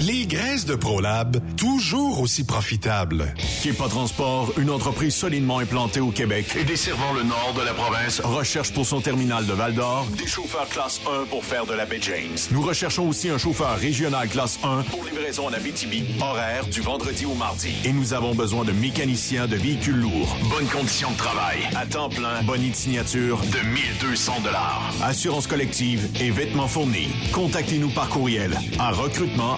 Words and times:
Les 0.00 0.26
graisses 0.26 0.66
de 0.66 0.74
ProLab, 0.74 1.38
toujours 1.56 2.20
aussi 2.20 2.44
profitables. 2.44 3.32
Kepa 3.62 3.88
Transport, 3.88 4.52
une 4.58 4.68
entreprise 4.68 5.14
solidement 5.14 5.58
implantée 5.58 6.00
au 6.00 6.10
Québec 6.10 6.54
et 6.58 6.64
desservant 6.64 7.14
le 7.14 7.22
nord 7.22 7.54
de 7.56 7.62
la 7.62 7.72
province, 7.72 8.20
recherche 8.20 8.72
pour 8.72 8.84
son 8.84 9.00
terminal 9.00 9.46
de 9.46 9.54
Val-d'Or 9.54 10.06
des 10.18 10.26
chauffeurs 10.26 10.68
classe 10.68 11.00
1 11.22 11.24
pour 11.26 11.44
faire 11.44 11.64
de 11.64 11.72
la 11.72 11.86
baie 11.86 11.98
James. 12.02 12.36
Nous 12.50 12.60
recherchons 12.60 13.08
aussi 13.08 13.30
un 13.30 13.38
chauffeur 13.38 13.78
régional 13.78 14.28
classe 14.28 14.58
1 14.62 14.82
pour 14.82 15.02
livraison 15.04 15.46
en 15.46 15.52
Abitibi, 15.54 16.04
horaire 16.20 16.66
du 16.66 16.82
vendredi 16.82 17.24
au 17.24 17.34
mardi. 17.34 17.72
Et 17.84 17.92
nous 17.92 18.12
avons 18.12 18.34
besoin 18.34 18.64
de 18.64 18.72
mécaniciens 18.72 19.46
de 19.46 19.56
véhicules 19.56 19.96
lourds. 19.96 20.36
Bonnes 20.50 20.68
conditions 20.68 21.10
de 21.10 21.16
travail. 21.16 21.58
À 21.74 21.86
temps 21.86 22.10
plein, 22.10 22.42
bonne 22.42 22.68
de 22.68 22.74
signature 22.74 23.38
de 23.38 23.66
1200 23.66 24.40
dollars. 24.44 24.92
Assurance 25.02 25.46
collective 25.46 26.06
et 26.20 26.30
vêtements 26.30 26.68
fournis. 26.68 27.08
Contactez-nous 27.32 27.90
par 27.90 28.10
courriel 28.10 28.58
à 28.78 28.90
recrutement 28.90 29.56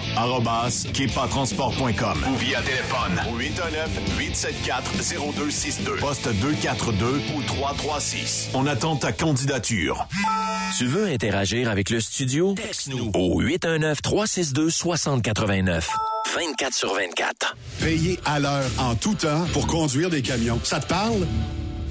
kepatransport.com 0.93 2.23
ou 2.31 2.35
via 2.37 2.61
téléphone 2.61 3.19
au 3.31 3.39
819-874-0262, 3.39 5.99
poste 5.99 6.29
242 6.29 7.19
ou 7.35 7.41
336. 7.41 8.49
On 8.53 8.67
attend 8.67 8.95
ta 8.95 9.11
candidature. 9.11 10.07
Tu 10.77 10.85
veux 10.85 11.07
interagir 11.07 11.67
avec 11.69 11.89
le 11.89 11.99
studio? 11.99 12.53
Texte-nous 12.53 13.09
au 13.15 13.41
819-362-6089. 13.41 15.87
24 16.35 16.75
sur 16.75 16.93
24. 16.93 17.57
Payer 17.81 18.19
à 18.23 18.39
l'heure 18.39 18.69
en 18.77 18.93
tout 18.93 19.15
temps 19.15 19.47
pour 19.51 19.65
conduire 19.65 20.11
des 20.11 20.21
camions. 20.21 20.59
Ça 20.63 20.79
te 20.79 20.85
parle? 20.87 21.25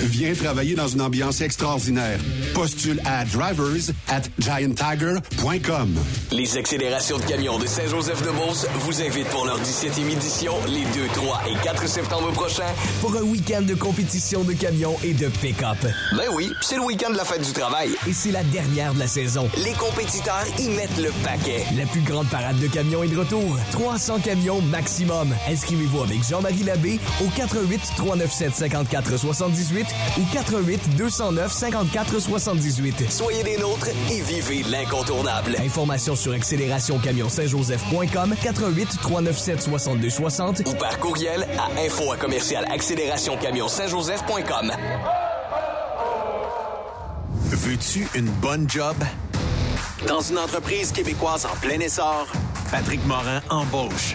Viens 0.00 0.32
travailler 0.32 0.74
dans 0.76 0.86
une 0.86 1.00
ambiance 1.00 1.40
extraordinaire. 1.40 2.20
Postule 2.54 3.00
à 3.04 3.24
drivers 3.24 3.90
at 4.08 4.22
gianttiger.com. 4.38 5.94
Les 6.30 6.56
accélérations 6.56 7.18
de 7.18 7.24
camions 7.24 7.58
de 7.58 7.66
Saint-Joseph-de-Beauce 7.66 8.66
vous 8.80 9.02
invitent 9.02 9.28
pour 9.28 9.44
leur 9.44 9.58
17e 9.60 10.08
édition 10.12 10.52
les 10.68 10.84
2, 10.84 11.08
3 11.14 11.42
et 11.48 11.64
4 11.64 11.88
septembre 11.88 12.30
prochains 12.32 12.72
pour 13.00 13.16
un 13.16 13.22
week-end 13.22 13.62
de 13.62 13.74
compétition 13.74 14.44
de 14.44 14.52
camions 14.52 14.96
et 15.02 15.14
de 15.14 15.26
pick-up. 15.26 15.78
Ben 16.12 16.28
oui, 16.32 16.52
c'est 16.60 16.76
le 16.76 16.82
week-end 16.82 17.10
de 17.10 17.16
la 17.16 17.24
fête 17.24 17.44
du 17.44 17.52
travail. 17.52 17.90
Et 18.06 18.12
c'est 18.12 18.30
la 18.30 18.44
dernière 18.44 18.94
de 18.94 19.00
la 19.00 19.08
saison. 19.08 19.48
Les 19.64 19.72
compétiteurs 19.72 20.46
y 20.60 20.68
mettent 20.68 20.98
le 20.98 21.10
paquet. 21.24 21.64
La 21.76 21.86
plus 21.86 22.02
grande 22.02 22.28
parade 22.28 22.58
de 22.60 22.68
camions 22.68 23.02
est 23.02 23.08
de 23.08 23.18
retour. 23.18 23.58
300 23.72 24.20
camions 24.20 24.60
maximum. 24.62 25.34
Inscrivez-vous 25.48 26.02
avec 26.02 26.22
Jean-Marie 26.28 26.62
Labbé 26.62 27.00
au 27.20 27.28
88 27.36 27.80
397 27.96 28.54
54 28.54 29.16
78 29.18 29.87
ou 30.18 30.22
88 30.32 30.96
209 30.96 31.52
54 31.52 32.18
78. 32.20 33.10
Soyez 33.10 33.42
des 33.42 33.56
nôtres 33.58 33.88
et 34.10 34.20
vivez 34.20 34.62
l'incontournable. 34.64 35.56
Informations 35.64 36.16
sur 36.16 36.32
accélérationcamionsaintjoseph.com 36.32 38.34
88 38.42 38.88
397 39.02 39.62
62 39.62 40.10
60 40.10 40.62
ou 40.66 40.74
par 40.74 40.98
courriel 40.98 41.46
à 41.58 41.68
info 41.80 42.12
à 42.12 42.16
commercial 42.16 42.64
accélérationcamionsaintjoseph.com. 42.70 44.72
Veux-tu 47.50 48.06
une 48.14 48.28
bonne 48.28 48.68
job? 48.68 48.94
Dans 50.06 50.20
une 50.20 50.38
entreprise 50.38 50.92
québécoise 50.92 51.44
en 51.46 51.56
plein 51.60 51.80
essor, 51.80 52.26
Patrick 52.70 53.04
Morin 53.06 53.40
embauche 53.50 54.14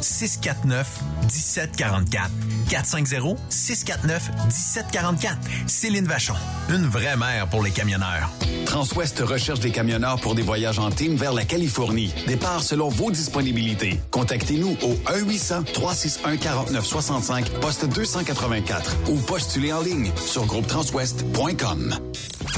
649 0.00 1.00
1744. 1.22 2.30
450 2.70 3.38
649 3.48 4.30
1744. 4.46 5.38
Céline 5.66 6.06
Vachon, 6.06 6.34
une 6.70 6.86
vraie 6.86 7.16
mère 7.16 7.48
pour 7.48 7.62
les 7.62 7.70
camionneurs. 7.70 8.30
Transwest 8.66 9.20
recherche 9.20 9.60
des 9.60 9.70
camionneurs 9.70 10.20
pour 10.20 10.34
des 10.34 10.42
voyages 10.42 10.78
en 10.78 10.90
team 10.90 11.16
vers 11.16 11.32
la 11.32 11.44
Californie. 11.44 12.12
Départ 12.26 12.62
selon 12.62 12.88
vos 12.88 13.10
disponibilités. 13.10 13.98
Contactez-nous 14.10 14.76
au 14.82 14.92
1-800-361-4965, 15.10 17.60
poste 17.60 17.86
284 17.86 18.96
ou 19.10 19.16
postulez 19.16 19.72
en 19.72 19.80
ligne 19.80 20.10
sur 20.16 20.44
groupetranswest.com. 20.46 21.96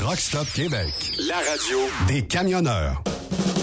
Rockstop 0.03 0.51
Québec. 0.53 0.93
La 1.29 1.37
radio 1.37 1.79
des 2.07 2.25
camionneurs. 2.25 3.03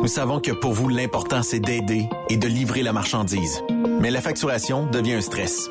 Nous 0.00 0.08
savons 0.08 0.40
que 0.40 0.52
pour 0.52 0.72
vous, 0.72 0.88
l'important, 0.88 1.42
c'est 1.42 1.60
d'aider 1.60 2.08
et 2.28 2.36
de 2.36 2.48
livrer 2.48 2.82
la 2.82 2.92
marchandise. 2.92 3.62
Mais 4.00 4.10
la 4.10 4.20
facturation 4.20 4.86
devient 4.86 5.14
un 5.14 5.20
stress. 5.20 5.70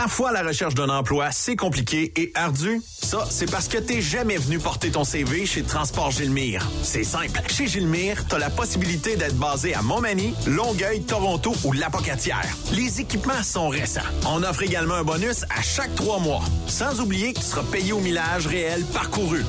Parfois, 0.00 0.32
la 0.32 0.42
recherche 0.42 0.74
d'un 0.74 0.88
emploi, 0.88 1.30
c'est 1.30 1.56
compliqué 1.56 2.10
et 2.16 2.32
ardu. 2.34 2.80
Ça, 2.86 3.26
c'est 3.28 3.50
parce 3.50 3.68
que 3.68 3.76
t'es 3.76 4.00
jamais 4.00 4.38
venu 4.38 4.58
porter 4.58 4.90
ton 4.90 5.04
CV 5.04 5.44
chez 5.44 5.62
Transport 5.62 6.10
Gilmire. 6.10 6.66
C'est 6.82 7.04
simple. 7.04 7.38
Chez 7.48 7.66
Gilmire, 7.66 8.24
t'as 8.26 8.38
la 8.38 8.48
possibilité 8.48 9.16
d'être 9.16 9.36
basé 9.36 9.74
à 9.74 9.82
Montmagny, 9.82 10.32
Longueuil, 10.46 11.02
Toronto 11.02 11.52
ou 11.64 11.72
Lapocatière. 11.72 12.46
Les 12.72 13.02
équipements 13.02 13.42
sont 13.42 13.68
récents. 13.68 14.00
On 14.26 14.42
offre 14.42 14.62
également 14.62 14.94
un 14.94 15.04
bonus 15.04 15.44
à 15.54 15.60
chaque 15.60 15.94
trois 15.96 16.18
mois. 16.18 16.44
Sans 16.66 16.98
oublier 17.02 17.34
que 17.34 17.40
tu 17.40 17.44
seras 17.44 17.64
payé 17.70 17.92
au 17.92 18.00
millage 18.00 18.46
réel 18.46 18.82
parcouru. 18.94 19.44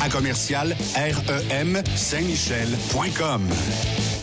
à 0.00 0.08
commercial 0.08 0.76
REM 0.94 1.82
Saint-Michel.com. 1.96 3.48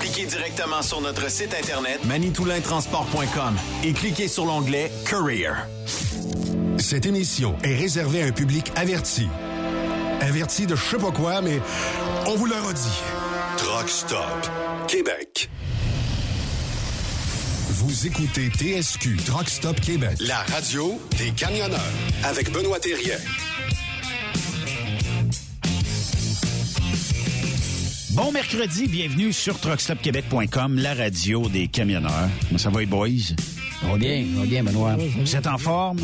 Appliquez 0.00 0.24
directement 0.24 0.80
sur 0.80 1.02
notre 1.02 1.30
site 1.30 1.52
internet 1.52 2.02
manitoulintransport.com 2.06 3.54
et 3.84 3.92
cliquez 3.92 4.28
sur 4.28 4.46
l'onglet 4.46 4.90
Career. 5.04 5.66
Cette 6.78 7.04
émission 7.04 7.54
est 7.62 7.76
réservée 7.76 8.22
à 8.22 8.24
un 8.24 8.32
public 8.32 8.72
averti. 8.76 9.28
Averti 10.22 10.66
de 10.66 10.74
je 10.74 10.82
sais 10.82 10.96
pas 10.96 11.10
quoi, 11.10 11.42
mais 11.42 11.60
on 12.26 12.34
vous 12.34 12.46
le 12.46 12.54
redit. 12.54 13.02
Truck 13.58 13.90
Stop 13.90 14.50
Québec. 14.88 15.50
Vous 17.68 18.06
écoutez 18.06 18.48
TSQ 18.48 19.18
Truck 19.18 19.50
Stop 19.50 19.82
Québec, 19.82 20.16
la 20.20 20.38
radio 20.44 20.98
des 21.18 21.30
camionneurs 21.32 21.92
avec 22.24 22.50
Benoît 22.52 22.80
Thérien. 22.80 23.18
Bon 28.22 28.32
mercredi, 28.32 28.86
bienvenue 28.86 29.32
sur 29.32 29.58
truckstopquebec.com, 29.58 30.76
la 30.76 30.92
radio 30.92 31.48
des 31.48 31.68
camionneurs. 31.68 32.28
Comment 32.48 32.58
ça 32.58 32.68
va, 32.68 32.80
les 32.80 32.86
boys? 32.86 33.08
Ça 33.80 33.86
va 33.88 33.96
bien, 33.96 34.26
ça 34.34 34.40
va 34.40 34.46
bien, 34.46 34.62
Benoît. 34.62 34.96
Vous 35.18 35.36
êtes 35.36 35.46
en 35.46 35.56
forme? 35.56 36.00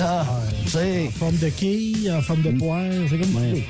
Ah, 0.00 0.24
tu 0.64 0.70
sais. 0.70 1.04
En 1.08 1.10
forme 1.18 1.36
de 1.36 1.48
quille, 1.50 2.10
en 2.10 2.22
forme 2.22 2.40
de 2.40 2.52
poire, 2.52 2.80
c'est 3.10 3.18
comme 3.18 3.36
Ouais. 3.36 3.62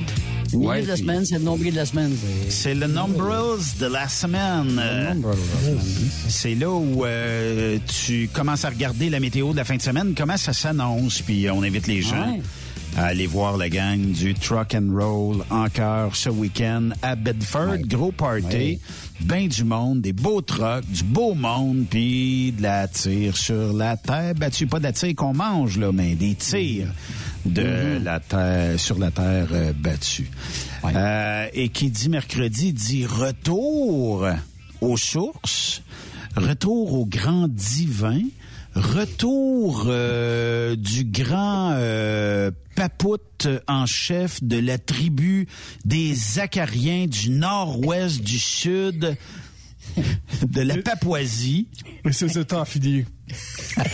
Le 0.52 0.58
Ouais, 0.58 0.82
de 0.82 0.86
la 0.88 0.96
semaine, 0.96 1.24
c'est 1.24 1.38
le 1.38 1.44
nombril 1.44 1.72
de 1.72 1.76
la 1.78 1.86
semaine. 1.86 2.12
c'est- 2.20 2.50
C'est 2.50 2.74
le 2.74 2.86
Numbers 2.86 3.58
de 3.80 3.86
la 3.86 4.08
semaine. 4.08 4.66
Nombril 4.66 5.22
de 5.22 5.26
la 5.26 5.34
semaine. 5.34 6.10
C'est 6.28 6.54
là 6.54 6.70
où 6.70 7.04
euh, 7.04 7.78
tu 8.06 8.28
commences 8.32 8.64
à 8.64 8.70
regarder 8.70 9.10
la 9.10 9.18
météo 9.20 9.50
de 9.52 9.56
la 9.56 9.64
fin 9.64 9.76
de 9.76 9.82
semaine, 9.82 10.14
comment 10.16 10.36
ça 10.36 10.52
s'annonce, 10.52 11.22
puis 11.22 11.48
on 11.50 11.62
invite 11.62 11.86
les 11.88 12.02
gens 12.02 12.32
Ouais. 12.34 12.40
À 12.96 13.06
aller 13.06 13.26
voir 13.26 13.56
la 13.56 13.68
gang 13.68 13.98
du 13.98 14.34
Truck 14.34 14.74
and 14.74 14.90
Roll 14.92 15.44
encore 15.50 16.16
ce 16.16 16.28
week-end 16.28 16.90
à 17.02 17.16
Bedford. 17.16 17.78
Gros 17.86 18.12
party, 18.12 18.80
ben 19.20 19.48
du 19.48 19.64
monde, 19.64 20.00
des 20.00 20.12
beaux 20.12 20.40
trucks, 20.40 20.86
du 20.88 21.04
beau 21.04 21.34
monde, 21.34 21.86
puis 21.88 22.52
de 22.52 22.62
la 22.62 22.88
tire 22.88 23.36
sur 23.36 23.72
la 23.72 23.96
terre 23.96 24.34
battue. 24.34 24.66
Pas 24.66 24.78
de 24.78 24.84
la 24.84 24.92
tire 24.92 25.14
qu'on 25.14 25.34
mange, 25.34 25.78
là, 25.78 25.92
mais 25.92 26.14
des 26.14 26.34
tirs 26.34 26.88
de 27.46 27.98
la 28.02 28.20
terre 28.20 28.78
sur 28.78 28.98
la 28.98 29.10
terre 29.10 29.48
euh, 29.52 29.72
battue. 29.72 30.30
Euh, 30.84 31.46
et 31.52 31.68
qui 31.68 31.90
dit 31.90 32.08
mercredi 32.08 32.72
dit 32.72 33.06
retour 33.06 34.26
aux 34.80 34.96
sources, 34.96 35.82
retour 36.36 36.94
au 36.94 37.06
grand 37.06 37.48
divin, 37.48 38.20
retour 38.74 39.84
euh, 39.86 40.76
du 40.76 41.04
grand 41.04 41.72
euh, 41.72 42.50
papoute 42.76 43.48
en 43.66 43.86
chef 43.86 44.42
de 44.42 44.58
la 44.58 44.78
tribu 44.78 45.48
des 45.84 46.38
Acariens 46.38 47.06
du 47.06 47.30
nord-ouest 47.30 48.20
du 48.22 48.38
sud. 48.38 49.16
de 50.46 50.60
la 50.60 50.76
Papouasie. 50.78 51.68
Et 52.04 52.12
ses 52.12 52.38
États 52.38 52.60
affiliés. 52.62 53.06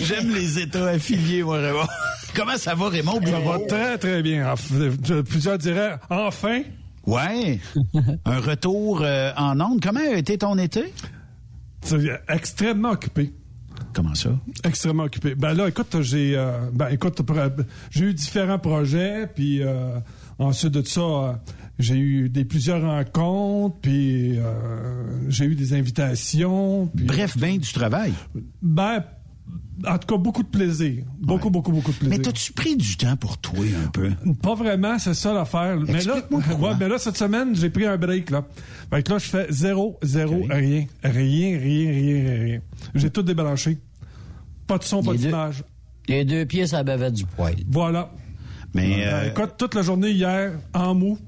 J'aime 0.00 0.34
les 0.34 0.58
États 0.58 0.88
affiliés, 0.88 1.42
moi, 1.42 1.58
Raymond. 1.58 1.86
Comment 2.34 2.56
ça 2.56 2.74
va, 2.74 2.88
Raymond? 2.88 3.20
Ça 3.24 3.38
va 3.40 3.58
très, 3.68 3.98
très 3.98 4.22
bien. 4.22 4.54
Plusieurs 5.28 5.58
diraient, 5.58 5.96
enfin? 6.08 6.62
Ouais. 7.06 7.58
Un 8.24 8.40
retour 8.40 9.00
euh, 9.02 9.32
en 9.36 9.60
onde. 9.60 9.80
Comment 9.82 10.00
a 10.00 10.16
été 10.16 10.38
ton 10.38 10.58
été? 10.58 10.92
Extrêmement 12.28 12.90
occupé. 12.90 13.32
Comment 13.92 14.14
ça? 14.14 14.38
Extrêmement 14.64 15.04
occupé. 15.04 15.34
Ben 15.34 15.54
là, 15.54 15.68
écoute, 15.68 16.00
j'ai 16.02 16.36
euh, 16.36 16.70
ben 16.72 16.88
écoute, 16.88 17.22
j'ai 17.90 18.04
eu 18.04 18.14
différents 18.14 18.58
projets, 18.58 19.26
puis 19.26 19.62
euh, 19.62 19.98
ensuite 20.38 20.72
de 20.72 20.86
ça, 20.86 21.00
euh, 21.00 21.32
j'ai 21.78 21.96
eu 21.96 22.28
des 22.28 22.44
plusieurs 22.44 22.82
rencontres, 22.82 23.76
puis 23.80 24.38
j'ai 25.28 25.46
eu 25.46 25.54
des 25.54 25.72
invitations. 25.72 26.90
Bref, 26.94 27.36
bien 27.36 27.56
du 27.56 27.72
travail. 27.72 28.12
Ben 28.62 29.02
en 29.86 29.98
tout 29.98 30.06
cas, 30.06 30.16
beaucoup 30.16 30.42
de 30.42 30.48
plaisir. 30.48 31.04
Beaucoup, 31.18 31.50
beaucoup, 31.50 31.72
beaucoup 31.72 31.92
de 31.92 31.96
plaisir. 31.96 32.18
Mais 32.18 32.22
t'as-tu 32.22 32.52
pris 32.52 32.76
du 32.76 32.96
temps 32.96 33.16
pour 33.16 33.38
toi 33.38 33.64
un 33.84 33.88
peu? 33.88 34.10
Pas 34.42 34.54
vraiment, 34.54 34.98
c'est 34.98 35.14
ça 35.14 35.32
l'affaire. 35.32 35.78
Mais 35.80 36.02
là, 36.02 36.16
ouais, 36.30 36.72
mais 36.78 36.88
là, 36.88 36.98
cette 36.98 37.16
semaine, 37.16 37.54
j'ai 37.54 37.70
pris 37.70 37.86
un 37.86 37.96
break, 37.96 38.30
là. 38.30 38.44
Fait 38.90 39.02
que 39.02 39.12
là, 39.12 39.18
je 39.18 39.26
fais 39.26 39.46
zéro, 39.50 39.98
zéro, 40.02 40.42
rien. 40.48 40.86
Rien, 41.02 41.58
rien, 41.58 41.58
rien, 41.58 42.44
rien. 42.44 42.60
J'ai 42.94 43.10
tout 43.10 43.22
débranché. 43.22 43.78
Pas 44.66 44.78
de 44.78 44.84
son, 44.84 45.02
pas 45.02 45.14
d'image. 45.14 45.64
Les 46.08 46.24
deux 46.24 46.44
pieds, 46.44 46.66
ça 46.66 46.82
bavait 46.82 47.10
du 47.10 47.24
poil. 47.24 47.56
Voilà. 47.68 48.12
Mais 48.74 49.04
euh... 49.06 49.30
écoute, 49.30 49.54
toute 49.58 49.74
la 49.74 49.82
journée 49.82 50.10
hier, 50.10 50.52
en 50.74 50.94
mou. 50.94 51.18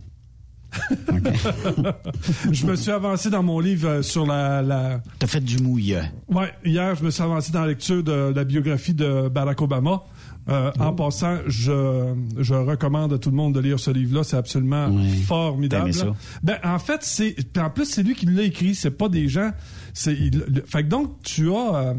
je 2.50 2.66
me 2.66 2.76
suis 2.76 2.90
avancé 2.90 3.30
dans 3.30 3.42
mon 3.42 3.60
livre 3.60 3.88
euh, 3.88 4.02
sur 4.02 4.26
la. 4.26 4.62
la... 4.62 5.00
T'as 5.18 5.26
fait 5.26 5.40
du 5.40 5.58
mouille. 5.58 5.96
Ouais, 6.28 6.52
hier, 6.64 6.94
je 6.94 7.04
me 7.04 7.10
suis 7.10 7.22
avancé 7.22 7.52
dans 7.52 7.60
la 7.62 7.68
lecture 7.68 8.02
de 8.02 8.32
la 8.34 8.44
biographie 8.44 8.94
de 8.94 9.28
Barack 9.28 9.60
Obama. 9.60 10.02
Euh, 10.48 10.72
En 10.80 10.92
passant, 10.92 11.38
je, 11.46 12.14
je 12.38 12.54
recommande 12.54 13.12
à 13.12 13.18
tout 13.18 13.30
le 13.30 13.36
monde 13.36 13.54
de 13.54 13.60
lire 13.60 13.78
ce 13.78 13.92
livre-là. 13.92 14.24
C'est 14.24 14.36
absolument 14.36 14.88
formidable. 15.26 15.94
Ça? 15.94 16.06
Ben, 16.42 16.58
en 16.64 16.78
fait, 16.78 17.00
c'est. 17.02 17.36
En 17.58 17.70
plus, 17.70 17.84
c'est 17.86 18.02
lui 18.02 18.14
qui 18.14 18.26
l'a 18.26 18.42
écrit. 18.42 18.74
C'est 18.74 18.90
pas 18.90 19.08
des 19.08 19.28
gens. 19.28 19.52
C'est. 19.94 20.16
Fait 20.66 20.82
que 20.82 20.88
donc, 20.88 21.22
tu 21.22 21.48
as 21.52 21.74
euh, 21.76 21.94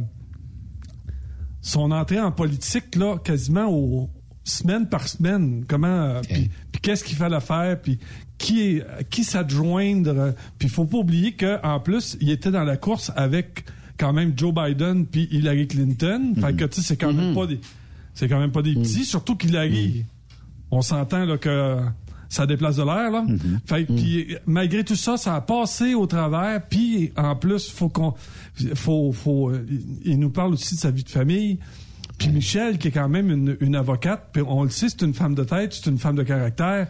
son 1.61 1.91
entrée 1.91 2.19
en 2.19 2.31
politique 2.31 2.95
là, 2.95 3.17
quasiment 3.17 3.69
au 3.71 4.09
semaine 4.43 4.89
par 4.89 5.07
semaine. 5.07 5.63
Comment. 5.65 6.17
Okay. 6.17 6.49
Qu'est-ce 6.83 7.03
qu'il 7.03 7.17
fallait 7.17 7.39
faire. 7.39 7.81
Puis 7.81 7.97
qui 8.37 8.61
est 8.61 9.09
qui 9.09 9.23
s'adjoindre. 9.23 10.35
Puis 10.59 10.69
faut 10.69 10.85
pas 10.85 10.97
oublier 10.97 11.31
que 11.31 11.65
en 11.65 11.79
plus, 11.79 12.17
il 12.21 12.29
était 12.29 12.51
dans 12.51 12.63
la 12.63 12.77
course 12.77 13.11
avec 13.15 13.65
quand 13.97 14.13
même 14.13 14.33
Joe 14.35 14.53
Biden 14.53 15.07
puis 15.07 15.27
Hillary 15.31 15.67
Clinton. 15.67 16.33
Fait 16.39 16.55
que 16.55 16.65
tu 16.65 16.81
sais, 16.81 16.87
c'est 16.87 16.97
quand 16.97 17.13
même 17.13 17.33
pas 17.33 17.47
des 17.47 17.59
c'est 18.13 18.27
quand 18.27 18.39
même 18.39 18.51
pas 18.51 18.61
des 18.61 18.75
petits, 18.75 19.05
surtout 19.05 19.35
qu'Hillary, 19.35 20.05
on 20.69 20.83
s'entend 20.83 21.25
là 21.25 21.39
que 21.39 21.79
ça 22.29 22.45
déplace 22.45 22.75
de 22.75 22.83
l'air 22.83 23.11
là. 23.11 23.25
Fait 23.65 23.85
puis 23.85 24.35
malgré 24.45 24.83
tout 24.83 24.95
ça, 24.95 25.17
ça 25.17 25.35
a 25.35 25.41
passé 25.41 25.93
au 25.93 26.05
travers. 26.05 26.61
Puis 26.67 27.11
en 27.15 27.35
plus, 27.35 27.69
faut 27.71 27.89
qu'on 27.89 28.13
faut 28.75 29.11
faut 29.11 29.51
il 30.03 30.19
nous 30.19 30.29
parle 30.29 30.53
aussi 30.53 30.75
de 30.75 30.79
sa 30.79 30.91
vie 30.91 31.03
de 31.03 31.09
famille. 31.09 31.59
Puis 32.23 32.31
Michel, 32.31 32.77
qui 32.77 32.87
est 32.87 32.91
quand 32.91 33.09
même 33.09 33.29
une, 33.29 33.57
une 33.59 33.75
avocate, 33.75 34.29
puis 34.31 34.41
on 34.47 34.63
le 34.63 34.69
sait, 34.69 34.87
c'est 34.87 35.01
une 35.01 35.13
femme 35.13 35.35
de 35.35 35.43
tête, 35.43 35.73
c'est 35.73 35.89
une 35.89 35.97
femme 35.97 36.15
de 36.15 36.23
caractère. 36.23 36.87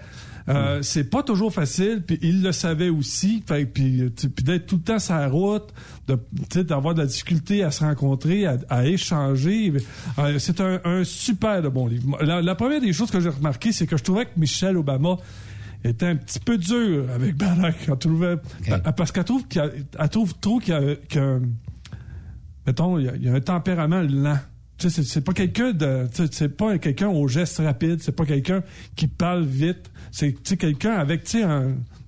Euh, 0.47 0.83
c'est 0.83 1.05
pas 1.05 1.23
toujours 1.23 1.51
facile, 1.51 2.03
puis 2.05 2.19
il 2.21 2.43
le 2.43 2.51
savait 2.51 2.89
aussi. 2.89 3.43
Fait, 3.47 3.65
puis, 3.65 4.11
puis 4.11 4.43
d'être 4.43 4.67
tout 4.67 4.75
le 4.75 4.83
temps 4.83 4.99
sur 4.99 5.15
la 5.15 5.27
route, 5.27 5.73
de, 6.07 6.61
d'avoir 6.61 6.93
de 6.93 6.99
la 6.99 7.07
difficulté 7.07 7.63
à 7.63 7.71
se 7.71 7.83
rencontrer, 7.83 8.45
à, 8.45 8.57
à 8.69 8.85
échanger. 8.85 9.73
Euh, 10.19 10.37
c'est 10.37 10.61
un, 10.61 10.79
un, 10.85 11.03
super 11.03 11.63
de 11.63 11.69
bon 11.69 11.87
livre. 11.87 12.15
La, 12.23 12.39
la 12.43 12.53
première 12.53 12.81
des 12.81 12.93
choses 12.93 13.09
que 13.09 13.19
j'ai 13.19 13.29
remarqué, 13.29 13.71
c'est 13.71 13.87
que 13.87 13.97
je 13.97 14.03
trouvais 14.03 14.25
que 14.25 14.37
Michelle 14.37 14.77
Obama 14.77 15.15
était 15.83 16.05
un 16.05 16.15
petit 16.15 16.41
peu 16.41 16.59
dur 16.59 17.07
avec 17.11 17.35
Barack. 17.37 17.87
Elle 17.87 17.97
trouvait, 17.97 18.33
okay. 18.61 18.75
Parce 18.95 19.11
qu'elle 19.11 19.23
trouve, 19.23 19.47
qu'elle, 19.47 19.83
elle 19.97 20.09
trouve 20.09 20.35
trop 20.35 20.59
qu'il 20.59 20.75
y 20.75 21.17
a, 21.17 21.39
mettons, 22.67 22.99
il 22.99 23.05
y, 23.05 23.09
a, 23.09 23.15
il 23.15 23.23
y 23.23 23.29
a 23.29 23.33
un 23.33 23.41
tempérament 23.41 24.03
lent. 24.03 24.37
C'est 24.89 25.23
pas 25.23 25.33
quelqu'un 25.33 25.71
de, 25.71 26.07
c'est 26.31 26.49
pas 26.49 26.77
quelqu'un 26.77 27.09
au 27.09 27.27
geste 27.27 27.57
rapide, 27.57 28.01
c'est 28.01 28.15
pas 28.15 28.25
quelqu'un 28.25 28.63
qui 28.95 29.07
parle 29.07 29.45
vite. 29.45 29.91
C'est 30.11 30.57
quelqu'un 30.57 30.93
avec, 30.93 31.23
tu 31.23 31.43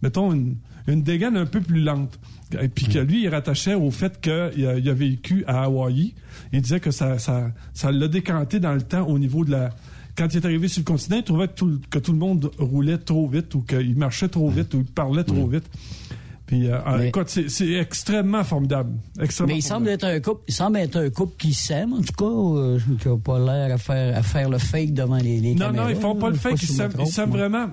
mettons, 0.01 0.31
une, 0.33 0.57
une 0.87 1.01
dégaine 1.01 1.37
un 1.37 1.45
peu 1.45 1.61
plus 1.61 1.81
lente. 1.81 2.19
Et 2.61 2.67
puis 2.67 2.85
que 2.87 2.99
lui, 2.99 3.23
il 3.23 3.29
rattachait 3.29 3.73
au 3.73 3.91
fait 3.91 4.21
qu'il 4.21 4.31
a, 4.31 4.77
il 4.77 4.89
a 4.89 4.93
vécu 4.93 5.43
à 5.47 5.63
Hawaï. 5.63 6.13
Il 6.53 6.61
disait 6.61 6.79
que 6.79 6.91
ça, 6.91 7.17
ça, 7.17 7.51
ça 7.73 7.91
l'a 7.91 8.07
décanté 8.07 8.59
dans 8.59 8.73
le 8.73 8.81
temps 8.81 9.05
au 9.07 9.17
niveau 9.17 9.43
de 9.43 9.51
la. 9.51 9.71
Quand 10.15 10.27
il 10.33 10.37
est 10.37 10.45
arrivé 10.45 10.67
sur 10.67 10.81
le 10.81 10.85
continent, 10.85 11.17
il 11.17 11.23
trouvait 11.23 11.47
que 11.47 11.55
tout, 11.55 11.81
que 11.89 11.99
tout 11.99 12.13
le 12.13 12.19
monde 12.19 12.51
roulait 12.57 12.97
trop 12.97 13.27
vite 13.27 13.53
ou 13.55 13.61
qu'il 13.61 13.97
marchait 13.97 14.29
trop 14.29 14.49
vite 14.49 14.73
ou 14.73 14.79
il 14.79 14.85
parlait 14.85 15.25
trop 15.25 15.47
vite. 15.47 15.65
Puis, 16.45 16.69
euh, 16.69 16.77
mais, 16.97 17.07
écoute, 17.07 17.27
c'est 17.29 17.71
extrêmement 17.73 18.43
formidable. 18.43 18.99
Extrêmement 19.19 19.53
mais 19.53 19.59
il 19.59 19.65
formidable. 19.65 19.99
semble 20.01 20.09
être 20.11 20.15
un 20.15 20.19
couple, 20.19 20.43
il 20.47 20.53
semble 20.53 20.77
être 20.77 20.97
un 20.97 21.09
couple 21.09 21.35
qui 21.37 21.53
s'aime, 21.53 21.93
en 21.93 22.01
tout 22.01 22.13
cas, 22.13 22.25
euh, 22.25 22.79
qui 23.01 23.07
n'a 23.07 23.17
pas 23.17 23.39
l'air 23.39 23.73
à 23.73 23.77
faire, 23.77 24.17
à 24.17 24.21
faire 24.21 24.49
le 24.49 24.59
fake 24.59 24.93
devant 24.93 25.17
les, 25.17 25.39
les 25.39 25.55
non, 25.55 25.67
caméras. 25.67 25.85
Non, 25.85 25.89
ils 25.89 25.99
font 25.99 26.15
pas 26.15 26.29
le 26.29 26.35
fake, 26.35 26.61
ils 26.61 27.07
s'aiment 27.07 27.31
vraiment. 27.31 27.69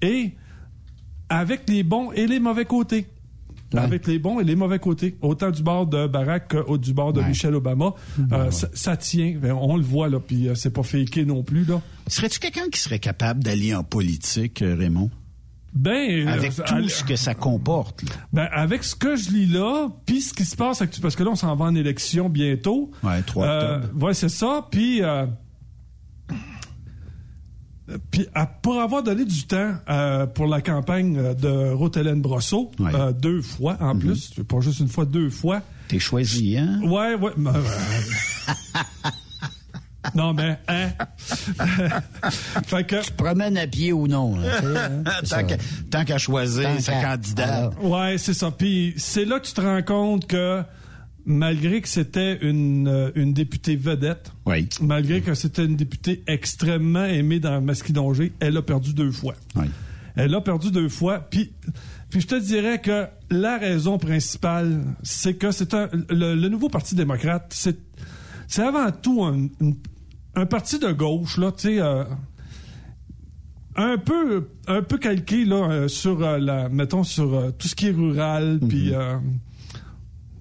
Et 0.00 0.32
avec 1.28 1.68
les 1.68 1.82
bons 1.82 2.12
et 2.12 2.26
les 2.26 2.40
mauvais 2.40 2.64
côtés. 2.64 3.06
Ouais. 3.72 3.80
Avec 3.80 4.06
les 4.06 4.18
bons 4.18 4.38
et 4.38 4.44
les 4.44 4.54
mauvais 4.54 4.78
côtés. 4.78 5.16
Autant 5.22 5.50
du 5.50 5.62
bord 5.62 5.86
de 5.86 6.06
Barack 6.06 6.48
que 6.48 6.76
du 6.76 6.94
bord 6.94 7.12
de 7.12 7.20
ouais. 7.20 7.28
Michelle 7.28 7.54
Obama. 7.54 7.94
Euh, 8.32 8.50
ça, 8.50 8.68
ça, 8.72 8.96
tient. 8.96 9.34
On 9.60 9.76
le 9.76 9.82
voit, 9.82 10.08
là. 10.08 10.20
Puis 10.20 10.48
euh, 10.48 10.54
c'est 10.54 10.70
pas 10.70 10.84
faké 10.84 11.24
non 11.24 11.42
plus, 11.42 11.64
là. 11.64 11.82
Serais-tu 12.06 12.38
quelqu'un 12.38 12.68
qui 12.70 12.78
serait 12.78 13.00
capable 13.00 13.42
d'aller 13.42 13.74
en 13.74 13.82
politique, 13.82 14.62
euh, 14.62 14.76
Raymond? 14.76 15.10
Ben, 15.76 16.26
avec 16.26 16.54
tout 16.54 16.62
euh, 16.74 16.88
ce 16.88 17.04
que 17.04 17.16
ça 17.16 17.34
comporte. 17.34 18.02
Là. 18.02 18.08
Ben, 18.32 18.48
avec 18.50 18.82
ce 18.82 18.96
que 18.96 19.14
je 19.14 19.30
lis 19.30 19.46
là, 19.46 19.88
puis 20.06 20.22
ce 20.22 20.32
qui 20.32 20.46
se 20.46 20.56
passe, 20.56 20.82
parce 21.02 21.14
que 21.14 21.22
là, 21.22 21.30
on 21.30 21.36
s'en 21.36 21.54
va 21.54 21.66
en 21.66 21.74
élection 21.74 22.30
bientôt. 22.30 22.90
Ouais, 23.02 23.20
3 23.22 23.46
octobre. 23.46 23.84
Euh, 23.84 24.06
ouais, 24.06 24.14
c'est 24.14 24.30
ça. 24.30 24.66
Puis, 24.70 25.02
euh, 25.02 25.26
puis 28.10 28.26
pour 28.62 28.80
avoir 28.80 29.02
donné 29.02 29.26
du 29.26 29.46
temps 29.46 29.74
euh, 29.90 30.26
pour 30.26 30.46
la 30.46 30.62
campagne 30.62 31.34
de 31.34 31.72
Ruth-Hélène 31.74 32.22
Brosseau, 32.22 32.70
ouais. 32.78 32.94
euh, 32.94 33.12
deux 33.12 33.42
fois 33.42 33.76
en 33.78 33.94
mm 33.94 33.98
-hmm. 33.98 34.00
plus, 34.00 34.30
pas 34.48 34.60
juste 34.60 34.80
une 34.80 34.88
fois, 34.88 35.04
deux 35.04 35.28
fois. 35.30 35.60
T'es 35.88 35.98
choisi, 35.98 36.56
hein? 36.56 36.80
Ouais, 36.84 37.14
ouais. 37.14 37.32
Non, 40.14 40.32
mais, 40.32 40.58
hein? 40.68 40.90
fait 42.66 42.86
que. 42.86 43.02
Tu 43.02 43.10
te 43.10 43.16
promènes 43.16 43.58
à 43.58 43.66
pied 43.66 43.92
ou 43.92 44.06
non. 44.06 44.36
Hein, 44.38 45.02
tant 45.90 46.04
qu'à 46.04 46.16
qu 46.16 46.18
choisir 46.20 46.80
sa 46.80 47.02
candidate. 47.02 47.74
Ouais, 47.82 48.18
c'est 48.18 48.34
ça. 48.34 48.50
Puis 48.50 48.94
c'est 48.96 49.24
là 49.24 49.40
que 49.40 49.46
tu 49.46 49.52
te 49.52 49.60
rends 49.60 49.82
compte 49.82 50.26
que 50.26 50.62
malgré 51.26 51.80
que 51.80 51.88
c'était 51.88 52.38
une, 52.40 53.12
une 53.16 53.32
députée 53.34 53.76
vedette, 53.76 54.32
oui. 54.46 54.68
malgré 54.80 55.20
que 55.20 55.34
c'était 55.34 55.64
une 55.64 55.76
députée 55.76 56.22
extrêmement 56.26 57.04
aimée 57.04 57.40
dans 57.40 57.60
Masquidongé, 57.60 58.32
elle 58.38 58.56
a 58.56 58.62
perdu 58.62 58.94
deux 58.94 59.10
fois. 59.10 59.34
Oui. 59.56 59.66
Elle 60.14 60.34
a 60.34 60.40
perdu 60.40 60.70
deux 60.70 60.88
fois. 60.88 61.18
Puis, 61.18 61.52
puis 62.10 62.20
je 62.20 62.26
te 62.26 62.40
dirais 62.40 62.80
que 62.80 63.06
la 63.30 63.58
raison 63.58 63.98
principale, 63.98 64.82
c'est 65.02 65.34
que 65.34 65.50
c'est 65.50 65.74
un 65.74 65.88
le, 66.08 66.34
le, 66.34 66.48
nouveau 66.48 66.68
Parti 66.68 66.94
démocrate, 66.94 67.46
c'est 67.50 67.76
c'est 68.48 68.62
avant 68.62 68.90
tout 68.92 69.24
un, 69.24 69.46
un, 69.60 69.72
un, 70.36 70.46
parti 70.46 70.78
de 70.78 70.92
gauche, 70.92 71.38
là, 71.38 71.52
tu 71.52 71.68
sais. 71.68 71.80
Euh, 71.80 72.04
un 73.78 73.98
peu 73.98 74.48
un 74.68 74.80
peu 74.80 74.96
calqué 74.96 75.44
là 75.44 75.56
euh, 75.56 75.88
sur 75.88 76.24
euh, 76.24 76.38
la 76.38 76.70
mettons 76.70 77.04
sur 77.04 77.52
tout 77.58 77.68
ce 77.68 77.74
qui 77.74 77.88
est 77.88 77.90
rural 77.90 78.54
mm 78.54 78.58
-hmm. 78.64 78.68
puis 78.68 78.92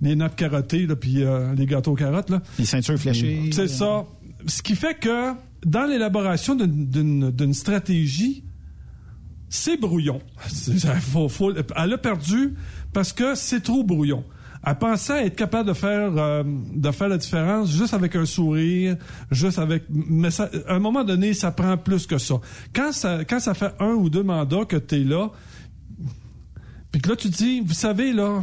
les 0.02 0.16
nappes 0.16 0.38
carottées 0.38 0.88
là 0.88 0.96
puis 0.96 1.26
les 1.58 1.66
gâteaux 1.66 1.96
carottes 1.96 2.30
là 2.30 2.42
les 2.58 2.64
ceintures 2.64 2.98
fléchées 2.98 3.50
c'est 3.52 3.68
ça 3.68 4.06
ce 4.48 4.62
qui 4.62 4.76
fait 4.78 4.98
que 4.98 5.34
dans 5.66 5.86
l'élaboration 5.86 6.56
d'une 6.56 7.54
stratégie 7.54 8.46
c'est 9.50 9.76
brouillon 9.76 10.22
faut, 11.02 11.28
faut, 11.28 11.52
elle 11.76 11.94
a 11.94 11.98
perdu 11.98 12.54
parce 12.94 13.12
que 13.12 13.36
c'est 13.36 13.64
trop 13.70 13.84
brouillon 13.84 14.24
elle 14.66 14.76
pensait 14.76 15.28
être 15.28 15.36
capable 15.36 15.70
de 15.70 15.74
faire 15.74 16.12
euh, 16.18 16.44
de 16.46 16.92
faire 16.92 17.08
la 17.08 17.18
différence 17.18 17.72
juste 17.72 17.94
avec 17.94 18.16
un 18.16 18.26
sourire, 18.26 18.98
juste 19.32 19.60
avec 19.60 19.84
mais 19.90 20.32
ça, 20.32 20.50
à 20.68 20.76
un 20.76 20.80
moment 20.80 21.04
donné, 21.04 21.34
ça 21.34 21.52
prend 21.52 21.78
plus 21.78 22.08
que 22.08 22.18
ça. 22.18 22.36
Quand 22.74 22.92
ça 22.92 23.24
quand 23.26 23.40
ça 23.40 23.54
fait 23.54 23.74
un 23.80 23.94
ou 23.94 24.10
deux 24.10 24.24
mandats 24.24 24.66
que 24.66 24.78
tu 24.78 24.96
es 24.96 25.04
là, 25.04 25.30
puis 26.92 27.02
que 27.02 27.10
là 27.10 27.16
tu 27.16 27.30
dis, 27.30 27.62
vous 27.62 27.74
savez 27.74 28.12
là, 28.12 28.42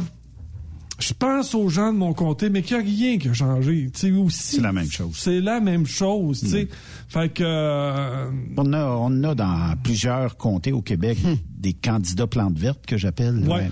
je 0.99 1.13
pense 1.13 1.53
aux 1.55 1.67
gens 1.69 1.91
de 1.91 1.97
mon 1.97 2.13
comté, 2.13 2.49
mais 2.49 2.61
qu'il 2.61 2.77
n'y 2.77 2.83
a 2.83 2.85
rien 2.85 3.17
qui 3.17 3.29
a 3.29 3.33
changé. 3.33 3.89
C'est 3.93 4.61
la 4.61 4.71
même 4.71 4.89
chose. 4.89 5.15
C'est 5.15 5.41
la 5.41 5.59
même 5.59 5.85
chose. 5.85 6.43
Mm. 6.43 6.67
Fait 7.09 7.29
que. 7.33 7.43
Euh... 7.43 8.29
On, 8.55 8.71
a, 8.73 8.85
on 8.85 9.23
a 9.23 9.35
dans 9.35 9.75
plusieurs 9.83 10.37
comtés 10.37 10.71
au 10.71 10.81
Québec 10.81 11.17
des 11.63 11.73
candidats 11.73 12.27
plantes 12.27 12.57
vertes 12.59 12.85
que 12.85 12.97
j'appelle. 12.97 13.39
Ouais. 13.47 13.71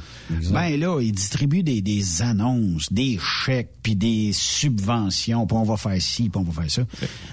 Ben 0.51 0.79
là, 0.79 0.99
ils 1.01 1.11
distribuent 1.11 1.61
des, 1.61 1.81
des 1.81 2.21
annonces, 2.23 2.91
des 2.91 3.19
chèques, 3.19 3.73
puis 3.83 3.95
des 3.95 4.31
subventions, 4.33 5.45
puis 5.45 5.57
on 5.57 5.63
va 5.63 5.77
faire 5.77 6.01
ci, 6.01 6.29
puis 6.29 6.39
on 6.39 6.43
va 6.43 6.61
faire 6.63 6.71
ça. 6.71 6.83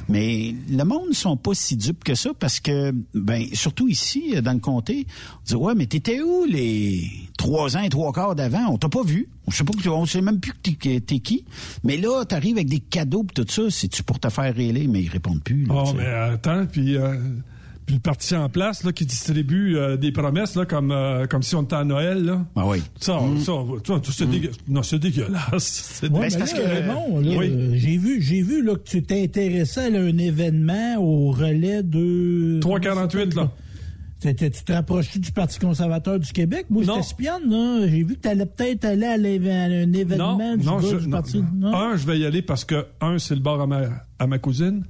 Mais 0.08 0.54
le 0.68 0.84
monde 0.84 1.08
ne 1.10 1.14
sont 1.14 1.36
pas 1.36 1.54
si 1.54 1.76
dupes 1.76 2.02
que 2.04 2.14
ça 2.14 2.30
parce 2.38 2.58
que, 2.60 2.92
ben, 3.14 3.44
surtout 3.52 3.88
ici, 3.88 4.34
dans 4.42 4.52
le 4.52 4.58
comté, 4.58 5.06
on 5.36 5.42
dit, 5.46 5.54
ouais, 5.54 5.74
mais 5.74 5.86
t'étais 5.86 6.20
où 6.20 6.44
les 6.44 7.08
trois 7.36 7.76
ans 7.76 7.82
et 7.82 7.88
trois 7.88 8.12
quarts 8.12 8.34
d'avant? 8.34 8.66
On 8.70 8.78
t'a 8.78 8.88
pas 8.88 9.02
vu. 9.04 9.28
On 9.46 9.50
sait 9.50 9.64
pas, 9.64 9.72
on 9.90 10.04
sait 10.06 10.20
même 10.20 10.40
plus 10.40 10.52
que 10.52 10.98
t'es, 10.98 11.18
qui. 11.20 11.44
Mais 11.84 11.96
là, 11.96 12.24
t'arrives 12.24 12.56
avec 12.56 12.68
des 12.68 12.80
cadeaux 12.80 13.22
pis 13.24 13.34
tout 13.34 13.46
ça, 13.48 13.62
c'est-tu 13.70 14.02
pour 14.02 14.18
te 14.18 14.28
faire 14.28 14.54
réélire? 14.54 14.88
Mais 14.90 15.02
ils 15.02 15.08
répondent 15.08 15.42
plus. 15.42 15.64
là, 15.64 15.84
Oh, 15.86 15.92
mais 15.96 16.04
attends, 16.06 16.66
puis, 16.66 16.96
euh, 16.96 17.14
puis 17.88 17.94
le 17.94 18.02
parti 18.02 18.36
en 18.36 18.50
place 18.50 18.84
là, 18.84 18.92
qui 18.92 19.06
distribue 19.06 19.76
euh, 19.78 19.96
des 19.96 20.12
promesses 20.12 20.54
là, 20.56 20.66
comme, 20.66 20.92
euh, 20.92 21.26
comme 21.26 21.42
si 21.42 21.54
on 21.54 21.62
était 21.62 21.76
à 21.76 21.84
Noël. 21.84 22.22
Là. 22.22 22.44
Ah 22.54 22.66
oui. 22.66 22.82
Ça, 23.00 23.18
ça, 23.38 23.52
ça, 23.86 23.94
c'est 24.12 24.26
dégueu- 24.28 24.50
non, 24.68 24.82
c'est 24.82 24.98
dégueulasse. 24.98 25.40
C'est 25.98 26.10
Ouais, 26.12 26.28
mais 26.30 26.38
là, 26.38 26.44
Raymond, 26.68 27.20
là, 27.20 27.36
Oui. 27.38 27.48
euh, 27.50 27.70
j'ai 27.76 27.96
vu, 27.96 28.20
j'ai 28.20 28.42
vu 28.42 28.62
là, 28.62 28.74
que 28.74 28.82
tu 28.88 29.02
t'intéressais 29.02 29.84
à 29.96 29.98
un 30.00 30.18
événement 30.18 30.96
au 30.98 31.30
relais 31.30 31.82
de... 31.82 32.58
348, 32.60 33.34
là. 33.34 33.50
T'étais- 34.20 34.50
Tu 34.50 34.64
te 34.64 34.72
rapproches 34.72 35.16
du 35.16 35.32
Parti 35.32 35.58
conservateur 35.58 36.18
du 36.18 36.30
Québec? 36.30 36.66
Moi, 36.68 36.82
je 36.82 36.90
t'espionne, 36.92 37.48
là. 37.48 37.86
J'ai 37.88 38.02
vu 38.04 38.16
que 38.16 38.20
tu 38.20 38.28
allais 38.28 38.44
peut-être 38.44 38.84
aller 38.84 39.06
à, 39.06 39.12
un 39.14 39.92
événement 39.94 40.36
Non, 40.38 40.56
du, 40.58 40.66
non, 40.66 40.78
je- 40.80 40.96
du 40.96 41.06
non, 41.08 41.10
Parti. 41.16 41.38
non. 41.54 41.70
Non? 41.70 41.74
Un, 41.74 41.96
je 41.96 42.06
vais 42.06 42.18
y 42.18 42.26
aller 42.26 42.42
parce 42.42 42.66
que, 42.66 42.84
un, 43.00 43.18
c'est 43.18 43.34
le 43.34 43.40
bar 43.40 43.58
à 43.62 43.66
ma, 43.66 43.82
à 44.18 44.26
ma 44.26 44.38
cousine. 44.38 44.84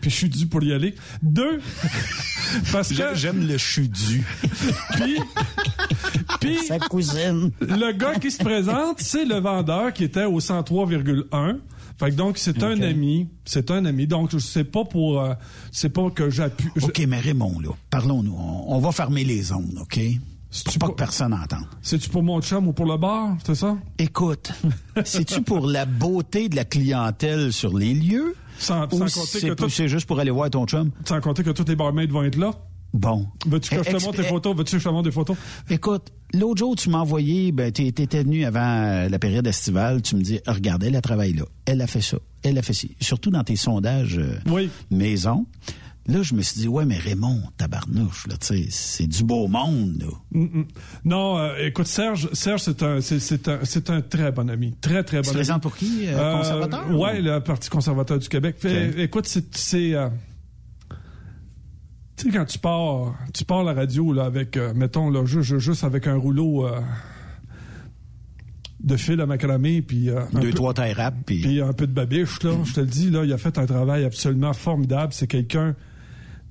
Puis 0.00 0.10
je 0.10 0.16
suis 0.16 0.28
dû 0.28 0.46
pour 0.46 0.62
y 0.62 0.72
aller. 0.72 0.94
Deux, 1.22 1.60
parce 2.72 2.88
que. 2.92 3.14
J'aime 3.14 3.46
le 3.46 3.58
chu 3.58 3.88
dû. 3.88 4.24
Puis, 4.94 5.16
puis 6.40 6.58
Sa 6.66 6.78
cousine. 6.78 7.50
le 7.60 7.92
gars 7.92 8.14
qui 8.16 8.30
se 8.30 8.38
présente, 8.42 9.00
c'est 9.00 9.24
le 9.24 9.36
vendeur 9.36 9.92
qui 9.92 10.04
était 10.04 10.24
au 10.24 10.40
103,1. 10.40 11.58
Fait 11.96 12.10
que 12.10 12.14
donc, 12.16 12.38
c'est 12.38 12.62
un 12.62 12.80
ami. 12.82 13.28
C'est 13.44 13.70
un 13.70 13.84
ami. 13.84 14.06
Donc, 14.06 14.30
je 14.32 14.38
sais 14.38 14.64
pas 14.64 14.84
pour. 14.84 15.20
euh, 15.20 15.34
c'est 15.70 15.90
pas 15.90 16.10
que 16.10 16.28
j'appuie. 16.28 16.68
je- 16.76 16.86
OK, 16.86 17.02
mais 17.06 17.20
Raymond, 17.20 17.60
là, 17.60 17.68
parlons-nous. 17.90 18.34
On, 18.36 18.74
on 18.74 18.78
va 18.80 18.90
fermer 18.90 19.22
les 19.24 19.52
ondes, 19.52 19.78
OK? 19.80 20.00
C'est-tu 20.50 20.78
Pas 20.78 20.86
pour- 20.86 20.94
que 20.96 20.98
personne 21.00 21.30
n'entende. 21.30 21.66
C'est-tu 21.82 22.08
pour 22.10 22.22
mon 22.22 22.40
chum 22.40 22.66
ou 22.68 22.72
pour 22.72 22.86
le 22.86 22.96
bar? 22.96 23.36
C'est 23.44 23.54
ça? 23.56 23.76
Écoute, 23.98 24.52
c'est-tu 25.04 25.40
pour 25.42 25.66
la 25.66 25.84
beauté 25.84 26.48
de 26.48 26.54
la 26.56 26.64
clientèle 26.64 27.52
sur 27.52 27.76
les 27.76 27.92
lieux? 27.94 28.36
Sans, 28.58 28.84
ou 28.92 29.06
sans 29.08 29.20
compter 29.20 29.38
c'est 29.40 29.48
que 29.48 29.54
tout- 29.54 29.68
c'est 29.68 29.88
juste 29.88 30.06
pour 30.06 30.18
aller 30.20 30.30
voir 30.30 30.48
ton 30.50 30.66
chum? 30.66 30.90
sans 31.04 31.20
compter 31.20 31.42
que 31.42 31.50
tous 31.50 31.64
les 31.68 31.76
barmaids 31.76 32.06
vont 32.06 32.22
être 32.24 32.36
là. 32.36 32.52
Bon. 32.92 33.26
Veux-tu 33.46 33.70
que 33.76 33.82
je 33.82 33.90
te 33.96 34.04
montre 34.04 34.18
des 34.18 34.22
photos? 34.28 34.56
Veux-tu 34.56 34.72
que 34.76 34.78
je 34.78 34.84
te 34.84 34.88
montre 34.88 35.02
des 35.08 35.10
photos? 35.10 35.36
Écoute, 35.68 36.12
l'autre 36.32 36.58
jour, 36.60 36.76
tu 36.76 36.90
m'as 36.90 36.98
envoyé, 36.98 37.50
ben, 37.50 37.72
t'es- 37.72 37.90
t'étais 37.90 38.22
venu 38.22 38.44
avant 38.44 38.60
euh, 38.62 39.08
la 39.08 39.18
période 39.18 39.44
estivale, 39.48 40.00
tu 40.00 40.14
me 40.14 40.22
dis, 40.22 40.38
Ah, 40.46 40.52
regarde, 40.52 40.84
elle 40.84 40.94
a 40.94 41.00
travaillé 41.00 41.32
là, 41.34 41.44
elle 41.66 41.80
a 41.82 41.88
fait 41.88 42.00
ça, 42.00 42.18
elle 42.44 42.56
a 42.56 42.62
fait 42.62 42.72
ci. 42.72 42.96
Surtout 43.00 43.30
dans 43.30 43.42
tes 43.42 43.56
sondages 43.56 44.18
euh, 44.18 44.38
Oui. 44.48 44.70
maison. 44.92 45.44
Là, 46.06 46.20
je 46.22 46.34
me 46.34 46.42
suis 46.42 46.60
dit, 46.60 46.68
ouais, 46.68 46.84
mais 46.84 46.98
Raymond, 46.98 47.40
tabarnouche, 47.56 48.26
là, 48.26 48.36
tu 48.36 48.46
sais, 48.46 48.66
c'est 48.68 49.06
du 49.06 49.24
beau 49.24 49.48
monde, 49.48 50.02
là. 50.02 50.08
Mm, 50.32 50.58
mm. 50.60 50.66
Non, 51.06 51.38
euh, 51.38 51.54
écoute, 51.66 51.86
Serge, 51.86 52.28
Serge, 52.34 52.60
c'est 52.60 52.82
un, 52.82 53.00
c'est, 53.00 53.48
un, 53.48 53.60
c'est 53.62 53.88
un 53.88 54.02
très 54.02 54.30
bon 54.30 54.50
ami, 54.50 54.74
très 54.82 55.02
très 55.02 55.22
bon 55.22 55.28
ami. 55.28 55.34
présentes 55.36 55.62
pour 55.62 55.74
qui, 55.74 56.06
euh, 56.08 56.36
conservateur, 56.36 56.90
ou? 56.90 57.02
Ouais, 57.02 57.22
le 57.22 57.38
Parti 57.40 57.70
conservateur 57.70 58.18
du 58.18 58.28
Québec. 58.28 58.56
Écoute, 58.98 59.26
c'est, 59.26 59.56
c'est 59.56 59.94
euh, 59.94 60.10
tu 62.16 62.30
sais 62.30 62.36
quand 62.36 62.44
tu 62.44 62.58
pars, 62.58 63.14
tu 63.32 63.44
pars 63.46 63.64
la 63.64 63.72
radio 63.72 64.12
là 64.12 64.26
avec, 64.26 64.58
euh, 64.58 64.74
mettons 64.74 65.08
là, 65.08 65.24
juste, 65.24 65.56
juste 65.58 65.84
avec 65.84 66.06
un 66.06 66.16
rouleau 66.16 66.66
euh, 66.66 66.80
de 68.80 68.96
fil 68.98 69.18
à 69.22 69.26
macramé, 69.26 69.80
puis 69.80 70.10
euh, 70.10 70.20
Deux, 70.34 70.40
peu- 70.40 70.52
trois 70.52 70.74
tailles 70.74 70.92
rap, 70.92 71.14
puis... 71.24 71.40
puis 71.40 71.62
un 71.62 71.72
peu 71.72 71.86
de 71.86 71.92
babiche, 71.94 72.42
là. 72.42 72.50
Je 72.64 72.74
te 72.74 72.80
le 72.80 72.86
dis, 72.86 73.10
là, 73.10 73.24
il 73.24 73.32
a 73.32 73.38
fait 73.38 73.56
un 73.56 73.64
travail 73.64 74.04
absolument 74.04 74.52
formidable. 74.52 75.14
C'est 75.14 75.26
quelqu'un 75.26 75.74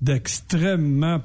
d'extrêmement 0.03 1.21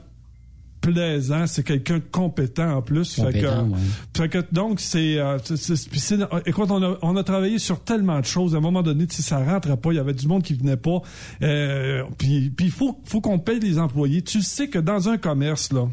plaisant. 0.80 1.46
C'est 1.46 1.64
quelqu'un 1.64 1.96
de 1.98 2.04
compétent 2.12 2.76
en 2.76 2.82
plus. 2.82 3.14
Fait 3.14 3.32
que, 3.40 3.46
ouais. 3.46 3.78
fait 4.16 4.28
que 4.28 4.38
donc, 4.52 4.80
c'est. 4.80 5.18
euh, 5.18 5.38
puis 5.90 6.00
c'est- 6.00 6.18
écoute, 6.46 6.70
on 6.70 6.82
a, 6.82 6.96
on 7.02 7.16
a 7.16 7.24
travaillé 7.24 7.58
sur 7.58 7.80
tellement 7.82 8.20
de 8.20 8.24
choses. 8.24 8.54
À 8.54 8.58
un 8.58 8.60
moment 8.60 8.82
donné, 8.82 9.06
sais, 9.16 9.22
ça 9.22 9.38
rentrait 9.44 9.76
pas. 9.76 9.92
Il 9.92 9.96
y 9.96 9.98
avait 9.98 10.14
du 10.14 10.28
monde 10.28 10.42
qui 10.42 10.54
venait 10.54 10.76
pas. 10.76 11.02
Euh, 11.42 12.04
puis 12.16 12.50
puis 12.50 12.66
il 12.66 12.72
faut, 12.72 13.00
faut 13.04 13.20
qu'on 13.20 13.38
paye 13.38 13.58
les 13.60 13.78
employés. 13.78 14.22
Tu 14.22 14.40
sais 14.42 14.68
que 14.68 14.78
dans 14.78 15.08
un 15.08 15.18
commerce, 15.18 15.72
là, 15.72 15.88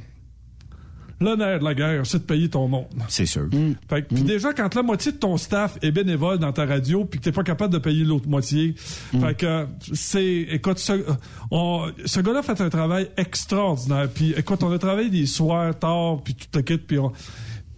l'honneur 1.21 1.59
de 1.59 1.63
la 1.63 1.73
guerre, 1.73 2.05
c'est 2.05 2.19
de 2.19 2.23
payer 2.23 2.49
ton 2.49 2.67
monde. 2.67 2.87
C'est 3.07 3.25
sûr. 3.25 3.47
Fait 3.89 4.01
que, 4.01 4.13
puis 4.13 4.23
déjà, 4.23 4.53
quand 4.53 4.73
la 4.75 4.83
moitié 4.83 5.11
de 5.11 5.17
ton 5.17 5.37
staff 5.37 5.77
est 5.81 5.91
bénévole 5.91 6.39
dans 6.39 6.51
ta 6.51 6.65
radio, 6.65 7.05
puis 7.05 7.19
que 7.19 7.25
t'es 7.25 7.31
pas 7.31 7.43
capable 7.43 7.73
de 7.73 7.79
payer 7.79 8.03
l'autre 8.03 8.27
moitié, 8.27 8.75
fait 8.77 9.35
que 9.37 9.65
c'est, 9.93 10.47
écoute, 10.51 10.79
ce, 10.79 11.03
on- 11.51 11.87
ce 12.05 12.19
gars-là 12.19 12.41
fait 12.43 12.59
un 12.61 12.69
travail 12.69 13.09
extraordinaire. 13.17 14.09
Puis 14.13 14.33
écoute, 14.37 14.61
on 14.63 14.71
a 14.71 14.77
travaillé 14.77 15.09
des 15.09 15.25
soirs 15.25 15.77
tard, 15.77 16.21
puis 16.23 16.35
tout 16.35 16.47
le 16.53 16.61
kit, 16.61 16.77
puis 16.77 16.99
on, 16.99 17.11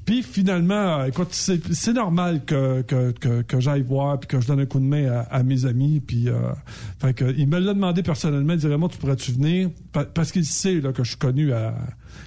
puis 0.06 0.24
finalement, 0.24 1.04
écoute, 1.04 1.28
c'est 1.32 1.60
c'est 1.74 1.92
normal 1.92 2.46
que, 2.46 2.82
que, 2.84 3.12
que, 3.12 3.42
que 3.42 3.60
j'aille 3.60 3.82
voir 3.82 4.18
puis 4.18 4.28
que 4.30 4.40
je 4.40 4.48
donne 4.48 4.62
un 4.62 4.66
coup 4.66 4.80
de 4.80 4.86
main 4.86 5.12
à, 5.12 5.20
à 5.24 5.44
mes 5.44 5.66
amis. 5.66 6.00
Puis, 6.00 6.30
euh, 6.30 6.34
fait 7.02 7.14
que, 7.14 7.26
il 7.38 7.46
me 7.50 7.60
l'a 7.60 7.74
demandé 7.74 8.04
personnellement. 8.04 8.54
Il 8.54 8.60
dit 8.60 8.68
Raymond, 8.68 8.88
tu 8.88 8.98
pourrais-tu 9.00 9.34
venir? 9.34 9.70
Pa- 9.92 10.06
Parce 10.06 10.32
qu'il 10.32 10.46
sait 10.46 10.80
là, 10.80 10.94
que 10.94 11.04
je 11.04 11.10
suis 11.10 11.18
connu 11.18 11.52
à 11.52 11.76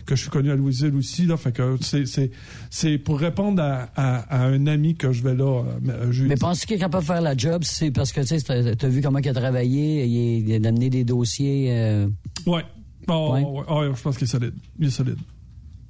que 0.06 0.14
je 0.16 0.22
suis 0.22 0.30
connu 0.30 0.50
à 0.50 0.56
Louisville 0.56 0.94
aussi. 0.94 1.26
Là, 1.26 1.36
fait 1.36 1.52
que 1.52 1.76
c'est 1.80 2.06
c'est 2.06 2.30
c'est 2.70 2.98
pour 2.98 3.18
répondre 3.18 3.62
à, 3.62 3.88
à, 3.94 4.42
à 4.42 4.46
un 4.46 4.66
ami 4.66 4.94
que 4.96 5.12
je 5.12 5.22
vais 5.22 5.34
là. 5.34 5.64
euh. 5.88 6.12
Mais 6.26 6.36
penses-tu 6.36 6.66
qu'il 6.66 6.76
est 6.76 6.80
capable 6.80 7.02
de 7.04 7.06
faire 7.06 7.20
la 7.20 7.36
job? 7.36 7.62
C'est 7.64 7.90
parce 7.90 8.12
que, 8.12 8.20
tu 8.20 8.26
sais, 8.26 8.40
t'as 8.40 8.74
t'as 8.74 8.88
vu 8.88 9.00
comment 9.02 9.18
il 9.18 9.28
a 9.28 9.34
travaillé, 9.34 10.06
il 10.06 10.52
a 10.66 10.68
amené 10.68 10.90
des 10.90 11.04
dossiers. 11.04 11.68
euh, 11.70 12.08
Ouais. 12.46 12.64
Oh, 13.08 13.30
Ouais. 13.32 13.42
ouais. 13.42 13.64
Oh, 13.68 13.82
je 13.96 14.02
pense 14.02 14.16
qu'il 14.16 14.24
est 14.26 14.30
solide. 14.30 14.54
Il 14.78 14.86
est 14.86 14.90
solide. 14.90 15.16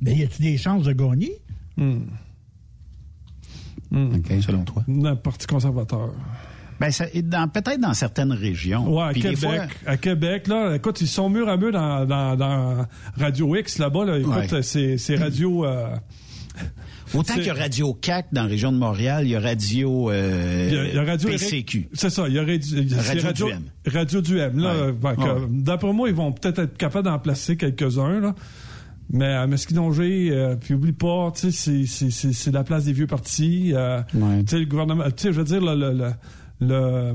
Mais 0.01 0.15
y 0.17 0.23
a-tu 0.23 0.41
des 0.43 0.57
chances 0.57 0.85
de 0.85 0.93
gagner? 0.93 1.33
Hmm. 1.77 2.01
Hmm. 3.91 4.13
Selon 4.41 4.63
toi? 4.65 4.85
Le 4.89 5.15
Parti 5.15 5.47
conservateur. 5.47 6.11
Ben, 6.81 6.91
peut-être 7.49 7.81
dans 7.81 7.93
certaines 7.95 8.33
régions. 8.33 8.89
Ouais, 8.93 9.03
à 9.03 9.11
Puis 9.13 9.21
Québec. 9.21 9.39
fois- 9.39 9.67
À 9.87 9.97
Québec, 9.99 10.49
là, 10.49 10.75
écoute, 10.77 11.01
ils 11.03 11.07
sont 11.07 11.29
mur 11.29 11.49
à 11.49 11.57
mur 11.59 11.71
dans, 11.73 12.07
dans, 12.07 12.35
dans 12.37 12.87
Radio 13.19 13.55
X, 13.57 13.79
là-bas, 13.79 14.05
là. 14.07 14.19
Écoute, 14.19 14.35
Ouais. 14.53 14.63
c'est, 14.97 15.17
radio, 15.17 15.65
euh, 15.67 15.95
Autant 17.13 17.35
qu'il 17.35 17.47
y 17.47 17.51
a 17.51 17.55
Radio 17.55 17.93
CAC 17.95 18.27
dans 18.33 18.43
la 18.43 18.49
région 18.49 18.71
de 18.71 18.79
Montréal, 18.79 19.25
il 19.25 19.31
y 19.31 19.37
a 19.37 19.41
Radio, 19.41 20.11
euh, 20.11 20.69
il 20.71 20.75
y 20.75 20.79
a, 20.79 20.85
il 20.91 20.95
y 20.95 20.99
a 20.99 21.05
Radio 21.05 21.29
PCQ. 21.29 21.89
C'est 21.93 22.09
ça, 22.11 22.29
il 22.29 22.35
y 22.35 22.39
a 22.39 22.45
Radio, 22.45 22.79
Radio 23.05 23.49
M. 23.49 23.63
Radio 23.87 24.21
du 24.21 24.39
M, 24.39 24.59
là. 24.59 24.75
Ouais. 24.87 25.17
Ouais. 25.19 25.41
D'après 25.51 25.93
moi, 25.93 26.09
ils 26.09 26.15
vont 26.15 26.31
peut-être 26.33 26.61
être 26.61 26.77
capables 26.79 27.07
d'en 27.07 27.19
placer 27.19 27.57
quelques-uns, 27.57 28.21
là. 28.21 28.35
Mais 29.13 29.27
à 29.27 29.49
Mesquinongé, 29.49 30.29
euh, 30.31 30.55
puis 30.55 30.75
oublie 30.75 30.93
pas, 30.93 31.33
c'est, 31.35 31.51
c'est, 31.51 31.85
c'est, 31.87 32.11
c'est 32.13 32.53
la 32.53 32.63
place 32.63 32.85
des 32.85 32.93
vieux 32.93 33.09
partis. 33.09 33.73
euh, 33.75 34.01
Ouais. 34.15 34.45
Tu 34.45 34.51
sais, 34.51 34.59
le 34.61 34.67
gouvernement, 34.67 35.03
tu 35.07 35.15
sais, 35.17 35.33
je 35.33 35.39
veux 35.39 35.45
dire, 35.45 35.61
le, 35.61 35.75
le, 35.75 35.93
le, 35.99 36.11
le, 36.61 37.15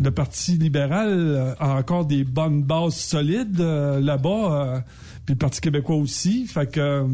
le 0.00 0.10
Parti 0.10 0.56
libéral 0.58 1.08
euh, 1.10 1.54
a 1.58 1.76
encore 1.78 2.04
des 2.06 2.24
bonnes 2.24 2.62
bases 2.62 2.96
solides 2.96 3.60
euh, 3.60 4.00
là-bas, 4.00 4.74
euh, 4.76 4.80
puis 5.24 5.34
le 5.34 5.38
Parti 5.38 5.60
québécois 5.60 5.96
aussi. 5.96 6.46
Fait 6.46 6.70
que, 6.70 6.80
euh, 6.80 7.06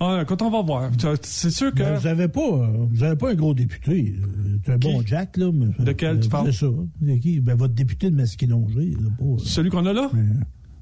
ah, 0.00 0.24
quand 0.26 0.42
on 0.42 0.50
va 0.50 0.62
voir, 0.62 0.90
c'est 1.22 1.50
sûr 1.50 1.72
que... 1.72 1.78
Ben, 1.82 1.96
vous 1.96 2.06
avez 2.06 2.28
pas, 2.28 2.40
euh, 2.40 2.86
vous 2.90 3.02
avez 3.02 3.16
pas 3.16 3.30
un 3.30 3.34
gros 3.34 3.54
député. 3.54 4.14
euh, 4.22 4.58
C'est 4.64 4.72
un 4.72 4.78
bon 4.78 5.02
Jack, 5.04 5.36
là. 5.38 5.50
Mais, 5.52 5.66
Lequel 5.84 6.20
tu 6.20 6.26
euh, 6.26 6.30
parles? 6.30 6.52
C'est 6.52 6.66
ça. 6.66 6.72
C'est 7.06 7.18
qui? 7.18 7.40
Ben, 7.40 7.54
votre 7.56 7.74
député 7.74 8.10
de 8.10 8.16
Masquinongé. 8.16 8.90
là, 9.00 9.08
pas, 9.18 9.24
euh, 9.24 9.38
Celui 9.38 9.70
qu'on 9.70 9.86
a 9.86 9.92
là? 9.92 10.10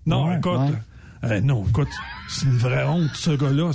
Non, 0.07 0.27
Ouais. 0.27 0.39
écoute. 0.39 0.53
Ouais. 0.59 1.31
euh, 1.31 1.41
non, 1.41 1.65
écoute, 1.69 1.89
c'est 2.29 2.47
une 2.47 2.57
vraie 2.57 2.85
honte, 2.87 3.11
ce 3.15 3.31
gars-là. 3.31 3.71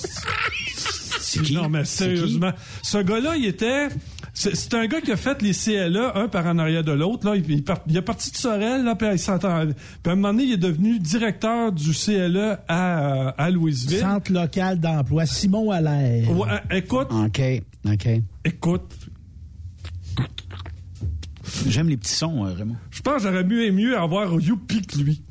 qui? 1.32 1.54
Non, 1.56 1.70
mais 1.70 1.84
sérieusement. 1.86 2.52
Ce 2.84 2.98
gars-là, 3.00 3.36
il 3.38 3.46
était. 3.46 3.88
C'est 4.36 4.56
c'est 4.56 4.74
un 4.74 4.88
gars 4.88 5.00
qui 5.00 5.12
a 5.12 5.16
fait 5.18 5.42
les 5.44 5.54
CLE, 5.54 5.96
un 6.16 6.28
par 6.28 6.48
en 6.48 6.58
arrière 6.58 6.84
de 6.84 6.92
l'autre. 6.92 7.30
Là. 7.30 7.36
Il, 7.36 7.50
il, 7.52 7.64
part- 7.64 7.82
il 7.88 7.96
est 7.96 8.02
parti 8.02 8.32
de 8.32 8.36
Sorel, 8.38 8.84
là, 8.84 8.96
puis 8.96 9.08
il 9.12 9.20
s'entend. 9.20 9.64
Puis 9.68 9.76
à 10.06 10.12
un 10.12 10.16
moment 10.16 10.30
donné, 10.34 10.46
il 10.46 10.54
est 10.54 10.58
devenu 10.58 10.98
directeur 10.98 11.72
du 11.72 11.92
CLE 11.92 12.58
à, 12.68 13.30
à 13.30 13.50
Louisville. 13.52 14.00
Centre 14.00 14.32
local 14.32 14.80
d'emploi. 14.80 15.28
Simon 15.28 15.70
Allaire. 15.70 16.32
Ouais, 16.32 16.48
euh, 16.72 16.76
écoute, 16.78 17.10
OK, 17.12 17.42
OK. 17.86 18.08
écoute, 18.44 18.92
J'aime 21.68 21.90
les 21.90 21.98
petits 21.98 22.14
sons, 22.14 22.46
euh, 22.46 22.54
Raymond. 22.54 22.76
je 22.90 23.02
pense 23.02 23.18
que 23.24 23.30
j'aurais 23.30 23.44
mieux 23.44 23.66
et 23.66 23.72
mieux 23.72 23.98
avoir 23.98 24.34
Youpi 24.42 24.82
que 24.82 24.98
lui. 24.98 25.22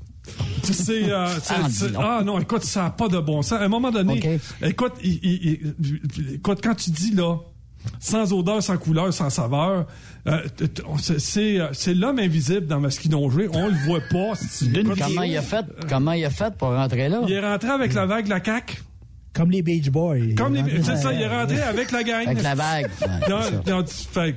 Tu 0.63 0.73
sais, 0.73 1.11
euh, 1.11 1.27
c'est- 1.71 1.87
Ah, 1.97 2.19
ah 2.21 2.25
non, 2.25 2.39
écoute, 2.39 2.63
ça 2.63 2.85
n'a 2.85 2.91
pas 2.91 3.09
de 3.09 3.19
bon 3.19 3.43
sens. 3.43 3.59
À 3.61 3.65
un 3.65 3.69
moment 3.69 3.91
donné, 3.91 4.13
OK. 4.63 4.69
écoute, 4.69 4.93
il- 5.03 5.19
il- 5.23 5.75
il- 5.81 6.35
écoute, 6.35 6.61
quand 6.63 6.75
tu 6.75 6.91
dis 6.91 7.13
là, 7.13 7.37
sans 8.01 8.33
odeur, 8.33 8.63
sans 8.63 8.77
couleur, 8.79 9.13
sans 9.13 9.31
saveur. 9.31 9.87
Euh, 10.29 10.39
c'est- 11.19 11.59
euh, 11.61 11.69
c'est 11.73 11.95
l'homme 11.95 12.19
invisible 12.21 12.67
dans 12.67 12.79
Masquinongé. 12.81 13.49
On 13.53 13.67
le 13.69 13.75
voit 13.87 14.01
pas. 14.11 14.35
Comment 14.99 15.23
il 15.23 15.37
a 15.37 15.43
fait, 15.43 15.65
comment 15.89 16.13
il 16.13 16.25
a 16.25 16.31
fait 16.31 16.55
pour 16.57 16.69
rentrer 16.69 17.09
là? 17.09 17.23
Il 17.27 17.33
est 17.33 17.41
rentré 17.41 17.69
avec 17.71 17.93
la 17.95 18.07
vague 18.07 18.25
de 18.27 18.31
la 18.31 18.43
CAQ. 18.45 18.83
Comme 19.35 19.51
les 19.51 19.63
Beach 19.63 19.89
Boys. 19.91 20.35
Comme 20.37 20.55
les- 20.55 20.83
c'est 20.83 20.97
ça, 20.97 21.13
il 21.13 21.21
est 21.23 21.27
rentré 21.29 21.61
avec 21.61 21.91
la 21.91 22.03
gang. 22.05 22.27
Avec 22.27 22.43
la 22.43 22.55
vague. 22.55 22.91
Ouais, 24.17 24.35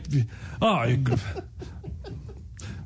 ah, 0.62 0.84
écoute. 0.88 1.20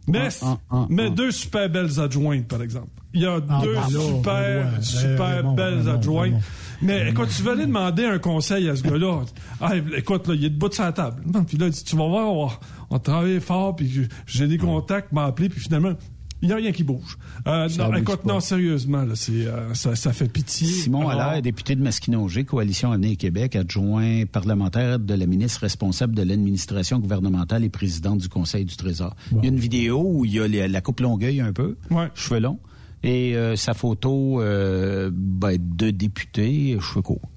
Mais, 0.07 0.27
Ah, 0.41 0.57
ah, 0.71 0.85
mais 0.89 1.05
ah. 1.05 1.09
deux 1.11 1.31
super 1.31 1.69
belles 1.69 1.99
adjointes, 1.99 2.47
par 2.47 2.63
exemple. 2.63 2.87
Il 3.13 3.21
y 3.21 3.25
a 3.27 3.39
Ah, 3.47 3.61
deux 3.61 3.75
ben 3.75 3.87
super, 3.89 4.33
ouais, 4.73 4.81
super 4.81 5.53
belles 5.53 5.87
adjointes. 5.87 6.33
Mais 6.81 7.09
écoute, 7.09 7.29
tu 7.35 7.43
veux 7.43 7.51
aller 7.51 7.65
demander 7.65 8.05
un 8.05 8.19
conseil 8.19 8.69
à 8.69 8.75
ce 8.75 8.83
gars-là. 8.83 9.21
Ah, 9.61 9.73
écoute, 9.97 10.27
là, 10.27 10.33
il 10.35 10.45
est 10.45 10.49
debout 10.49 10.69
de 10.69 10.73
sa 10.73 10.91
table. 10.91 11.21
Non, 11.25 11.43
Puis 11.43 11.57
là, 11.57 11.67
il 11.67 11.71
dit, 11.73 11.83
tu 11.83 11.95
vas 11.95 12.07
voir, 12.07 12.31
on 12.33 12.45
va, 12.47 12.59
on 12.89 12.95
va 12.95 12.99
travailler 12.99 13.39
fort, 13.39 13.75
puis 13.75 14.07
j'ai 14.25 14.47
des 14.47 14.57
contacts, 14.57 15.11
m'a 15.11 15.25
appelé, 15.25 15.49
puis 15.49 15.59
finalement, 15.59 15.93
il 16.41 16.47
n'y 16.47 16.53
a 16.53 16.55
rien 16.55 16.71
qui 16.71 16.85
bouge. 16.85 17.17
Euh, 17.47 17.67
non, 17.77 17.93
écoute, 17.95 18.21
pas. 18.21 18.33
non, 18.33 18.39
sérieusement, 18.39 19.01
là, 19.03 19.13
euh, 19.29 19.73
ça, 19.73 19.93
ça 19.97 20.13
fait 20.13 20.31
pitié. 20.31 20.67
Simon 20.67 21.09
Alors, 21.09 21.23
Allaire, 21.23 21.41
député 21.41 21.75
de 21.75 21.83
Masquinongé, 21.83 22.45
Coalition 22.45 22.93
Avenir 22.93 23.17
Québec, 23.17 23.57
adjoint 23.57 24.23
parlementaire 24.25 24.99
de 24.99 25.13
la 25.13 25.25
ministre 25.25 25.59
responsable 25.59 26.15
de 26.15 26.21
l'administration 26.21 26.97
gouvernementale 26.99 27.65
et 27.65 27.69
présidente 27.69 28.19
du 28.19 28.29
Conseil 28.29 28.63
du 28.63 28.77
Trésor. 28.77 29.17
Il 29.33 29.43
y 29.43 29.47
a 29.47 29.49
une 29.49 29.59
vidéo 29.59 30.01
où 30.01 30.23
il 30.23 30.31
y 30.33 30.39
a 30.39 30.47
les- 30.47 30.69
la 30.69 30.79
coupe 30.79 31.01
longueuil 31.01 31.41
un 31.41 31.51
peu, 31.51 31.75
cheveux 32.15 32.39
longs, 32.39 32.59
et 33.03 33.35
euh, 33.35 33.55
sa 33.55 33.73
photo 33.73 34.41
euh, 34.41 35.09
ben, 35.13 35.57
de 35.59 35.89
député, 35.91 36.77
cheveux 36.81 37.01
courts. 37.01 37.29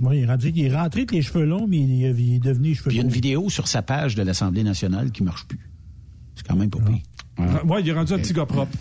Oui, 0.00 0.18
il 0.18 0.22
est, 0.24 0.26
rendu- 0.26 0.52
il 0.54 0.66
est 0.66 0.76
rentré 0.76 1.00
avec 1.00 1.12
les 1.12 1.22
cheveux 1.22 1.44
longs, 1.46 1.66
mais 1.66 1.78
il 1.78 2.04
est, 2.04 2.10
il 2.10 2.34
est 2.34 2.38
devenu 2.38 2.74
cheveux 2.74 2.88
Puis 2.90 2.96
il 2.96 2.98
y 2.98 3.00
a 3.00 3.02
une 3.02 3.08
courts. 3.08 3.14
vidéo 3.14 3.48
sur 3.48 3.66
sa 3.68 3.80
page 3.82 4.14
de 4.14 4.22
l'Assemblée 4.22 4.62
nationale 4.62 5.10
qui 5.10 5.22
marche 5.22 5.46
plus. 5.46 5.70
C'est 6.34 6.46
quand 6.46 6.56
même 6.56 6.68
pas 6.70 6.78
pire. 6.80 7.64
Ouais, 7.66 7.80
il 7.82 7.88
est 7.88 7.92
rendu 7.92 8.12
un 8.12 8.18
petit 8.18 8.32
gars 8.34 8.44
propre. 8.46 8.76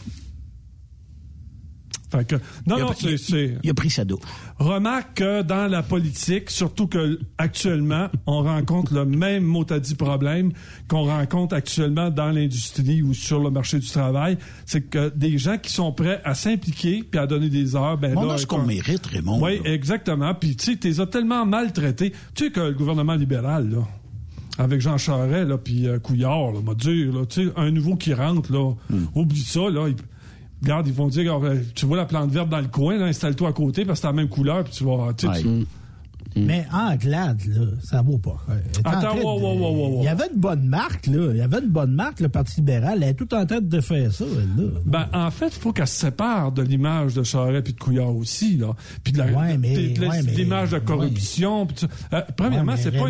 Fait 2.11 2.25
que, 2.25 2.35
non, 2.67 2.77
Il 2.77 2.81
a 2.81 2.85
non, 2.85 2.91
pris- 2.91 3.17
c'est, 3.17 3.57
Il 3.63 3.69
a 3.69 3.73
pris 3.73 3.89
sa 3.89 4.05
douche. 4.05 4.19
Remarque 4.59 5.15
que 5.17 5.41
dans 5.41 5.67
la 5.67 5.81
politique, 5.83 6.49
surtout 6.51 6.87
que 6.87 7.19
actuellement, 7.37 8.07
on 8.27 8.43
rencontre 8.43 8.93
le 8.93 9.05
même 9.05 9.43
mot 9.43 9.65
à 9.71 9.79
dit 9.79 9.95
problème 9.95 10.51
qu'on 10.87 11.05
rencontre 11.05 11.55
actuellement 11.55 12.09
dans 12.11 12.29
l'industrie 12.31 13.01
ou 13.01 13.13
sur 13.13 13.39
le 13.43 13.49
marché 13.49 13.79
du 13.79 13.87
travail, 13.89 14.37
c'est 14.65 14.81
que 14.81 15.09
des 15.15 15.37
gens 15.37 15.57
qui 15.57 15.71
sont 15.71 15.91
prêts 15.91 16.21
à 16.23 16.35
s'impliquer 16.35 17.03
puis 17.09 17.19
à 17.19 17.25
donner 17.27 17.49
des 17.49 17.75
heures, 17.75 17.97
ben 17.97 18.13
On 18.15 18.25
là, 18.25 18.33
a 18.33 18.37
ce 18.37 18.45
qu'on 18.45 18.63
mérite, 18.63 19.05
Raymond. 19.07 19.41
Oui, 19.43 19.59
exactement. 19.65 20.33
Puis 20.35 20.55
tu 20.55 20.71
sais, 20.73 20.75
t'es 20.77 20.99
as 20.99 21.07
tellement 21.07 21.45
maltraité. 21.45 22.13
Tu 22.35 22.45
sais 22.45 22.51
que 22.51 22.59
le 22.59 22.73
gouvernement 22.73 23.15
libéral 23.15 23.69
là. 23.69 23.79
Avec 24.57 24.79
Jean 24.79 24.97
Charest, 24.97 25.49
là, 25.49 25.57
puis 25.57 25.85
euh, 25.85 25.99
Couillard, 25.99 26.53
là, 26.53 26.61
m'a 26.65 26.75
dit, 26.75 27.03
là, 27.05 27.25
tu 27.25 27.43
sais, 27.47 27.51
un 27.57 27.71
nouveau 27.71 27.97
qui 27.97 28.13
rentre, 28.13 28.53
là, 28.53 28.71
Hmm. 28.89 29.03
oublie 29.13 29.41
ça, 29.43 29.69
là, 29.69 29.89
il- 29.89 29.95
Regarde, 30.65 30.87
ils 30.87 30.93
vont 30.93 31.07
dire, 31.07 31.37
euh, 31.43 31.57
tu 31.75 31.85
vois 31.85 31.97
la 31.97 32.05
plante 32.05 32.31
verte 32.31 32.49
dans 32.49 32.59
le 32.59 32.67
coin, 32.67 32.97
là, 32.97 33.05
installe-toi 33.05 33.49
à 33.49 33.53
côté 33.53 33.85
parce 33.85 33.99
que 33.99 34.01
c'est 34.01 34.07
la 34.07 34.13
même 34.13 34.29
couleur, 34.29 34.63
puis 34.63 34.73
tu 34.73 34.83
vas. 34.83 35.13
tu 35.15 35.27
tu- 36.35 36.41
Mais 36.41 36.65
Anglade, 36.73 37.41
là, 37.47 37.65
ça 37.83 38.01
vaut 38.01 38.17
pas. 38.17 38.37
En 38.85 38.89
Attends, 38.89 38.99
train 39.01 39.15
de- 39.15 39.21
wow, 39.21 39.39
wow, 39.39 39.53
wow, 39.57 39.71
wow, 39.73 39.87
wow. 39.95 39.99
Il 40.01 40.05
y 40.05 40.07
avait 40.09 40.27
une 40.33 40.39
bonne 40.39 40.67
marque, 40.67 41.07
là. 41.07 41.29
Il 41.31 41.37
y 41.37 41.41
avait 41.41 41.59
une 41.59 41.69
bonne 41.69 41.93
marque, 41.93 42.19
le 42.19 42.29
Parti 42.29 42.57
libéral. 42.57 42.99
Elle 43.01 43.09
est 43.09 43.13
tout 43.13 43.33
en 43.33 43.45
train 43.45 43.61
de 43.61 43.79
faire 43.81 44.11
ça, 44.11 44.25
elle, 44.29 44.63
là. 44.63 44.69
Ben, 44.85 45.05
en 45.13 45.31
fait, 45.31 45.47
il 45.47 45.59
faut 45.61 45.71
qu'elle 45.71 45.87
se 45.87 45.95
sépare 46.01 46.51
de 46.51 46.61
l'image 46.61 47.13
de 47.13 47.23
Charest 47.23 47.63
puis 47.63 47.73
de 47.73 47.79
Couillard 47.79 48.15
aussi, 48.15 48.57
là. 48.57 48.73
Puis 49.03 49.13
de 49.13 49.19
la- 49.19 49.25
Ouais, 49.27 49.57
mais- 49.57 49.75
de- 49.75 49.99
de- 49.99 50.05
ouais, 50.07 50.21
mais- 50.23 50.31
l'image 50.33 50.71
de 50.71 50.79
corruption. 50.79 51.67
Euh, 52.13 52.21
premièrement, 52.37 52.73
c'est 52.77 52.91
pas. 52.91 53.03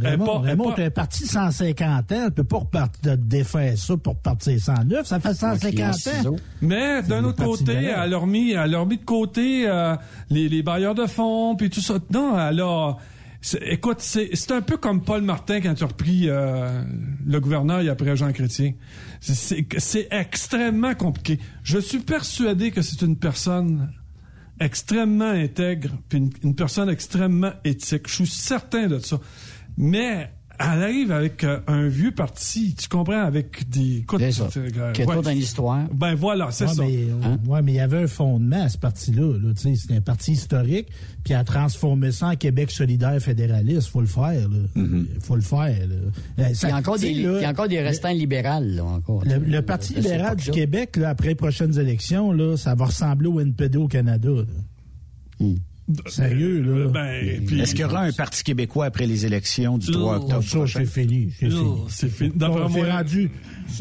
Raymond, 0.00 0.74
un 0.78 0.90
parti 0.90 1.24
de 1.24 1.28
150 1.28 2.12
ans, 2.12 2.24
tu 2.26 2.32
peux 2.32 2.44
pas 2.44 2.58
repartir, 2.58 3.16
de 3.16 3.22
défaire 3.22 3.76
ça 3.78 3.96
pour 3.96 4.16
partir 4.16 4.58
109, 4.60 5.06
ça 5.06 5.20
fait 5.20 5.34
150 5.34 5.94
ans. 6.08 6.36
Mais 6.62 7.02
d'un 7.02 7.24
autre 7.24 7.44
côté, 7.44 7.72
elle 7.74 8.14
a 8.14 8.18
remis, 8.18 8.52
elle 8.52 8.74
a 8.74 8.78
remis 8.80 8.96
de 8.98 9.04
côté 9.04 9.64
euh, 9.68 9.94
les, 10.30 10.48
les 10.48 10.62
bailleurs 10.62 10.94
de 10.94 11.06
fonds 11.06 11.56
puis 11.56 11.70
tout 11.70 11.80
ça. 11.80 11.94
Non, 12.12 12.38
elle 12.38 12.60
a. 12.60 12.69
Écoute, 13.62 14.00
c'est 14.00 14.50
un 14.50 14.60
peu 14.60 14.76
comme 14.76 15.02
Paul 15.02 15.22
Martin 15.22 15.60
quand 15.62 15.72
il 15.72 15.82
a 15.82 15.86
repris 15.86 16.28
euh, 16.28 16.82
le 17.24 17.40
gouverneur 17.40 17.82
après 17.90 18.14
Jean 18.14 18.32
Chrétien. 18.32 18.74
C'est 19.20 20.08
extrêmement 20.10 20.94
compliqué. 20.94 21.38
Je 21.62 21.78
suis 21.78 22.00
persuadé 22.00 22.70
que 22.70 22.82
c'est 22.82 23.00
une 23.02 23.16
personne 23.16 23.90
extrêmement 24.60 25.30
intègre 25.30 25.90
puis 26.10 26.18
une, 26.18 26.30
une 26.42 26.54
personne 26.54 26.90
extrêmement 26.90 27.52
éthique. 27.64 28.08
Je 28.08 28.14
suis 28.14 28.26
certain 28.26 28.88
de 28.88 28.98
ça. 28.98 29.18
Mais 29.78 30.30
elle 30.60 30.82
arrive 30.82 31.10
avec 31.12 31.42
euh, 31.44 31.58
un 31.66 31.88
vieux 31.88 32.10
parti, 32.12 32.74
tu 32.74 32.88
comprends, 32.88 33.22
avec 33.22 33.68
des... 33.70 33.98
Écoute, 33.98 34.20
C'est 34.20 34.32
ça. 34.32 34.48
euh, 34.58 34.92
Qui 34.92 35.02
est 35.02 35.06
ouais. 35.06 35.22
dans 35.22 35.30
l'histoire. 35.30 35.86
Ben 35.92 36.14
voilà, 36.14 36.50
c'est 36.50 36.66
Ouais, 36.66 36.74
ça. 36.74 36.82
Mais, 36.84 37.06
Hein? 37.24 37.38
ouais, 37.46 37.62
mais 37.62 37.72
il 37.72 37.76
y 37.76 37.80
avait 37.80 38.02
un 38.02 38.06
fondement 38.06 38.62
à 38.64 38.68
ce 38.68 38.76
parti-là. 38.78 39.38
Là, 39.38 39.54
tu 39.54 39.62
sais, 39.62 39.74
C'était 39.74 39.96
un 39.96 40.00
parti 40.02 40.32
historique, 40.32 40.88
puis 41.24 41.32
à 41.34 41.42
transformer 41.44 42.12
ça 42.12 42.28
en 42.28 42.36
Québec 42.36 42.70
solidaire 42.70 43.18
fédéraliste, 43.20 43.88
faut 43.88 44.00
le 44.02 44.06
faire. 44.06 44.48
Il 44.76 44.80
Mm-hmm. 44.82 45.06
faut 45.20 45.36
le 45.36 45.42
faire. 45.42 45.86
là. 45.88 45.94
Euh, 46.40 46.46
Il 46.50 46.54
ça- 46.56 46.68
y 46.68 46.72
a 46.72 46.76
encore 46.76 46.96
tu 46.96 47.02
sais, 47.02 47.14
des, 47.14 47.22
là, 47.22 47.32
il 47.38 47.42
y 47.42 47.44
a 47.46 47.50
encore 47.50 47.68
des 47.68 47.80
restants 47.80 48.12
libéraux, 48.12 48.60
là, 48.62 48.84
encore. 48.84 49.24
Le, 49.24 49.38
le 49.38 49.62
Parti 49.62 49.94
libéral 49.94 50.36
du. 50.36 50.50
Québec, 50.50 50.96
là, 50.96 51.08
après 51.10 51.28
les 51.28 51.34
prochaines 51.34 51.78
élections, 51.78 52.32
là, 52.32 52.56
ça 52.56 52.74
va 52.74 52.84
ressembler 52.86 53.28
au 53.28 53.40
NPD 53.40 53.78
au 53.78 53.88
Canada. 53.88 54.28
là. 54.30 54.42
Hmm. 55.46 55.56
Sérieux, 56.06 56.62
là. 56.62 56.88
Ben, 56.88 57.44
puis- 57.46 57.60
Est-ce 57.60 57.72
qu'il 57.72 57.80
y 57.82 57.84
aura 57.84 58.02
un 58.02 58.12
Parti 58.12 58.42
québécois 58.44 58.86
après 58.86 59.06
les 59.06 59.26
élections 59.26 59.78
du 59.78 59.90
3 59.90 60.18
Oh, 60.18 60.22
octobre 60.22 60.42
ça, 60.44 60.56
prochain? 60.58 60.80
c'est 60.84 60.86
fini. 61.02 61.30
C'est 61.38 61.48
fini. 61.50 61.74
c'est 61.88 62.08
fini. 62.10 62.32
D'après 62.34 62.62
On 62.62 62.68
moi- 62.68 62.84
s'est 62.84 62.90
rendu 62.92 63.30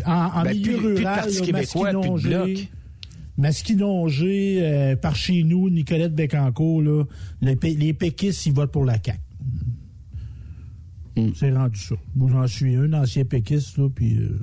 en, 0.05 0.11
en 0.11 0.43
Ben, 0.43 0.51
milieu 0.53 0.61
plus- 0.73 0.77
plus 0.77 0.93
de 0.93 0.97
rural, 0.99 1.15
Parti 1.15 1.39
là, 1.39 1.45
québécois, 1.45 1.89
plus 1.89 1.91
de 1.91 1.97
Masquinongé, 1.97 2.29
bloc. 2.29 2.67
Masquinongé, 3.37 4.57
euh, 4.61 4.95
par 4.95 5.15
chez 5.15 5.43
nous, 5.43 5.69
Nicolette 5.69 6.13
Bécancourt, 6.13 6.81
là, 6.81 7.03
les, 7.41 7.55
Pé- 7.55 7.73
les 7.75 7.93
péquistes, 7.93 8.45
ils 8.45 8.53
votent 8.53 8.71
pour 8.71 8.85
la 8.85 8.95
CAQ. 9.03 9.19
Hmm. 11.15 11.29
C'est 11.35 11.51
rendu 11.51 11.79
ça. 11.79 11.95
Moi, 12.15 12.29
j'en 12.31 12.47
suis 12.47 12.75
un 12.75 12.93
ancien 12.93 13.25
péquiste, 13.25 13.77
là, 13.77 13.89
puis 13.93 14.15
euh, 14.17 14.39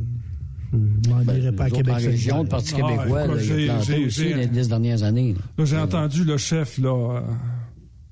je 0.72 1.10
m'en 1.10 1.20
irai 1.32 1.52
pas 1.52 1.64
à 1.64 1.70
Québec 1.70 1.94
en 1.94 1.96
région, 1.96 2.42
le 2.42 2.48
Parti 2.48 2.74
Ah, 2.74 2.80
québécois, 2.80 3.24
écoute, 3.24 3.36
là, 3.36 3.42
il 3.42 3.46
j'ai- 3.46 3.70
a 3.70 3.74
planté 3.74 3.86
j'ai- 3.98 4.06
aussi 4.06 4.22
j'ai- 4.28 4.34
les 4.34 4.46
dix 4.46 4.68
dernières 4.68 5.02
années. 5.02 5.32
là. 5.34 5.40
Là, 5.58 5.64
j'ai 5.64 5.78
entendu 5.78 6.24
le 6.24 6.36
chef, 6.36 6.78
là, 6.78 6.88
euh, 7.16 7.20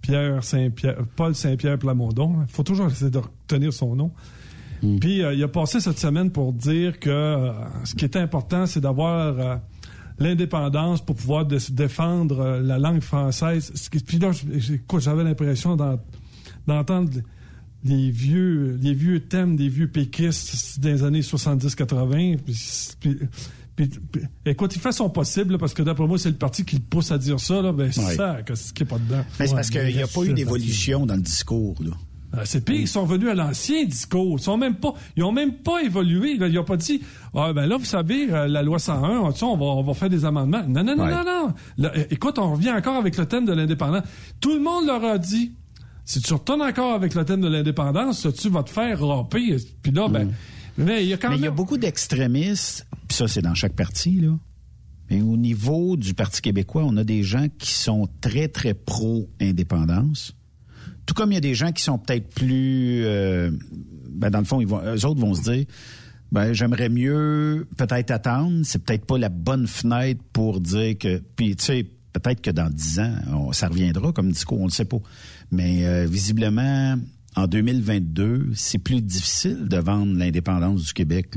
Pierre 0.01 0.45
Saint-Pierre, 0.45 0.97
Paul 1.17 1.35
Saint-Pierre 1.35 1.79
Plamondon. 1.79 2.37
Il 2.43 2.53
faut 2.53 2.63
toujours 2.63 2.87
essayer 2.87 3.11
de 3.11 3.19
retenir 3.19 3.73
son 3.73 3.97
nom. 3.97 4.11
Puis, 5.01 5.23
euh, 5.23 5.33
il 5.33 5.43
a 5.43 5.49
passé 5.49 5.81
cette 5.81 5.99
semaine 5.99 6.31
pour 6.31 6.53
dire 6.53 7.01
que 7.01 7.09
euh, 7.09 7.53
ce 7.85 7.95
qui 7.95 8.05
est 8.05 8.17
important, 8.17 8.67
c'est 8.67 8.81
d'avoir 8.81 9.39
euh, 9.39 9.57
l'indépendance 10.19 11.01
pour 11.03 11.17
pouvoir 11.17 11.47
dé- 11.47 11.57
défendre 11.71 12.41
euh, 12.41 12.61
la 12.61 12.79
langue 12.79 13.01
française. 13.01 13.73
Puis 14.07 14.19
là, 14.19 14.31
j'avais 14.99 15.25
l'impression 15.25 15.75
d'en- 15.77 15.99
d'entendre 16.67 17.11
les 17.85 18.11
vieux, 18.11 18.79
les 18.81 18.95
vieux 18.95 19.21
thèmes 19.21 19.57
des 19.57 19.69
vieux 19.69 19.89
péquistes 19.89 20.81
des 20.81 21.03
années 21.05 21.21
70-80. 21.23 22.37
Puis, 22.45 22.57
puis- 23.01 23.19
puis- 23.77 23.89
puis- 24.13 24.23
écoute, 24.47 24.75
il 24.77 24.81
fait 24.81 24.93
son 24.93 25.11
possible, 25.11 25.53
là, 25.53 25.59
parce 25.59 25.75
que 25.75 25.83
d'après 25.83 26.07
moi, 26.07 26.19
c'est 26.19 26.31
le 26.31 26.37
parti 26.37 26.65
qui 26.65 26.77
le 26.77 26.83
pousse 26.83 27.11
à 27.13 27.19
dire 27.19 27.41
ça. 27.41 27.61
Là, 27.61 27.73
ben, 27.73 27.91
c'est 27.93 28.05
Ouais. 28.05 28.15
ça, 28.15 28.39
qu'est-ce 28.47 28.73
qui 28.73 28.85
est 28.85 28.87
pas 28.87 28.99
dedans? 28.99 29.25
C'est 29.37 29.51
parce 29.53 29.71
qu'il 29.71 29.85
n'y 29.95 30.03
a 30.03 30.07
pas 30.07 30.23
eu 30.23 30.33
d'évolution 30.33 31.07
dans 31.07 31.17
le 31.17 31.23
discours. 31.23 31.75
Là. 31.81 31.91
Euh, 32.37 32.43
c'est 32.45 32.65
pire, 32.65 32.75
ils 32.81 32.89
sont 32.89 33.05
venus 33.05 33.29
à 33.29 33.35
l'ancien 33.35 33.85
discours. 33.85 34.39
Ils 34.41 34.43
sont 34.43 34.57
même 34.57 34.75
pas, 34.75 34.93
ils 35.17 35.23
ont 35.23 35.31
même 35.31 35.55
pas 35.59 35.83
évolué. 35.85 36.33
Ils 36.41 36.59
ont 36.59 36.65
pas 36.65 36.77
dit, 36.77 37.01
ah 37.33 37.53
ben 37.53 37.67
là, 37.67 37.77
vous 37.77 37.85
savez, 37.85 38.29
euh, 38.33 38.49
la 38.49 38.63
loi 38.63 38.81
101, 38.81 39.21
on, 39.21 39.31
tu 39.33 39.39
sais, 39.39 39.45
on 39.45 39.57
va, 39.57 39.67
on 39.67 39.83
va 39.85 39.95
faire 39.95 40.11
des 40.11 40.25
amendements. 40.25 40.65
Non, 40.67 40.83
non, 40.83 40.97
non, 40.97 41.05
Ouais. 41.05 41.11
non, 41.13 41.25
non. 41.25 41.55
Là, 41.79 41.93
écoute, 42.11 42.39
on 42.41 42.55
revient 42.55 42.73
encore 42.73 42.97
avec 42.97 43.17
le 43.19 43.27
thème 43.27 43.45
de 43.45 43.53
l'indépendance. 43.53 44.03
Tout 44.41 44.53
le 44.55 44.61
monde 44.61 44.87
leur 44.87 45.05
a 45.05 45.17
dit, 45.19 45.53
si 46.05 46.21
tu 46.21 46.33
retournes 46.33 46.63
encore 46.63 46.95
avec 46.95 47.15
le 47.15 47.25
thème 47.25 47.41
de 47.41 47.49
l'indépendance, 47.49 48.27
tu 48.39 48.49
vas 48.51 48.63
te 48.63 48.71
faire 48.71 49.01
râper. 49.01 49.57
Puis 49.83 49.93
là, 49.93 50.09
ben, 50.09 50.31
mais 50.77 51.03
il 51.05 51.09
y 51.09 51.13
a 51.13 51.17
quand 51.17 51.31
Mais 51.31 51.37
il 51.37 51.43
y 51.43 51.47
a 51.47 51.51
beaucoup 51.51 51.79
d'extrémistes, 51.79 52.87
puis 53.09 53.17
ça, 53.17 53.29
c'est 53.29 53.43
dans 53.43 53.55
chaque 53.55 53.75
parti, 53.75 54.21
là. 54.21 54.37
Mais 55.11 55.21
au 55.21 55.37
niveau 55.37 55.97
du 55.99 56.15
Parti 56.15 56.41
québécois, 56.41 56.83
on 56.87 56.97
a 56.97 57.05
des 57.05 57.23
gens 57.23 57.47
qui 57.59 57.73
sont 57.73 58.09
très, 58.23 58.49
très 58.49 58.73
pro-indépendance. 58.73 60.35
Tout 61.07 61.15
comme 61.15 61.33
il 61.33 61.35
y 61.35 61.39
a 61.39 61.43
des 61.43 61.55
gens 61.55 61.73
qui 61.73 61.83
sont 61.83 61.99
peut-être 61.99 62.31
plus... 62.35 63.03
euh, 63.05 63.51
ben, 64.09 64.31
dans 64.31 64.39
le 64.39 64.47
fond, 64.47 64.61
ils 64.63 64.67
vont, 64.67 64.81
eux 64.83 65.05
autres 65.05 65.21
vont 65.21 65.35
se 65.35 65.43
dire, 65.43 65.67
ben, 66.33 66.55
j'aimerais 66.55 66.89
mieux 66.89 67.69
peut-être 67.77 68.11
attendre. 68.11 68.63
C'est 68.65 68.83
peut-être 68.83 69.05
pas 69.05 69.19
la 69.19 69.29
bonne 69.29 69.67
fenêtre 69.67 70.23
pour 70.33 70.61
dire 70.61 70.97
que... 70.97 71.23
Puis, 71.37 71.55
tu 71.57 71.65
sais, 71.65 71.87
peut-être 72.15 72.41
que 72.41 72.51
dans 72.51 72.71
dix 72.71 72.99
ans, 72.99 73.15
on- 73.31 73.53
ça 73.53 73.69
reviendra 73.69 74.13
comme 74.13 74.33
discours, 74.33 74.61
on 74.61 74.65
le 74.67 74.71
sait 74.71 74.87
pas. 74.87 74.99
Mais 75.55 75.87
euh, 75.87 76.07
visiblement, 76.07 76.97
en 77.37 77.47
2022, 77.47 78.51
c'est 78.55 78.79
plus 78.79 79.01
difficile 79.01 79.69
de 79.69 79.77
vendre 79.77 80.17
l'indépendance 80.17 80.83
du 80.83 80.93
Québec. 80.93 81.31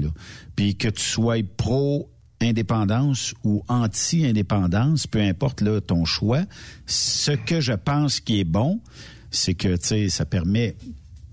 Puis 0.55 0.75
que 0.75 0.87
tu 0.87 1.03
sois 1.03 1.43
pro-indépendance 1.55 3.35
ou 3.43 3.63
anti-indépendance, 3.67 5.05
peu 5.05 5.21
importe 5.21 5.61
là, 5.61 5.81
ton 5.81 6.03
choix, 6.03 6.43
ce 6.87 7.31
que 7.31 7.61
je 7.61 7.73
pense 7.73 8.19
qui 8.19 8.39
est 8.39 8.43
bon, 8.43 8.81
c'est 9.29 9.53
que 9.53 9.75
ça 10.09 10.25
permet 10.25 10.75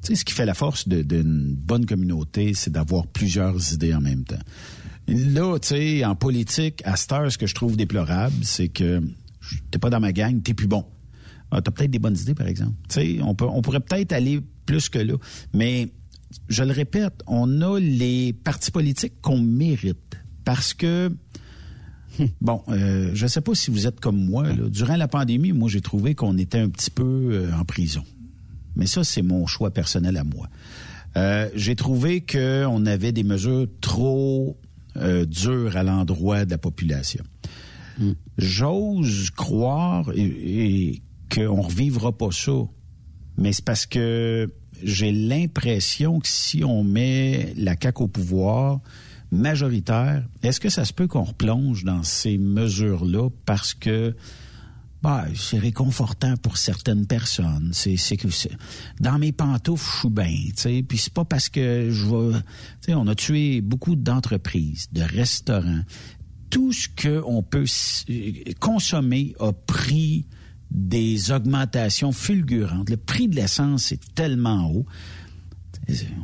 ce 0.02 0.24
qui 0.24 0.34
fait 0.34 0.44
la 0.44 0.52
force 0.52 0.86
d'une 0.86 1.54
bonne 1.54 1.86
communauté, 1.86 2.52
c'est 2.52 2.70
d'avoir 2.70 3.06
plusieurs 3.06 3.72
idées 3.72 3.94
en 3.94 4.02
même 4.02 4.24
temps. 4.24 4.42
Là, 5.08 5.58
tu 5.58 5.68
sais, 5.68 6.04
en 6.04 6.14
politique, 6.14 6.82
à 6.84 6.96
cette 6.96 7.12
heure, 7.12 7.32
ce 7.32 7.38
que 7.38 7.46
je 7.46 7.54
trouve 7.54 7.76
déplorable, 7.76 8.36
c'est 8.42 8.68
que 8.68 9.02
t'es 9.70 9.78
pas 9.78 9.88
dans 9.88 10.00
ma 10.00 10.12
gang, 10.12 10.42
t'es 10.42 10.52
plus 10.52 10.66
bon. 10.66 10.84
Ah, 11.54 11.62
t'as 11.62 11.70
peut-être 11.70 11.90
des 11.92 12.00
bonnes 12.00 12.18
idées, 12.18 12.34
par 12.34 12.48
exemple. 12.48 12.74
Tu 12.88 12.94
sais, 12.94 13.22
on, 13.22 13.36
peut, 13.36 13.44
on 13.44 13.62
pourrait 13.62 13.78
peut-être 13.78 14.12
aller 14.12 14.40
plus 14.66 14.88
que 14.88 14.98
là. 14.98 15.14
Mais, 15.52 15.88
je 16.48 16.64
le 16.64 16.72
répète, 16.72 17.22
on 17.28 17.62
a 17.62 17.78
les 17.78 18.32
partis 18.32 18.72
politiques 18.72 19.20
qu'on 19.22 19.38
mérite. 19.38 20.16
Parce 20.44 20.74
que, 20.74 21.14
bon, 22.40 22.62
euh, 22.68 23.12
je 23.14 23.26
sais 23.28 23.40
pas 23.40 23.54
si 23.54 23.70
vous 23.70 23.86
êtes 23.86 24.00
comme 24.00 24.24
moi. 24.24 24.52
là. 24.52 24.68
Durant 24.68 24.96
la 24.96 25.06
pandémie, 25.06 25.52
moi, 25.52 25.68
j'ai 25.68 25.80
trouvé 25.80 26.16
qu'on 26.16 26.36
était 26.38 26.58
un 26.58 26.68
petit 26.68 26.90
peu 26.90 27.28
euh, 27.30 27.52
en 27.56 27.64
prison. 27.64 28.02
Mais 28.74 28.86
ça, 28.86 29.04
c'est 29.04 29.22
mon 29.22 29.46
choix 29.46 29.70
personnel 29.70 30.16
à 30.16 30.24
moi. 30.24 30.48
Euh, 31.16 31.48
j'ai 31.54 31.76
trouvé 31.76 32.20
qu'on 32.20 32.84
avait 32.86 33.12
des 33.12 33.22
mesures 33.22 33.68
trop 33.80 34.58
dures 35.26 35.76
à 35.76 35.82
l'endroit 35.82 36.44
de 36.44 36.50
la 36.50 36.58
population. 36.58 37.24
J'ose 38.38 39.30
croire 39.30 40.10
et, 40.14 40.22
et 40.22 41.02
qu'on 41.34 41.56
ne 41.58 41.62
revivra 41.62 42.12
pas 42.16 42.30
ça. 42.30 42.52
Mais 43.36 43.52
c'est 43.52 43.64
parce 43.64 43.86
que 43.86 44.52
j'ai 44.82 45.12
l'impression 45.12 46.20
que 46.20 46.28
si 46.28 46.62
on 46.64 46.84
met 46.84 47.52
la 47.56 47.74
CAQ 47.80 48.02
au 48.04 48.08
pouvoir 48.08 48.80
majoritaire, 49.32 50.24
est-ce 50.42 50.60
que 50.60 50.68
ça 50.68 50.84
se 50.84 50.92
peut 50.92 51.06
qu'on 51.08 51.24
replonge 51.24 51.84
dans 51.84 52.02
ces 52.02 52.38
mesures-là 52.38 53.28
parce 53.44 53.74
que 53.74 54.14
bah, 55.02 55.26
c'est 55.34 55.58
réconfortant 55.58 56.36
pour 56.38 56.56
certaines 56.56 57.06
personnes. 57.06 57.72
C'est, 57.74 57.96
que 58.16 58.28
dans 59.00 59.18
mes 59.18 59.32
pantoufles, 59.32 59.84
je 59.84 59.98
suis 59.98 60.08
bien. 60.72 60.82
Puis 60.88 60.96
c'est 60.96 61.12
pas 61.12 61.26
parce 61.26 61.50
que 61.50 61.90
je 61.90 62.06
vais, 62.86 62.94
on 62.94 63.06
a 63.06 63.14
tué 63.14 63.60
beaucoup 63.60 63.96
d'entreprises, 63.96 64.88
de 64.92 65.02
restaurants. 65.02 65.82
Tout 66.48 66.72
ce 66.72 66.88
que 66.88 67.22
on 67.26 67.42
peut 67.42 67.64
s- 67.64 68.06
consommer 68.60 69.34
a 69.40 69.52
pris 69.52 70.24
des 70.74 71.30
augmentations 71.30 72.12
fulgurantes. 72.12 72.90
Le 72.90 72.96
prix 72.96 73.28
de 73.28 73.36
l'essence 73.36 73.92
est 73.92 74.14
tellement 74.14 74.70
haut. 74.70 74.84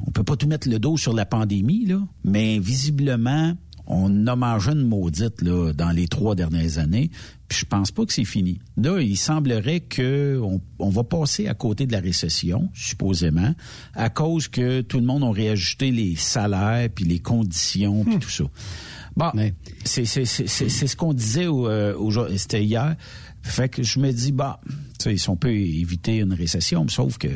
On 0.07 0.11
peut 0.11 0.25
pas 0.25 0.37
tout 0.37 0.49
mettre 0.49 0.69
le 0.69 0.79
dos 0.79 0.97
sur 0.97 1.13
la 1.13 1.25
pandémie, 1.25 1.87
là, 1.87 2.01
mais 2.25 2.59
visiblement, 2.59 3.55
on 3.87 4.27
a 4.27 4.37
mangé 4.37 4.73
une 4.73 4.87
maudite 4.87 5.43
là, 5.43 5.73
dans 5.73 5.91
les 5.91 6.09
trois 6.09 6.35
dernières 6.35 6.79
années. 6.79 7.11
Puis 7.49 7.61
je 7.61 7.65
pense 7.65 7.91
pas 7.91 8.07
que 8.07 8.13
c'est 8.13 8.25
fini. 8.25 8.61
Là, 8.77 9.01
il 9.01 9.17
semblerait 9.17 9.81
que 9.81 10.41
on, 10.43 10.61
on 10.79 10.89
va 10.89 11.03
passer 11.03 11.49
à 11.49 11.55
côté 11.55 11.87
de 11.87 11.93
la 11.93 12.01
récession, 12.01 12.71
supposément, 12.73 13.55
à 13.95 14.09
cause 14.09 14.49
que 14.49 14.81
tout 14.83 15.01
le 15.01 15.07
monde 15.07 15.25
a 15.25 15.33
réajusté 15.33 15.91
les 15.91 16.15
salaires 16.17 16.89
puis 16.95 17.05
les 17.05 17.19
conditions 17.19 18.05
puis 18.05 18.19
tout 18.19 18.31
ça. 18.31 18.45
Bon, 19.17 19.33
c'est 19.85 20.05
c'est 20.05 20.25
c'est 20.25 20.47
c'est 20.47 20.69
c'est 20.69 20.87
ce 20.87 20.97
qu'on 20.97 21.13
disait 21.13 21.49
au, 21.49 21.69
euh, 21.69 21.95
au 21.97 22.11
c'était 22.37 22.65
hier. 22.65 22.95
Fait 23.43 23.69
que 23.69 23.83
je 23.83 23.99
me 23.99 24.13
dis 24.13 24.33
bah, 24.33 24.61
tu 24.99 25.05
sais, 25.05 25.17
si 25.17 25.29
on 25.31 25.37
peut 25.37 25.51
éviter 25.53 26.19
une 26.19 26.33
récession, 26.35 26.87
sauf 26.89 27.17
que 27.19 27.29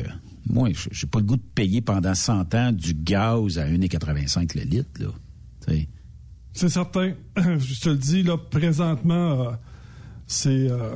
moi, 0.47 0.69
j'ai 0.91 1.07
pas 1.07 1.19
le 1.19 1.25
goût 1.25 1.37
de 1.37 1.41
payer 1.55 1.81
pendant 1.81 2.13
100 2.13 2.53
ans 2.53 2.71
du 2.71 2.93
gaz 2.93 3.57
à 3.57 3.67
1,85 3.67 4.55
le 4.57 4.63
litre 4.63 4.89
là. 4.99 5.07
C'est 6.53 6.69
certain. 6.69 7.13
Je 7.37 7.79
te 7.81 7.89
le 7.89 7.97
dis, 7.97 8.21
là, 8.23 8.37
présentement, 8.37 9.41
euh, 9.49 9.51
c'est. 10.27 10.69
euh, 10.69 10.95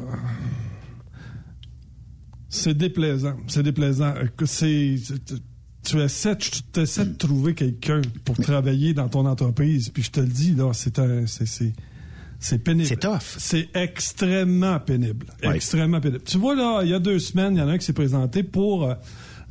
c'est 2.50 2.76
déplaisant. 2.78 3.36
C'est 3.48 3.64
déplaisant. 3.64 4.14
C'est. 4.46 4.98
c'est- 4.98 5.42
Tu 5.84 5.98
essaies, 6.02 6.38
tu 6.38 6.80
essaies 6.82 7.06
de 7.06 7.14
trouver 7.14 7.56
quelqu'un 7.56 8.02
pour 8.26 8.36
travailler 8.38 8.94
dans 8.94 9.08
ton 9.10 9.26
entreprise, 9.26 9.90
puis 9.90 10.04
je 10.04 10.12
te 10.12 10.20
le 10.20 10.28
dis, 10.28 10.54
là, 10.54 10.72
c'est 10.74 11.00
un. 11.00 11.26
c'est- 11.26 11.74
c'est- 12.40 12.60
pénible. 12.60 12.88
C'est 12.88 13.00
tough. 13.00 13.20
C'est 13.38 13.70
extrêmement 13.76 14.80
pénible. 14.80 15.28
Ouais. 15.44 15.56
Extrêmement 15.56 16.00
pénible. 16.02 16.24
Tu 16.24 16.38
vois, 16.38 16.56
là, 16.56 16.82
il 16.84 16.90
y 16.90 16.94
a 16.94 17.00
deux 17.00 17.20
semaines, 17.20 17.56
il 17.56 17.60
y 17.60 17.62
en 17.62 17.68
a 17.68 17.74
un 17.74 17.78
qui 17.78 17.86
s'est 17.86 17.94
présenté 17.94 18.44
pour 18.44 18.86
euh, 18.86 18.94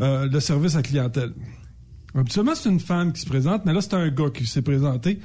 euh, 0.00 0.28
le 0.30 0.40
service 0.40 0.74
à 0.76 0.82
clientèle. 0.82 1.32
Habituellement, 2.14 2.54
c'est 2.54 2.68
une 2.70 2.80
femme 2.80 3.12
qui 3.12 3.20
se 3.20 3.26
présente, 3.26 3.64
mais 3.66 3.72
là, 3.72 3.80
c'est 3.80 3.94
un 3.94 4.08
gars 4.08 4.30
qui 4.32 4.46
s'est 4.46 4.62
présenté. 4.62 5.20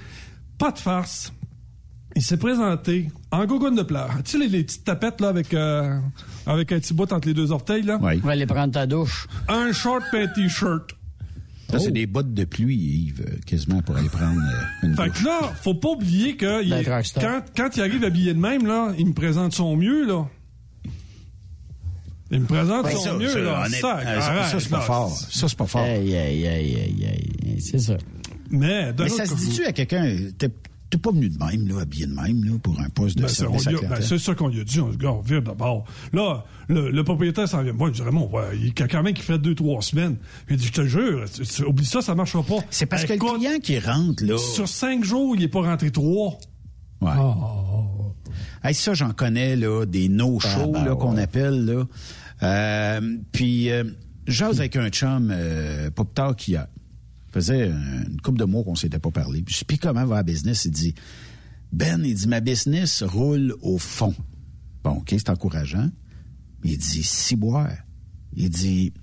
Pas 0.58 0.72
de 0.72 0.80
farce. 0.80 1.34
Il 2.16 2.22
s'est 2.22 2.38
présenté 2.38 3.10
en 3.32 3.44
gogoune 3.46 3.76
de 3.76 3.82
pleurs. 3.82 4.12
Tu 4.24 4.32
sais, 4.32 4.38
les, 4.38 4.48
les 4.48 4.64
petites 4.64 4.84
tapettes, 4.84 5.20
là, 5.20 5.30
avec, 5.30 5.52
euh, 5.56 5.98
avec 6.46 6.72
un 6.72 6.80
petit 6.80 6.94
bout 6.94 7.12
entre 7.12 7.28
les 7.28 7.34
deux 7.34 7.52
orteils, 7.52 7.82
là? 7.82 7.98
Oui. 8.04 8.20
On 8.24 8.28
va 8.28 8.34
aller 8.34 8.46
prendre 8.46 8.72
ta 8.74 8.86
douche. 8.86 9.28
Un 9.48 9.72
short 9.72 10.04
et 10.14 10.22
un 10.24 10.28
t-shirt. 10.28 10.92
Ça, 11.74 11.86
c'est 11.86 11.92
des 11.92 12.06
bottes 12.06 12.34
de 12.34 12.46
pluie, 12.46 12.76
Yves, 12.76 13.26
euh, 13.28 13.36
quasiment 13.46 13.82
pour 13.82 13.96
aller 13.98 14.10
prendre 14.10 14.40
euh, 14.42 14.88
une 14.88 14.96
Fait 14.96 15.08
douche. 15.08 15.20
que 15.22 15.26
là, 15.26 15.54
faut 15.62 15.74
pas 15.76 15.90
oublier 15.90 16.36
que 16.38 16.64
il- 16.64 16.90
rockstar. 16.90 17.24
quand, 17.24 17.42
quand 17.56 17.76
il 17.78 17.82
arrive 17.82 18.04
habillé 18.04 18.34
de 18.34 18.40
même, 18.40 18.66
là, 18.66 18.94
il 18.98 19.08
me 19.08 19.14
présente 19.14 19.54
son 19.54 19.76
mieux, 19.76 20.06
là. 20.06 20.28
Il 22.32 22.40
me 22.40 22.46
présente 22.48 22.86
Ouais, 22.86 22.94
son 22.94 23.00
ça, 23.04 23.14
mieux, 23.18 23.28
ça, 23.30 23.40
là. 23.40 23.64
euh, 23.66 23.70
ça, 23.70 23.92
arrête, 23.96 24.52
ça, 24.52 24.60
c'est 24.60 24.70
pas 24.70 24.82
fort. 24.82 25.12
Ça, 25.16 25.48
c'est 25.48 25.58
pas 25.58 25.68
fort. 25.68 25.82
Aïe, 25.84 26.16
aïe, 26.16 26.48
aïe, 26.48 26.76
aïe, 26.76 27.08
aïe. 27.46 27.62
C'est 27.62 27.78
ça. 27.80 27.98
Mais, 28.50 28.92
Mais 28.98 29.10
ça 29.10 29.26
se 29.26 29.36
dit-tu 29.36 29.66
à 29.66 29.72
quelqu'un, 29.72 30.16
t'es 30.90 30.98
pas 31.00 31.12
venu 31.12 31.28
de 31.30 31.38
même, 31.44 31.68
là, 31.68 31.82
habillé 31.82 32.06
de 32.06 32.14
même, 32.14 32.44
là, 32.44 32.52
pour 32.62 32.80
un 32.80 32.90
poste 32.90 33.18
de 33.18 33.24
Ben, 33.24 33.28
c'est, 33.28 33.36
service 33.36 33.68
a- 33.68 33.72
ben, 33.88 34.02
c'est 34.02 34.20
ça 34.20 34.36
qu'on 34.36 34.48
lui 34.48 34.62
a 34.62 34.64
dit. 34.64 34.80
On 34.80 34.92
se 34.92 34.98
dit, 34.98 35.06
on 35.08 35.22
vire 35.22 35.42
d'abord. 35.42 35.86
Là, 36.14 36.46
le, 36.68 36.92
le 36.92 37.04
propriétaire 37.04 37.48
s'en 37.48 37.64
vient. 37.64 37.74
Moi, 37.74 37.90
je 37.90 37.96
dirais, 37.96 38.12
bon, 38.12 38.30
ouais, 38.32 38.44
il 38.56 38.68
y 38.68 38.82
a 38.84 38.88
quand 38.88 39.02
même 39.04 39.14
qui 39.14 39.24
fait 39.24 39.40
deux, 39.40 39.56
trois 39.56 39.82
semaines. 39.82 40.18
Il 40.50 40.58
dit, 40.58 40.68
je 40.68 40.72
te 40.72 40.86
jure, 40.86 41.26
tu- 41.34 41.42
tu- 41.44 41.64
oublie 41.64 41.86
ça, 41.86 42.02
ça 42.02 42.14
marchera 42.16 42.44
pas. 42.44 42.60
C'est 42.70 42.86
parce 42.86 43.06
que 43.06 43.14
le 43.14 43.20
client 43.20 43.60
qui 43.62 43.80
rentre, 43.80 44.24
là. 44.24 44.38
Sur 44.38 44.68
cinq 44.68 45.04
jours, 45.04 45.36
il 45.36 45.44
est 45.44 45.48
pas 45.48 45.62
rentré 45.62 45.90
trois. 45.92 46.38
Ouais. 47.02 47.10
Hey, 48.64 48.74
ça, 48.74 48.94
j'en 48.94 49.12
connais, 49.12 49.56
là, 49.56 49.86
des 49.86 50.08
no-shows, 50.10 50.74
Ah, 50.76 50.80
ben 50.80 50.86
là, 50.86 50.96
qu'on 50.96 51.16
ouais. 51.16 51.22
appelle, 51.24 51.66
là. 51.66 51.84
Euh, 52.44 53.18
puis, 53.32 53.70
euh, 53.72 53.84
j'ose 54.28 54.60
avec 54.60 54.76
un 54.76 54.90
chum, 54.90 55.30
euh, 55.34 55.90
pas 55.92 56.04
plus 56.06 56.14
tard 56.14 56.36
qu'hier. 56.36 56.68
Faisait 57.34 57.70
une 57.70 58.22
couple 58.22 58.38
de 58.38 58.46
mois 58.46 58.64
qu'on 58.64 58.76
s'était 58.76 59.00
pas 59.00 59.10
parlé. 59.10 59.42
Puis, 59.42 59.64
puis 59.68 59.80
comment 59.80 60.06
va 60.06 60.18
la 60.18 60.24
business? 60.24 60.66
Il 60.66 60.72
dit, 60.72 60.94
Ben, 61.72 62.04
il 62.06 62.14
dit, 62.14 62.28
ma 62.28 62.42
business 62.42 63.02
roule 63.02 63.56
au 63.62 63.80
fond. 63.80 64.14
Bon, 64.84 64.98
OK, 64.98 65.10
c'est 65.10 65.30
encourageant. 65.30 65.90
Il 66.64 66.78
dit, 66.78 67.04
ciboire. 67.04 67.74
Il 68.36 68.50
dit, 68.50 68.94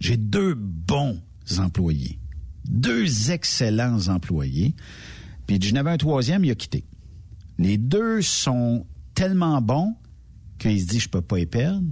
j'ai 0.00 0.16
deux 0.16 0.54
bons 0.54 1.20
employés. 1.58 2.18
Deux 2.64 3.30
excellents 3.30 4.08
employés. 4.08 4.74
Puis, 5.46 5.58
j'en 5.60 5.76
avais 5.76 5.90
un 5.90 5.98
troisième, 5.98 6.42
il 6.44 6.50
a 6.50 6.54
quitté. 6.54 6.84
Les 7.58 7.76
deux 7.76 8.22
sont 8.22 8.86
tellement 9.14 9.60
bons 9.60 9.94
qu'il 10.58 10.80
se 10.80 10.86
dit 10.86 11.00
je 11.00 11.08
peux 11.08 11.20
pas 11.20 11.38
y 11.38 11.46
perdre. 11.46 11.86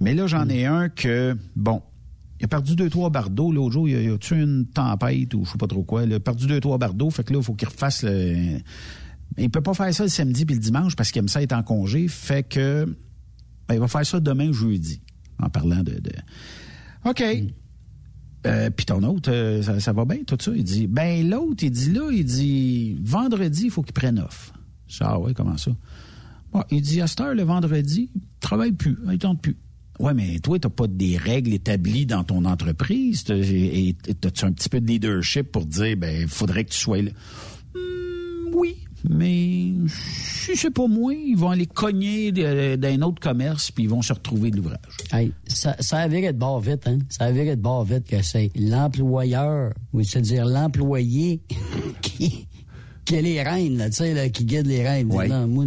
Mais 0.00 0.14
là, 0.14 0.26
j'en 0.26 0.48
ai 0.48 0.64
un 0.64 0.88
que, 0.88 1.36
bon, 1.56 1.82
il 2.44 2.46
a 2.46 2.48
perdu 2.48 2.76
deux, 2.76 2.90
trois 2.90 3.08
bardeaux. 3.08 3.52
L'autre 3.52 3.72
jour, 3.72 3.88
il 3.88 4.10
a, 4.10 4.12
a 4.12 4.18
tué 4.18 4.36
une 4.36 4.66
tempête 4.66 5.32
ou 5.32 5.46
je 5.46 5.52
sais 5.52 5.56
pas 5.56 5.66
trop 5.66 5.82
quoi. 5.82 6.04
Il 6.04 6.12
a 6.12 6.20
perdu 6.20 6.46
deux, 6.46 6.60
trois 6.60 6.76
bardeaux. 6.76 7.08
Fait 7.08 7.24
que 7.24 7.32
là, 7.32 7.38
il 7.38 7.42
faut 7.42 7.54
qu'il 7.54 7.68
refasse 7.68 8.02
le. 8.02 8.58
Il 9.38 9.48
peut 9.48 9.62
pas 9.62 9.72
faire 9.72 9.94
ça 9.94 10.02
le 10.02 10.10
samedi 10.10 10.44
puis 10.44 10.54
le 10.54 10.60
dimanche 10.60 10.94
parce 10.94 11.10
qu'il 11.10 11.20
aime 11.20 11.28
ça 11.28 11.40
être 11.40 11.54
en 11.54 11.62
congé. 11.62 12.06
Fait 12.06 12.46
que. 12.46 12.84
ben, 13.66 13.74
il 13.76 13.80
va 13.80 13.88
faire 13.88 14.04
ça 14.04 14.20
demain, 14.20 14.52
jeudi. 14.52 15.00
En 15.42 15.48
parlant 15.48 15.82
de. 15.82 15.98
OK. 17.06 17.24
Euh, 18.46 18.68
puis 18.68 18.84
ton 18.84 19.02
autre, 19.04 19.32
euh, 19.32 19.62
ça, 19.80 19.92
va 19.94 20.04
bien, 20.04 20.18
tout 20.26 20.36
ça? 20.38 20.52
Il 20.54 20.64
dit, 20.64 20.86
ben 20.86 21.26
l'autre, 21.26 21.64
il 21.64 21.70
dit 21.70 21.90
là, 21.92 22.10
il 22.12 22.26
dit, 22.26 22.94
vendredi, 23.02 23.64
il 23.64 23.70
faut 23.70 23.82
qu'il 23.82 23.94
prenne 23.94 24.18
off. 24.18 24.52
Ah 25.00 25.18
ouais, 25.18 25.32
comment 25.32 25.56
ça? 25.56 25.70
Bon, 26.52 26.62
il 26.70 26.82
dit, 26.82 27.00
à 27.00 27.06
cette 27.06 27.22
heure, 27.22 27.34
le 27.34 27.42
vendredi, 27.42 28.10
il 28.14 28.20
travaille 28.40 28.72
plus, 28.72 28.98
il 29.10 29.18
tente 29.18 29.40
plus. 29.40 29.56
Ouais, 30.00 30.12
mais 30.14 30.38
toi, 30.40 30.58
t'as 30.58 30.68
pas 30.70 30.86
des 30.88 31.16
règles 31.16 31.52
établies 31.54 32.04
dans 32.06 32.24
ton 32.24 32.44
entreprise. 32.44 33.24
T'as- 33.24 33.36
Et 33.36 33.94
t'as-tu 34.20 34.44
un 34.44 34.52
petit 34.52 34.68
peu 34.68 34.80
de 34.80 34.86
leadership 34.86 35.52
pour 35.52 35.64
dire, 35.66 35.96
ben, 35.96 36.26
faudrait 36.28 36.64
que 36.64 36.70
tu 36.70 36.78
sois 36.78 37.02
là? 37.02 37.10
Hmm, 37.74 38.54
oui, 38.54 38.76
mais 39.08 39.72
si 39.86 40.56
c'est 40.56 40.70
pas 40.72 40.86
moi, 40.88 41.14
ils 41.14 41.36
vont 41.36 41.50
aller 41.50 41.66
cogner 41.66 42.32
de- 42.32 42.76
d'un 42.76 43.02
autre 43.02 43.20
commerce 43.20 43.70
puis 43.70 43.84
ils 43.84 43.90
vont 43.90 44.02
se 44.02 44.12
retrouver 44.12 44.50
de 44.50 44.56
l'ouvrage. 44.56 44.78
Ça, 45.46 45.76
ça 45.80 45.98
a 45.98 46.08
viré 46.08 46.32
de 46.32 46.38
bord 46.38 46.60
vite, 46.60 46.86
hein? 46.88 46.98
Ça 47.08 47.24
a 47.26 47.32
viré 47.32 47.54
de 47.56 47.60
bord 47.62 47.84
vite 47.84 48.06
que 48.08 48.20
c'est 48.22 48.50
l'employeur, 48.56 49.72
ou 49.92 50.02
c'est-à-dire 50.02 50.44
l'employé 50.46 51.40
qui, 52.02 52.46
qui 53.04 53.16
a 53.16 53.20
les 53.20 53.42
rênes, 53.42 53.76
là, 53.78 53.90
tu 53.90 53.96
sais, 53.96 54.14
là, 54.14 54.28
qui 54.28 54.44
guide 54.44 54.66
les 54.66 54.82
rênes. 54.86 55.12
Ouais. 55.12 55.28
Non, 55.28 55.46
moi, 55.46 55.66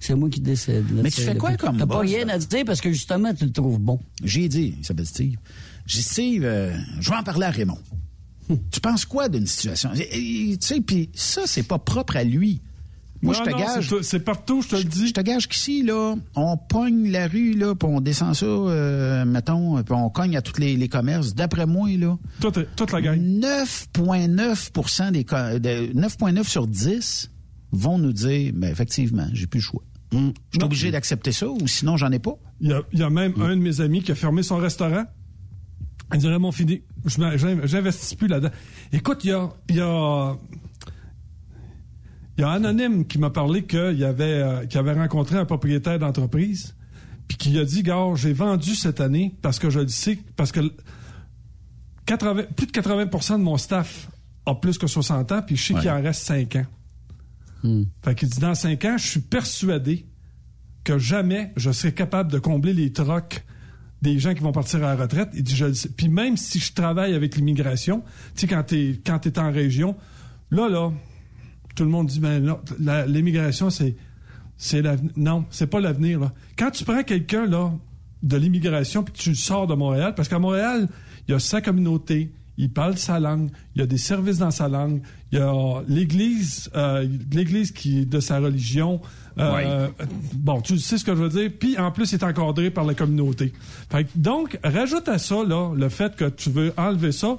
c'est, 0.00 0.14
moi 0.14 0.28
qui 0.28 0.40
décide. 0.40 0.84
là, 0.94 1.02
Mais 1.02 1.10
tu 1.10 1.22
fais 1.22 1.34
là. 1.34 1.40
quoi 1.40 1.56
comme 1.56 1.78
T'as 1.78 1.86
pas 1.86 2.00
rien 2.00 2.24
là? 2.26 2.34
à 2.34 2.38
dire 2.38 2.64
parce 2.66 2.80
que 2.80 2.90
justement, 2.92 3.32
tu 3.34 3.44
le 3.44 3.52
trouves 3.52 3.78
bon. 3.78 3.98
J'ai 4.22 4.48
dit, 4.48 4.74
il 4.78 4.84
s'appelle 4.84 5.06
Steve. 5.06 5.36
J'ai 5.86 5.98
dit, 5.98 6.04
Steve, 6.04 6.44
euh, 6.44 6.76
je 7.00 7.10
vais 7.10 7.16
en 7.16 7.22
parler 7.22 7.46
à 7.46 7.50
Raymond. 7.50 7.78
tu 8.70 8.80
penses 8.80 9.04
quoi 9.04 9.28
d'une 9.28 9.46
situation? 9.46 9.90
Tu 9.94 10.56
sais, 10.60 10.80
puis 10.80 11.08
ça, 11.14 11.42
c'est 11.46 11.62
pas 11.62 11.78
propre 11.78 12.16
à 12.16 12.24
lui. 12.24 12.60
Moi, 13.24 13.34
Non, 13.34 13.40
je 13.40 13.44
te 13.44 13.50
non, 13.50 13.58
gage. 13.58 13.94
c'est- 14.02 14.20
partout, 14.20 14.62
je 14.62 14.68
te 14.68 14.76
le 14.76 14.84
dis. 14.84 15.08
Je 15.08 15.12
te 15.14 15.20
gage 15.20 15.48
qu'ici, 15.48 15.82
là, 15.82 16.14
on 16.36 16.56
pogne 16.56 17.10
la 17.10 17.26
rue, 17.26 17.54
là, 17.54 17.74
puis 17.74 17.88
on 17.90 18.00
descend 18.00 18.34
ça, 18.34 18.44
euh, 18.46 19.24
mettons, 19.24 19.82
puis 19.82 19.94
on 19.94 20.10
cogne 20.10 20.36
à 20.36 20.42
tous 20.42 20.60
les, 20.60 20.76
les 20.76 20.88
commerces. 20.88 21.34
D'après 21.34 21.66
moi, 21.66 21.88
là. 21.98 22.16
Toute, 22.40 22.58
toute 22.76 22.92
la 22.92 23.00
gang. 23.00 23.18
9,9% 23.98 25.10
des 25.12 25.24
co- 25.24 25.36
de 25.58 25.92
9,9 25.94 26.46
sur 26.48 26.66
10 26.66 27.30
vont 27.72 27.98
nous 27.98 28.12
dire, 28.12 28.52
ben, 28.54 28.70
effectivement, 28.70 29.26
j'ai 29.32 29.46
plus 29.46 29.58
le 29.58 29.64
choix. 29.64 29.82
Je 30.12 30.18
suis 30.52 30.62
obligé 30.62 30.90
d'accepter 30.92 31.32
ça, 31.32 31.48
ou 31.48 31.66
sinon, 31.66 31.96
j'en 31.96 32.12
ai 32.12 32.20
pas. 32.20 32.34
Il 32.60 32.68
y 32.70 32.72
a, 32.72 32.82
il 32.92 33.00
y 33.00 33.02
a 33.02 33.10
même 33.10 33.34
un 33.40 33.56
de 33.56 33.60
mes 33.62 33.80
amis 33.80 34.00
qui 34.02 34.12
a 34.12 34.14
fermé 34.14 34.44
son 34.44 34.58
restaurant. 34.58 35.04
Il 36.12 36.20
dirait, 36.20 36.38
mon 36.38 36.52
fini, 36.52 36.82
j'investis 37.64 38.14
plus 38.14 38.28
là-dedans. 38.28 38.52
Écoute, 38.92 39.24
il 39.24 39.30
y 39.30 39.32
a, 39.32 39.48
il 39.70 39.76
y 39.76 39.80
a, 39.80 40.34
il 42.36 42.40
y 42.40 42.44
a 42.44 42.50
Anonyme 42.50 43.06
qui 43.06 43.18
m'a 43.18 43.30
parlé 43.30 43.64
qu'il 43.64 44.04
avait, 44.04 44.42
euh, 44.42 44.66
avait 44.74 44.92
rencontré 44.92 45.36
un 45.36 45.44
propriétaire 45.44 45.98
d'entreprise, 45.98 46.74
puis 47.28 47.36
qui 47.36 47.58
a 47.58 47.64
dit, 47.64 47.82
gars, 47.82 48.08
j'ai 48.16 48.32
vendu 48.32 48.74
cette 48.74 49.00
année 49.00 49.34
parce 49.40 49.58
que 49.58 49.70
je 49.70 49.80
le 49.80 49.88
sais, 49.88 50.18
parce 50.36 50.52
que 50.52 50.60
80 52.06 52.44
plus 52.56 52.66
de 52.66 52.72
80% 52.72 53.32
de 53.32 53.42
mon 53.42 53.56
staff 53.56 54.10
a 54.46 54.54
plus 54.54 54.78
que 54.78 54.86
60 54.86 55.32
ans, 55.32 55.42
puis 55.42 55.56
je 55.56 55.64
sais 55.64 55.74
qu'il 55.74 55.90
en 55.90 56.02
reste 56.02 56.22
5 56.22 56.56
ans. 56.56 56.66
Fait 58.04 58.14
qu'il 58.14 58.28
dit, 58.28 58.40
dans 58.40 58.54
5 58.54 58.84
ans, 58.84 58.98
je 58.98 59.08
suis 59.08 59.20
persuadé 59.20 60.06
que 60.82 60.98
jamais 60.98 61.52
je 61.56 61.70
serai 61.70 61.94
capable 61.94 62.30
de 62.30 62.38
combler 62.38 62.74
les 62.74 62.92
trocs 62.92 63.42
des 64.02 64.18
gens 64.18 64.34
qui 64.34 64.40
vont 64.40 64.52
partir 64.52 64.84
à 64.84 64.94
la 64.94 65.02
retraite. 65.02 65.30
Il 65.32 65.42
dit, 65.42 65.56
je 65.56 65.64
le 65.64 65.74
sais. 65.74 65.88
Puis 65.88 66.08
même 66.08 66.36
si 66.36 66.58
je 66.58 66.74
travaille 66.74 67.14
avec 67.14 67.36
l'immigration, 67.36 68.02
tu 68.34 68.40
sais, 68.40 68.46
quand 68.46 68.62
t'es, 68.64 69.00
quand 69.04 69.18
t'es 69.18 69.38
en 69.38 69.50
région, 69.50 69.96
là, 70.50 70.68
là, 70.68 70.92
tout 71.74 71.84
le 71.84 71.90
monde 71.90 72.06
dit, 72.06 72.20
ben 72.20 72.40
non, 72.40 72.60
l'immigration, 73.06 73.70
c'est, 73.70 73.96
c'est 74.56 74.82
l'avenir. 74.82 75.12
Non, 75.16 75.44
c'est 75.50 75.66
pas 75.66 75.80
l'avenir, 75.80 76.20
là. 76.20 76.32
Quand 76.56 76.70
tu 76.70 76.84
prends 76.84 77.02
quelqu'un, 77.02 77.46
là, 77.46 77.72
de 78.22 78.36
l'immigration, 78.36 79.02
puis 79.02 79.12
tu 79.12 79.34
sors 79.34 79.66
de 79.66 79.74
Montréal, 79.74 80.14
parce 80.14 80.28
qu'à 80.28 80.38
Montréal, 80.38 80.88
il 81.28 81.32
y 81.32 81.34
a 81.34 81.38
sa 81.38 81.60
communauté, 81.60 82.32
il 82.56 82.70
parle 82.70 82.96
sa 82.96 83.18
langue, 83.18 83.50
il 83.74 83.80
y 83.80 83.82
a 83.82 83.86
des 83.86 83.98
services 83.98 84.38
dans 84.38 84.50
sa 84.50 84.68
langue, 84.68 85.02
il 85.32 85.38
y 85.38 85.42
a 85.42 85.82
l'Église, 85.88 86.70
euh, 86.76 87.06
l'Église 87.32 87.72
qui 87.72 88.00
est 88.00 88.04
de 88.04 88.20
sa 88.20 88.38
religion. 88.38 89.00
Euh, 89.38 89.88
Bon, 90.34 90.60
tu 90.60 90.78
sais 90.78 90.96
ce 90.96 91.04
que 91.04 91.14
je 91.16 91.22
veux 91.22 91.28
dire. 91.28 91.50
Puis 91.58 91.76
en 91.76 91.90
plus, 91.90 92.12
il 92.12 92.14
est 92.14 92.24
encadré 92.24 92.70
par 92.70 92.84
la 92.84 92.94
communauté. 92.94 93.52
Fait 93.90 94.04
que, 94.04 94.10
donc, 94.14 94.58
rajoute 94.62 95.08
à 95.08 95.18
ça 95.18 95.42
là, 95.44 95.74
le 95.74 95.88
fait 95.88 96.14
que 96.14 96.28
tu 96.28 96.50
veux 96.50 96.72
enlever 96.76 97.10
ça, 97.10 97.38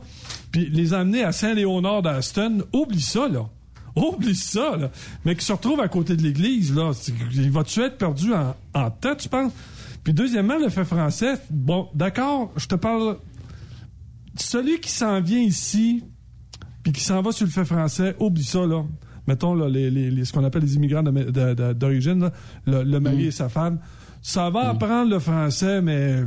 puis 0.51 0.69
les 0.69 0.93
amener 0.93 1.23
à 1.23 1.31
Saint-Léonard 1.31 2.01
d'Aston, 2.01 2.63
oublie 2.73 3.01
ça, 3.01 3.29
là. 3.29 3.47
Oublie 4.13 4.35
ça, 4.35 4.75
là. 4.77 4.91
Mais 5.23 5.35
qui 5.35 5.45
se 5.45 5.53
retrouve 5.53 5.79
à 5.79 5.87
côté 5.87 6.15
de 6.15 6.21
l'église, 6.21 6.73
là. 6.75 6.91
Il 7.33 7.51
va-tu 7.51 7.81
être 7.81 7.97
perdu 7.97 8.33
en, 8.33 8.55
en 8.73 8.91
temps, 8.91 9.15
tu 9.15 9.29
penses? 9.29 9.51
Puis 10.03 10.13
deuxièmement, 10.13 10.57
le 10.57 10.69
fait 10.69 10.85
français, 10.85 11.35
bon, 11.49 11.87
d'accord, 11.95 12.51
je 12.57 12.67
te 12.67 12.75
parle. 12.75 13.17
Celui 14.37 14.79
qui 14.79 14.91
s'en 14.91 15.21
vient 15.21 15.39
ici, 15.39 16.03
puis 16.83 16.91
qui 16.91 17.01
s'en 17.01 17.21
va 17.21 17.31
sur 17.31 17.45
le 17.45 17.51
fait 17.51 17.65
français, 17.65 18.15
oublie 18.19 18.43
ça, 18.43 18.65
là. 18.65 18.83
Mettons, 19.27 19.55
là, 19.55 19.67
les, 19.69 19.89
les- 19.89 20.11
les- 20.11 20.25
ce 20.25 20.33
qu'on 20.33 20.43
appelle 20.43 20.61
les 20.61 20.75
immigrants 20.75 21.01
d'origine, 21.01 22.29
le, 22.67 22.83
le 22.83 22.99
mari 22.99 23.25
et 23.27 23.31
sa 23.31 23.49
femme. 23.49 23.79
Ça 24.21 24.49
va 24.49 24.69
apprendre 24.69 25.09
le 25.09 25.19
français, 25.19 25.81
mais. 25.81 26.23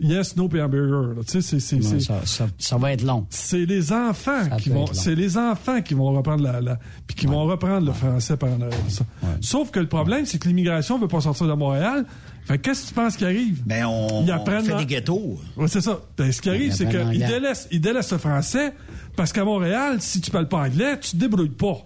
Yes, 0.00 0.36
no, 0.36 0.48
puis 0.48 0.60
hamburger. 0.60 1.14
là. 1.14 1.22
Tu 1.26 1.32
sais, 1.32 1.40
c'est- 1.42 1.60
c'est- 1.60 1.76
Ouais, 1.76 1.82
c'est- 1.82 2.00
ça, 2.00 2.20
ça- 2.24 2.48
ça 2.58 2.76
va 2.78 2.92
être 2.92 3.02
long. 3.02 3.26
c'est 3.30 3.64
les 3.66 3.92
enfants 3.92 4.44
Ça 4.48 4.56
qui 4.56 4.70
vont, 4.70 4.86
c'est 4.92 5.14
les 5.14 5.36
enfants 5.36 5.80
qui 5.82 5.94
vont 5.94 6.12
reprendre 6.12 6.42
la, 6.42 6.60
la 6.60 6.78
puis 7.06 7.16
qui 7.16 7.26
vont 7.26 7.44
reprendre 7.44 7.86
le 7.86 7.92
français 7.92 8.36
par 8.36 8.48
en 8.50 8.60
arrière 8.60 8.84
de 8.84 8.90
ça. 8.90 9.04
Sauf 9.40 9.70
que 9.70 9.80
le 9.80 9.88
problème, 9.88 10.26
c'est 10.26 10.38
que 10.38 10.48
l'immigration 10.48 10.98
veut 10.98 11.08
pas 11.08 11.20
sortir 11.20 11.46
de 11.46 11.52
Montréal. 11.52 12.04
Fait 12.46 12.56
que 12.58 12.62
qu'est-ce 12.62 12.82
que 12.84 12.88
tu 12.88 12.94
penses 12.94 13.16
qui 13.16 13.24
arrive? 13.24 13.62
Ben, 13.66 13.84
on, 13.86 14.24
Ils 14.24 14.32
on 14.32 14.34
apprennent 14.34 14.64
fait 14.64 14.76
des 14.78 14.86
ghettos. 14.86 15.38
Ouais, 15.56 15.68
c'est 15.68 15.80
ça. 15.82 16.00
Ben, 16.16 16.32
ce 16.32 16.40
qui 16.40 16.48
arrive, 16.48 16.72
c'est 16.72 16.88
qu'ils 16.88 17.26
délaissent, 17.26 17.68
ils 17.70 17.80
délaissent 17.80 18.10
le 18.12 18.18
français 18.18 18.72
parce 19.16 19.32
qu'à 19.32 19.44
Montréal, 19.44 19.98
si 20.00 20.20
tu 20.20 20.30
parles 20.30 20.48
pas 20.48 20.64
anglais, 20.66 20.98
tu 21.00 21.12
te 21.12 21.16
débrouilles 21.16 21.50
pas. 21.50 21.76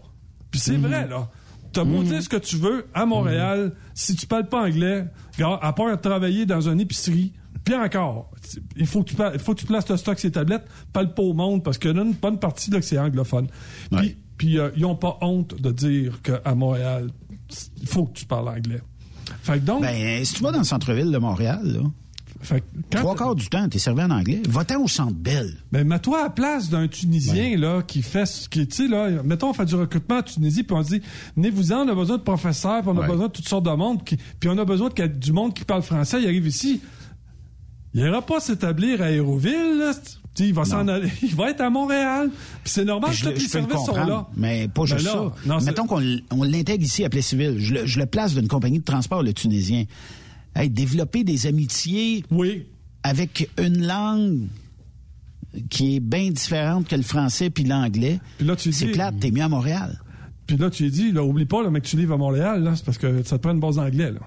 Puis 0.50 0.60
c'est 0.60 0.78
Mhm. 0.78 0.86
vrai, 0.86 1.08
là. 1.08 1.28
T'as 1.72 1.82
beau 1.82 2.04
dire 2.04 2.22
ce 2.22 2.28
que 2.28 2.36
tu 2.36 2.56
veux, 2.56 2.86
à 2.94 3.04
Montréal, 3.04 3.72
si 3.94 4.14
tu 4.14 4.26
parles 4.28 4.48
pas 4.48 4.62
anglais, 4.62 5.06
à 5.60 5.72
part 5.72 6.00
travailler 6.00 6.46
dans 6.46 6.60
une 6.68 6.78
épicerie, 6.80 7.32
puis 7.64 7.74
encore, 7.74 8.30
il 8.76 8.86
faut 8.86 9.02
que 9.02 9.10
tu, 9.10 9.14
pa- 9.16 9.30
il 9.34 9.40
faut 9.40 9.54
que 9.54 9.60
tu 9.60 9.66
places 9.66 9.88
le 9.88 9.96
stock 9.96 10.22
les 10.22 10.30
tablettes, 10.30 10.64
parle 10.92 11.14
pas 11.14 11.22
au 11.22 11.32
monde, 11.32 11.62
parce 11.62 11.78
qu'il 11.78 11.90
y 11.90 11.94
en 11.94 11.98
a 11.98 12.02
une 12.02 12.12
bonne 12.12 12.38
partie 12.38 12.70
là, 12.70 12.78
que 12.80 12.84
c'est 12.86 12.98
anglophone. 12.98 13.48
Puis, 13.96 14.16
puis 14.36 14.58
euh, 14.58 14.70
ils 14.76 14.84
ont 14.84 14.96
pas 14.96 15.16
honte 15.22 15.60
de 15.60 15.70
dire 15.72 16.20
qu'à 16.22 16.54
Montréal, 16.54 17.10
il 17.80 17.86
faut 17.88 18.04
que 18.06 18.12
tu 18.18 18.26
parles 18.26 18.48
anglais. 18.48 18.80
Fait 19.42 19.54
que 19.54 19.64
donc... 19.64 19.82
Ben, 19.82 20.24
si 20.24 20.34
tu 20.34 20.42
vas 20.42 20.52
dans 20.52 20.58
le 20.58 20.64
centre-ville 20.64 21.10
de 21.10 21.18
Montréal, 21.18 21.60
là, 21.64 21.80
Fait 22.42 22.60
que 22.60 22.66
quand- 22.92 22.98
trois 22.98 23.14
quarts 23.16 23.34
du 23.34 23.48
temps, 23.48 23.66
t'es 23.68 23.78
servi 23.78 24.02
en 24.02 24.10
anglais. 24.10 24.42
Va-t'en 24.48 24.82
au 24.82 24.88
centre 24.88 25.14
Bell. 25.14 25.54
Ben, 25.72 25.86
mets-toi 25.86 26.18
à 26.20 26.22
la 26.24 26.30
place 26.30 26.68
d'un 26.68 26.88
Tunisien, 26.88 27.56
là, 27.56 27.82
qui 27.82 28.02
fait, 28.02 28.26
ce- 28.26 28.48
qui, 28.48 28.66
tu 28.66 28.74
sais, 28.84 28.88
là, 28.88 29.22
mettons, 29.22 29.50
on 29.50 29.54
fait 29.54 29.64
du 29.66 29.74
recrutement 29.76 30.18
en 30.18 30.22
Tunisie, 30.22 30.62
puis 30.62 30.76
on 30.76 30.82
dit, 30.82 31.00
venez-vous-en, 31.36 31.86
on 31.86 31.88
a 31.88 31.94
besoin 31.94 32.18
de 32.18 32.22
professeurs, 32.22 32.82
puis 32.82 32.90
on 32.92 32.96
a 32.98 33.00
Ouais. 33.00 33.06
besoin 33.08 33.26
de 33.28 33.32
toutes 33.32 33.48
sortes 33.48 33.64
de 33.64 33.70
monde, 33.70 34.04
qui- 34.04 34.16
puis 34.40 34.48
on 34.50 34.58
a 34.58 34.64
besoin 34.64 34.90
de, 34.94 35.06
du 35.06 35.32
monde 35.32 35.54
qui 35.54 35.64
parle 35.64 35.82
français, 35.82 36.20
il 36.20 36.26
arrive 36.26 36.46
ici. 36.46 36.80
Il 37.94 38.02
n'ira 38.02 38.22
pas 38.22 38.40
s'établir 38.40 39.00
à 39.02 39.06
Aéroville, 39.06 39.78
là. 39.78 39.92
Il 40.40 40.52
va 40.52 40.64
s'en 40.64 40.88
aller, 40.88 41.08
il 41.22 41.34
va 41.36 41.50
être 41.50 41.60
à 41.60 41.70
Montréal. 41.70 42.28
Puis 42.64 42.72
c'est 42.72 42.84
normal 42.84 43.12
Je, 43.12 43.22
que 43.24 43.28
le- 43.28 43.34
les 43.34 43.40
je 43.40 43.48
peux 43.50 43.58
le 43.58 43.68
services 43.68 43.86
sont 43.86 43.94
là. 43.94 44.26
mais 44.36 44.66
pas 44.66 44.80
Ben 44.82 44.86
juste 44.86 45.04
là, 45.04 45.12
ça. 45.12 45.32
non, 45.46 45.60
Mettons 45.60 45.86
qu'on 45.86 46.42
l'intègre 46.42 46.82
ici 46.84 47.04
à 47.04 47.08
Plessisville. 47.08 47.54
Je 47.60 47.74
le, 47.74 47.86
je 47.86 48.00
le 48.00 48.06
place 48.06 48.34
d'une 48.34 48.48
compagnie 48.48 48.80
de 48.80 48.84
transport, 48.84 49.22
le 49.22 49.32
Tunisien. 49.32 49.84
Hey, 50.56 50.70
développer 50.70 51.22
des 51.22 51.46
amitiés 51.46 52.24
oui. 52.32 52.66
avec 53.04 53.48
une 53.58 53.86
langue 53.86 54.48
qui 55.70 55.96
est 55.96 56.00
bien 56.00 56.30
différente 56.32 56.88
que 56.88 56.96
le 56.96 57.02
français 57.02 57.48
puis 57.50 57.62
l'anglais. 57.62 58.18
C'est 58.72 58.88
plate, 58.88 59.14
t'es 59.20 59.30
mieux 59.30 59.42
à 59.42 59.48
Montréal. 59.48 60.00
Puis 60.48 60.56
là, 60.56 60.68
tu 60.68 60.82
lui 60.82 60.90
dis, 60.90 61.12
là, 61.12 61.22
oublie 61.24 61.44
pas, 61.46 61.62
là, 61.62 61.70
mec, 61.70 61.84
tu 61.84 61.96
livres 61.96 62.14
à 62.14 62.18
Montréal, 62.18 62.62
là, 62.64 62.74
c'est 62.74 62.84
parce 62.84 62.98
que 62.98 63.22
ça 63.22 63.38
te 63.38 63.42
prend 63.42 63.52
une 63.52 63.60
base 63.60 63.76
d'anglais, 63.76 64.10
là. 64.10 64.20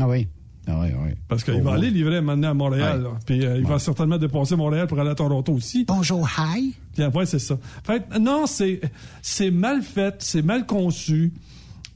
Ah 0.00 0.08
oui. 0.08 0.26
Ah 0.66 0.78
oui, 0.80 0.88
oui. 1.04 1.10
Parce 1.28 1.42
qu'il 1.42 1.54
Oh, 1.54 1.62
va 1.62 1.72
ouais. 1.72 1.76
aller 1.78 1.90
livrer 1.90 2.20
maintenant 2.20 2.50
à 2.50 2.54
Montréal. 2.54 3.02
Ouais. 3.04 3.12
Puis 3.26 3.44
euh, 3.44 3.58
il 3.58 3.66
va 3.66 3.78
certainement 3.80 4.18
dépasser 4.18 4.54
Montréal 4.54 4.86
pour 4.86 4.98
aller 5.00 5.10
à 5.10 5.14
Toronto 5.14 5.52
aussi. 5.52 5.84
Bonjour, 5.86 6.28
hi. 6.38 6.74
Puis 6.94 7.02
après, 7.02 7.26
c'est 7.26 7.38
ça. 7.40 7.58
Fait 7.84 8.04
non, 8.20 8.46
c'est 8.46 8.80
c'est 9.22 9.50
mal 9.50 9.82
fait, 9.82 10.16
c'est 10.20 10.42
mal 10.42 10.66
conçu. 10.66 11.32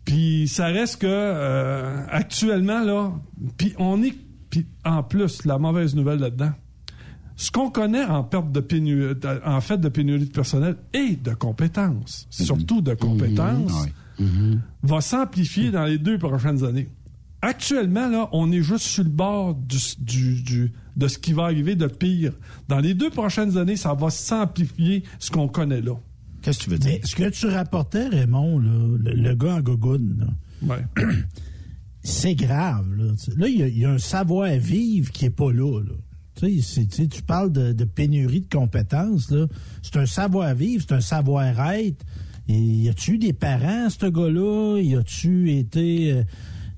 Puis 0.05 0.49
ça 0.49 0.67
reste 0.67 1.03
que 1.03 1.07
euh, 1.09 2.05
actuellement 2.11 2.83
là, 2.83 3.13
puis 3.57 3.73
on 3.79 4.03
est 4.03 4.15
puis 4.51 4.67
en 4.85 5.03
plus 5.03 5.45
la 5.45 5.59
mauvaise 5.59 5.95
nouvelle 5.95 6.19
là-dedans. 6.21 6.53
Ce 7.39 7.51
qu'on 7.51 7.71
connaît 7.71 8.05
en 8.05 8.25
perte 8.25 8.51
de 8.51 8.61
pénurie, 8.61 9.15
en 9.45 9.61
fait 9.61 9.79
de 9.79 9.89
pénurie 9.91 10.25
de 10.25 10.31
personnel 10.31 10.77
et 10.95 11.17
de 11.17 11.35
compétences, 11.35 12.27
surtout 12.31 12.81
de 12.81 12.95
compétences, 12.95 13.87
va 14.83 15.01
s'amplifier 15.03 15.71
dans 15.71 15.85
les 15.85 15.99
deux 15.99 16.19
prochaines 16.19 16.65
années. 16.65 16.89
Actuellement, 17.47 18.09
là, 18.09 18.29
on 18.33 18.51
est 18.51 18.61
juste 18.63 18.85
sur 18.85 19.05
le 19.05 19.11
bord 19.11 19.55
du, 19.55 19.77
du- 19.99 20.43
du- 20.43 20.73
de 20.97 21.07
ce 21.09 21.19
qui 21.19 21.33
va 21.33 21.45
arriver 21.45 21.77
de 21.77 21.87
pire. 21.87 22.33
Dans 22.69 22.81
les 22.81 22.95
deux 22.95 23.11
prochaines 23.11 23.57
années, 23.57 23.77
ça 23.77 23.95
va 23.95 24.11
s'amplifier 24.11 25.05
ce 25.21 25.31
qu'on 25.31 25.47
connaît 25.47 25.81
là. 25.81 25.95
Qu'est-ce 26.43 26.59
que 26.59 26.65
tu 26.65 26.71
veux 26.71 26.79
dire? 26.79 26.99
Mais 27.03 27.07
ce 27.07 27.15
que 27.15 27.29
tu 27.29 27.47
rapportais, 27.47 28.09
Raymond, 28.09 28.59
là, 28.59 28.71
le, 28.99 29.13
le 29.15 29.35
gars 29.35 29.55
en 29.57 29.61
gogoune, 29.61 30.17
là, 30.19 30.27
c'est 32.03 32.35
grave. 32.35 32.87
Là, 33.37 33.49
il 33.49 33.57
y 33.59 33.63
a- 33.63 33.69
il 33.69 33.79
y, 33.79 33.85
a 33.85 33.91
un 33.93 33.99
savoir-vivre 33.99 35.11
qui 35.13 35.27
est 35.27 35.31
pas 35.31 35.53
là. 35.53 35.81
là. 35.83 35.93
Tu, 36.37 36.61
sais, 36.63 36.85
tu 36.87 36.97
sais, 36.97 37.07
tu 37.09 37.23
parles 37.23 37.53
de, 37.53 37.73
de 37.73 37.85
pénurie 37.85 38.41
de 38.43 38.49
compétences. 38.55 39.31
là. 39.31 39.47
C'est 39.83 39.97
un 39.97 40.07
savoir-vivre, 40.07 40.85
c'est 40.87 40.95
un 40.95 41.01
savoir-être. 41.01 42.05
Et 42.49 42.59
y 42.59 42.89
a-tu 42.89 43.13
eu 43.15 43.19
des 43.19 43.33
parents, 43.33 43.89
ce 43.91 44.07
gars-là? 44.07 44.81
Y 44.81 44.97
a-tu 44.97 45.53
été... 45.53 46.13
euh, 46.13 46.23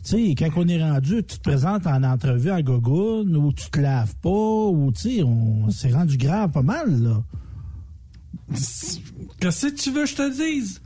sais, 0.08 0.34
quand 0.36 0.50
on 0.56 0.68
est 0.68 0.82
rendu, 0.82 1.22
tu 1.24 1.38
te 1.38 1.40
présentes 1.40 1.86
en 1.86 2.02
entrevue 2.02 2.50
en 2.50 2.60
gogoune, 2.60 3.36
ou 3.36 3.52
tu 3.52 3.70
te 3.70 3.80
laves 3.80 4.14
pas, 4.22 4.28
ou 4.30 4.90
tu 4.92 5.00
sais, 5.16 5.22
on 5.22 5.70
s'est 5.70 5.90
rendu 5.92 6.16
grave 6.16 6.50
pas 6.50 6.62
mal, 6.62 7.02
là. 7.02 7.22
Qu'est-ce 9.40 9.66
que 9.68 9.74
tu 9.74 9.90
veux 9.90 10.02
que 10.04 10.08
je 10.10 10.14
te 10.16 10.30
dise? 10.36 10.80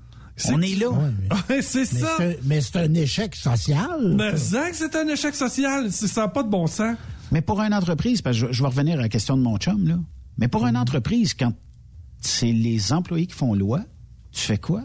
On 0.48 0.60
est 0.60 0.74
là. 0.74 0.88
Ouais, 0.90 1.62
c'est 1.62 1.84
ça. 1.84 2.16
Mais 2.44 2.60
c'est 2.60 2.76
un 2.78 2.94
échec 2.94 3.34
social. 3.36 4.14
Mais 4.16 4.36
c'est 4.36 4.96
un 4.96 5.06
échec 5.08 5.34
social. 5.34 5.92
C'est- 5.92 6.08
Ça 6.08 6.22
n'a 6.22 6.28
pas 6.28 6.42
de 6.42 6.48
bon 6.48 6.66
sens. 6.66 6.96
Mais 7.30 7.40
pour 7.42 7.60
une 7.60 7.74
entreprise, 7.74 8.20
parce 8.22 8.38
que 8.40 8.48
je, 8.48 8.52
je 8.52 8.62
vais 8.62 8.68
revenir 8.68 8.98
à 8.98 9.02
la 9.02 9.08
question 9.08 9.36
de 9.36 9.42
mon 9.42 9.56
chum, 9.58 9.86
là. 9.86 9.98
Mais 10.38 10.48
pour 10.48 10.66
une 10.66 10.76
entreprise, 10.76 11.34
quand 11.34 11.52
c'est 12.20 12.52
les 12.52 12.92
employés 12.92 13.26
qui 13.26 13.34
font 13.34 13.54
loi, 13.54 13.80
tu 14.32 14.40
fais 14.40 14.58
quoi? 14.58 14.82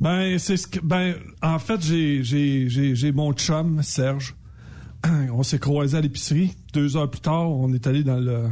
Ben, 0.00 0.38
c'est 0.38 0.56
ce 0.56 0.66
que. 0.66 0.80
Ben, 0.80 1.14
en 1.42 1.58
fait, 1.58 1.80
j'ai, 1.84 2.22
j'ai, 2.22 2.68
j'ai, 2.68 2.94
j'ai 2.94 3.12
mon 3.12 3.32
chum, 3.32 3.82
Serge. 3.82 4.34
On 5.32 5.42
s'est 5.42 5.58
croisés 5.58 5.96
à 5.96 6.00
l'épicerie. 6.00 6.54
Deux 6.72 6.96
heures 6.96 7.10
plus 7.10 7.20
tard, 7.20 7.50
on 7.50 7.72
est 7.72 7.86
allé 7.86 8.02
dans 8.04 8.18
le, 8.18 8.44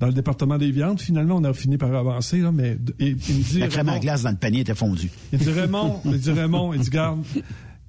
dans 0.00 0.06
le 0.06 0.12
département 0.12 0.58
des 0.58 0.70
viandes. 0.70 1.00
Finalement, 1.00 1.36
on 1.36 1.44
a 1.44 1.52
fini 1.54 1.76
par 1.78 1.94
avancer, 1.94 2.38
là, 2.40 2.50
mais 2.50 2.78
et- 2.98 3.08
il 3.10 3.36
me 3.36 3.42
dit... 3.42 3.58
La 3.60 3.68
crème 3.68 3.88
à 3.88 3.98
glace 3.98 4.22
dans 4.22 4.30
le 4.30 4.36
panier 4.36 4.60
était 4.60 4.74
fondue. 4.74 5.10
il 5.32 5.38
dit 5.38 5.50
Raymond, 5.50 6.00
il 6.06 6.18
dit 6.18 6.30
Raymond, 6.32 6.72
il 6.72 6.80
dit 6.80 6.90
garde, 6.90 7.22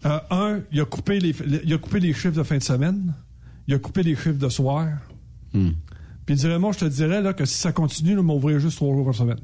euh, 0.06 0.20
un, 0.30 0.60
il 0.72 0.80
a 0.82 0.86
coupé 0.86 1.20
les, 1.20 1.34
il 1.64 1.74
a 1.74 1.78
coupé 1.78 2.00
les 2.00 2.14
chiffres 2.14 2.36
de 2.36 2.44
fin 2.44 2.58
de 2.58 2.64
semaine, 2.64 3.14
il 3.68 3.74
a 3.74 3.80
coupé 3.80 4.04
les 4.04 4.16
chiffres 4.16 4.34
de 4.34 4.50
soir. 4.50 4.88
Hmm. 5.54 5.70
Puis 6.26 6.36
il 6.36 6.38
dit 6.38 6.48
Raymond, 6.48 6.72
je 6.74 6.80
te 6.80 6.86
dirais 6.86 7.22
là 7.22 7.34
que 7.34 7.46
si 7.46 7.56
ça 7.56 7.72
continue, 7.72 8.16
là, 8.16 8.22
m'ouvrir 8.22 8.60
juste 8.60 8.76
trois 8.78 8.94
jours 8.94 9.06
par 9.06 9.16
semaine. 9.16 9.40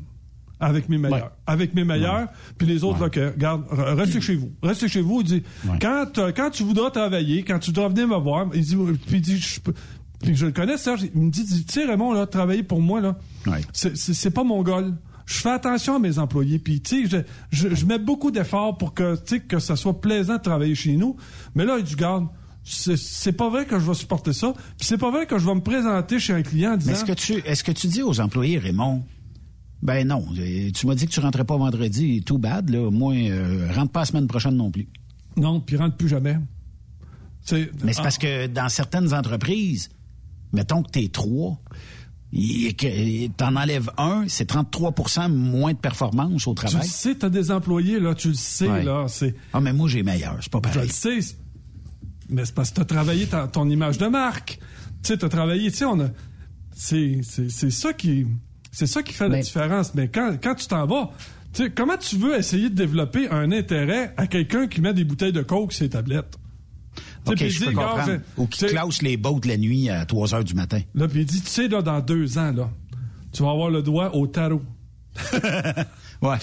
Avec 0.59 0.89
mes 0.89 0.97
meilleurs. 0.97 1.31
Avec 1.47 1.73
mes 1.73 1.83
meilleurs. 1.85 2.27
Puis 2.57 2.67
les 2.67 2.83
autres, 2.83 2.99
là, 3.03 3.09
que, 3.09 3.33
garde, 3.37 3.63
re- 3.71 3.95
restez 3.95 4.19
chez 4.21 4.35
vous. 4.35 4.51
Restez 4.61 4.87
chez 4.89 5.01
vous. 5.01 5.21
Il 5.21 5.27
dit, 5.27 5.43
quand, 5.81 6.05
quand 6.35 6.49
tu 6.49 6.63
voudras 6.63 6.91
travailler, 6.91 7.43
quand 7.43 7.59
tu 7.59 7.71
voudras 7.71 7.87
venir 7.89 8.07
me 8.07 8.17
voir, 8.17 8.47
il 8.53 8.61
dit, 8.61 8.75
puis 9.07 9.17
il 9.17 9.21
dit, 9.21 9.37
je, 9.37 9.59
puis 10.21 10.35
je 10.35 10.45
le 10.47 10.51
connais, 10.51 10.77
Serge, 10.77 11.03
il 11.15 11.21
me 11.21 11.29
dit, 11.31 11.45
tu 11.65 11.73
sais, 11.73 11.85
Raymond, 11.85 12.11
là, 12.13 12.25
travailler 12.27 12.63
pour 12.63 12.81
moi, 12.81 12.99
là, 12.99 13.17
c'est- 13.71 14.29
pas 14.31 14.43
mon 14.43 14.61
goal. 14.63 14.95
Je 15.25 15.35
fais 15.35 15.51
attention 15.51 15.95
à 15.95 15.99
mes 15.99 16.17
employés, 16.19 16.57
puis 16.59 16.81
tu 16.81 17.07
sais, 17.07 17.23
je, 17.51 17.67
je, 17.69 17.75
je 17.75 17.85
mets 17.85 17.99
beaucoup 17.99 18.31
d'efforts 18.31 18.77
pour 18.77 18.93
que, 18.95 19.15
tu 19.15 19.35
sais, 19.35 19.39
que 19.39 19.59
ça 19.59 19.75
soit 19.75 20.01
plaisant 20.01 20.37
de 20.37 20.41
travailler 20.41 20.73
chez 20.75 20.97
nous. 20.97 21.15
Mais 21.55 21.65
là, 21.65 21.75
il 21.77 21.83
dit, 21.85 21.95
garde, 21.95 22.25
c'est 22.63 22.97
c'est 22.97 23.31
pas 23.31 23.47
vrai 23.49 23.65
que 23.65 23.79
je 23.79 23.85
vais 23.85 23.93
supporter 23.93 24.33
ça, 24.33 24.53
puis 24.77 24.85
c'est 24.87 24.97
pas 24.97 25.09
vrai 25.11 25.25
que 25.27 25.37
je 25.37 25.45
vais 25.45 25.55
me 25.55 25.61
présenter 25.61 26.19
chez 26.19 26.33
un 26.33 26.41
client 26.41 26.73
en 26.73 26.77
disant... 26.77 26.91
Mais 26.91 26.97
est-ce 26.97 27.05
que 27.05 27.13
tu 27.13 27.33
est-ce 27.47 27.63
que 27.63 27.71
tu 27.71 27.87
dis 27.87 28.01
aux 28.01 28.19
employés, 28.19 28.57
Raymond, 28.57 29.03
ben 29.81 30.07
non, 30.07 30.25
tu 30.73 30.87
m'as 30.87 30.95
dit 30.95 31.05
que 31.05 31.11
tu 31.11 31.19
rentrais 31.19 31.45
pas 31.45 31.57
vendredi, 31.57 32.21
tout 32.23 32.37
bad, 32.37 32.69
là. 32.69 32.89
Moi, 32.91 33.15
euh, 33.15 33.71
rentre 33.73 33.91
pas 33.91 34.01
la 34.01 34.05
semaine 34.05 34.27
prochaine 34.27 34.55
non 34.55 34.71
plus. 34.71 34.87
Non, 35.37 35.61
puis 35.61 35.77
rentre 35.77 35.95
plus 35.97 36.09
jamais. 36.09 36.37
Mais 37.51 37.93
c'est 37.93 37.99
ah. 37.99 38.03
parce 38.03 38.17
que 38.17 38.47
dans 38.47 38.69
certaines 38.69 39.13
entreprises, 39.13 39.89
mettons 40.53 40.83
que 40.83 40.91
t'es 40.91 41.07
trois, 41.07 41.59
et 42.31 42.73
que 42.73 43.27
t'en 43.29 43.55
enlèves 43.55 43.89
un, 43.97 44.25
c'est 44.27 44.51
33% 44.51 45.31
moins 45.31 45.73
de 45.73 45.77
performance 45.79 46.45
au 46.47 46.53
Tu 46.53 46.65
le 46.65 46.69
travail. 46.69 46.87
sais, 46.87 47.15
t'as 47.15 47.29
des 47.29 47.49
employés, 47.49 47.99
là, 47.99 48.13
tu 48.13 48.27
le 48.29 48.33
sais, 48.35 48.69
Ouais. 48.69 48.83
là, 48.83 49.05
c'est... 49.07 49.33
Ah, 49.53 49.59
mais 49.61 49.73
moi, 49.73 49.87
j'ai 49.89 50.03
meilleur, 50.03 50.37
c'est 50.41 50.51
pas 50.51 50.59
Je 50.59 50.73
pareil. 50.73 50.87
le 50.89 50.93
sais, 50.93 51.35
mais 52.29 52.45
c'est 52.45 52.53
parce 52.53 52.69
que 52.69 52.75
t'as 52.75 52.85
travaillé 52.85 53.25
ta- 53.25 53.47
ton 53.47 53.67
image 53.67 53.97
de 53.97 54.05
marque. 54.07 54.59
Tu 55.01 55.07
sais, 55.07 55.17
t'as 55.17 55.29
travaillé, 55.29 55.71
tu 55.71 55.77
sais, 55.77 55.85
on 55.85 55.99
a... 56.01 56.09
C'est 56.75 57.21
c'est- 57.23 57.49
c'est 57.49 57.71
ça 57.71 57.93
qui... 57.93 58.27
C'est 58.71 58.87
ça 58.87 59.03
qui 59.03 59.13
fait 59.13 59.29
la 59.29 59.39
différence. 59.39 59.93
Mais 59.95 60.07
quand, 60.07 60.37
quand 60.41 60.55
tu 60.55 60.67
t'en 60.67 60.85
vas, 60.85 61.11
comment 61.75 61.97
tu 61.97 62.17
veux 62.17 62.37
essayer 62.37 62.69
de 62.69 62.75
développer 62.75 63.29
un 63.29 63.51
intérêt 63.51 64.13
à 64.17 64.27
quelqu'un 64.27 64.67
qui 64.67 64.81
met 64.81 64.93
des 64.93 65.03
bouteilles 65.03 65.33
de 65.33 65.41
coke 65.41 65.73
sur 65.73 65.85
ses 65.85 65.89
tablettes? 65.89 66.37
OK, 67.25 67.37
je 67.37 67.59
peux 67.59 67.69
dit, 67.69 67.75
comprendre. 67.75 68.19
Ou 68.37 68.47
qui 68.47 68.65
classe 68.65 69.01
les 69.01 69.17
bottes 69.17 69.45
la 69.45 69.57
nuit 69.57 69.89
à 69.89 70.05
3 70.05 70.35
heures 70.35 70.43
du 70.43 70.53
matin. 70.53 70.81
Là, 70.95 71.07
puis 71.07 71.21
il 71.21 71.25
dit, 71.25 71.41
tu 71.41 71.49
sais, 71.49 71.67
là, 71.67 71.81
dans 71.81 71.99
deux 71.99 72.37
ans, 72.37 72.51
là, 72.51 72.69
tu 73.33 73.43
vas 73.43 73.51
avoir 73.51 73.69
le 73.69 73.81
doigt 73.81 74.15
au 74.15 74.27
tarot. 74.27 74.61
Ouais. 76.21 76.35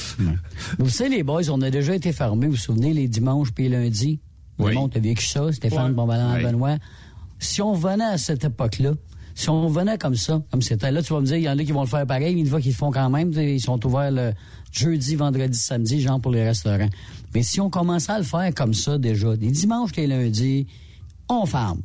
Vous 0.78 0.88
savez, 0.88 1.16
les 1.16 1.22
boys, 1.22 1.50
on 1.50 1.60
a 1.60 1.68
déjà 1.70 1.94
été 1.94 2.10
fermés, 2.12 2.46
vous 2.46 2.52
vous 2.52 2.58
souvenez, 2.58 2.94
les 2.94 3.08
dimanches 3.08 3.52
puis 3.52 3.68
les 3.68 3.76
lundis? 3.76 4.20
Oui. 4.58 4.70
Le 4.70 4.74
monde 4.74 4.92
a 4.96 5.00
vécu 5.00 5.26
ça, 5.26 5.52
Stéphane 5.52 5.94
Ouais. 5.94 6.16
Oui. 6.36 6.42
Benoît. 6.42 6.76
Si 7.38 7.60
on 7.60 7.74
venait 7.74 8.04
à 8.04 8.16
cette 8.16 8.44
époque-là, 8.44 8.92
si 9.37 9.51
on 9.51 9.68
venait 9.68 9.99
comme 9.99 10.14
ça, 10.14 10.43
comme 10.51 10.62
c'était 10.62 10.91
là, 10.91 11.03
tu 11.03 11.12
vas 11.12 11.20
me 11.20 11.26
dire, 11.26 11.37
il 11.37 11.43
y 11.43 11.49
en 11.49 11.59
a 11.59 11.62
qui 11.62 11.70
vont 11.70 11.82
le 11.82 11.87
faire 11.87 12.07
pareil, 12.07 12.34
mais 12.34 12.41
une 12.41 12.47
fois 12.47 12.59
qu'ils 12.59 12.72
le 12.72 12.76
font 12.76 12.91
quand 12.91 13.11
même, 13.11 13.32
ils 13.34 13.61
sont 13.61 13.84
ouverts 13.87 14.11
le 14.11 14.32
jeudi, 14.72 15.14
vendredi, 15.14 15.59
samedi, 15.59 16.01
genre 16.01 16.18
pour 16.18 16.32
les 16.32 16.43
restaurants. 16.43 16.89
Mais 17.34 17.43
si 17.43 17.61
on 17.61 17.68
commençait 17.68 18.12
à 18.12 18.18
le 18.18 18.24
faire 18.24 18.53
comme 18.55 18.72
ça 18.72 18.97
déjà, 18.97 19.34
les 19.34 19.51
dimanches, 19.51 19.95
les 19.97 20.07
lundis, 20.07 20.66
on 21.28 21.45
ferme. 21.45 21.82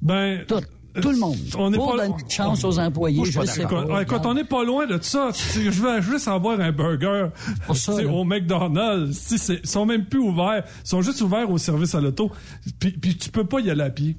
Ben. 0.00 0.42
Tout, 0.48 0.62
tout 1.02 1.10
le 1.10 1.18
monde. 1.18 1.36
On 1.58 1.70
est 1.70 1.76
pour 1.76 1.96
pas 1.96 2.06
donner 2.06 2.14
une 2.18 2.30
chance 2.30 2.64
aux 2.64 2.78
employés, 2.78 3.22
je 3.26 3.44
sais 3.44 3.64
pas. 3.64 3.82
Écoute, 3.82 3.90
écoute, 4.00 4.22
on 4.24 4.32
n'est 4.32 4.44
pas 4.44 4.64
loin 4.64 4.86
de 4.86 4.98
ça. 5.02 5.30
Je 5.54 5.68
veux 5.68 6.00
juste 6.00 6.28
avoir 6.28 6.58
un 6.58 6.72
burger 6.72 7.28
sais, 7.74 8.06
au 8.06 8.24
McDonald's. 8.24 9.50
Ils 9.50 9.68
sont 9.68 9.84
même 9.84 10.06
plus 10.06 10.20
ouverts. 10.20 10.64
Ils 10.82 10.88
sont 10.88 11.02
juste 11.02 11.20
ouverts 11.20 11.50
au 11.50 11.58
service 11.58 11.94
à 11.94 12.00
l'auto. 12.00 12.32
Puis, 12.80 12.92
puis 12.92 13.18
tu 13.18 13.28
peux 13.28 13.44
pas 13.44 13.60
y 13.60 13.68
aller 13.68 13.82
à 13.82 13.90
pied. 13.90 14.16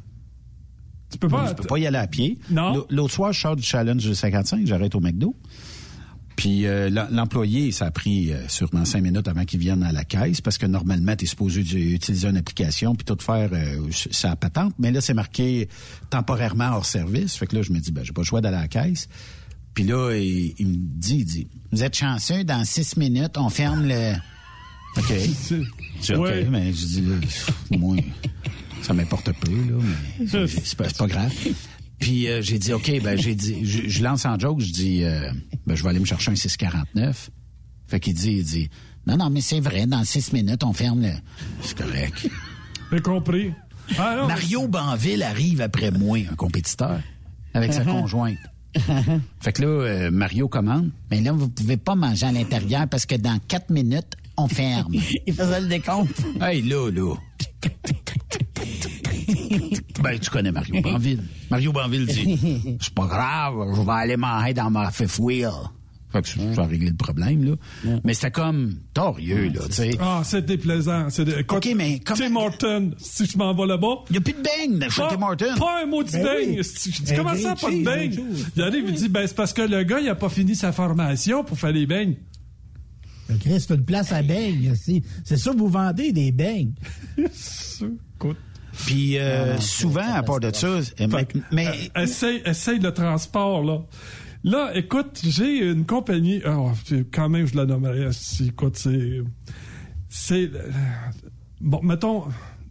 Tu 1.12 1.18
peux 1.18 1.28
pas. 1.28 1.54
Peux 1.54 1.64
pas 1.64 1.78
y 1.80 1.88
aller 1.88 1.98
à 1.98 2.08
pied. 2.08 2.38
Non. 2.52 2.86
L'autre 2.90 3.14
soir, 3.14 3.34
je 3.34 3.40
sors 3.40 3.56
du 3.56 3.64
challenge 3.64 4.06
de 4.08 4.14
55, 4.14 4.66
j'arrête 4.68 4.94
au 4.96 5.00
McDo. 5.00 5.36
Puis 6.36 6.68
euh, 6.68 6.90
l'em- 6.90 7.10
l'employé, 7.12 7.72
ça 7.74 7.88
a 7.88 7.92
pris 7.92 8.32
euh, 8.32 8.48
sûrement 8.48 8.86
cinq 8.86 9.04
minutes 9.04 9.28
avant 9.28 9.44
qu'il 9.44 9.60
vienne 9.60 9.84
à 9.84 9.92
la 9.92 10.06
caisse, 10.06 10.40
parce 10.40 10.58
que 10.58 10.66
normalement, 10.66 11.14
tu 11.18 11.26
es 11.26 11.28
supposé 11.28 11.60
utiliser 11.62 12.28
une 12.30 12.38
application 12.38 12.96
puis 12.96 13.04
tout 13.04 13.18
faire 13.22 13.50
euh, 13.52 13.90
sa 14.12 14.38
patente. 14.38 14.74
Mais 14.80 14.92
là, 14.92 15.02
c'est 15.02 15.14
marqué 15.14 15.68
temporairement 16.10 16.70
hors 16.76 16.86
service. 16.86 17.36
Fait 17.36 17.46
que 17.48 17.58
là, 17.58 17.62
je 17.62 17.74
me 17.74 17.80
dis, 17.80 17.92
ben, 17.92 18.06
j'ai 18.06 18.14
pas 18.14 18.22
le 18.22 18.26
choix 18.26 18.40
d'aller 18.40 18.56
à 18.58 18.62
la 18.62 18.68
caisse. 18.70 19.10
Puis 19.74 19.84
là, 19.84 20.14
il, 20.16 20.54
il 20.58 20.68
me 20.68 20.76
dit, 20.78 21.18
il 21.18 21.26
dit, 21.26 21.48
vous 21.74 21.84
êtes 21.84 21.96
chanceux, 21.98 22.46
dans 22.46 22.64
six 22.64 22.96
minutes, 22.96 23.38
on 23.38 23.50
ferme 23.50 23.86
le... 23.88 24.14
OK. 24.98 25.12
OK, 26.12 26.18
Ouais. 26.20 26.48
mais 26.50 26.72
je 26.72 26.86
dis, 26.86 27.02
là, 27.02 27.16
moi, 27.78 27.98
ça 28.82 28.94
m'importe 28.94 29.32
peu, 29.40 29.52
là, 29.52 29.84
mais 30.20 30.28
c'est- 30.48 30.76
pas, 30.76 30.90
pas 30.90 31.08
grave. 31.08 31.34
Puis 32.00 32.28
euh, 32.28 32.42
j'ai 32.42 32.58
dit, 32.60 32.72
OK, 32.74 32.92
ben 33.04 33.18
j'ai 33.20 33.36
dit, 33.36 33.66
je, 33.66 33.88
je 33.90 34.04
lance 34.04 34.26
en 34.26 34.40
joke, 34.40 34.62
je 34.62 34.72
dis, 34.72 35.04
euh, 35.04 35.32
ben 35.68 35.76
je 35.76 35.84
vais 35.84 35.90
aller 35.90 36.00
me 36.00 36.06
chercher 36.06 36.32
un 36.32 36.36
649. 36.36 37.30
Fait 37.88 38.00
qu'il 38.00 38.14
dit, 38.14 38.32
il 38.38 38.44
dit, 38.46 38.70
non, 39.08 39.18
non, 39.18 39.30
mais 39.30 39.42
c'est 39.42 39.60
vrai, 39.60 39.86
dans 39.86 40.04
six 40.04 40.32
minutes, 40.32 40.64
on 40.64 40.74
ferme 40.74 41.02
le... 41.02 41.12
C'est 41.62 41.78
correct. 41.78 42.30
J'ai 42.92 43.02
compris. 43.02 43.52
Ah, 43.98 44.16
non, 44.18 44.28
Mario 44.28 44.68
Banville 44.68 45.24
arrive 45.24 45.62
après 45.62 45.90
moi, 45.92 46.20
un 46.32 46.36
compétiteur, 46.36 47.00
avec 47.54 47.74
sa 47.74 47.82
Uh-huh. 47.84 48.02
conjointe. 48.02 48.38
Fait 49.42 49.52
que 49.52 49.64
là, 49.64 49.68
euh, 49.68 50.12
Mario 50.12 50.48
commande. 50.48 50.92
Mais 51.10 51.22
là, 51.22 51.32
vous 51.32 51.50
pouvez 51.50 51.78
pas 51.78 51.96
manger 51.96 52.28
à 52.28 52.32
l'intérieur 52.32 52.88
parce 52.88 53.08
que 53.08 53.16
dans 53.16 53.40
quatre 53.48 53.72
minutes, 53.72 54.14
on 54.40 54.48
ferme. 54.48 54.94
Il 55.28 55.34
faisait 55.34 55.62
le 55.62 55.68
décompte. 55.68 56.20
Hey, 56.42 56.62
là, 56.64 56.90
là. 56.90 57.16
Ben, 60.02 60.18
tu 60.20 60.30
connais 60.30 60.52
Mario 60.52 60.82
Banville. 60.82 61.24
Mario 61.50 61.72
Banville 61.74 62.06
dit 62.06 62.78
C'est 62.82 62.94
pas 62.94 63.06
grave, 63.08 63.56
je 63.76 63.82
vais 63.82 63.92
aller 63.92 64.18
manger 64.18 64.54
dans 64.54 64.70
ma 64.70 64.92
fifth 64.92 65.20
wheel. 65.20 65.50
Fait 66.12 66.24
que 66.24 66.28
je 66.28 66.40
vais 66.40 66.66
régler 66.66 66.90
le 66.90 66.96
problème, 66.96 67.44
là. 67.84 67.92
Mais 68.04 68.16
c'était 68.16 68.32
comme 68.32 68.78
torieux, 68.96 69.50
là, 69.54 69.62
tu 69.68 69.74
sais. 69.74 69.92
Ah, 70.00 70.22
c'est 70.24 70.44
déplaisant. 70.44 71.08
C'est 71.12 71.24
de... 71.24 71.46
OK, 71.48 71.70
mais 71.76 72.00
comment... 72.04 72.18
Tim 72.18 72.36
Horton, 72.36 72.92
si 72.98 73.28
je 73.28 73.38
m'en 73.38 73.54
vais 73.54 73.68
là-bas. 73.68 74.06
Il 74.10 74.14
n'y 74.14 74.18
a 74.18 74.22
plus 74.22 74.34
de 74.34 74.42
beigne 74.42 74.90
chez 74.90 75.02
Pas- 75.04 75.10
Tim 75.12 75.22
Hortons. 75.22 75.56
Pas 75.60 75.84
un 75.84 75.86
mot 75.86 76.02
de 76.02 76.10
Ben 76.10 76.24
beigne. 76.24 76.50
oui. 76.58 76.64
Je 76.64 77.02
dis, 77.04 77.14
Un 77.14 77.16
comment 77.16 77.36
ça, 77.36 77.54
pas 77.56 77.70
de 77.70 77.84
beigne? 77.86 78.20
Il 78.56 78.62
arrive, 78.64 78.86
il 78.88 78.94
dit, 78.96 79.08
ben, 79.08 79.28
c'est 79.28 79.36
parce 79.36 79.54
que 79.54 79.62
le 79.62 79.84
gars, 79.84 80.00
il 80.00 80.10
a 80.10 80.16
pas 80.16 80.30
fini 80.30 80.56
sa 80.56 80.72
formation 80.72 81.44
pour 81.44 81.60
faire 81.60 81.74
les 81.74 81.86
beignes. 81.86 82.16
Le 83.30 83.38
Christ, 83.38 83.68
c'est 83.68 83.76
une 83.76 83.86
place 83.86 84.12
à 84.12 84.22
beignes. 84.24 84.74
C'est 84.76 85.02
c'est 85.24 85.38
ça, 85.38 85.52
vous 85.52 85.68
vendez 85.68 86.12
des 86.12 86.32
beignes. 86.32 86.74
Écoute. 87.18 88.38
Puis 88.86 89.18
euh, 89.18 89.58
souvent, 89.60 90.14
à 90.14 90.24
part 90.24 90.40
de 90.40 90.54
ça, 90.54 90.68
euh, 90.68 90.82
mais, 91.00 91.28
mais- 91.52 91.68
Euh, 91.98 92.04
essaye, 92.04 92.42
essaye 92.46 92.80
le 92.80 92.94
transport, 92.94 93.64
là. 93.64 93.82
Là, 94.44 94.72
écoute, 94.76 95.20
j'ai 95.24 95.70
une 95.70 95.86
compagnie. 95.86 96.42
Oh, 96.48 96.72
quand 97.12 97.28
même, 97.30 97.46
je 97.46 97.56
la 97.58 97.66
nommerais. 97.66 98.10
Écoute, 98.46 98.78
c'est. 98.78 99.20
C'est. 100.08 100.50
euh, 100.54 100.72
Bon, 101.62 101.82
mettons, 101.84 102.24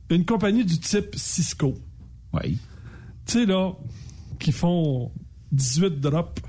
une 0.09 0.25
compagnie 0.25 0.65
du 0.65 0.79
type 0.81 1.15
Cisco. 1.15 1.75
Oui. 2.33 2.57
Tu 3.27 3.33
sais, 3.41 3.45
là, 3.47 3.73
qui 4.39 4.51
font 4.51 5.13
18 5.53 6.01
drops 6.01 6.41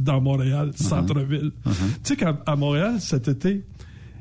dans 0.00 0.20
Montréal, 0.20 0.72
centre-ville. 0.74 1.52
Tu 1.64 1.72
sais 2.04 2.16
qu'à 2.16 2.38
à 2.46 2.56
Montréal, 2.56 2.96
cet 3.00 3.28
été, 3.28 3.64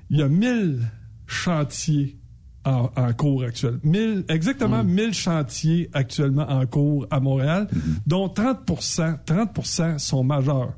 il 0.10 0.18
y 0.18 0.22
a 0.22 0.28
1000 0.28 0.82
chantiers 1.28 2.18
en, 2.66 2.89
en 2.96 3.14
cours 3.14 3.43
actuellement. 3.43 3.80
1000, 3.84 4.26
exactement 4.28 4.84
1000 4.84 5.14
chantiers 5.14 5.89
actuellement 5.93 6.50
en 6.50 6.66
cours 6.66 7.08
à 7.12 7.20
Montréal, 7.20 7.68
dont 8.06 8.28
30 8.28 8.66
30% 8.66 10.00
sont 10.00 10.24
majeurs. 10.24 10.74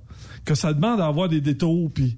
Que 0.45 0.55
ça 0.55 0.73
demande 0.73 1.01
à 1.01 1.07
avoir 1.07 1.29
des 1.29 1.41
détours, 1.41 1.91
puis... 1.91 2.17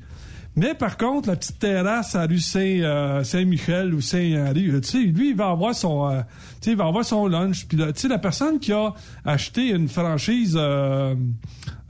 Mais 0.56 0.74
par 0.74 0.98
contre, 0.98 1.30
la 1.30 1.36
petite 1.38 1.60
terrasse 1.60 2.16
à 2.16 2.26
rue 2.26 2.40
Saint, 2.40 2.60
euh, 2.60 3.24
Saint-Michel 3.24 3.94
ou 3.94 4.02
Saint-Henri, 4.02 4.70
tu 4.82 4.84
sais, 4.84 4.98
lui, 4.98 5.30
il 5.30 5.36
va 5.36 5.52
avoir 5.52 5.74
son, 5.74 6.10
euh, 6.10 6.22
tu 6.60 6.66
sais, 6.66 6.72
il 6.72 6.78
va 6.78 6.88
avoir 6.88 7.06
son 7.06 7.28
lunch. 7.28 7.66
Puis 7.66 7.78
là, 7.78 7.94
tu 7.94 8.02
sais, 8.02 8.08
la 8.08 8.18
personne 8.18 8.60
qui 8.60 8.74
a 8.74 8.94
acheté 9.24 9.70
une 9.70 9.88
franchise 9.88 10.58
euh, 10.60 11.16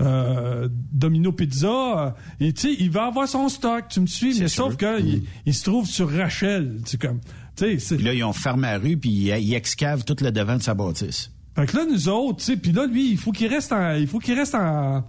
euh, 0.01 0.69
Domino 0.91 1.31
Pizza, 1.31 1.67
euh, 1.67 2.09
et 2.39 2.53
tu 2.53 2.61
sais, 2.61 2.75
il 2.79 2.89
va 2.89 3.05
avoir 3.05 3.27
son 3.27 3.49
stock. 3.49 3.85
Tu 3.89 3.99
me 3.99 4.07
suis, 4.07 4.39
mais 4.39 4.47
sûr. 4.47 4.65
sauf 4.65 4.77
que 4.77 5.01
il, 5.01 5.23
il 5.45 5.53
se 5.53 5.63
trouve 5.63 5.87
sur 5.87 6.09
Rachel. 6.09 6.79
Tu 6.85 6.91
sais, 6.91 6.97
comme, 6.97 7.19
tu 7.55 7.65
sais, 7.65 7.79
c'est. 7.79 7.95
Puis 7.95 8.05
là, 8.05 8.13
ils 8.13 8.23
ont 8.23 8.33
fermé 8.33 8.63
la 8.67 8.77
rue, 8.77 8.97
puis 8.97 9.09
ils, 9.09 9.37
ils 9.39 9.53
excavent 9.53 10.03
tout 10.05 10.15
le 10.21 10.31
devant 10.31 10.57
de 10.57 10.61
sa 10.61 10.73
bâtisse. 10.73 11.31
Fait 11.55 11.65
que 11.65 11.75
là, 11.75 11.85
nous 11.91 12.07
autres, 12.07 12.37
tu 12.37 12.45
sais, 12.45 12.57
puis 12.57 12.71
là, 12.71 12.85
lui, 12.85 13.11
il 13.11 13.17
faut 13.17 13.31
qu'il 13.31 13.47
reste 13.47 13.73
en, 13.73 13.93
il 13.95 14.07
faut 14.07 14.19
qu'il 14.19 14.35
reste 14.35 14.55
en, 14.55 15.05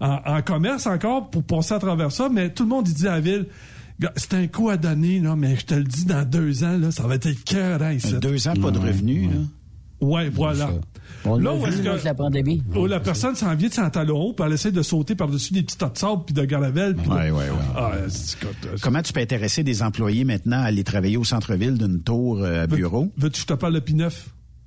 en, 0.00 0.20
en 0.24 0.42
commerce 0.42 0.86
encore 0.86 1.30
pour 1.30 1.42
passer 1.42 1.74
à 1.74 1.78
travers 1.78 2.12
ça, 2.12 2.28
mais 2.28 2.50
tout 2.50 2.62
le 2.62 2.68
monde, 2.68 2.86
il 2.86 2.94
dit 2.94 3.08
à 3.08 3.12
la 3.12 3.20
ville, 3.20 3.46
Gars, 4.00 4.12
c'est 4.14 4.34
un 4.34 4.46
coup 4.46 4.70
à 4.70 4.76
donner, 4.76 5.18
là, 5.18 5.34
mais 5.34 5.56
je 5.56 5.64
te 5.66 5.74
le 5.74 5.82
dis, 5.82 6.04
dans 6.04 6.24
deux 6.24 6.62
ans, 6.62 6.78
là, 6.78 6.92
ça 6.92 7.04
va 7.08 7.16
être 7.16 7.28
cœur, 7.44 7.82
hein, 7.82 7.94
ici. 7.94 8.14
Deux 8.20 8.46
ans, 8.46 8.54
pas 8.54 8.70
de 8.70 8.78
revenus, 8.78 9.28
là. 9.30 9.40
Ouais, 10.00 10.28
voilà. 10.28 10.70
On 11.24 11.36
là 11.36 11.50
l'a 11.50 11.54
où 11.56 11.64
vu, 11.66 11.82
que 11.82 12.04
la 12.04 12.14
pandémie. 12.14 12.62
où 12.76 12.86
la 12.86 13.00
personne 13.00 13.34
s'en 13.34 13.54
vient 13.54 13.68
de 13.68 13.74
son 13.74 13.90
talon 13.90 14.18
haut, 14.20 14.32
puis 14.32 14.46
elle 14.46 14.52
essaie 14.52 14.70
de 14.72 14.82
sauter 14.82 15.14
par-dessus 15.14 15.52
des 15.52 15.62
petits 15.62 15.76
tas 15.76 15.88
de 15.88 15.98
sable, 15.98 16.22
puis 16.26 16.34
de 16.34 16.44
garavelle. 16.44 16.94
puis 16.94 17.08
de- 17.08 17.12
Ouais. 17.14 17.30
Ah, 17.76 17.90
euh, 17.94 18.08
Comment 18.80 19.02
tu 19.02 19.12
peux 19.12 19.20
intéresser 19.20 19.62
des 19.62 19.82
employés 19.82 20.24
maintenant 20.24 20.58
à 20.60 20.64
aller 20.66 20.84
travailler 20.84 21.16
au 21.16 21.24
centre-ville 21.24 21.76
d'une 21.76 22.02
tour 22.02 22.38
euh, 22.40 22.64
à 22.64 22.66
bureau? 22.66 23.10
Veux-tu 23.16 23.32
que 23.34 23.38
je 23.38 23.46
te 23.46 23.52
parle 23.54 23.74
de 23.74 23.80
P9? 23.80 24.12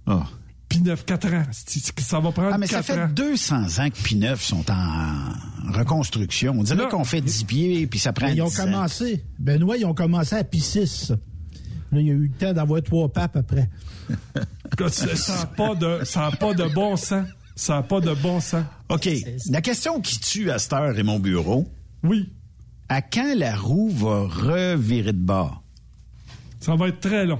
Ah. 0.08 0.24
P9, 0.70 1.04
4 1.06 1.34
ans. 1.34 1.44
C'est- 1.52 2.00
Ça 2.00 2.20
va 2.20 2.32
prendre 2.32 2.52
Ah, 2.54 2.58
mais 2.58 2.68
ça 2.68 2.78
4 2.78 2.86
fait 2.86 3.02
ans. 3.02 3.10
200 3.14 3.64
ans 3.80 3.90
que 3.90 3.98
P9 3.98 4.38
sont 4.42 4.64
en 4.72 5.72
reconstruction. 5.74 6.54
On 6.58 6.64
dirait 6.64 6.78
Là- 6.84 6.86
qu'on 6.90 7.04
fait 7.04 7.22
10 7.22 7.44
pieds, 7.44 7.88
puis 7.88 8.00
ça 8.00 8.14
prend 8.14 8.28
ils 8.28 8.42
ont 8.42 8.48
10 8.48 8.60
ans. 8.62 8.64
commencé. 8.66 9.24
Benoît, 9.40 9.78
ils 9.78 9.86
ont 9.86 9.94
commencé 9.94 10.36
à 10.36 10.44
P6. 10.44 11.12
Là, 11.12 12.00
il 12.00 12.08
y 12.08 12.10
a 12.10 12.14
eu 12.14 12.32
le 12.32 12.38
temps 12.38 12.54
d'avoir 12.54 12.82
trois 12.82 13.10
papes 13.12 13.36
après. 13.36 13.70
Ça 14.90 15.36
n'a 15.40 15.46
pas, 15.46 15.76
de- 15.76 16.04
ça 16.06 16.28
a 16.28 16.32
pas 16.32 16.54
de 16.54 16.66
bon 16.74 16.96
sens. 16.96 17.26
Ça 17.56 17.76
n'a 17.76 17.84
pas 17.84 18.00
de 18.00 18.14
bon 18.14 18.40
sens. 18.40 18.64
OK. 18.90 19.10
La 19.50 19.62
question 19.62 20.00
qui 20.02 20.20
tue 20.20 20.50
à 20.52 20.58
cette 20.60 20.74
heure 20.74 20.98
est 20.98 21.04
mon 21.04 21.20
bureau. 21.20 21.68
Oui. 22.04 22.30
À 22.90 23.02
quand 23.02 23.34
la 23.36 23.56
roue 23.56 23.90
va 23.90 24.22
revirer 24.28 25.14
de 25.14 25.18
bord? 25.20 25.62
Ça 26.60 26.76
va 26.76 26.88
être 26.88 27.00
très 27.00 27.26
long. 27.26 27.40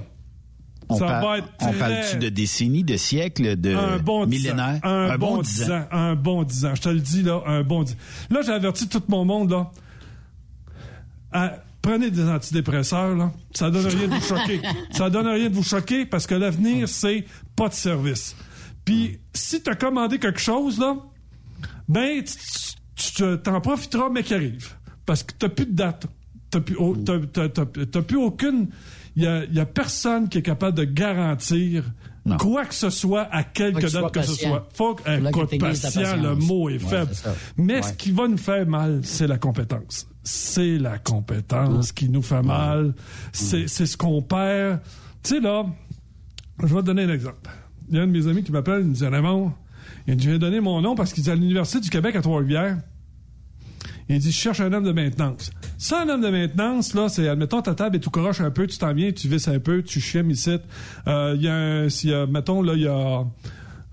On, 0.88 0.98
Ça 0.98 1.06
par- 1.06 1.22
va 1.22 1.38
être 1.38 1.48
on 1.60 1.70
très- 1.70 1.78
parle-tu 1.78 2.16
de 2.18 2.28
décennies, 2.28 2.84
de 2.84 2.96
siècles, 2.96 3.56
de 3.58 3.74
un 3.74 3.98
bon 3.98 4.26
10 4.26 4.50
ans. 4.50 4.54
millénaires? 4.54 4.80
Un, 4.82 5.16
bon 5.16 5.40
10 5.40 5.70
ans. 5.70 5.84
Un 5.90 6.14
bon 6.14 6.42
10 6.42 6.64
ans. 6.66 6.74
Je 6.74 6.82
te 6.82 6.88
le 6.90 7.00
dis, 7.00 7.22
là, 7.22 7.40
un 7.46 7.62
bon 7.62 7.82
10 7.82 7.96
Là, 8.30 8.40
j'ai 8.44 8.52
averti 8.52 8.88
tout 8.88 9.02
mon 9.08 9.24
monde, 9.24 9.50
là. 9.50 9.70
à- 11.32 11.54
prenez 11.82 12.10
des 12.10 12.24
antidépresseurs, 12.28 13.14
là. 13.16 13.32
Ça 13.54 13.70
donne 13.70 13.86
rien 13.86 14.08
de 14.08 14.14
vous 14.14 14.20
choquer. 14.26 14.60
Ça 14.92 15.10
donne 15.10 15.26
rien 15.26 15.50
de 15.50 15.54
vous 15.54 15.62
choquer 15.64 16.06
parce 16.06 16.26
que 16.26 16.34
l'avenir, 16.34 16.88
c'est 16.88 17.24
pas 17.56 17.68
de 17.68 17.74
service. 17.74 18.34
Puis, 18.84 19.18
si 19.34 19.62
tu 19.62 19.70
as 19.70 19.74
commandé 19.74 20.18
quelque 20.18 20.40
chose, 20.40 20.78
là, 20.78 20.96
ben, 21.88 22.22
tu- 22.24 23.38
t'en 23.42 23.60
profiteras, 23.60 24.08
mais 24.10 24.22
qui 24.22 24.34
arrive. 24.34 24.74
Parce 25.06 25.22
que 25.22 25.32
t'as 25.38 25.48
plus 25.48 25.66
de 25.66 25.72
date. 25.72 26.06
T'as 26.50 26.60
plus, 26.60 26.76
t'as- 27.04 27.18
t'as- 27.32 27.48
t'as- 27.48 27.86
t'as 27.86 28.02
plus 28.02 28.16
aucune. 28.18 28.68
Il 29.16 29.24
y 29.24 29.26
a, 29.26 29.44
y 29.44 29.60
a 29.60 29.66
personne 29.66 30.28
qui 30.28 30.38
est 30.38 30.42
capable 30.42 30.76
de 30.76 30.84
garantir 30.84 31.84
quoi 32.38 32.64
que 32.66 32.74
ce 32.74 32.90
soit 32.90 33.28
à 33.32 33.42
quelque 33.44 33.80
que 33.80 33.92
date 33.92 34.12
que 34.12 34.22
ce 34.22 34.34
soit. 34.34 34.68
Faut 34.74 34.94
que, 34.94 35.02
écoute, 35.28 35.50
ta 35.58 35.68
patient, 35.68 36.16
le 36.22 36.34
mot 36.36 36.68
est 36.68 36.74
Ouais, 36.74 36.78
faible. 36.78 37.10
Mais 37.56 37.74
Ouais. 37.76 37.82
ce 37.82 37.92
qui 37.94 38.12
va 38.12 38.28
nous 38.28 38.36
faire 38.38 38.66
mal, 38.66 39.00
c'est 39.02 39.26
la 39.26 39.38
compétence. 39.38 40.06
C'est 40.22 40.78
la 40.78 40.98
compétence 40.98 41.90
qui 41.92 42.08
nous 42.08 42.22
fait 42.22 42.42
mal. 42.42 42.94
C'est 43.32 43.68
c'est 43.68 43.86
ce 43.86 43.96
qu'on 43.96 44.22
perd. 44.22 44.80
Tu 45.22 45.34
sais, 45.36 45.40
là, 45.40 45.66
je 46.62 46.66
vais 46.74 46.80
te 46.80 46.86
donner 46.86 47.02
un 47.02 47.12
exemple. 47.12 47.50
Il 47.88 47.96
y 47.96 47.98
a 47.98 48.02
un 48.02 48.06
de 48.06 48.12
mes 48.12 48.26
amis 48.28 48.42
qui 48.44 48.52
m'appelle, 48.52 48.80
il 48.82 48.88
me 48.88 48.94
dit 48.94 49.04
Raymond, 49.06 49.52
il 50.06 50.16
dit, 50.16 50.24
je 50.24 50.30
vais 50.30 50.38
donner 50.38 50.60
mon 50.60 50.80
nom 50.80 50.94
parce 50.94 51.12
qu'il 51.12 51.26
est 51.26 51.30
à 51.30 51.34
l'Université 51.34 51.80
du 51.80 51.90
Québec 51.90 52.14
à 52.16 52.22
Trois-Rivières. 52.22 52.78
Il 54.08 54.18
dit, 54.18 54.30
je 54.32 54.36
cherche 54.36 54.60
un 54.60 54.72
homme 54.72 54.84
de 54.84 54.92
maintenance. 54.92 55.50
Ça, 55.78 56.02
un 56.02 56.08
homme 56.08 56.20
de 56.22 56.28
maintenance, 56.28 56.92
là, 56.94 57.08
c'est, 57.08 57.28
admettons, 57.28 57.62
ta 57.62 57.74
table 57.74 57.96
est 57.96 58.00
tout 58.00 58.10
croche 58.10 58.40
un 58.40 58.50
peu, 58.50 58.66
tu 58.66 58.76
t'en 58.78 58.92
viens, 58.92 59.10
tu 59.12 59.28
visses 59.28 59.48
un 59.48 59.58
peu, 59.58 59.82
tu 59.82 60.00
chimes 60.00 60.30
ici. 60.30 60.58
Euh, 61.06 61.34
Il 61.36 61.42
y 61.42 61.48
a 61.48 61.54
un, 61.54 61.86
a, 61.86 62.26
mettons, 62.26 62.62
là, 62.62 62.72
il 62.74 62.82
y 62.82 62.88
a, 62.88 63.24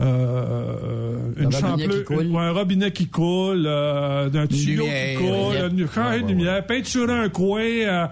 euh, 0.02 1.18
une 1.38 1.48
Un 1.48 1.52
chambleuse- 1.52 2.00
qui 2.00 2.04
coule. 2.06 2.28
ouais, 2.28 2.42
un 2.42 2.52
robinet 2.52 2.92
qui 2.92 3.08
coule, 3.08 3.66
euh, 3.66 4.30
un 4.34 4.48
tuyau 4.48 4.84
lumière, 4.84 5.18
qui 5.20 5.24
coule, 5.26 5.32
ouais. 5.32 5.68
une, 5.70 5.88
changer 5.90 6.22
de 6.22 6.28
lumière, 6.28 6.66
peinturer 6.66 7.14
un 7.14 7.30
coin, 7.30 7.62
euh, 7.62 8.08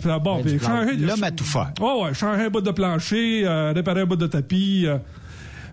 Fait, 0.00 0.18
bon, 0.20 0.36
Ouais, 0.36 0.42
puis 0.42 0.58
changer- 0.58 0.96
L'homme 0.96 1.22
à 1.22 1.30
tout 1.30 1.44
faire. 1.44 1.72
Ouais, 1.80 2.02
ouais, 2.04 2.14
changer 2.14 2.42
un 2.42 2.50
bout 2.50 2.60
de 2.60 2.70
plancher, 2.70 3.42
euh, 3.46 3.72
réparer 3.74 4.02
un 4.02 4.06
bout 4.06 4.16
de 4.16 4.26
tapis. 4.26 4.86
euh. 4.86 4.98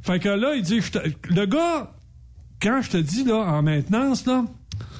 Fait 0.01 0.19
que 0.19 0.30
là, 0.30 0.53
il 0.55 0.61
dit, 0.61 0.80
le 1.30 1.45
gars, 1.45 1.91
quand 2.61 2.82
je 2.82 2.89
te 2.91 2.97
dis, 2.97 3.23
là, 3.25 3.36
en 3.38 3.61
maintenance, 3.61 4.25
là, 4.25 4.45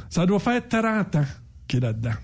ça 0.10 0.26
doit 0.26 0.40
faire 0.40 0.68
30 0.68 1.16
ans 1.16 1.26
qu'il 1.68 1.78
est 1.78 1.82
là-dedans. 1.82 2.16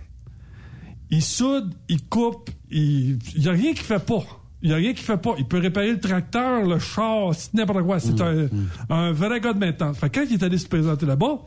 Il 1.10 1.22
soude, 1.22 1.74
il 1.90 2.04
coupe, 2.06 2.50
il 2.72 3.20
n'y 3.38 3.48
a 3.48 3.52
rien 3.52 3.74
qu'il 3.74 3.84
fait 3.84 4.04
pas. 4.04 4.24
Il 4.62 4.70
n'y 4.70 4.74
a 4.74 4.78
rien 4.78 4.94
qu'il 4.94 5.04
fait 5.04 5.18
pas. 5.18 5.36
Il 5.38 5.46
peut 5.46 5.60
réparer 5.60 5.92
le 5.92 6.00
tracteur, 6.00 6.66
le 6.66 6.80
char, 6.80 7.32
n'importe 7.54 7.84
quoi. 7.84 8.00
C'est 8.00 8.20
un, 8.22 8.48
un 8.90 9.12
vrai 9.12 9.42
gars 9.42 9.54
de 9.54 9.60
maintenance. 9.60 9.98
Fait 9.98 10.10
que 10.10 10.20
quand 10.20 10.26
il 10.30 10.34
est 10.34 10.44
allé 10.44 10.58
se 10.58 10.68
présenter 10.68 11.06
là-bas, 11.06 11.40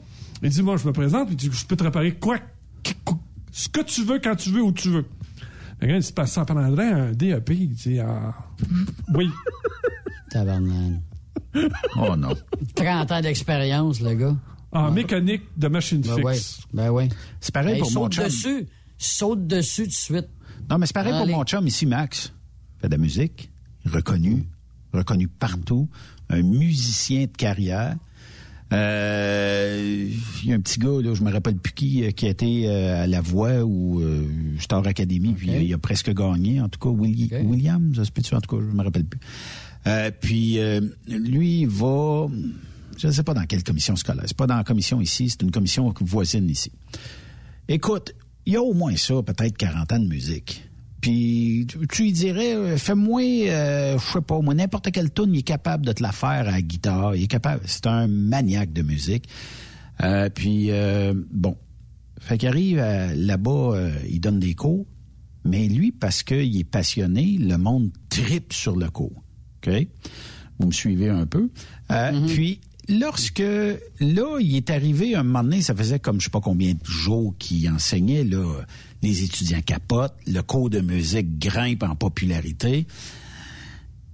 il 0.42 0.50
dit, 0.50 0.62
moi, 0.62 0.76
je 0.76 0.86
me 0.86 0.92
présente, 0.92 1.26
puis 1.28 1.34
il 1.34 1.50
dit, 1.50 1.50
je 1.50 1.64
peux 1.64 1.76
te 1.76 1.82
réparer 1.82 2.12
quoi, 2.12 2.38
ce 3.50 3.68
que 3.70 3.80
tu 3.80 4.04
veux, 4.04 4.18
quand 4.18 4.36
tu 4.36 4.50
veux, 4.50 4.62
où 4.62 4.70
tu 4.70 4.90
veux. 4.90 5.06
Le 5.80 5.86
gars, 5.88 5.96
il 5.96 6.02
se 6.02 6.12
passe 6.12 6.32
ça 6.32 6.44
prendrait 6.44 6.88
un 6.88 7.12
DEP, 7.12 7.50
il 7.50 7.70
dit, 7.70 7.98
ah, 8.00 8.34
oui. 9.14 9.30
Tabarnak. 10.30 11.00
Oh 11.96 12.14
non. 12.16 12.34
30 12.74 13.12
ans 13.12 13.20
d'expérience, 13.22 14.00
le 14.00 14.14
gars. 14.14 14.36
En 14.72 14.90
mécanique 14.90 15.42
de 15.56 15.68
machine 15.68 16.00
Ben 16.00 16.14
fixe. 16.16 16.24
ouais. 16.24 16.64
Ben 16.74 16.90
ouais. 16.90 17.08
C'est 17.40 17.54
pareil 17.54 17.74
Ben, 17.74 17.80
pour 17.80 17.90
il 17.90 17.94
mon 17.94 18.02
saute 18.04 18.12
chum. 18.14 18.24
dessus. 18.24 18.66
Saute 18.98 19.46
dessus 19.46 19.82
tout 19.84 19.88
de 19.88 19.92
suite. 19.94 20.28
Non, 20.70 20.78
mais 20.78 20.86
c'est 20.86 20.92
pareil 20.94 21.12
Allez. 21.12 21.30
pour 21.30 21.38
mon 21.38 21.44
chum 21.44 21.66
ici, 21.66 21.86
Max. 21.86 22.32
Il 22.78 22.80
fait 22.82 22.88
de 22.88 22.92
la 22.92 22.98
musique, 22.98 23.50
reconnu, 23.84 24.44
reconnu 24.92 25.28
partout, 25.28 25.88
un 26.28 26.42
musicien 26.42 27.22
de 27.22 27.36
carrière. 27.36 27.96
Euh, 28.72 30.08
Il 30.42 30.48
y 30.48 30.52
a 30.52 30.56
un 30.56 30.60
petit 30.60 30.78
gars, 30.78 31.00
là, 31.00 31.14
je 31.14 31.22
me 31.22 31.30
rappelle 31.32 31.56
plus 31.56 31.72
qui, 31.72 32.04
euh, 32.04 32.10
qui 32.10 32.26
a 32.26 32.30
été 32.30 32.68
euh, 32.68 33.04
à 33.04 33.06
la 33.06 33.20
voix 33.20 33.62
ou 33.64 34.00
euh, 34.00 34.26
Star 34.58 34.84
Academy, 34.86 35.32
puis 35.34 35.48
il 35.50 35.72
a 35.72 35.78
presque 35.78 36.12
gagné, 36.12 36.60
en 36.60 36.68
tout 36.68 36.78
cas, 36.80 36.88
Willi- 36.90 37.30
William, 37.44 37.94
ça 37.94 38.04
se 38.04 38.10
peut-tu, 38.10 38.34
en 38.34 38.40
tout 38.40 38.56
cas, 38.56 38.62
je 38.68 38.76
me 38.76 38.82
rappelle 38.82 39.04
plus. 39.04 39.20
Euh, 39.86 40.10
puis 40.20 40.58
euh, 40.58 40.80
lui, 41.08 41.60
il 41.60 41.68
va, 41.68 42.26
je 42.96 43.06
ne 43.06 43.12
sais 43.12 43.22
pas 43.22 43.34
dans 43.34 43.44
quelle 43.44 43.62
commission 43.62 43.96
scolaire, 43.96 44.24
c'est 44.26 44.36
pas 44.36 44.46
dans 44.46 44.56
la 44.56 44.64
commission 44.64 45.00
ici, 45.00 45.28
c'est 45.30 45.42
une 45.42 45.50
commission 45.50 45.92
voisine 46.00 46.48
ici. 46.48 46.72
Écoute, 47.68 48.14
il 48.44 48.54
y 48.54 48.56
a 48.56 48.62
au 48.62 48.74
moins 48.74 48.96
ça, 48.96 49.14
peut-être 49.22 49.56
40 49.56 49.92
ans 49.92 49.98
de 49.98 50.08
musique. 50.08 50.62
Puis 51.00 51.66
tu, 51.68 52.02
lui 52.02 52.12
dirais, 52.12 52.54
euh, 52.54 52.76
fais-moi, 52.76 53.22
euh, 53.22 53.98
je 53.98 54.12
sais 54.12 54.20
pas, 54.20 54.40
moi, 54.40 54.54
n'importe 54.54 54.90
quelle 54.90 55.12
tune, 55.12 55.34
il 55.34 55.40
est 55.40 55.42
capable 55.42 55.84
de 55.84 55.92
te 55.92 56.02
la 56.02 56.12
faire 56.12 56.28
à 56.28 56.42
la 56.44 56.62
guitare. 56.62 57.14
Il 57.14 57.24
est 57.24 57.28
capable. 57.28 57.62
C'est 57.66 57.86
un 57.86 58.06
maniaque 58.06 58.72
de 58.72 58.82
musique. 58.82 59.28
Euh, 60.02 60.28
puis 60.30 60.70
euh, 60.70 61.14
bon, 61.30 61.56
fait 62.20 62.38
qu'il 62.38 62.48
arrive 62.48 62.78
là-bas, 62.78 63.50
euh, 63.74 63.92
il 64.08 64.20
donne 64.20 64.40
des 64.40 64.54
cours, 64.54 64.86
mais 65.44 65.68
lui, 65.68 65.92
parce 65.92 66.22
qu'il 66.22 66.58
est 66.58 66.64
passionné, 66.64 67.36
le 67.38 67.56
monde 67.56 67.90
tripe 68.08 68.52
sur 68.52 68.76
le 68.76 68.90
cours. 68.90 69.22
OK? 69.64 69.86
Vous 70.58 70.66
me 70.66 70.72
suivez 70.72 71.08
un 71.08 71.26
peu. 71.26 71.50
Euh, 71.92 72.26
Puis, 72.26 72.60
lorsque, 72.88 73.38
là, 73.38 74.38
il 74.40 74.56
est 74.56 74.70
arrivé 74.70 75.14
un 75.14 75.22
moment 75.22 75.42
donné, 75.42 75.62
ça 75.62 75.74
faisait 75.74 75.98
comme 75.98 76.20
je 76.20 76.24
sais 76.24 76.30
pas 76.30 76.40
combien 76.40 76.72
de 76.72 76.84
jours 76.84 77.34
qu'il 77.38 77.68
enseignait, 77.70 78.24
là, 78.24 78.64
les 79.02 79.22
étudiants 79.24 79.62
capotent, 79.64 80.16
le 80.26 80.40
cours 80.42 80.70
de 80.70 80.80
musique 80.80 81.38
grimpe 81.38 81.82
en 81.82 81.94
popularité. 81.94 82.86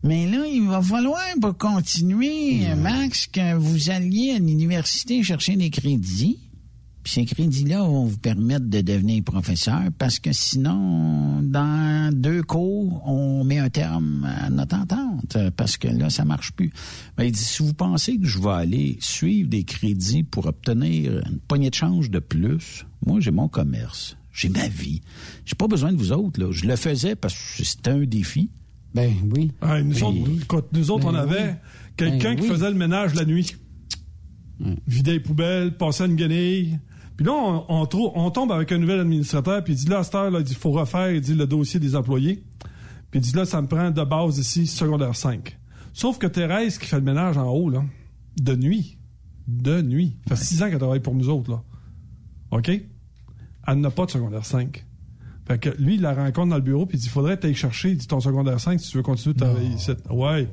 Mais 0.03 0.27
là, 0.27 0.45
il 0.47 0.67
va 0.67 0.83
falloir 0.83 1.23
pour 1.41 1.57
continuer, 1.57 2.63
Max, 2.77 3.29
que 3.29 3.55
vous 3.55 3.91
alliez 3.91 4.33
à 4.33 4.39
l'université 4.39 5.23
chercher 5.23 5.57
des 5.57 5.71
crédits. 5.71 6.41
Puis 7.03 7.13
ces 7.15 7.25
crédits-là 7.25 7.83
vont 7.83 8.05
vous 8.05 8.19
permettre 8.19 8.67
de 8.67 8.81
devenir 8.81 9.25
professeur 9.25 9.83
parce 9.99 10.19
que 10.21 10.33
sinon, 10.33 11.43
dans 11.43 12.15
deux 12.15 12.43
cours, 12.45 13.03
on 13.09 13.43
met 13.45 13.59
un 13.59 13.71
terme 13.71 14.25
à 14.25 14.51
notre 14.51 14.77
entente 14.77 15.37
parce 15.57 15.77
que 15.77 15.89
là, 15.89 16.11
ça 16.11 16.25
marche 16.25 16.53
plus. 16.53 16.73
Ben, 17.17 17.25
il 17.25 17.33
dit, 17.33 17.41
si 17.41 17.63
vous 17.63 17.75
pensez 17.75 18.19
que 18.19 18.27
je 18.27 18.39
vais 18.39 18.51
aller 18.51 18.99
suivre 19.01 19.49
des 19.51 19.65
crédits 19.65 20.23
pour 20.23 20.47
obtenir 20.47 21.21
une 21.29 21.39
poignée 21.41 21.71
de 21.71 21.75
change 21.75 22.11
de 22.11 22.21
plus, 22.21 22.87
moi, 23.05 23.19
j'ai 23.21 23.33
mon 23.33 23.49
commerce. 23.49 24.17
J'ai 24.33 24.49
ma 24.49 24.69
vie. 24.69 25.01
J'ai 25.45 25.57
pas 25.57 25.67
besoin 25.67 25.93
de 25.93 25.99
vous 25.99 26.13
autres, 26.13 26.41
là. 26.41 26.53
Je 26.53 26.67
le 26.67 26.77
faisais 26.77 27.17
parce 27.17 27.35
que 27.35 27.65
c'était 27.65 27.91
un 27.91 28.05
défi. 28.05 28.49
Ben 28.95 29.13
oui. 29.35 29.51
Ah, 29.61 29.83
nous, 29.83 30.03
autres, 30.05 30.31
écoute, 30.43 30.67
nous 30.73 30.91
autres, 30.91 31.05
Ben 31.11 31.19
on 31.19 31.21
avait 31.21 31.49
oui. 31.51 31.55
quelqu'un 31.97 32.35
Ben 32.35 32.37
qui 32.37 32.43
oui. 32.43 32.49
faisait 32.49 32.71
le 32.71 32.77
ménage 32.77 33.15
la 33.15 33.25
nuit. 33.25 33.57
Vider 34.87 35.13
les 35.15 35.21
poubelles, 35.21 35.77
passer 35.77 36.05
une 36.05 36.15
guenille. 36.15 36.79
Puis 37.23 37.31
là, 37.31 37.37
on, 37.39 37.65
on 37.69 37.87
trou- 37.87 38.11
on 38.17 38.33
tombe 38.33 38.51
avec 38.51 38.73
un 38.73 38.79
nouvel 38.79 38.99
administrateur, 38.99 39.63
puis 39.63 39.75
il 39.75 39.77
dit 39.77 39.87
là, 39.87 40.01
à 40.01 40.03
cette 40.03 40.17
heure, 40.17 40.29
là, 40.29 40.41
il 40.41 40.45
dit, 40.45 40.57
faut 40.57 40.73
refaire, 40.73 41.13
il 41.13 41.21
dit, 41.21 41.35
le 41.35 41.47
dossier 41.47 41.79
des 41.79 41.95
employés. 41.95 42.43
Puis 43.13 43.21
il 43.21 43.23
dit 43.23 43.33
là, 43.37 43.45
ça 43.45 43.63
me 43.63 43.69
prend 43.69 43.93
de 43.93 44.03
base 44.03 44.39
ici, 44.39 44.67
secondaire 44.67 45.15
5. 45.15 45.57
Sauf 45.93 46.19
que 46.19 46.27
Thérèse, 46.27 46.79
qui 46.79 46.87
fait 46.87 46.97
le 46.97 47.03
ménage 47.03 47.39
en 47.39 47.49
haut, 47.49 47.71
là, 47.71 47.85
de 48.41 48.57
nuit, 48.57 48.99
de 49.47 49.83
nuit, 49.83 50.17
ça 50.27 50.35
fait 50.35 50.45
six 50.45 50.63
ans 50.65 50.69
qu'elle 50.69 50.79
travaille 50.81 50.99
pour 50.99 51.15
nous 51.15 51.29
autres, 51.29 51.49
là. 51.49 51.63
OK? 52.51 52.69
Elle 53.69 53.79
n'a 53.81 53.91
pas 53.91 54.07
de 54.07 54.11
secondaire 54.11 54.45
5. 54.45 54.85
Fait 55.47 55.59
que 55.61 55.69
lui, 55.81 55.95
il 55.95 56.01
la 56.01 56.15
rencontre 56.15 56.49
dans 56.49 56.57
le 56.57 56.63
bureau, 56.63 56.87
puis 56.87 56.99
il 56.99 57.01
dit 57.03 57.09
faudrait 57.09 57.37
t'aller 57.37 57.55
chercher 57.55 57.91
il 57.91 57.99
dit, 57.99 58.09
ton 58.09 58.19
secondaire 58.19 58.59
5 58.59 58.81
si 58.81 58.91
tu 58.91 58.97
veux 58.97 59.05
continuer 59.05 59.35
de 59.35 59.39
travailler 59.39 59.69
ici. 59.77 59.93
Ouais. 60.11 60.49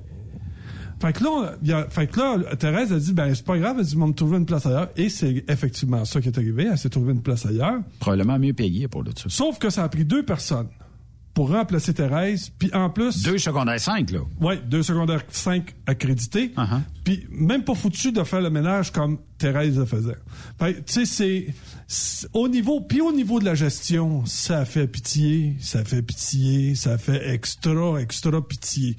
Fait 1.02 1.14
que 1.14 1.24
là, 1.24 1.54
y 1.64 1.72
a- 1.72 1.88
fait 1.90 2.08
que 2.08 2.20
là, 2.20 2.56
Thérèse 2.58 2.92
a 2.92 3.00
dit 3.00 3.14
ben 3.14 3.34
c'est 3.34 3.46
pas 3.46 3.58
grave, 3.58 3.78
elle 3.80 3.86
dit 3.86 3.96
on 4.00 4.08
me 4.08 4.14
trouver 4.14 4.38
une 4.38 4.46
place 4.46 4.66
ailleurs. 4.66 4.90
Et 4.98 5.10
c'est 5.10 5.44
effectivement 5.48 6.04
ça 6.06 6.20
qui 6.22 6.28
est 6.28 6.38
arrivé. 6.38 6.68
Elle 6.72 6.78
s'est 6.78 6.90
trouvée 6.90 7.14
une 7.14 7.22
place 7.22 7.46
ailleurs. 7.46 7.80
Probablement 8.00 8.38
mieux 8.40 8.54
payé 8.54 8.88
pour 8.88 9.04
le 9.04 9.14
dessus. 9.14 9.30
Sauf 9.30 9.60
que 9.60 9.70
ça 9.70 9.84
a 9.84 9.90
pris 9.90 10.04
deux 10.06 10.24
personnes 10.24 10.68
pour 11.34 11.52
remplacer 11.52 11.94
Thérèse. 11.94 12.50
Puis 12.60 12.70
en 12.74 12.90
plus. 12.90 13.24
Deux 13.24 13.38
secondaires 13.38 13.80
5, 13.80 14.12
là. 14.12 14.20
Oui, 14.42 14.56
deux 14.68 14.84
secondaires 14.84 15.24
5 15.30 15.74
accrédités. 15.86 16.52
Uh-huh. 16.58 16.82
Puis 17.06 17.26
même 17.32 17.64
pas 17.64 17.76
foutu 17.76 18.12
de 18.12 18.24
faire 18.24 18.42
le 18.42 18.50
ménage 18.50 18.92
comme 18.92 19.20
Thérèse 19.38 19.78
le 19.78 19.86
faisait. 19.86 20.18
Fait 20.60 20.74
que, 20.74 20.80
tu 20.80 20.94
sais, 20.94 21.06
c'est- 21.06 21.54
c'est. 21.88 22.28
Au 22.34 22.50
niveau. 22.50 22.82
Puis 22.82 23.00
au 23.00 23.14
niveau 23.14 23.40
de 23.40 23.46
la 23.46 23.56
gestion, 23.56 24.26
ça 24.26 24.66
fait 24.66 24.88
pitié, 24.88 25.56
ça 25.62 25.86
fait 25.86 26.02
pitié, 26.02 26.76
ça 26.76 26.98
fait 26.98 27.30
extra, 27.34 28.02
extra 28.02 28.46
pitié. 28.46 28.98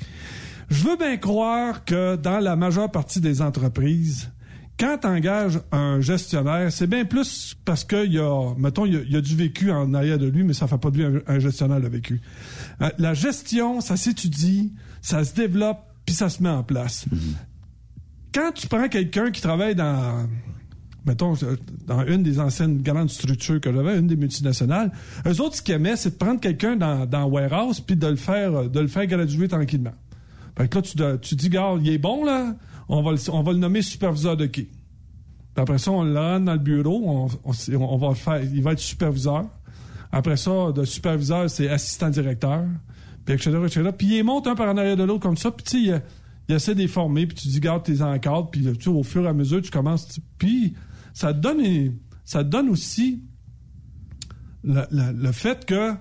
Je 0.71 0.85
veux 0.85 0.97
bien 0.97 1.17
croire 1.17 1.85
que 1.85 2.15
dans 2.17 2.39
la 2.39 2.55
majeure 2.55 2.91
partie 2.91 3.21
des 3.21 3.43
entreprises, 3.43 4.31
quand 4.79 4.99
tu 5.03 5.07
engages 5.09 5.61
un 5.73 6.01
gestionnaire, 6.01 6.71
c'est 6.73 6.87
bien 6.87 7.05
plus 7.05 7.57
parce 7.65 7.85
qu'il 7.85 8.13
y 8.13 8.19
a, 8.19 8.55
mettons, 8.57 8.87
il 8.87 8.95
y 8.95 8.97
a, 8.97 9.01
il 9.01 9.13
y 9.13 9.17
a 9.17 9.21
du 9.21 9.37
vécu 9.37 9.71
en 9.73 9.93
arrière 9.93 10.19
de 10.19 10.27
lui, 10.27 10.45
mais 10.45 10.55
ça 10.55 10.69
fait 10.69 10.79
pas 10.79 10.91
de 10.91 10.97
lui 10.97 11.05
un, 11.05 11.21
un 11.27 11.39
gestionnaire 11.41 11.81
de 11.81 11.89
vécu. 11.89 12.21
Euh, 12.81 12.89
la 12.99 13.13
gestion, 13.15 13.81
ça 13.81 13.97
s'étudie, 13.97 14.73
ça 15.03 15.25
se 15.25 15.35
développe, 15.35 15.81
puis 16.07 16.15
ça 16.15 16.29
se 16.29 16.43
met 16.43 16.49
en 16.49 16.63
place. 16.63 17.05
Quand 18.33 18.53
tu 18.55 18.69
prends 18.69 18.89
quelqu'un 18.89 19.33
qui 19.33 19.43
travaille 19.43 19.75
dans, 19.75 20.29
mettons, 21.05 21.35
dans 21.87 22.07
une 22.07 22.23
des 22.23 22.39
anciennes 22.39 22.81
grandes 22.81 23.11
structures 23.11 23.61
que 23.61 23.73
j'avais, 23.73 23.99
une 23.99 24.07
des 24.07 24.17
multinationales, 24.17 24.93
eux 25.27 25.41
autres, 25.41 25.57
ce 25.57 25.63
qu'ils 25.63 25.75
aimaient, 25.75 25.97
c'est 25.97 26.11
de 26.11 26.17
prendre 26.17 26.41
quelqu'un 26.41 26.77
dans, 26.77 27.07
dans 27.07 27.25
warehouse 27.25 27.81
puis 27.81 27.97
de 27.97 28.07
le 28.07 28.17
faire, 28.17 28.71
de 28.71 28.81
le 28.81 28.89
faire 28.89 29.07
graduer 29.07 29.49
tranquillement. 29.49 29.93
Fait 30.57 30.69
que 30.69 30.77
là, 30.79 30.83
tu, 30.83 30.97
tu 31.29 31.35
dis, 31.37 31.49
gars, 31.49 31.75
il 31.81 31.89
est 31.89 31.99
bon, 31.99 32.25
là, 32.25 32.57
on 32.89 33.03
va 33.03 33.13
le, 33.13 33.19
on 33.31 33.43
va 33.43 33.53
le 33.53 33.59
nommer 33.59 33.83
superviseur 33.83 34.37
de 34.37 34.47
quai. 34.47 34.65
Puis 35.55 35.63
après 35.63 35.79
ça, 35.79 35.91
on 35.91 36.05
le 36.05 36.13
dans 36.15 36.53
le 36.53 36.59
bureau, 36.59 37.03
on, 37.07 37.29
on- 37.75 37.97
va 37.99 38.09
le 38.09 38.15
faire, 38.15 38.43
il 38.43 38.63
va 38.63 38.73
être 38.73 38.79
superviseur. 38.79 39.47
Après 40.13 40.37
ça, 40.37 40.73
de 40.73 40.85
superviseur, 40.85 41.49
c'est 41.51 41.69
assistant 41.69 42.09
directeur, 42.11 42.65
puis 43.25 43.35
etc., 43.35 43.51
etc. 43.65 43.91
Puis 43.97 44.19
il 44.19 44.25
monte 44.25 44.47
un 44.47 44.55
par 44.55 44.69
en 44.69 44.77
arrière 44.77 44.97
de 44.97 45.05
l'autre 45.05 45.23
comme 45.23 45.37
ça, 45.37 45.51
puis 45.51 45.65
tu 45.65 45.77
il, 45.89 46.03
il 46.49 46.55
essaie 46.55 46.75
de 46.75 46.81
les 46.81 46.89
former, 46.89 47.27
puis 47.27 47.37
tu 47.37 47.49
dis, 47.49 47.61
garde 47.61 47.85
tes 47.85 48.03
encadres, 48.03 48.51
puis 48.51 48.67
tu 48.79 48.89
au 48.89 49.03
fur 49.05 49.25
et 49.25 49.29
à 49.29 49.33
mesure, 49.33 49.63
tu 49.63 49.71
commences, 49.71 50.09
tu- 50.09 50.21
puis 50.39 50.75
ça 51.15 51.33
te 51.33 51.39
donne, 51.39 51.61
ça 52.25 52.43
donne 52.45 52.69
aussi 52.69 53.23
le, 54.65 54.83
le- 54.91 55.13
le 55.13 55.33
fait 55.33 55.65
que 55.65 55.93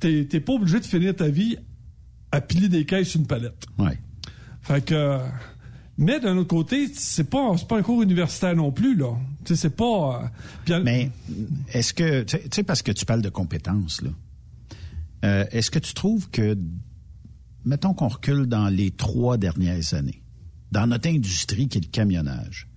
t'es 0.00 0.26
t'es 0.26 0.40
pas 0.40 0.52
obligé 0.54 0.78
de 0.80 0.84
finir 0.84 1.14
ta 1.16 1.28
vie 1.28 1.56
à 2.36 2.40
piler 2.40 2.68
des 2.68 2.84
caisses 2.84 3.08
sur 3.08 3.20
une 3.20 3.26
palette. 3.26 3.66
Ouais. 3.78 3.98
Fait 4.62 4.84
que. 4.84 5.18
Mais 5.98 6.20
d'un 6.20 6.36
autre 6.36 6.48
côté, 6.48 6.88
c'est 6.92 7.24
pas, 7.30 7.54
pas 7.68 7.78
un 7.78 7.82
cours 7.82 8.02
universitaire 8.02 8.54
non 8.54 8.70
plus, 8.70 8.94
là. 8.96 9.14
Tu 9.44 9.54
sais, 9.54 9.62
c'est 9.62 9.76
pas. 9.76 10.30
euh, 10.68 10.82
Mais 10.84 11.10
est-ce 11.72 11.94
que, 11.94 12.22
tu 12.22 12.36
sais- 12.36 12.42
tu 12.42 12.48
sais, 12.52 12.62
parce 12.62 12.82
que 12.82 12.92
tu 12.92 13.06
parles 13.06 13.22
de 13.22 13.30
compétences, 13.30 14.02
là, 14.02 14.10
euh, 15.24 15.44
est-ce 15.52 15.70
que 15.70 15.78
tu 15.78 15.94
trouves 15.94 16.28
que, 16.28 16.58
mettons 17.64 17.94
qu'on 17.94 18.08
recule 18.08 18.44
dans 18.46 18.68
les 18.68 18.90
trois 18.90 19.38
dernières 19.38 19.94
années, 19.94 20.22
dans 20.70 20.86
notre 20.86 21.08
industrie 21.08 21.68
qui 21.68 21.78
est 21.78 21.86
le 21.86 21.90
camionnage, 21.90 22.68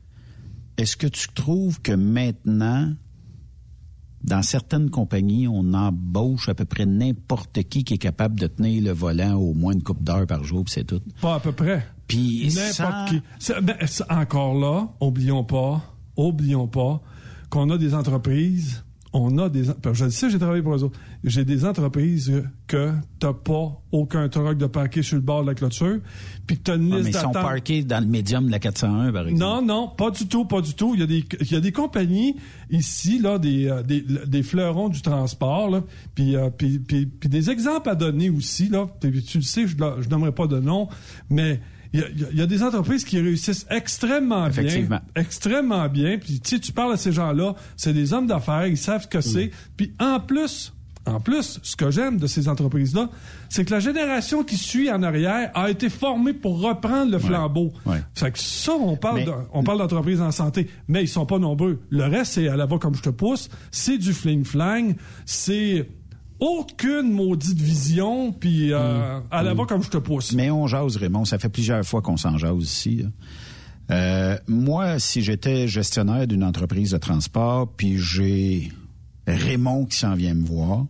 est-ce 0.78 0.95
que 0.95 1.07
tu 1.07 1.28
trouves 1.36 1.82
que 1.82 1.91
maintenant, 1.91 2.93
dans 4.24 4.42
certaines 4.42 4.90
compagnies, 4.90 5.48
on 5.48 5.74
embauche 5.74 6.50
à 6.50 6.54
peu 6.54 6.66
près 6.66 6.86
n'importe 6.86 7.64
qui 7.64 7.84
qui 7.84 7.94
est 7.96 7.98
capable 8.00 8.40
de 8.40 8.48
tenir 8.48 8.84
le 8.84 8.92
volant 8.92 9.36
au 9.36 9.54
moins 9.54 9.74
une 9.74 9.84
coupe 9.84 10.04
d'heure 10.04 10.28
par 10.28 10.44
jour, 10.44 10.64
puis 10.66 10.74
c'est 10.74 10.84
tout? 10.84 11.02
Pas 11.22 11.36
à 11.36 11.40
peu 11.40 11.52
près. 11.52 11.86
Puis 12.08 12.48
N'importe 12.48 12.74
sans- 12.74 13.06
qui. 13.06 13.22
C'est- 13.40 13.62
ben, 13.62 13.76
encore 14.10 14.56
là, 14.56 14.90
oublions 15.00 15.44
pas, 15.44 15.82
oublions 16.18 16.68
pas 16.68 17.02
qu'on 17.50 17.70
a 17.70 17.78
des 17.78 17.94
entreprises, 17.94 18.84
on 19.14 19.38
a 19.38 19.48
des. 19.50 19.64
Je 19.94 20.06
le 20.06 20.12
sais, 20.12 20.30
j'ai 20.30 20.38
travaillé 20.40 20.62
pour 20.62 20.76
eux 20.76 20.84
autres. 20.84 21.00
J'ai 21.24 21.46
des 21.46 21.66
entreprises 21.66 22.32
que 22.70 22.92
t'as 23.20 23.34
pas 23.34 23.82
aucun 23.92 24.30
truck 24.30 24.56
de 24.58 24.68
parquet 24.68 25.02
sur 25.02 25.16
le 25.16 25.24
bord 25.24 25.42
de 25.42 25.48
la 25.48 25.56
clôture, 25.56 25.98
puis 26.46 26.58
que 26.58 26.64
t'as 26.64 26.76
une 26.76 26.94
Ah, 26.94 26.98
liste 26.98 27.06
mais 27.06 27.20
ils 27.20 27.22
sont 27.22 27.32
parqués 27.32 27.84
dans 27.84 28.00
le 28.00 28.06
médium 28.06 28.46
de 28.46 28.52
la 28.52 28.60
401, 28.60 29.12
par 29.12 29.28
exemple. 29.28 29.40
Non, 29.40 29.62
non, 29.64 29.88
pas 29.88 30.12
du 30.12 30.28
tout, 30.28 30.46
pas 30.46 30.62
du 30.62 30.76
tout. 30.76 30.94
Il 30.94 31.00
y 31.00 31.04
a 31.04 31.08
des, 31.08 31.26
il 31.42 31.52
y 31.52 31.56
a 31.56 31.60
des 31.60 31.72
compagnies 31.72 32.36
ici, 32.70 33.20
là, 33.20 33.40
des, 33.40 33.68
euh, 33.68 33.82
des, 33.82 34.02
des 34.02 34.44
fleurons 34.44 34.88
du 34.88 35.02
transport, 35.02 35.72
là, 35.72 35.84
puis, 36.14 36.36
euh, 36.36 36.52
puis, 36.56 36.78
puis, 36.78 37.08
puis 37.08 37.28
des 37.28 37.50
exemples 37.50 37.90
à 37.90 37.96
donner 37.96 38.30
aussi, 38.30 38.70
là. 38.70 38.86
Puis 39.02 39.24
tu 39.24 39.40
le 39.40 39.44
sais, 39.44 39.68
je 39.68 39.76
ne 39.76 40.10
nommerai 40.10 40.32
pas 40.32 40.46
de 40.46 40.60
nom, 40.60 40.88
mais 41.32 41.60
il 41.92 42.02
y 42.02 42.40
a, 42.40 42.44
y 42.44 42.48
des 42.48 42.62
entreprises 42.62 43.04
qui 43.04 43.20
réussissent 43.20 43.66
extrêmement 43.72 44.48
bien. 44.48 44.62
Effectivement. 44.62 45.02
Extrêmement 45.16 45.90
bien. 45.90 46.20
Puis 46.20 46.40
tu 46.40 46.50
sais, 46.52 46.60
tu 46.60 46.72
parles 46.72 46.94
à 46.94 46.98
ces 46.98 47.12
gens-là, 47.12 47.56
c'est 47.78 47.94
des 47.94 48.14
hommes 48.14 48.28
d'affaires, 48.28 48.68
ils 48.68 48.78
savent 48.78 49.02
ce 49.02 49.08
que 49.08 49.22
c'est. 49.22 49.50
Puis 49.76 49.92
en 50.00 50.20
plus, 50.20 50.72
en 51.10 51.20
plus, 51.20 51.60
ce 51.64 51.76
que 51.76 51.91
j'aime 51.91 52.18
de 52.18 52.28
ces 52.28 52.47
entreprises-là, 52.47 53.10
c'est 53.49 53.66
que 53.66 53.72
la 53.72 53.80
génération 53.80 54.43
qui 54.43 54.55
suit 54.57 54.89
en 54.91 55.03
arrière 55.03 55.51
a 55.53 55.70
été 55.70 55.89
formée 55.89 56.34
pour 56.34 56.62
reprendre 56.62 57.12
le 57.12 57.20
flambeau. 57.20 57.72
Ouais. 57.86 58.01
Fait 58.16 58.32
que 58.32 58.39
ça, 58.39 58.74
on 58.74 58.95
parle, 58.95 59.16
Mais- 59.20 59.26
de- 59.26 59.32
on 59.53 59.64
parle 59.64 59.80
d'entreprises 59.80 60.22
en 60.22 60.32
santé, 60.32 60.68
mais 60.88 61.03
ils 61.03 61.07
sont 61.07 61.26
pas 61.26 61.39
nombreux. 61.39 61.80
Le 61.89 62.03
reste, 62.05 62.34
c'est 62.34 62.47
à 62.47 62.55
la 62.55 62.66
voix 62.66 62.80
comme 62.80 62.95
je 62.95 63.01
te 63.01 63.10
pousse, 63.10 63.49
c'est 63.72 63.97
du 63.97 64.14
fling-flang, 64.14 64.95
c'est 65.26 65.88
aucune 66.39 67.12
maudite 67.12 67.60
vision, 67.60 68.32
puis 68.32 68.72
euh, 68.72 69.20
à 69.30 69.43
la 69.43 69.53
voix 69.53 69.66
comme 69.68 69.84
je 69.84 69.89
te 69.89 69.97
pousse. 69.97 70.32
Mais 70.34 70.49
on 70.49 70.68
jase, 70.68 70.95
Raymond. 70.95 71.26
Ça 71.26 71.38
fait 71.38 71.49
plusieurs 71.49 71.84
fois 71.84 72.01
qu'on 72.01 72.16
s'en 72.18 72.38
jase 72.38 72.64
ici. 72.64 73.03
là. 73.03 73.10
Euh, 73.91 74.38
moi, 74.47 74.99
si 74.99 75.22
j'étais 75.22 75.68
gestionnaire 75.68 76.28
d'une 76.28 76.43
entreprise 76.43 76.91
de 76.91 76.97
transport, 76.97 77.68
puis 77.76 77.97
j'ai 77.97 78.72
Raymond 79.36 79.86
qui 79.86 79.98
s'en 79.98 80.16
vient 80.16 80.34
me 80.34 80.46
voir, 80.46 80.86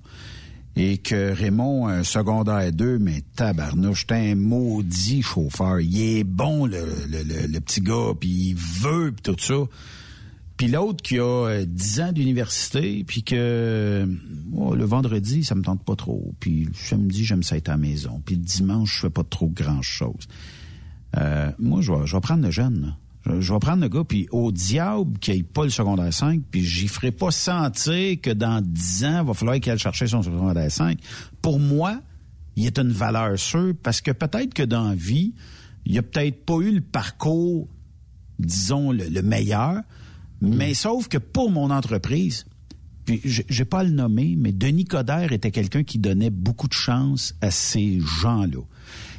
et 0.76 0.98
que 0.98 1.34
Raymond 1.34 1.88
un 1.88 2.04
secondaire 2.04 2.72
2, 2.72 3.00
mais 3.00 3.22
tabarnouche, 3.36 4.08
t'es 4.08 4.32
un 4.32 4.36
maudit 4.36 5.22
chauffeur. 5.22 5.80
Il 5.82 6.00
est 6.02 6.24
bon, 6.24 6.66
le, 6.66 6.80
le- 7.10 7.60
petit 7.60 7.82
gars, 7.82 8.14
puis 8.20 8.30
il 8.30 8.56
veut, 8.56 9.12
puis 9.12 9.34
tout 9.34 9.36
ça. 9.40 9.66
Puis 10.56 10.68
l'autre 10.68 11.02
qui 11.02 11.18
a 11.20 11.24
euh, 11.48 11.66
10 11.66 12.02
ans 12.02 12.12
d'université, 12.12 13.04
puis 13.06 13.24
que 13.24 14.08
oh, 14.54 14.76
le 14.76 14.86
vendredi, 14.86 15.44
ça 15.44 15.56
me 15.56 15.62
tente 15.62 15.84
pas 15.84 15.96
trop. 15.96 16.34
Puis 16.40 16.66
le 16.66 16.74
samedi, 16.74 17.24
j'aime 17.26 17.44
ça 17.44 17.56
être 17.58 17.70
à 17.70 17.74
la 17.74 17.78
maison. 17.78 18.22
Puis 18.26 18.36
le 18.36 18.42
dimanche, 18.42 18.96
je 18.96 19.02
fais 19.02 19.10
pas 19.10 19.24
trop 19.24 19.48
grand-chose. 19.48 20.28
Euh, 21.18 21.52
moi, 21.60 21.82
je 21.82 21.92
vais, 21.92 22.06
je 22.06 22.18
prendre 22.18 22.44
le 22.44 22.52
jeune. 22.52 22.82
là. 22.82 22.98
Je, 23.30 23.42
je 23.42 23.54
vais 23.54 23.60
prendre 23.60 23.82
le 23.82 23.90
gars, 23.90 24.04
puis 24.04 24.28
au 24.32 24.52
diable 24.52 25.18
qu'il 25.20 25.36
n'ait 25.36 25.44
pas 25.44 25.64
le 25.64 25.70
secondaire 25.70 26.14
5, 26.14 26.42
puis 26.50 26.64
j'y 26.64 26.88
ferai 26.88 27.12
pas 27.12 27.32
sentir 27.32 28.20
que 28.22 28.32
dans 28.32 28.62
10 28.62 29.06
ans, 29.06 29.22
il 29.22 29.28
va 29.28 29.34
falloir 29.34 29.60
qu'il 29.60 29.72
aille 29.72 29.80
chercher 29.80 30.08
son 30.08 30.22
secondaire 30.22 30.72
5. 30.72 31.00
Pour 31.42 31.60
moi, 31.60 32.02
il 32.56 32.66
est 32.66 32.78
une 32.80 32.92
valeur 32.92 33.38
sûre, 33.38 33.74
parce 33.82 34.02
que 34.02 34.12
peut-être 34.12 34.54
que 34.54 34.64
dans 34.64 34.90
la 34.90 34.96
vie, 34.96 35.34
il 35.86 35.98
a 35.98 36.02
peut-être 36.02 36.46
pas 36.46 36.58
eu 36.58 36.72
le 36.72 36.82
parcours 36.82 37.68
disons, 38.40 38.92
le, 38.92 39.08
le 39.08 39.22
meilleur. 39.22 39.82
Mais 40.42 40.74
sauf 40.74 41.08
que 41.08 41.18
pour 41.18 41.52
mon 41.52 41.70
entreprise, 41.70 42.46
puis 43.06 43.22
je 43.26 43.42
j'ai 43.50 43.66
pas 43.66 43.84
le 43.84 43.92
nommer, 43.92 44.36
mais 44.38 44.52
Denis 44.52 44.86
Coderre 44.86 45.34
était 45.34 45.52
quelqu'un 45.52 45.84
qui 45.84 46.00
donnait 46.00 46.30
beaucoup 46.30 46.68
de 46.68 46.74
chance 46.74 47.36
à 47.42 47.52
ces 47.52 48.00
gens-là. 48.00 48.62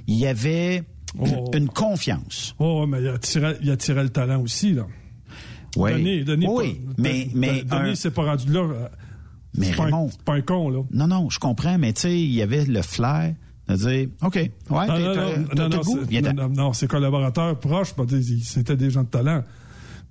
Il 0.06 0.16
y 0.16 0.26
avait 0.26 0.84
Oh. 1.18 1.50
une 1.54 1.68
confiance. 1.68 2.54
Oh, 2.58 2.86
mais 2.86 3.00
il 3.02 3.08
attirait, 3.08 3.56
il 3.62 3.70
attirait 3.70 4.04
le 4.04 4.10
talent 4.10 4.40
aussi, 4.40 4.72
là. 4.72 4.86
Oui. 5.76 6.24
Denis, 6.24 6.46
oui, 6.48 6.74
pas- 6.74 6.92
mais, 6.98 7.24
Denis, 7.24 7.32
mais 7.34 7.64
un- 7.70 7.94
s'est 7.94 8.10
pas 8.10 8.24
rendu 8.24 8.52
là. 8.52 8.60
euh, 8.60 8.88
Mais 9.56 9.66
c'est 9.66 9.76
pas 9.76 9.82
un- 9.82 9.86
Raymond- 9.86 10.08
c'est 10.10 10.22
pas 10.22 10.34
un 10.34 10.40
con, 10.42 10.68
là. 10.70 10.82
Non, 10.92 11.06
non, 11.08 11.30
je 11.30 11.38
comprends, 11.38 11.78
mais 11.78 11.92
tu 11.92 12.02
sais, 12.02 12.20
il 12.20 12.30
y 12.32 12.42
avait 12.42 12.64
le 12.64 12.82
flair 12.82 13.34
de 13.68 13.74
dire, 13.76 14.08
OK, 14.22 14.34
ouais, 14.36 14.50
Non, 14.70 14.98
non, 14.98 15.14
non, 15.56 15.68
non, 15.68 15.80
goût, 15.80 15.98
c'est- 16.04 16.06
ses 16.72 16.86
collaborateurs 16.86 17.58
proches, 17.58 17.94
ils- 18.10 18.44
c'était 18.44 18.76
des 18.76 18.90
gens 18.90 19.02
de 19.02 19.08
talent. 19.08 19.42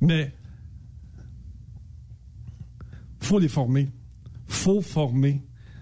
Mais 0.01 0.33
faut 3.19 3.39
les 3.39 3.49
former. 3.49 3.89
Faut 4.47 4.81
former. 4.81 5.41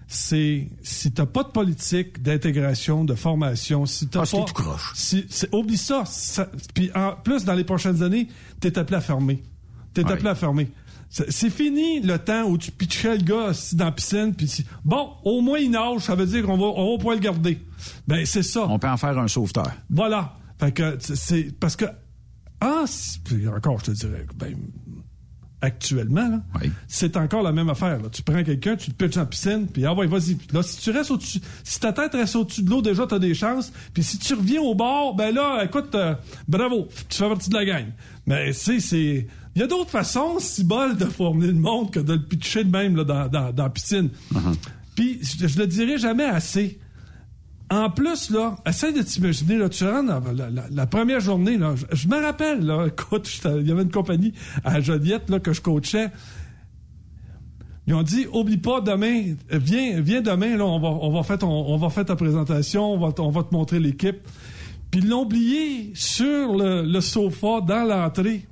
C'est 0.09 0.69
si 0.83 1.11
t'as 1.11 1.25
pas 1.25 1.43
de 1.43 1.49
politique 1.49 2.21
d'intégration, 2.21 3.03
de 3.03 3.13
formation, 3.13 3.85
si 3.85 4.07
t'as 4.07 4.21
Ah, 4.21 4.23
pas, 4.31 4.43
tout 4.45 4.53
croche. 4.53 4.93
si, 4.95 5.25
c'est- 5.29 5.53
oublie 5.53 5.77
ça. 5.77 6.03
ça- 6.05 6.49
Puis 6.73 6.89
en 6.95 7.13
plus, 7.21 7.43
dans 7.43 7.53
les 7.53 7.65
prochaines 7.65 8.01
années, 8.01 8.27
t'es 8.61 8.77
appelé 8.77 8.97
à 8.97 9.01
fermer. 9.01 9.43
T'es 9.93 10.05
Ouais. 10.05 10.11
appelé 10.13 10.29
à 10.29 10.35
fermer. 10.35 10.69
C'est 11.09 11.49
fini 11.49 12.01
le 12.01 12.17
temps 12.19 12.43
où 12.43 12.57
tu 12.57 12.69
pitchais 12.71 13.17
le 13.17 13.23
gars 13.23 13.51
dans 13.73 13.85
la 13.85 13.91
piscine, 13.91 14.33
puis 14.35 14.47
si- 14.47 14.65
bon, 14.83 15.09
au 15.23 15.41
moins 15.41 15.57
il 15.59 15.71
nage, 15.71 16.01
ça 16.01 16.15
veut 16.15 16.25
dire 16.25 16.43
qu'on 16.45 16.57
va, 16.57 16.65
on 16.65 16.91
va 16.91 16.97
pouvoir 16.97 17.15
le 17.15 17.21
garder. 17.21 17.59
Ben 18.07 18.25
c'est 18.25 18.43
ça. 18.43 18.65
On 18.69 18.77
peut 18.79 18.89
en 18.89 18.97
faire 18.97 19.17
un 19.17 19.27
sauveteur. 19.27 19.71
Voilà. 19.89 20.37
Fait 20.59 20.71
que 20.73 20.97
c'est- 20.99 21.57
parce 21.59 21.75
que 21.77 21.85
ah, 22.61 22.83
encore 23.55 23.79
je 23.79 23.85
te 23.85 23.91
dirais 23.91 24.25
ben 24.35 24.55
actuellement 25.61 26.29
là, 26.29 26.41
c'est 26.87 27.17
encore 27.17 27.41
la 27.41 27.51
même 27.51 27.69
affaire 27.69 27.99
là. 28.01 28.09
Tu 28.11 28.21
prends 28.21 28.43
quelqu'un, 28.43 28.75
tu 28.75 28.91
le 28.91 28.95
pitches 28.95 29.15
la 29.15 29.25
piscine, 29.25 29.67
puis 29.67 29.85
ah 29.85 29.93
ouais, 29.93 30.07
vas-y. 30.07 30.35
Puis 30.35 30.47
Là 30.53 30.61
si 30.63 30.77
tu 30.79 30.91
restes 30.91 31.11
au-dessus 31.11 31.39
si 31.63 31.79
ta 31.79 31.93
tête 31.93 32.13
reste 32.13 32.35
au-dessus 32.35 32.61
de 32.63 32.69
l'eau 32.69 32.81
déjà 32.81 33.07
tu 33.07 33.15
as 33.15 33.19
des 33.19 33.33
chances, 33.33 33.71
puis 33.93 34.03
si 34.03 34.17
tu 34.19 34.33
reviens 34.33 34.61
au 34.61 34.75
bord, 34.75 35.15
ben 35.15 35.33
là 35.33 35.63
écoute 35.63 35.95
euh, 35.95 36.13
bravo, 36.47 36.87
tu 37.09 37.17
fais 37.17 37.27
partie 37.27 37.49
de 37.49 37.55
la 37.55 37.65
gang. 37.65 37.85
Mais 38.25 38.53
c'est 38.53 38.79
c'est 38.79 39.27
il 39.55 39.61
y 39.61 39.63
a 39.63 39.67
d'autres 39.67 39.89
façons, 39.89 40.37
si 40.39 40.63
bol, 40.63 40.95
de 40.95 41.05
former 41.05 41.47
le 41.47 41.53
monde 41.53 41.89
que 41.89 41.99
de 41.99 42.13
le 42.13 42.21
pitcher 42.21 42.63
de 42.63 42.69
même 42.69 42.95
là, 42.95 43.03
dans, 43.03 43.27
dans, 43.27 43.51
dans 43.51 43.63
la 43.63 43.69
piscine. 43.71 44.09
Puis, 44.93 45.19
je, 45.23 45.47
je 45.47 45.57
le 45.57 45.65
dirai 45.65 45.97
jamais 45.97 46.25
assez. 46.25 46.77
En 47.69 47.89
plus, 47.89 48.29
là, 48.29 48.55
essaye 48.65 48.93
de 48.93 49.01
t'imaginer, 49.01 49.57
là, 49.57 49.67
tu 49.67 49.83
rentres 49.85 50.31
la, 50.33 50.49
la- 50.71 50.87
première 50.87 51.19
journée, 51.19 51.57
là, 51.57 51.75
je, 51.91 52.07
me 52.07 52.15
rappelle, 52.15 52.65
là, 52.65 52.85
écoute, 52.87 53.29
il 53.43 53.67
y 53.67 53.71
avait 53.71 53.81
une 53.83 53.91
compagnie 53.91 54.33
à 54.63 54.79
Joliette, 54.79 55.29
là, 55.29 55.39
que 55.39 55.51
je 55.51 55.59
coachais. 55.61 56.09
Ils 57.85 57.93
ont 57.93 58.03
dit, 58.03 58.25
oublie 58.31 58.57
pas 58.57 58.79
demain, 58.81 59.35
viens, 59.51 59.99
viens 60.01 60.21
demain, 60.21 60.55
là, 60.57 60.65
on 60.65 60.79
va, 60.79 60.87
on 60.89 61.11
va 61.11 61.23
faire 61.23 61.37
on 61.43 61.77
va 61.77 61.89
faire 61.89 62.05
ta 62.05 62.15
présentation, 62.15 62.93
on 62.93 62.97
va, 62.97 63.13
on 63.19 63.31
va 63.31 63.43
te 63.43 63.53
montrer 63.53 63.79
l'équipe. 63.79 64.17
Puis 64.91 65.01
ils 65.01 65.09
l'ont 65.09 65.23
oublié 65.23 65.91
sur 65.93 66.55
le, 66.55 66.83
le 66.83 67.01
sofa 67.01 67.59
dans 67.61 67.83
l'entrée. 67.85 68.45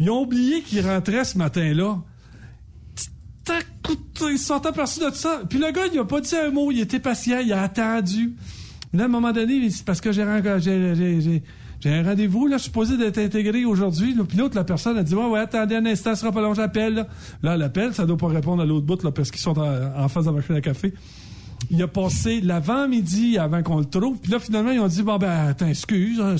Ils 0.00 0.08
ont 0.10 0.22
oublié 0.22 0.62
qu'ils 0.62 0.86
rentraient 0.86 1.24
ce 1.24 1.36
matin-là. 1.36 1.98
Ils 4.30 4.38
sont 4.38 4.64
aperçus 4.66 5.00
de 5.00 5.10
ça. 5.10 5.42
Puis 5.48 5.58
le 5.58 5.70
gars, 5.72 5.82
il 5.92 5.98
a 5.98 6.04
pas 6.04 6.20
dit 6.20 6.34
un 6.34 6.50
mot. 6.50 6.70
Il 6.70 6.80
était 6.80 7.00
patient. 7.00 7.40
Il 7.40 7.52
a 7.52 7.62
attendu. 7.62 8.34
Là, 8.92 9.04
à 9.04 9.06
un 9.06 9.08
moment 9.08 9.32
donné, 9.32 9.70
c'est 9.70 9.84
parce 9.84 10.00
que 10.00 10.12
j'ai 10.12 10.22
un 10.22 12.02
rendez-vous, 12.02 12.46
là, 12.46 12.56
je 12.56 12.62
suis 12.62 12.68
supposé 12.68 12.96
d'être 12.98 13.18
intégré 13.18 13.64
aujourd'hui. 13.64 14.14
Puis 14.28 14.36
l'autre, 14.36 14.54
la 14.54 14.64
personne 14.64 14.98
a 14.98 15.02
dit, 15.02 15.14
ouais, 15.14 15.26
ouais, 15.26 15.40
attendez 15.40 15.76
un 15.76 15.86
instant, 15.86 16.14
ça 16.14 16.20
sera 16.20 16.32
pas 16.32 16.42
long, 16.42 16.54
j'appelle. 16.54 16.94
Là, 16.94 17.06
Là, 17.42 17.54
elle 17.54 17.62
appelle, 17.62 17.94
ça 17.94 18.04
doit 18.04 18.18
pas 18.18 18.28
répondre 18.28 18.62
à 18.62 18.66
l'autre 18.66 18.86
bout, 18.86 19.02
là, 19.02 19.10
parce 19.10 19.30
qu'ils 19.30 19.40
sont 19.40 19.58
en, 19.58 20.08
face 20.08 20.24
de 20.24 20.30
la 20.30 20.36
machine 20.36 20.54
à 20.54 20.60
café. 20.60 20.92
Il 21.70 21.80
a 21.82 21.88
passé 21.88 22.40
l'avant-midi 22.40 23.38
avant 23.38 23.62
qu'on 23.62 23.78
le 23.78 23.84
trouve. 23.84 24.18
Puis 24.18 24.30
là, 24.30 24.40
finalement, 24.40 24.72
ils 24.72 24.80
ont 24.80 24.88
dit, 24.88 25.02
bon, 25.02 25.16
ben, 25.16 25.48
attends, 25.48 25.68
excuse, 25.68 26.20
hein, 26.20 26.36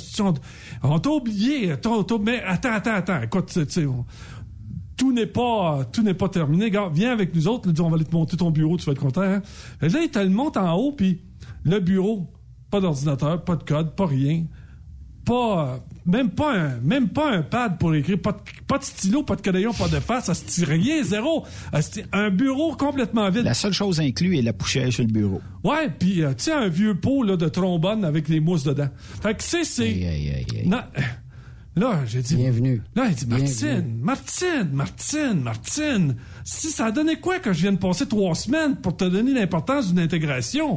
on, 0.83 0.99
t'a 0.99 1.11
oublié. 1.11 1.75
mais 2.23 2.43
attends, 2.43 2.73
attends, 2.73 2.95
attends. 2.95 3.23
Écoute, 3.23 3.47
tu 3.47 3.65
sais, 3.67 3.87
tout 4.97 5.13
n'est 5.13 5.27
pas 5.27 5.85
tout 5.91 6.03
n'est 6.03 6.15
pas 6.15 6.29
terminé. 6.29 6.71
Gars, 6.71 6.91
viens 6.93 7.13
avec 7.13 7.35
nous 7.35 7.49
autres, 7.49 7.69
là, 7.69 7.75
on 7.81 7.89
va 7.89 7.97
aller 7.97 8.05
te 8.05 8.15
monter 8.15 8.37
ton 8.37 8.51
bureau, 8.51 8.77
tu 8.77 8.85
vas 8.85 8.93
être 8.93 9.01
content. 9.01 9.23
Hein? 9.23 9.43
Là, 9.81 10.01
il 10.03 10.11
te 10.11 10.19
le 10.19 10.29
monte 10.29 10.57
en 10.57 10.75
haut, 10.75 10.93
puis 10.93 11.23
le 11.65 11.81
bureau, 11.81 12.29
pas 12.73 12.81
d'ordinateur, 12.81 13.45
pas 13.45 13.57
de 13.57 13.65
code, 13.65 13.95
pas 13.95 14.07
rien. 14.07 14.47
Pas, 15.27 15.75
euh, 15.75 15.77
même 16.07 16.31
pas 16.31 16.53
un, 16.53 16.81
même 16.81 17.11
pas 17.11 17.31
un 17.31 17.43
pad 17.43 17.79
pour 17.79 17.95
écrire, 17.95 18.19
pas 18.19 18.33
de, 18.33 18.39
pas 18.67 18.79
de 18.79 18.83
stylo, 18.83 19.23
pas 19.23 19.37
de 19.37 19.43
crayon, 19.43 19.73
pas 19.73 19.87
de 19.87 20.01
face, 20.01 20.25
ça 20.25 20.35
se 20.35 20.45
tire 20.47 20.69
rien, 20.69 21.05
zéro. 21.05 21.45
Un 22.13 22.31
bureau 22.31 22.75
complètement 22.75 23.31
vide. 23.31 23.45
La 23.45 23.55
seule 23.55 23.75
chose 23.75 24.01
inclue 24.01 24.39
est 24.39 24.43
la 24.43 24.55
poussière 24.55 24.91
sur 24.91 25.05
le 25.05 25.13
bureau. 25.13 25.41
Ouais, 25.63 25.91
puis 25.97 26.25
euh, 26.25 26.31
tu 26.31 26.45
sais 26.45 26.53
un 26.53 26.69
vieux 26.69 26.95
pot 26.99 27.23
là, 27.23 27.37
de 27.37 27.47
trombone 27.49 28.05
avec 28.05 28.29
les 28.29 28.41
mousses 28.41 28.65
dedans. 28.65 28.89
Fait 29.23 29.35
que 29.35 29.43
c'est 29.45 29.65
c'est 29.65 30.65
Non, 30.65 30.81
Là, 31.77 32.01
j'ai 32.07 32.21
dit 32.21 32.37
Bienvenue. 32.37 32.83
Là, 32.97 33.07
il 33.09 33.15
dit 33.15 33.27
Martine. 33.27 33.99
Martine, 34.03 34.71
Martine, 34.73 35.41
Martine. 35.43 36.17
Si 36.45 36.69
ça 36.69 36.87
a 36.87 36.91
donné 36.91 37.17
quoi 37.17 37.39
que 37.39 37.53
je 37.53 37.63
viens 37.63 37.73
de 37.73 37.79
passer 37.79 38.07
trois 38.07 38.35
semaines 38.35 38.77
pour 38.77 38.97
te 38.97 39.05
donner 39.05 39.33
l'importance 39.33 39.89
d'une 39.89 40.01
intégration? 40.01 40.77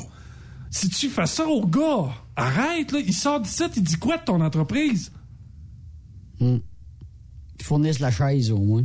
Si 0.76 0.90
tu 0.90 1.08
fais 1.08 1.26
ça 1.26 1.48
au 1.48 1.66
gars, 1.66 2.10
arrête 2.36 2.92
là, 2.92 3.00
il 3.00 3.14
sort 3.14 3.40
d'ici, 3.40 3.64
il 3.78 3.82
dit 3.84 3.96
quoi 3.96 4.18
de 4.18 4.24
ton 4.26 4.42
entreprise? 4.42 5.10
Ils 6.42 6.62
fournissent 7.64 8.00
la 8.02 8.12
chaise, 8.12 8.52
au 8.52 8.60
moins. 8.60 8.84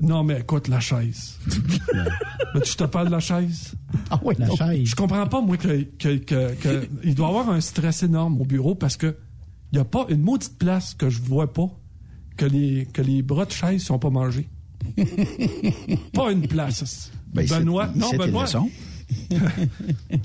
Non, 0.00 0.24
mais 0.24 0.40
écoute, 0.40 0.66
la 0.68 0.80
chaise. 0.80 1.38
Mais 2.54 2.62
tu 2.62 2.74
te 2.74 2.84
parles 2.84 3.08
de 3.08 3.12
la 3.12 3.20
chaise? 3.20 3.74
Ah 4.08 4.18
oui, 4.24 4.34
La 4.38 4.48
chaise. 4.56 4.88
Je 4.88 4.96
comprends 4.96 5.26
pas, 5.26 5.42
moi, 5.42 5.58
que, 5.58 5.82
que, 5.82 6.16
que- 6.16 6.54
que 6.54 6.88
il 7.04 7.14
doit 7.14 7.26
y 7.26 7.30
avoir 7.30 7.50
un 7.50 7.60
stress 7.60 8.02
énorme 8.02 8.40
au 8.40 8.46
bureau 8.46 8.74
parce 8.74 8.96
que 8.96 9.14
il 9.70 9.74
n'y 9.76 9.80
a 9.80 9.84
pas 9.84 10.06
une 10.08 10.22
maudite 10.22 10.56
place 10.56 10.94
que 10.94 11.10
je 11.10 11.20
vois 11.20 11.52
pas 11.52 11.68
que 12.38 12.46
les, 12.46 12.86
que 12.94 13.02
les 13.02 13.20
bras 13.20 13.44
de 13.44 13.50
chaise 13.52 13.82
sont 13.82 13.98
pas 13.98 14.08
mangés. 14.08 14.48
pas 16.14 16.32
une 16.32 16.48
place. 16.48 17.10
Ben, 17.34 17.46
Benoît, 17.46 17.88
non, 17.94 18.08
Benoît. 18.16 18.46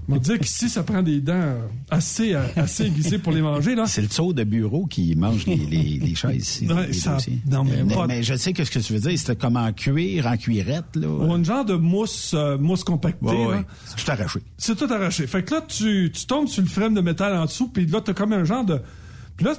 On 0.10 0.14
va 0.14 0.20
dire 0.20 0.40
qu'ici, 0.40 0.70
ça 0.70 0.84
prend 0.84 1.02
des 1.02 1.22
dents 1.22 1.34
euh, 1.34 1.62
assez, 1.90 2.34
euh, 2.34 2.42
assez 2.56 2.86
aiguisées 2.86 3.18
pour 3.18 3.32
les 3.32 3.42
manger, 3.42 3.76
là. 3.76 3.86
C'est 3.88 4.02
le 4.02 4.08
tour 4.08 4.34
de 4.34 4.44
bureau 4.44 4.86
qui 4.86 5.16
mange 5.16 5.46
les, 5.46 5.56
les, 5.56 6.00
les 6.00 6.16
chaises 6.16 6.36
ici. 6.42 6.68
Ouais, 6.68 6.88
les 6.88 6.94
ça- 6.94 7.14
dossiers. 7.16 7.40
non, 7.50 7.64
mais 7.64 7.84
mais, 7.84 7.94
pas- 7.96 8.08
mais 8.08 8.24
je 8.24 8.36
sais 8.36 8.52
que 8.54 8.64
ce 8.66 8.72
que 8.72 8.80
tu 8.80 8.94
veux 8.94 9.00
dire, 9.00 9.18
c'était 9.18 9.36
comme 9.36 9.56
en 9.58 9.72
cuir, 9.72 10.28
en 10.28 10.36
cuirette, 10.38 10.96
là. 10.96 11.08
Ou 11.08 11.32
un 11.32 11.44
genre 11.44 11.64
de 11.66 11.76
mousse, 11.76 12.34
euh, 12.34 12.58
mousse 12.58 12.84
compactée. 12.84 13.26
Ouais, 13.26 13.38
là. 13.38 13.48
ouais. 13.58 13.66
C'est 13.86 14.04
tout 14.04 14.12
arraché. 14.12 14.40
C'est 14.58 14.76
tout 14.78 14.94
arraché. 14.94 15.28
Fait 15.28 15.44
que 15.44 15.54
là, 15.56 15.62
tu, 15.62 16.12
tu 16.14 16.26
tombes 16.26 16.48
sur 16.48 16.62
le 16.62 16.68
frame 16.70 16.94
de 16.94 17.02
métal 17.02 17.36
en 17.36 17.46
dessous, 17.46 17.70
puis 17.70 17.86
là, 17.86 18.02
t'as 18.02 18.14
comme 18.14 18.34
un 18.34 18.44
genre 18.44 18.66
de. 18.66 18.82
Puis 19.38 19.46
là, 19.46 19.54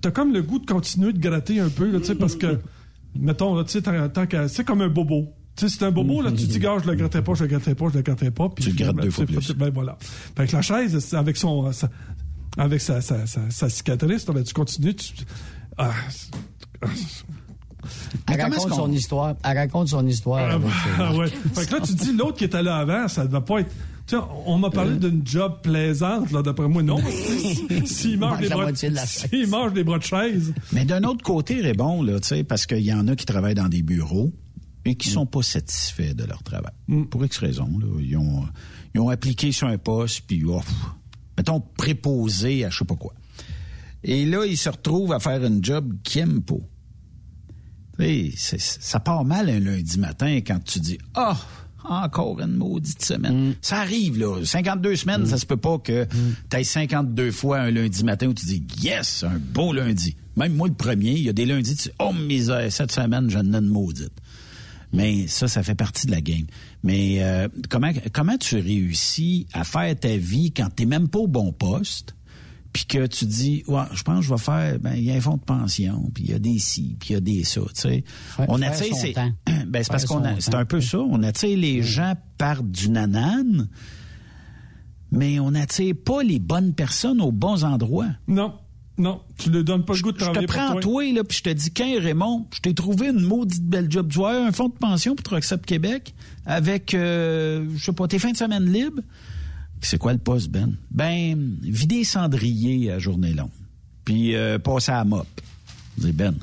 t'as 0.00 0.10
comme 0.10 0.32
le 0.32 0.42
goût 0.42 0.58
de 0.58 0.66
continuer 0.66 1.12
de 1.12 1.18
gratter 1.20 1.60
un 1.60 1.68
peu, 1.68 1.90
là, 1.90 2.00
tu 2.00 2.06
sais, 2.06 2.14
parce 2.14 2.34
que, 2.36 2.58
mettons, 3.18 3.54
là, 3.54 3.64
tu 3.64 3.80
sais, 3.80 4.48
c'est 4.48 4.64
comme 4.64 4.80
un 4.82 4.88
bobo. 4.88 5.32
Tu 5.58 5.68
sais, 5.68 5.76
c'est 5.78 5.84
un 5.84 5.90
bobo, 5.90 6.22
là, 6.22 6.30
tu 6.30 6.46
te 6.46 6.52
dis, 6.52 6.58
gars, 6.60 6.76
je 6.82 6.88
le 6.88 6.94
gratterai 6.94 7.22
pas, 7.24 7.34
je 7.34 7.42
le 7.42 7.48
gratterai 7.48 7.74
pas, 7.74 7.86
je 7.92 7.96
le 7.96 8.02
gratterai 8.02 8.30
pas. 8.30 8.48
Puis 8.48 8.64
Tu 8.64 8.70
le 8.70 8.76
grattes 8.76 8.96
deux 8.96 9.10
fois 9.10 9.26
plus. 9.26 9.50
Ben 9.52 9.70
voilà. 9.74 9.98
Fait 10.36 10.46
que 10.46 10.52
la 10.56 10.62
chaise, 10.62 11.14
avec 11.14 11.36
son. 11.36 11.72
sa- 11.72 11.90
avec 12.56 12.80
sa, 12.80 13.00
sa, 13.00 13.26
sa, 13.26 13.40
sa 13.50 13.68
cicatrice, 13.68 14.26
là, 14.26 14.34
ben, 14.34 14.42
tu 14.44 14.54
continues, 14.54 14.94
tu. 14.94 15.12
Ah, 15.76 15.90
ah, 16.82 16.86
Elle 18.32 18.40
raconte 18.40 18.72
son 18.74 18.92
histoire. 18.92 19.34
Elle 19.44 19.58
raconte 19.58 19.88
son 19.88 20.06
histoire. 20.06 20.60
Ah, 20.62 20.68
ah, 20.98 21.12
euh, 21.12 21.16
ouais. 21.18 21.28
Fait 21.54 21.66
que 21.66 21.74
là, 21.74 21.80
tu 21.80 21.94
dis 21.94 22.12
l'autre 22.16 22.36
qui 22.36 22.44
était 22.44 22.62
là 22.62 22.76
avant, 22.76 23.08
ça 23.08 23.24
ne 23.24 23.28
va 23.28 23.40
pas 23.40 23.60
être. 23.60 23.70
Tu 24.06 24.16
sais, 24.16 24.22
on 24.46 24.56
m'a 24.58 24.70
parlé 24.70 24.96
d'une 24.96 25.20
job 25.26 25.58
plaisante, 25.62 26.32
là, 26.32 26.42
d'après 26.42 26.66
moi. 26.66 26.82
Non, 26.82 26.98
Si- 27.10 27.86
s'il 27.86 28.18
mange, 28.18 28.38
des 28.40 28.48
bras 28.48 28.56
de- 28.58 28.62
moitié 28.62 28.90
de 28.90 28.94
la 28.94 29.06
chaise. 29.06 29.28
s'il 29.30 29.48
mange 29.48 29.72
des 29.74 29.84
bras 29.84 29.98
de 29.98 30.02
chaise. 30.04 30.54
Mais 30.72 30.84
d'un 30.84 31.02
autre 31.04 31.22
côté, 31.22 31.60
Raymond, 31.60 32.02
là, 32.02 32.18
tu 32.20 32.28
sais, 32.28 32.42
parce 32.44 32.64
qu'il 32.66 32.78
y 32.80 32.92
en 32.92 33.06
a 33.08 33.14
qui 33.16 33.26
travaillent 33.26 33.54
dans 33.54 33.68
des 33.68 33.82
bureaux 33.82 34.32
et 34.88 34.94
qui 34.96 35.08
sont 35.10 35.26
pas 35.26 35.42
satisfaits 35.42 36.14
de 36.14 36.24
leur 36.24 36.42
travail. 36.42 36.72
Pour 37.10 37.24
X 37.24 37.38
raison, 37.38 37.68
là. 37.78 37.86
Ils 38.00 38.16
ont, 38.16 38.44
ils 38.94 39.00
ont 39.00 39.08
appliqué 39.08 39.52
sur 39.52 39.66
un 39.68 39.78
poste, 39.78 40.22
puis, 40.26 40.42
oh, 40.46 40.60
mettons, 41.36 41.60
préposé 41.60 42.64
à 42.64 42.70
je 42.70 42.78
sais 42.78 42.84
pas 42.84 42.96
quoi. 42.96 43.12
Et 44.04 44.24
là, 44.26 44.44
ils 44.46 44.56
se 44.56 44.68
retrouvent 44.68 45.12
à 45.12 45.18
faire 45.20 45.44
une 45.44 45.64
job 45.64 45.94
qu'ils 46.04 46.24
n'aiment 46.24 46.42
pas. 46.42 46.54
C'est- 48.36 48.60
ça 48.60 49.00
part 49.00 49.24
mal 49.24 49.48
un 49.50 49.58
lundi 49.58 49.98
matin 49.98 50.36
quand 50.46 50.62
tu 50.64 50.78
dis 50.78 50.98
Ah, 51.14 51.36
encore 51.84 52.38
une 52.40 52.54
maudite 52.56 53.04
semaine. 53.04 53.54
Ça 53.60 53.78
arrive, 53.80 54.18
là. 54.18 54.44
52 54.44 54.94
semaines, 54.94 55.26
ça 55.26 55.36
se 55.38 55.46
peut 55.46 55.56
pas 55.56 55.78
que 55.78 56.06
tu 56.50 56.56
ailles 56.56 56.64
52 56.64 57.32
fois 57.32 57.60
un 57.60 57.70
lundi 57.72 58.04
matin 58.04 58.28
où 58.28 58.34
tu 58.34 58.46
dis 58.46 58.62
Yes, 58.80 59.24
un 59.24 59.38
beau 59.38 59.72
lundi. 59.72 60.14
Même 60.36 60.54
moi, 60.54 60.68
le 60.68 60.74
premier, 60.74 61.10
il 61.12 61.22
y 61.24 61.28
a 61.28 61.32
des 61.32 61.46
lundis, 61.46 61.74
tu 61.74 61.88
dis 61.88 61.94
Oh, 61.98 62.12
misère, 62.12 62.70
cette 62.70 62.92
semaine, 62.92 63.28
j'en 63.30 63.40
ai 63.52 63.56
une 63.56 63.66
maudite. 63.66 64.12
Mais 64.92 65.26
ça, 65.26 65.48
ça 65.48 65.62
fait 65.62 65.74
partie 65.74 66.06
de 66.06 66.12
la 66.12 66.20
game. 66.20 66.46
Mais 66.82 67.22
euh, 67.22 67.48
comment 67.68 67.90
comment 68.12 68.38
tu 68.38 68.56
réussis 68.56 69.46
à 69.52 69.64
faire 69.64 69.94
ta 69.98 70.16
vie 70.16 70.52
quand 70.52 70.68
t'es 70.74 70.86
même 70.86 71.08
pas 71.08 71.18
au 71.18 71.26
bon 71.28 71.52
poste, 71.52 72.14
puis 72.72 72.86
que 72.86 73.06
tu 73.06 73.26
dis 73.26 73.64
ouais, 73.66 73.82
je 73.92 74.02
pense 74.02 74.20
que 74.20 74.24
je 74.24 74.30
vais 74.30 74.38
faire 74.40 74.78
ben 74.78 74.94
il 74.94 75.04
y 75.04 75.10
a 75.10 75.14
un 75.14 75.20
fonds 75.20 75.36
de 75.36 75.42
pension, 75.42 76.10
puis 76.14 76.24
il 76.24 76.30
y 76.30 76.34
a 76.34 76.38
des 76.38 76.58
ci, 76.58 76.96
puis 76.98 77.10
il 77.10 77.12
y 77.12 77.16
a 77.16 77.20
des 77.20 77.44
ça, 77.44 77.60
tu 77.74 77.80
sais. 77.82 78.04
Faire- 78.06 78.46
on 78.48 78.58
faire 78.58 78.72
attire 78.72 78.94
son 78.94 79.00
c'est 79.00 79.12
temps. 79.12 79.32
ben 79.66 79.82
c'est 79.82 79.90
parce 79.90 80.06
Faire 80.06 80.16
qu'on 80.22 80.40
c'est 80.40 80.54
un 80.54 80.64
peu 80.64 80.80
ça, 80.80 80.98
on 81.00 81.22
attire 81.22 81.58
les 81.58 81.82
gens 81.82 82.14
par 82.38 82.62
du 82.62 82.88
nanane, 82.88 83.68
mais 85.10 85.38
on 85.40 85.54
attire 85.54 85.94
pas 86.04 86.22
les 86.22 86.38
bonnes 86.38 86.74
personnes 86.74 87.20
aux 87.20 87.32
bons 87.32 87.64
endroits. 87.64 88.08
Non, 88.26 88.54
non, 88.98 89.20
tu 89.36 89.50
ne 89.50 89.62
donnes 89.62 89.84
pas 89.84 89.94
le 89.94 90.00
goût 90.00 90.12
de 90.12 90.18
Je 90.18 90.30
te 90.30 90.44
prends 90.46 90.72
pour 90.72 90.80
toi. 90.80 91.02
toi, 91.04 91.12
là, 91.12 91.24
puis 91.24 91.38
je 91.38 91.42
te 91.44 91.50
dis, 91.50 91.70
qu'un 91.70 92.00
Raymond, 92.00 92.46
je 92.52 92.60
t'ai 92.60 92.74
trouvé 92.74 93.08
une 93.08 93.20
maudite 93.20 93.64
belle 93.64 93.90
job. 93.90 94.08
Tu 94.10 94.18
vois, 94.18 94.46
un 94.46 94.52
fonds 94.52 94.68
de 94.68 94.74
pension 94.74 95.14
pour 95.14 95.22
Truck 95.22 95.44
Québec 95.64 96.14
avec, 96.44 96.94
euh, 96.94 97.66
je 97.76 97.84
sais 97.84 97.92
pas, 97.92 98.08
tes 98.08 98.18
fins 98.18 98.32
de 98.32 98.36
semaine 98.36 98.64
libres. 98.64 99.02
C'est 99.80 99.98
quoi 99.98 100.12
le 100.12 100.18
poste, 100.18 100.50
Ben? 100.50 100.76
Ben, 100.90 101.56
vider 101.62 102.02
cendrier 102.02 102.90
à 102.90 102.98
journée 102.98 103.32
longue. 103.32 103.50
Puis 104.04 104.34
euh, 104.34 104.58
passer 104.58 104.90
à 104.90 104.96
la 104.96 105.04
mop. 105.04 105.26
Je 105.96 106.06
dis, 106.06 106.12
Ben, 106.12 106.34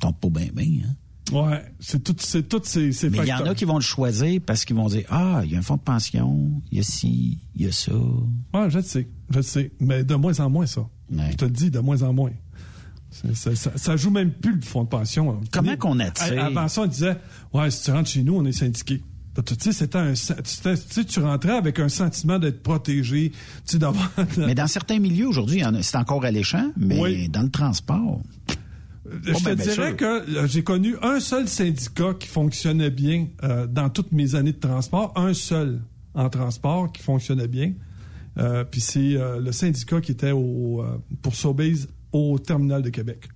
tombe 0.00 0.16
pas 0.16 0.28
bien, 0.40 0.48
bien, 0.52 0.86
hein? 0.88 0.94
Ouais, 1.32 1.64
c'est 1.78 2.02
tout, 2.02 2.16
c'est 2.18 2.48
tous 2.48 2.62
ces, 2.64 2.92
ces 2.92 3.08
Mais 3.08 3.18
il 3.18 3.26
y 3.26 3.32
en 3.32 3.46
a 3.46 3.54
qui 3.54 3.64
vont 3.64 3.76
le 3.76 3.82
choisir 3.82 4.40
parce 4.44 4.64
qu'ils 4.64 4.74
vont 4.74 4.88
dire, 4.88 5.04
ah, 5.10 5.42
il 5.44 5.52
y 5.52 5.54
a 5.54 5.58
un 5.60 5.62
fonds 5.62 5.76
de 5.76 5.82
pension, 5.82 6.60
il 6.72 6.78
y 6.78 6.80
a 6.80 6.82
ci, 6.82 7.38
il 7.54 7.66
y 7.66 7.68
a 7.68 7.72
ça. 7.72 7.92
Ouais, 7.92 8.68
je 8.68 8.78
le 8.78 8.82
sais, 8.82 9.08
je 9.30 9.36
le 9.36 9.42
sais. 9.42 9.70
Mais 9.78 10.02
de 10.02 10.14
moins 10.16 10.38
en 10.40 10.50
moins, 10.50 10.66
ça. 10.66 10.88
Je 11.10 11.36
te 11.36 11.44
le 11.44 11.50
dis, 11.50 11.70
de 11.70 11.78
moins 11.80 12.02
en 12.02 12.12
moins. 12.12 12.32
Ça, 13.34 13.50
ça 13.54 13.96
joue 13.96 14.10
même 14.10 14.30
plus 14.30 14.54
le 14.54 14.60
fonds 14.62 14.84
de 14.84 14.88
pension. 14.88 15.40
Comment 15.50 15.76
qu'on 15.76 15.98
attire? 15.98 16.44
Avant 16.44 16.68
ça, 16.68 16.82
on 16.82 16.86
disait, 16.86 17.16
ouais, 17.52 17.70
si 17.70 17.82
tu 17.84 17.90
rentres 17.90 18.08
chez 18.08 18.22
nous, 18.22 18.34
on 18.36 18.44
est 18.44 18.52
syndiqué. 18.52 19.02
Tu 19.44 19.54
sais, 19.58 19.72
c'était 19.72 19.98
un, 19.98 20.14
sen- 20.14 20.36
tu 21.06 21.20
rentrais 21.20 21.56
avec 21.56 21.78
un 21.78 21.88
sentiment 21.88 22.38
d'être 22.38 22.62
protégé, 22.62 23.32
tu 23.66 23.78
d'avoir. 23.78 24.10
Mais 24.38 24.54
dans 24.54 24.66
certains 24.66 24.98
milieux, 24.98 25.26
aujourd'hui, 25.28 25.62
c'est 25.82 25.96
encore 25.96 26.24
alléchant, 26.24 26.70
mais 26.76 27.00
Oui. 27.00 27.28
dans 27.28 27.42
le 27.42 27.50
transport. 27.50 28.20
Je 29.24 29.32
te 29.32 29.44
ben, 29.44 29.54
dirais 29.56 29.96
que 29.96 30.24
j'ai 30.46 30.62
connu 30.62 30.94
un 31.02 31.18
seul 31.20 31.48
syndicat 31.48 32.14
qui 32.18 32.28
fonctionnait 32.28 32.90
bien 32.90 33.26
euh, 33.42 33.66
dans 33.66 33.88
toutes 33.88 34.12
mes 34.12 34.34
années 34.36 34.52
de 34.52 34.58
transport, 34.60 35.12
un 35.16 35.32
seul 35.34 35.80
en 36.14 36.28
transport 36.28 36.92
qui 36.92 37.02
fonctionnait 37.02 37.48
bien. 37.48 37.72
Euh, 38.38 38.64
Puis 38.64 38.80
c'est 38.80 39.16
euh, 39.16 39.40
le 39.40 39.52
syndicat 39.52 40.00
qui 40.00 40.12
était 40.12 40.30
au, 40.32 40.82
euh, 40.82 40.98
pour 41.22 41.34
Sobeys 41.34 41.86
au 42.12 42.38
terminal 42.38 42.82
de 42.82 42.90
Québec. 42.90 43.28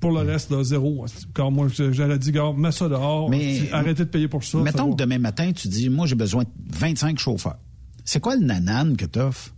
Pour 0.00 0.12
le 0.12 0.20
reste, 0.20 0.50
là, 0.50 0.62
zéro. 0.62 1.06
Quand 1.32 1.50
moi, 1.50 1.68
j'aurais 1.68 2.18
dit, 2.18 2.30
gars, 2.32 2.52
mets 2.54 2.72
ça 2.72 2.88
dehors. 2.88 3.30
Mais- 3.30 3.70
arrêtez 3.72 4.04
de 4.04 4.10
payer 4.10 4.28
pour 4.28 4.44
ça. 4.44 4.58
Mettons 4.58 4.90
ça 4.90 4.96
que 4.96 5.02
demain 5.02 5.18
matin, 5.18 5.50
tu 5.52 5.68
dis, 5.68 5.88
moi, 5.88 6.06
j'ai 6.06 6.14
besoin 6.14 6.44
de 6.44 6.50
25 6.76 7.18
chauffeurs. 7.18 7.58
C'est 8.04 8.20
quoi 8.20 8.36
le 8.36 8.44
nanan 8.44 8.96
que 8.96 9.06
t'offres? 9.06 9.54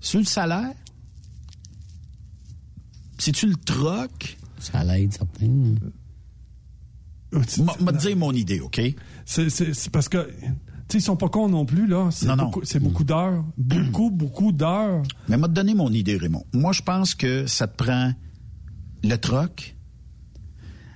C'est 0.00 0.18
le 0.18 0.24
salaire? 0.24 0.72
C'est-tu 3.18 3.46
le 3.46 3.56
troc? 3.56 4.38
Ça 4.58 4.82
l'aide, 4.84 5.12
certain. 5.12 5.74
M'a 7.32 7.74
m'a 7.80 7.92
dire 7.92 8.16
mon 8.16 8.32
idée, 8.32 8.60
OK? 8.60 8.80
C'est 9.26 9.90
parce 9.92 10.08
que, 10.08 10.28
tu 10.28 10.46
sais, 10.92 10.98
ils 10.98 11.02
sont 11.02 11.16
pas 11.16 11.28
cons 11.28 11.48
non 11.48 11.64
plus, 11.64 11.86
là. 11.86 12.08
C'est 12.10 12.80
beaucoup, 12.80 13.04
d'heures. 13.04 13.44
Beaucoup, 13.56 14.10
beaucoup 14.12 14.52
d'heures. 14.52 15.02
Mais 15.28 15.36
m'a 15.36 15.48
donné 15.48 15.74
mon 15.74 15.92
idée, 15.92 16.16
Raymond. 16.16 16.44
Moi, 16.52 16.72
je 16.72 16.82
pense 16.82 17.14
que 17.14 17.46
ça 17.46 17.66
te 17.66 17.76
prend 17.76 18.12
le 19.02 19.16
troc, 19.16 19.76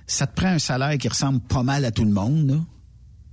ça 0.07 0.27
te 0.27 0.35
prend 0.35 0.49
un 0.49 0.59
salaire 0.59 0.97
qui 0.97 1.07
ressemble 1.07 1.39
pas 1.39 1.63
mal 1.63 1.85
à 1.85 1.91
tout 1.91 2.05
le 2.05 2.11
monde, 2.11 2.49
là. 2.49 2.59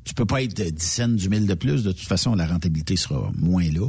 Tu 0.04 0.14
peux 0.14 0.26
pas 0.26 0.42
être 0.42 0.60
10 0.60 0.82
cents 0.82 1.08
du 1.08 1.28
mille 1.28 1.46
de 1.46 1.54
plus. 1.54 1.84
De 1.84 1.92
toute 1.92 2.08
façon, 2.08 2.34
la 2.34 2.46
rentabilité 2.46 2.96
sera 2.96 3.30
moins 3.36 3.70
là. 3.70 3.88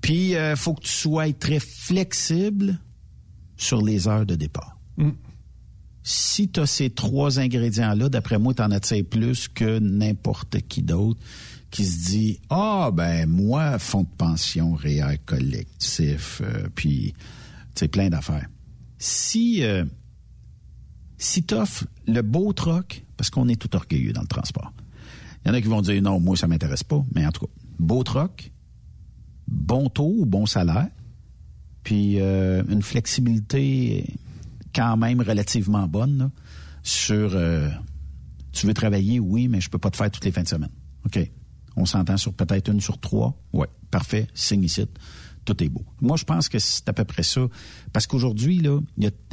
Puis, 0.00 0.32
il 0.32 0.54
faut 0.56 0.74
que 0.74 0.82
tu 0.82 0.92
sois 0.92 1.32
très 1.32 1.60
flexible 1.60 2.80
sur 3.56 3.80
les 3.80 4.08
heures 4.08 4.26
de 4.26 4.34
départ. 4.34 4.76
Mm. 4.96 5.10
Si 6.02 6.48
tu 6.48 6.60
as 6.60 6.66
ces 6.66 6.90
trois 6.90 7.38
ingrédients-là, 7.38 8.08
d'après 8.08 8.38
moi, 8.38 8.54
tu 8.54 8.62
en 8.62 8.70
attires 8.70 9.04
plus 9.08 9.48
que 9.48 9.78
n'importe 9.78 10.60
qui 10.66 10.82
d'autre 10.82 11.20
qui 11.70 11.84
se 11.84 12.10
dit 12.10 12.40
Ah, 12.50 12.90
ben, 12.92 13.28
moi, 13.28 13.78
fonds 13.78 14.02
de 14.02 14.16
pension, 14.16 14.74
REER 14.74 15.18
collectif, 15.24 16.42
euh, 16.44 16.68
puis, 16.74 17.14
tu 17.74 17.80
sais, 17.80 17.88
plein 17.88 18.08
d'affaires. 18.08 18.48
Si, 18.98 19.62
euh, 19.62 19.84
si 21.16 21.44
tu 21.44 21.54
offres 21.54 21.86
le 22.06 22.22
beau 22.22 22.52
troc, 22.52 23.04
parce 23.16 23.30
qu'on 23.30 23.48
est 23.48 23.60
tout 23.60 23.74
orgueilleux 23.76 24.12
dans 24.12 24.22
le 24.22 24.26
transport, 24.26 24.72
il 25.44 25.48
y 25.48 25.50
en 25.50 25.54
a 25.54 25.60
qui 25.60 25.68
vont 25.68 25.82
dire 25.82 26.02
Non, 26.02 26.20
moi, 26.20 26.36
ça 26.36 26.46
m'intéresse 26.46 26.84
pas, 26.84 27.04
mais 27.14 27.26
en 27.26 27.32
tout 27.32 27.46
cas, 27.46 27.52
beau 27.78 28.02
troc, 28.02 28.52
bon 29.46 29.88
taux 29.88 30.24
bon 30.24 30.46
salaire, 30.46 30.88
puis 31.82 32.20
euh, 32.20 32.62
une 32.68 32.82
flexibilité 32.82 34.14
quand 34.74 34.96
même 34.96 35.20
relativement 35.20 35.88
bonne 35.88 36.18
là, 36.18 36.30
sur 36.82 37.32
euh, 37.34 37.68
tu 38.52 38.66
veux 38.66 38.74
travailler, 38.74 39.20
oui, 39.20 39.48
mais 39.48 39.60
je 39.60 39.70
peux 39.70 39.78
pas 39.78 39.90
te 39.90 39.96
faire 39.96 40.10
toutes 40.10 40.24
les 40.24 40.32
fins 40.32 40.42
de 40.42 40.48
semaine. 40.48 40.70
OK. 41.04 41.30
On 41.76 41.86
s'entend 41.86 42.16
sur 42.16 42.32
peut-être 42.32 42.68
une 42.70 42.80
sur 42.80 42.98
trois. 42.98 43.36
Oui, 43.52 43.66
parfait, 43.90 44.26
signe 44.34 44.64
ici. 44.64 44.86
Tout 45.44 45.62
est 45.64 45.68
beau. 45.68 45.84
Moi, 46.00 46.16
je 46.16 46.24
pense 46.24 46.48
que 46.48 46.58
c'est 46.58 46.88
à 46.88 46.92
peu 46.92 47.04
près 47.04 47.22
ça. 47.22 47.40
Parce 47.92 48.06
qu'aujourd'hui, 48.06 48.58
là, 48.58 48.78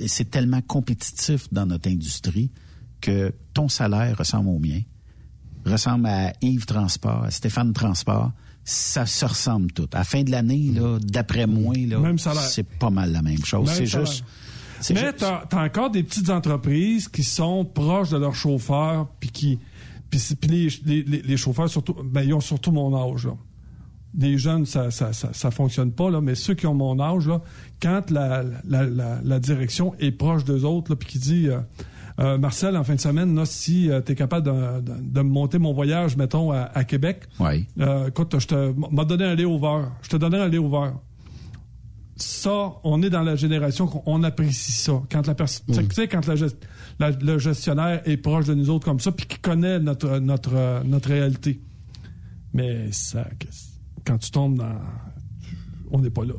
c'est 0.05 0.29
tellement 0.31 0.61
compétitif 0.61 1.47
dans 1.51 1.65
notre 1.65 1.89
industrie 1.89 2.49
que 3.01 3.33
ton 3.53 3.67
salaire 3.69 4.17
ressemble 4.17 4.49
au 4.49 4.57
mien, 4.59 4.81
ressemble 5.65 6.07
à 6.07 6.33
Yves 6.41 6.65
Transport, 6.65 7.23
à 7.25 7.31
Stéphane 7.31 7.73
Transport. 7.73 8.31
Ça 8.63 9.05
se 9.05 9.25
ressemble 9.25 9.71
tout. 9.71 9.87
À 9.93 9.99
la 9.99 10.03
fin 10.03 10.23
de 10.23 10.31
l'année, 10.31 10.71
là, 10.73 10.97
d'après 11.01 11.45
moi, 11.47 11.75
là, 11.75 11.99
c'est 12.47 12.67
pas 12.67 12.89
mal 12.89 13.11
la 13.11 13.21
même 13.21 13.43
chose. 13.45 13.69
C'est 13.71 13.85
juste. 13.85 14.23
Mais 14.91 14.99
juste- 15.01 15.17
t'as 15.17 15.43
as 15.51 15.63
encore 15.65 15.89
des 15.89 16.03
petites 16.03 16.29
entreprises 16.29 17.07
qui 17.07 17.23
sont 17.23 17.65
proches 17.65 18.09
de 18.09 18.17
leurs 18.17 18.35
chauffeurs, 18.35 19.07
puis 19.19 19.29
qui. 19.29 19.59
Puis 20.09 20.21
les, 20.49 20.67
les- 20.85 21.03
les- 21.03 21.21
les 21.21 21.37
chauffeurs, 21.37 21.69
surtout, 21.69 21.95
ben, 22.03 22.21
ils 22.23 22.33
ont 22.33 22.39
surtout 22.39 22.71
mon 22.71 22.95
âge. 22.95 23.25
Là. 23.25 23.33
Des 24.13 24.37
jeunes, 24.37 24.65
ça, 24.65 24.89
ça, 24.89 25.11
ça, 25.13 25.29
ça 25.33 25.51
fonctionne 25.51 25.91
pas, 25.91 26.09
là, 26.09 26.21
mais 26.21 26.33
ceux 26.33 26.53
qui 26.55 26.65
ont 26.65 26.73
mon 26.73 26.99
âge, 26.99 27.27
là, 27.27 27.41
quand 27.81 28.09
la, 28.09 28.43
la, 28.67 28.83
la, 28.85 29.19
la 29.23 29.39
direction 29.39 29.93
est 29.99 30.11
proche 30.11 30.43
d'eux 30.45 30.63
autres, 30.63 30.91
là, 30.91 30.95
puis 30.95 31.07
qui 31.09 31.19
dit 31.19 31.49
euh, 31.49 31.59
euh, 32.19 32.37
Marcel, 32.37 32.75
en 32.77 32.83
fin 32.83 32.95
de 32.95 32.99
semaine, 33.01 33.35
là, 33.35 33.45
si 33.45 33.89
tu 34.05 34.11
es 34.11 34.15
capable 34.15 34.45
de, 34.47 34.81
de, 34.81 34.93
de 35.01 35.21
me 35.21 35.29
monter 35.29 35.59
mon 35.59 35.73
voyage, 35.73 36.15
mettons, 36.17 36.51
à, 36.51 36.61
à 36.73 36.83
Québec, 36.83 37.27
Oui. 37.39 37.67
euh, 37.79 38.07
écoute, 38.07 38.33
je 38.39 38.47
te 38.47 38.73
m'a 38.91 39.03
donné 39.05 39.25
un 39.25 39.35
layover. 39.35 39.85
Je 40.01 40.09
te 40.09 40.15
donnais 40.17 40.39
un 40.39 40.47
layover. 40.47 40.91
Ça, 42.15 42.71
on 42.83 43.03
est 43.03 43.11
dans 43.11 43.21
la 43.21 43.35
génération 43.35 43.85
qu'on 43.85 44.01
on 44.07 44.23
apprécie 44.23 44.71
ça. 44.71 44.93
Quand 45.11 45.27
la 45.27 45.35
personne, 45.35 45.65
tu 45.67 45.85
sais, 45.93 46.07
quand 46.07 46.25
la 46.25 46.35
la- 46.99 47.11
le 47.11 47.37
gestionnaire 47.39 48.01
est 48.05 48.17
proche 48.17 48.45
de 48.45 48.53
nous 48.53 48.69
autres 48.69 48.85
comme 48.85 48.99
ça, 48.99 49.11
puis 49.11 49.25
qui 49.27 49.37
connaît 49.39 49.79
notre 49.79 50.19
notre 50.19 50.83
notre 50.85 51.09
réalité. 51.09 51.61
Mais 52.53 52.91
ça, 52.91 53.27
quand 54.05 54.17
tu 54.17 54.31
tombes 54.31 54.57
dans, 54.57 54.79
on 55.91 55.99
n'est 55.99 56.09
pas 56.09 56.25
là. 56.25 56.33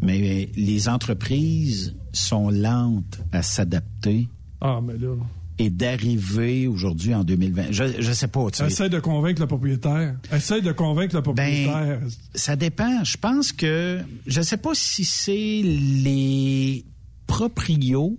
Mais 0.00 0.48
les 0.56 0.88
entreprises 0.88 1.94
sont 2.12 2.50
lentes 2.50 3.20
à 3.32 3.42
s'adapter 3.42 4.28
Ah, 4.60 4.80
mais 4.82 4.96
là, 4.96 5.14
et 5.60 5.70
d'arriver 5.70 6.68
aujourd'hui 6.68 7.12
en 7.16 7.24
2020. 7.24 7.72
Je, 7.72 8.00
je 8.00 8.12
sais 8.12 8.28
pas, 8.28 8.48
tu 8.52 8.58
sais. 8.58 8.66
essaie 8.68 8.88
de 8.88 9.00
convaincre 9.00 9.40
le 9.40 9.48
propriétaire. 9.48 10.14
Essaie 10.32 10.60
de 10.62 10.70
convaincre 10.70 11.16
le 11.16 11.22
propriétaire. 11.22 12.00
Ça 12.32 12.54
dépend. 12.54 13.02
Je 13.02 13.16
pense 13.16 13.50
que 13.50 13.98
je 14.28 14.40
sais 14.40 14.56
pas 14.56 14.70
si 14.74 15.04
c'est 15.04 15.62
les 15.64 16.84
proprios 17.26 18.18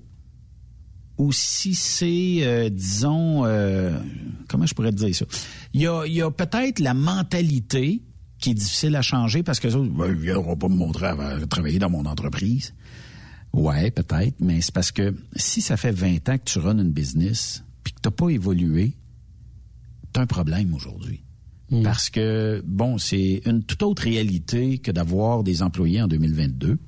ou 1.19 1.33
si 1.33 1.75
c'est, 1.75 2.37
euh, 2.41 2.69
disons, 2.69 3.45
euh, 3.45 3.99
comment 4.47 4.65
je 4.65 4.73
pourrais 4.73 4.91
te 4.91 4.95
dire 4.95 5.13
ça? 5.13 5.25
Il 5.73 5.81
y 5.81 5.87
a, 5.87 6.05
il 6.05 6.13
y 6.13 6.21
a 6.21 6.31
peut-être 6.31 6.79
la 6.79 6.93
mentalité 6.93 8.01
qui 8.39 8.51
est 8.51 8.53
difficile 8.53 8.95
à 8.95 9.01
changer 9.01 9.43
parce 9.43 9.59
que 9.59 9.67
autres, 9.67 9.91
ben, 9.91 10.07
ils 10.07 10.15
viendront 10.15 10.55
pas 10.55 10.69
me 10.69 10.75
montrer 10.75 11.07
à 11.07 11.45
travailler 11.47 11.77
dans 11.77 11.89
mon 11.89 12.05
entreprise. 12.05 12.73
Ouais, 13.51 13.91
peut-être, 13.91 14.35
mais 14.39 14.61
c'est 14.61 14.73
parce 14.73 14.93
que 14.93 15.13
si 15.35 15.61
ça 15.61 15.75
fait 15.75 15.91
20 15.91 16.29
ans 16.29 16.37
que 16.37 16.45
tu 16.45 16.57
runs 16.59 16.77
une 16.77 16.91
business 16.91 17.65
puis 17.83 17.91
que 17.91 17.99
t'as 18.01 18.11
pas 18.11 18.29
évolué, 18.29 18.95
t'as 20.13 20.21
un 20.21 20.27
problème 20.27 20.73
aujourd'hui. 20.73 21.23
Parce 21.83 22.09
que, 22.09 22.63
bon, 22.65 22.97
c'est 22.97 23.41
une 23.45 23.61
toute 23.61 23.83
autre 23.83 24.01
réalité 24.01 24.79
que 24.79 24.89
d'avoir 24.89 25.43
des 25.43 25.61
employés 25.61 26.01
en 26.01 26.07
2022. 26.07 26.79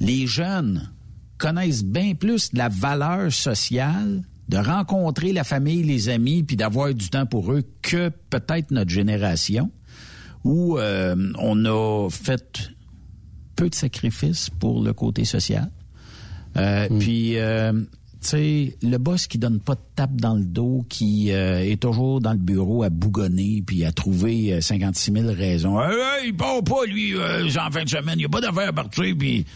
Les 0.00 0.26
jeunes 0.26 0.90
connaissent 1.38 1.84
bien 1.84 2.14
plus 2.14 2.50
la 2.52 2.68
valeur 2.68 3.32
sociale 3.32 4.22
de 4.48 4.58
rencontrer 4.58 5.32
la 5.32 5.44
famille, 5.44 5.82
les 5.82 6.08
amis, 6.08 6.42
puis 6.42 6.56
d'avoir 6.56 6.92
du 6.92 7.08
temps 7.08 7.26
pour 7.26 7.52
eux 7.52 7.62
que 7.82 8.10
peut-être 8.30 8.70
notre 8.70 8.90
génération, 8.90 9.70
où 10.44 10.78
euh, 10.78 11.32
on 11.38 11.64
a 11.64 12.08
fait 12.10 12.70
peu 13.56 13.70
de 13.70 13.74
sacrifices 13.74 14.50
pour 14.50 14.82
le 14.82 14.92
côté 14.92 15.24
social. 15.24 15.70
Euh, 16.56 16.88
Puis, 17.00 17.38
euh, 17.38 17.72
tu 17.72 18.28
sais, 18.28 18.76
le 18.82 18.98
boss 18.98 19.26
qui 19.26 19.38
donne 19.38 19.60
pas 19.60 19.74
de 19.74 19.80
tape 19.96 20.16
dans 20.16 20.34
le 20.34 20.44
dos, 20.44 20.84
qui 20.88 21.32
euh, 21.32 21.64
est 21.64 21.80
toujours 21.80 22.20
dans 22.20 22.32
le 22.32 22.38
bureau 22.38 22.82
à 22.82 22.90
bougonner, 22.90 23.62
puis 23.66 23.84
à 23.84 23.92
trouver 23.92 24.54
euh, 24.54 24.60
56 24.60 25.12
000 25.12 25.26
raisons. 25.32 25.80
Hey, 25.80 25.94
hey, 25.94 26.28
il 26.28 26.36
part 26.36 26.62
pas, 26.62 26.84
lui, 26.86 27.14
en 27.16 27.70
fin 27.70 27.84
de 27.84 27.88
semaine, 27.88 28.14
il 28.16 28.18
n'y 28.18 28.24
a 28.26 28.28
pas 28.28 28.40
d'affaires 28.40 28.68
à 28.68 28.72
partir, 28.72 29.14
puis... 29.18 29.46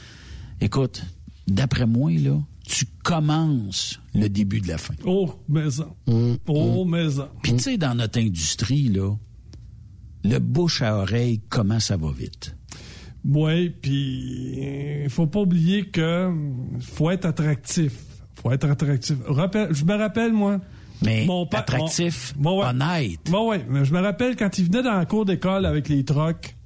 Écoute, 0.60 1.04
d'après 1.52 1.86
moi, 1.86 2.10
là, 2.12 2.38
tu 2.64 2.84
commences 3.02 3.98
le 4.14 4.28
début 4.28 4.60
de 4.60 4.68
la 4.68 4.78
fin. 4.78 4.94
Oh, 5.04 5.30
maison. 5.48 5.94
Oh, 6.46 6.84
maison. 6.84 7.28
Puis, 7.42 7.52
tu 7.54 7.58
sais, 7.62 7.78
dans 7.78 7.94
notre 7.94 8.18
industrie, 8.20 8.88
là, 8.88 9.14
le 10.24 10.38
bouche 10.38 10.82
à 10.82 10.96
oreille, 10.96 11.40
comment 11.48 11.80
ça 11.80 11.96
va 11.96 12.10
vite? 12.12 12.54
Oui, 13.24 13.70
puis 13.70 15.02
il 15.04 15.10
faut 15.10 15.26
pas 15.26 15.40
oublier 15.40 15.86
que 15.88 16.32
faut 16.80 17.10
être 17.10 17.24
attractif. 17.26 17.92
faut 18.42 18.52
être 18.52 18.64
attractif. 18.70 19.16
Rappel- 19.26 19.74
je 19.74 19.84
me 19.84 19.94
rappelle, 19.96 20.32
moi. 20.32 20.60
Mais 21.04 21.26
pa- 21.50 21.58
attractif, 21.58 22.34
mon- 22.38 22.58
ouais. 22.60 22.66
honnête. 22.66 23.20
Bon, 23.30 23.50
ouais, 23.50 23.64
mais 23.68 23.84
je 23.84 23.92
me 23.92 24.00
rappelle 24.00 24.36
quand 24.36 24.58
il 24.58 24.64
venait 24.66 24.82
dans 24.82 24.96
la 24.96 25.06
cour 25.06 25.24
d'école 25.24 25.64
avec 25.66 25.88
les 25.88 26.04
trocs, 26.04 26.56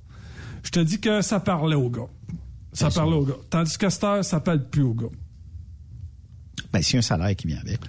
je 0.63 0.71
te 0.71 0.81
dis 0.81 1.01
que 1.01 1.21
ça 1.23 1.39
parlait 1.41 1.75
aux 1.75 1.91
gars. 1.91 2.09
Ça 2.73 2.89
parlait 2.91 3.17
aux 3.17 3.25
gars. 3.25 3.35
Tandis 3.51 3.77
que 3.79 3.89
cette 3.91 4.05
heure, 4.05 4.25
ça 4.25 4.41
parle 4.41 4.65
plus 4.69 4.83
aux 4.83 4.95
gars. 4.95 5.09
Ben, 6.73 6.83
c'est 6.83 6.99
un 6.99 7.03
salaire 7.03 7.35
qui 7.37 7.47
vient 7.47 7.59
avec. 7.61 7.81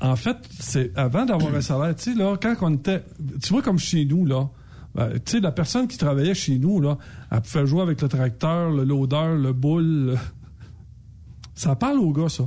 En 0.00 0.16
fait, 0.16 0.36
c'est 0.58 0.96
avant 0.96 1.24
d'avoir 1.24 1.54
un 1.54 1.60
salaire, 1.60 1.94
tu 1.96 2.12
sais, 2.12 2.18
là, 2.18 2.36
quand 2.40 2.54
on 2.62 2.74
était. 2.74 3.02
Tu 3.42 3.50
vois, 3.52 3.62
comme 3.62 3.78
chez 3.78 4.04
nous, 4.04 4.26
là, 4.26 4.48
ben, 4.94 5.12
tu 5.24 5.32
sais, 5.32 5.40
la 5.40 5.52
personne 5.52 5.86
qui 5.88 5.96
travaillait 5.96 6.34
chez 6.34 6.58
nous, 6.58 6.80
là, 6.80 6.98
elle 7.30 7.40
pouvait 7.40 7.66
jouer 7.66 7.80
avec 7.82 8.02
le 8.02 8.08
tracteur, 8.08 8.70
le 8.70 8.84
loader, 8.84 9.36
le 9.40 9.52
boule. 9.52 9.84
le- 9.84 10.16
Ça 11.54 11.74
parle 11.76 11.98
aux 11.98 12.12
gars, 12.12 12.28
ça. 12.28 12.44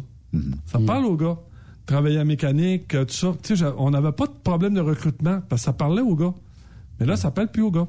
Ça 0.66 0.80
parle 0.86 1.06
aux 1.06 1.18
gars. 1.18 1.38
Travailler 1.86 2.20
à 2.20 2.24
mécanique, 2.26 2.90
tout 2.90 3.06
ça. 3.10 3.34
Tu 3.44 3.58
sais, 3.58 3.66
on 3.78 3.90
n'avait 3.92 4.12
pas 4.14 4.28
de 4.28 4.32
problème 4.44 4.74
de 4.76 4.80
recrutement 4.82 5.42
parce 5.50 5.62
que 5.64 5.66
ça 5.66 5.74
parlait 5.74 6.02
aux 6.02 6.16
gars. 6.16 6.34
Mais 7.00 7.06
là, 7.06 7.18
ça 7.18 7.32
parle 7.32 7.50
plus 7.50 7.64
aux 7.64 7.72
gars. 7.72 7.88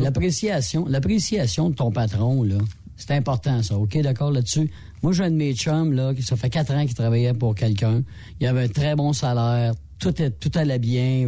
L'appréciation, 0.00 0.86
l'appréciation 0.86 1.70
de 1.70 1.74
ton 1.74 1.90
patron, 1.90 2.42
là, 2.42 2.58
c'est 2.96 3.12
important, 3.12 3.62
ça. 3.62 3.76
OK, 3.76 3.98
d'accord 4.02 4.30
là-dessus? 4.30 4.70
Moi, 5.02 5.12
j'ai 5.12 5.24
un 5.24 5.30
de 5.30 5.36
mes 5.36 5.54
chums, 5.54 6.14
qui 6.14 6.22
ça 6.22 6.36
fait 6.36 6.50
quatre 6.50 6.72
ans 6.72 6.84
qu'il 6.84 6.94
travaillait 6.94 7.32
pour 7.32 7.54
quelqu'un. 7.54 8.02
Il 8.40 8.46
avait 8.46 8.64
un 8.64 8.68
très 8.68 8.94
bon 8.94 9.12
salaire. 9.12 9.72
Tout, 9.98 10.20
est, 10.20 10.30
tout 10.30 10.50
allait 10.54 10.78
bien. 10.78 11.26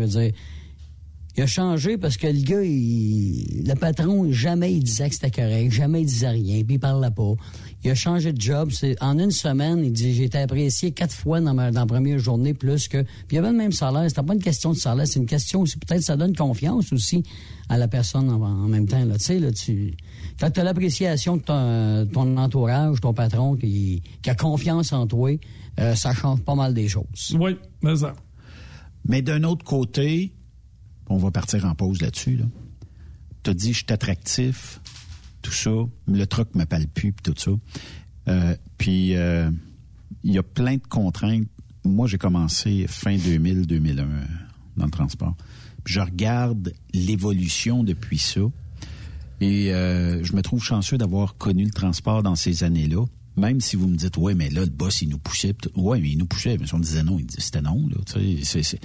Il 1.35 1.43
a 1.43 1.47
changé 1.47 1.97
parce 1.97 2.19
que 2.19 2.27
le 2.27 2.43
gars, 2.43 2.63
il, 2.63 3.65
le 3.67 3.75
patron, 3.75 4.31
jamais 4.31 4.75
il 4.75 4.83
disait 4.83 5.09
que 5.09 5.15
c'était 5.15 5.31
correct, 5.31 5.73
jamais 5.73 6.03
il 6.03 6.07
disait 6.07 6.29
rien, 6.29 6.63
puis 6.63 6.75
il 6.75 6.79
parlait 6.79 7.11
pas. 7.11 7.33
Il 7.85 7.91
a 7.91 7.95
changé 7.95 8.33
de 8.33 8.41
job. 8.41 8.71
C'est, 8.73 9.01
en 9.03 9.19
une 9.19 9.31
semaine, 9.31 9.85
il 9.85 9.93
dit, 9.93 10.15
j'ai 10.15 10.25
été 10.25 10.39
apprécié 10.39 10.93
quatre 10.93 11.15
fois 11.15 11.41
dans, 11.41 11.53
ma, 11.53 11.71
dans 11.71 11.81
la 11.81 11.87
première 11.87 12.19
journée, 12.19 12.55
plus 12.55 12.87
que... 12.89 13.03
Puis 13.03 13.33
il 13.33 13.39
avait 13.39 13.51
le 13.51 13.57
même 13.57 13.73
salaire. 13.73 14.05
C'était 14.09 14.23
pas 14.23 14.35
une 14.35 14.43
question 14.43 14.71
de 14.71 14.77
salaire, 14.77 15.07
c'est 15.07 15.19
une 15.19 15.27
question 15.27 15.63
aussi, 15.63 15.79
peut-être 15.79 16.03
ça 16.03 16.17
donne 16.17 16.35
confiance 16.35 16.93
aussi 16.93 17.25
à 17.69 17.79
la 17.79 17.89
personne 17.89 18.31
en, 18.31 18.41
en 18.41 18.69
même 18.69 18.87
temps. 18.87 19.05
Là. 19.05 19.19
Tu 19.19 19.25
sais, 19.25 19.39
là, 19.39 19.51
tu... 19.51 19.95
Quand 20.39 20.51
tu 20.51 20.61
as 20.61 20.65
l'appréciation 20.65 21.37
de 21.37 21.43
ton, 21.43 22.07
ton, 22.13 22.37
entourage, 22.37 23.01
ton 23.01 23.15
patron 23.15 23.57
qui, 23.57 24.03
qui 24.23 24.31
a 24.31 24.35
confiance 24.35 24.93
en 24.93 25.07
toi, 25.07 25.37
euh, 25.81 25.95
ça 25.95 26.13
change 26.13 26.41
pas 26.43 26.55
mal 26.55 26.75
des 26.75 26.89
choses. 26.89 27.37
Oui, 27.39 27.57
mais 27.83 27.97
ça. 27.97 28.15
Mais 29.05 29.23
d'un 29.23 29.43
autre 29.43 29.65
côté, 29.65 30.33
on 31.09 31.17
va 31.17 31.31
partir 31.31 31.65
en 31.65 31.75
pause 31.75 32.01
là-dessus. 32.01 32.37
Là. 32.37 32.45
Tu 33.43 33.51
as 33.51 33.55
dit, 33.55 33.73
je 33.73 33.79
suis 33.79 33.87
attractif, 33.93 34.81
tout 35.43 35.53
ça. 35.53 35.71
Le 36.07 36.25
truc 36.27 36.55
me 36.55 36.65
parle 36.65 36.87
plus, 36.87 37.13
puis 37.13 37.33
tout 37.33 37.39
ça. 37.39 37.51
Euh, 38.29 38.57
puis, 38.79 39.17
euh, 39.17 39.51
il 40.23 40.33
y 40.33 40.39
a 40.39 40.43
plein 40.43 40.77
de 40.77 40.87
contraintes. 40.89 41.49
Moi, 41.85 42.07
j'ai 42.07 42.19
commencé 42.19 42.87
fin 42.89 43.17
2000-2001 43.17 44.07
dans 44.77 44.85
le 44.85 44.91
transport. 44.91 45.37
Je 45.85 46.01
regarde 46.01 46.73
l'évolution 46.95 47.83
depuis 47.83 48.19
ça. 48.19 48.41
Et 49.41 49.73
euh, 49.73 50.23
je 50.23 50.35
me 50.35 50.43
trouve 50.43 50.63
chanceux 50.63 50.97
d'avoir 50.97 51.37
connu 51.37 51.65
le 51.65 51.71
transport 51.71 52.23
dans 52.23 52.37
ces 52.37 52.63
années-là. 52.63 53.05
Même 53.37 53.61
si 53.61 53.77
vous 53.77 53.89
me 53.89 53.97
dites, 53.97 54.17
ouais, 54.19 54.35
mais 54.35 54.51
là, 54.51 54.61
le 54.61 54.71
boss, 54.71 55.01
il 55.01 55.09
nous 55.09 55.19
poussait. 55.19 55.55
Ouais, 55.75 56.01
mais 56.01 56.11
il 56.11 56.19
nous 56.19 56.27
poussait. 56.27 56.59
Mais 56.59 56.67
si 56.67 56.75
on 56.75 56.79
disait 56.79 57.03
non, 57.03 57.19
il 57.19 57.27
c'était 57.31 57.63
non. 57.63 57.89
Là, 57.89 57.97
c'est, 58.43 58.81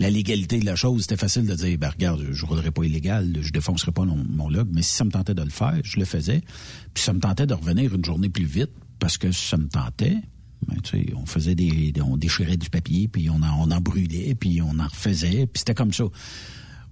la 0.00 0.10
légalité 0.10 0.58
de 0.58 0.66
la 0.66 0.74
chose, 0.74 1.02
c'était 1.02 1.16
facile 1.16 1.46
de 1.46 1.54
dire, 1.54 1.78
ben 1.78 1.88
regarde, 1.88 2.26
je 2.32 2.42
ne 2.42 2.48
roulerai 2.48 2.72
pas 2.72 2.84
illégal, 2.84 3.38
je 3.40 3.52
défoncerai 3.52 3.92
pas 3.92 4.04
mon, 4.04 4.16
mon, 4.16 4.48
log. 4.48 4.68
Mais 4.72 4.82
si 4.82 4.94
ça 4.94 5.04
me 5.04 5.10
tentait 5.10 5.34
de 5.34 5.42
le 5.42 5.50
faire, 5.50 5.80
je 5.84 5.98
le 5.98 6.04
faisais. 6.04 6.42
Puis 6.94 7.04
ça 7.04 7.12
me 7.12 7.20
tentait 7.20 7.46
de 7.46 7.54
revenir 7.54 7.94
une 7.94 8.04
journée 8.04 8.28
plus 8.28 8.44
vite 8.44 8.72
parce 8.98 9.18
que 9.18 9.30
ça 9.30 9.56
me 9.56 9.68
tentait. 9.68 10.18
Ben, 10.66 10.76
on 11.16 11.26
faisait 11.26 11.54
des, 11.54 11.92
on 12.04 12.16
déchirait 12.16 12.56
du 12.56 12.70
papier, 12.70 13.08
puis 13.08 13.28
on 13.30 13.42
en, 13.42 13.68
on 13.68 13.70
en 13.70 13.80
brûlait, 13.80 14.34
puis 14.34 14.62
on 14.62 14.78
en 14.78 14.86
refaisait, 14.86 15.46
puis 15.46 15.58
c'était 15.58 15.74
comme 15.74 15.92
ça. 15.92 16.04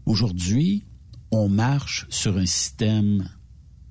Aujourd'hui, 0.06 0.84
on 1.30 1.48
marche 1.48 2.06
sur 2.08 2.36
un 2.36 2.46
système 2.46 3.28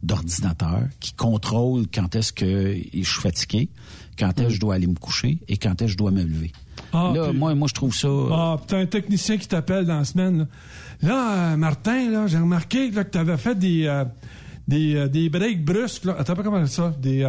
d'ordinateur 0.04 0.82
qui 1.00 1.14
contrôle 1.14 1.86
quand 1.94 2.16
est-ce 2.16 2.32
que 2.32 2.76
je 2.94 3.10
suis 3.10 3.22
fatigué, 3.22 3.70
quand 4.18 4.40
est-ce 4.40 4.48
que 4.48 4.54
je 4.54 4.60
dois 4.60 4.76
aller 4.76 4.88
me 4.88 4.96
coucher 4.96 5.40
et 5.48 5.58
quand 5.58 5.82
est-ce 5.82 5.84
que 5.84 5.92
je 5.94 5.98
dois 5.98 6.12
me 6.12 6.24
lever. 6.24 6.52
Ah, 6.94 7.12
là, 7.14 7.34
moi, 7.34 7.54
moi, 7.56 7.68
je 7.68 7.74
trouve 7.74 7.94
ça. 7.94 8.08
Ah, 8.32 8.58
t'as 8.66 8.80
un 8.80 8.86
technicien 8.86 9.38
qui 9.38 9.48
t'appelle 9.48 9.86
dans 9.86 10.00
la 10.00 10.06
semaine. 10.06 10.38
Là, 10.40 10.48
là 11.02 11.54
euh, 11.54 11.58
Martin, 11.58 12.10
là, 12.10 12.28
j'ai 12.28 12.38
remarqué 12.38 12.92
là, 12.92 13.04
que 13.04 13.12
t'avais 13.12 13.38
fait 13.38 13.56
des 13.56 13.86
euh, 13.86 14.06
des, 14.68 14.96
euh, 14.96 15.08
des 15.08 15.30
breaks 15.30 15.64
brusques. 15.64 16.06
Là. 16.06 16.16
Attends 16.18 16.36
pas 16.36 16.44
comment 16.44 16.66
ça, 16.66 16.94
des. 17.00 17.28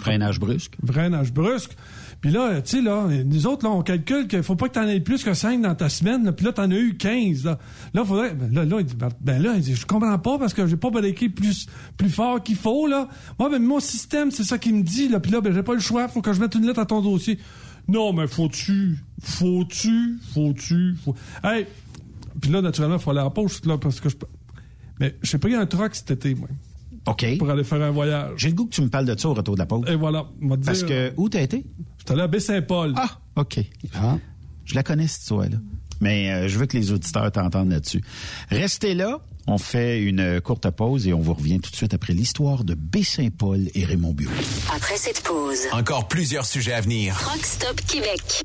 Freinage 0.00 0.40
brusque. 0.40 0.76
Freinage 0.84 1.32
brusque. 1.32 1.76
Puis 2.22 2.30
là, 2.30 2.62
tu 2.62 2.76
sais, 2.76 2.80
là, 2.80 3.08
nous 3.24 3.46
autres, 3.48 3.66
là, 3.66 3.72
on 3.72 3.82
calcule 3.82 4.28
qu'il 4.28 4.44
faut 4.44 4.54
pas 4.54 4.68
que 4.68 4.74
tu 4.74 4.78
en 4.78 4.86
aies 4.86 5.00
plus 5.00 5.24
que 5.24 5.34
5 5.34 5.60
dans 5.60 5.74
ta 5.74 5.88
semaine. 5.88 6.24
Là, 6.24 6.30
puis 6.30 6.46
là, 6.46 6.52
tu 6.52 6.60
en 6.60 6.70
as 6.70 6.76
eu 6.76 6.96
15. 6.96 7.44
Là, 7.44 7.58
là 7.92 8.04
faudrait. 8.04 8.32
Ben, 8.32 8.54
là, 8.54 8.64
là, 8.64 8.76
il 8.78 8.86
dit, 8.86 8.94
ben, 8.94 9.08
ben 9.20 9.42
là, 9.42 9.54
il 9.56 9.60
dit, 9.60 9.74
je 9.74 9.84
comprends 9.84 10.16
pas 10.20 10.38
parce 10.38 10.54
que 10.54 10.68
j'ai 10.68 10.76
pas 10.76 10.90
breaké 10.90 11.28
plus, 11.28 11.66
plus 11.96 12.10
fort 12.10 12.40
qu'il 12.40 12.54
faut, 12.54 12.86
là. 12.86 13.08
Moi, 13.40 13.50
ben, 13.50 13.60
mon 13.60 13.80
système, 13.80 14.30
c'est 14.30 14.44
ça 14.44 14.56
qu'il 14.56 14.72
me 14.76 14.82
dit, 14.84 15.08
là. 15.08 15.18
Puis 15.18 15.32
là, 15.32 15.40
ben, 15.40 15.52
j'ai 15.52 15.64
pas 15.64 15.74
le 15.74 15.80
choix. 15.80 16.06
Faut 16.06 16.22
que 16.22 16.32
je 16.32 16.40
mette 16.40 16.54
une 16.54 16.64
lettre 16.64 16.78
à 16.78 16.86
ton 16.86 17.02
dossier. 17.02 17.40
Non, 17.88 18.12
mais 18.12 18.28
faut-tu, 18.28 18.98
faut-tu, 19.20 20.20
faut-tu, 20.32 20.94
faut... 21.04 21.16
Hey! 21.42 21.66
Puis 22.40 22.52
là, 22.52 22.62
naturellement, 22.62 22.98
il 22.98 23.02
faut 23.02 23.10
aller 23.10 23.18
la 23.18 23.30
poste, 23.30 23.66
là, 23.66 23.78
parce 23.78 23.98
que 23.98 24.08
je. 24.08 24.14
Mais 25.00 25.16
j'ai 25.22 25.38
pris 25.38 25.56
un 25.56 25.66
truck 25.66 25.96
cet 25.96 26.12
été, 26.12 26.36
moi. 26.36 26.48
OK. 27.06 27.38
Pour 27.38 27.50
aller 27.50 27.64
faire 27.64 27.82
un 27.82 27.90
voyage. 27.90 28.32
J'ai 28.36 28.48
le 28.48 28.54
goût 28.54 28.66
que 28.66 28.74
tu 28.74 28.82
me 28.82 28.88
parles 28.88 29.06
de 29.06 29.18
ça 29.18 29.28
au 29.28 29.34
retour 29.34 29.54
de 29.54 29.60
la 29.60 29.66
pause. 29.66 29.84
Et 29.88 29.96
voilà. 29.96 30.26
Parce 30.64 30.84
que, 30.84 31.12
où 31.16 31.28
t'as 31.28 31.42
été? 31.42 31.64
J'étais 31.98 32.12
allé 32.12 32.22
à 32.22 32.28
Baie-Saint-Paul. 32.28 32.94
Ah, 32.96 33.18
OK. 33.36 33.58
Ah. 33.94 34.18
Je 34.64 34.74
la 34.74 34.82
connais, 34.82 35.08
cette 35.08 35.22
histoire-là. 35.22 35.56
Mais 36.00 36.30
euh, 36.30 36.48
je 36.48 36.58
veux 36.58 36.66
que 36.66 36.76
les 36.76 36.92
auditeurs 36.92 37.30
t'entendent 37.30 37.70
là-dessus. 37.70 38.02
Restez 38.50 38.94
là. 38.94 39.20
On 39.48 39.58
fait 39.58 40.00
une 40.00 40.40
courte 40.40 40.70
pause 40.70 41.08
et 41.08 41.12
on 41.12 41.20
vous 41.20 41.34
revient 41.34 41.58
tout 41.58 41.70
de 41.72 41.76
suite 41.76 41.94
après 41.94 42.12
l'histoire 42.12 42.62
de 42.62 42.74
Baie-Saint-Paul 42.74 43.68
et 43.74 43.84
Raymond 43.84 44.12
Bureau. 44.12 44.32
Après 44.72 44.96
cette 44.96 45.20
pause, 45.22 45.58
encore 45.72 46.06
plusieurs 46.06 46.46
sujets 46.46 46.74
à 46.74 46.80
venir. 46.80 47.16
Rockstop 47.16 47.80
Québec. 47.80 48.44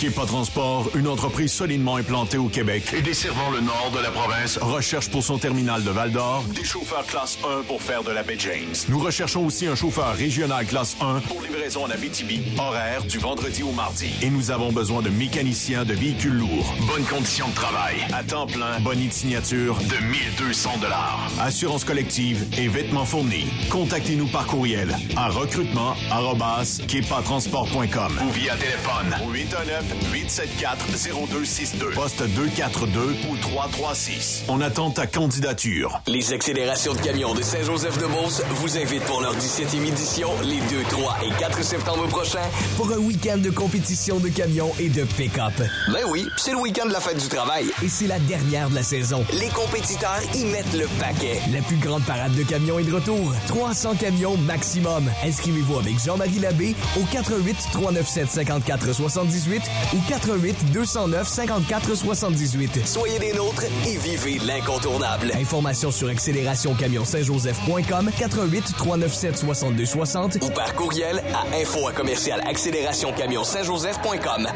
Kepa 0.00 0.26
Transport, 0.26 0.90
une 0.94 1.08
entreprise 1.08 1.52
solidement 1.52 1.96
implantée 1.96 2.38
au 2.38 2.48
Québec 2.48 2.84
et 2.94 3.02
desservant 3.02 3.50
le 3.50 3.60
nord 3.60 3.90
de 3.94 4.00
la 4.00 4.10
province, 4.10 4.58
recherche 4.60 5.08
pour 5.08 5.22
son 5.22 5.38
terminal 5.38 5.82
de 5.84 5.90
Val-d'Or 5.90 6.42
des 6.54 6.64
chauffeurs 6.64 7.04
classe 7.06 7.38
1 7.44 7.62
pour 7.62 7.80
faire 7.82 8.02
de 8.02 8.10
la 8.10 8.22
baie 8.22 8.36
James. 8.38 8.74
Nous 8.88 8.98
recherchons 8.98 9.44
aussi 9.46 9.66
un 9.66 9.74
chauffeur 9.74 10.14
régional 10.14 10.64
classe 10.66 10.96
1 11.00 11.20
pour 11.20 11.40
livraison 11.42 11.84
en 11.84 11.90
Abitibi, 11.90 12.40
horaire 12.58 13.02
du 13.04 13.18
vendredi 13.18 13.62
au 13.62 13.72
mardi. 13.72 14.10
Et 14.22 14.30
nous 14.30 14.50
avons 14.50 14.72
besoin 14.72 15.02
de 15.02 15.10
mécaniciens 15.10 15.84
de 15.84 15.92
véhicules 15.94 16.32
lourds. 16.34 16.74
Bonnes 16.86 17.04
conditions 17.04 17.48
de 17.48 17.54
travail. 17.54 17.96
À 18.12 18.22
temps 18.22 18.46
plein, 18.46 18.78
bonne 18.80 19.10
signature 19.10 19.76
de 19.76 19.96
1200 20.06 20.78
dollars. 20.80 21.28
Assurance 21.40 21.84
collective 21.84 22.46
et 22.58 22.68
vêtements 22.68 23.04
fournis. 23.04 23.46
Contactez-nous 23.70 24.28
par 24.28 24.46
courriel 24.46 24.96
à 25.16 25.28
recrutement@kepatransport.com 25.28 28.20
ou 28.26 28.30
via 28.30 28.54
téléphone 28.56 29.14
au 29.26 29.30
819 29.32 29.65
874-0262. 29.66 31.94
Poste 31.94 32.22
242 32.22 33.16
ou 33.30 33.36
336. 33.36 34.44
On 34.48 34.60
attend 34.60 34.90
ta 34.90 35.06
candidature. 35.06 36.00
Les 36.06 36.32
accélérations 36.32 36.94
de 36.94 37.00
camions 37.00 37.34
de 37.34 37.42
Saint-Joseph-de-Beauce 37.42 38.42
vous 38.50 38.78
invitent 38.78 39.02
pour 39.04 39.20
leur 39.20 39.34
17e 39.36 39.84
édition 39.86 40.30
les 40.44 40.60
2, 40.60 40.66
3 40.88 41.18
et 41.24 41.30
4 41.40 41.62
septembre 41.64 42.06
prochains 42.08 42.48
pour 42.76 42.90
un 42.92 42.98
week-end 42.98 43.38
de 43.38 43.50
compétition 43.50 44.18
de 44.20 44.28
camions 44.28 44.70
et 44.78 44.88
de 44.88 45.02
pick-up. 45.04 45.54
Ben 45.92 46.04
oui, 46.10 46.26
c'est 46.36 46.52
le 46.52 46.58
week-end 46.58 46.86
de 46.86 46.92
la 46.92 47.00
fête 47.00 47.20
du 47.20 47.28
travail. 47.28 47.66
Et 47.82 47.88
c'est 47.88 48.06
la 48.06 48.20
dernière 48.20 48.70
de 48.70 48.76
la 48.76 48.82
saison. 48.84 49.24
Les 49.32 49.48
compétiteurs 49.48 50.20
y 50.34 50.44
mettent 50.44 50.74
le 50.74 50.86
paquet. 51.00 51.40
La 51.52 51.60
plus 51.62 51.76
grande 51.76 52.04
parade 52.04 52.34
de 52.34 52.42
camions 52.44 52.78
est 52.78 52.84
de 52.84 52.94
retour. 52.94 53.34
300 53.48 53.96
camions 53.96 54.36
maximum. 54.36 55.10
Inscrivez-vous 55.24 55.78
avec 55.78 55.98
Jean-Marie 56.04 56.38
Labbé 56.38 56.76
au 56.96 57.00
88 57.10 57.56
397 57.72 58.30
54 58.30 58.92
78 58.92 59.55
ou 59.92 59.98
88 60.08 60.72
209 60.72 61.28
54 61.28 61.94
78. 61.94 62.86
Soyez 62.86 63.18
des 63.18 63.32
nôtres 63.32 63.64
et 63.86 63.96
vivez 63.96 64.38
l'incontournable. 64.38 65.32
Informations 65.34 65.90
sur 65.90 66.08
accélérationcamionsaintjoseph.com 66.08 68.10
88 68.18 68.74
397 68.76 69.36
62 69.36 69.86
60 69.86 70.38
ou 70.42 70.50
par 70.50 70.74
courriel 70.74 71.22
à 71.34 71.44
info 71.56 71.88
à 71.88 71.92
commercial 71.92 72.40
accélérationcamionsaintjoseph.com. 72.46 74.48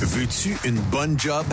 Veux-tu 0.00 0.56
une 0.64 0.78
bonne 0.80 1.18
job? 1.18 1.44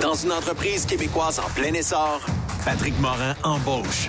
Dans 0.00 0.14
une 0.14 0.32
entreprise 0.32 0.86
québécoise 0.86 1.38
en 1.38 1.48
plein 1.50 1.72
essor, 1.72 2.20
Patrick 2.64 2.98
Morin 3.00 3.34
embauche. 3.42 4.08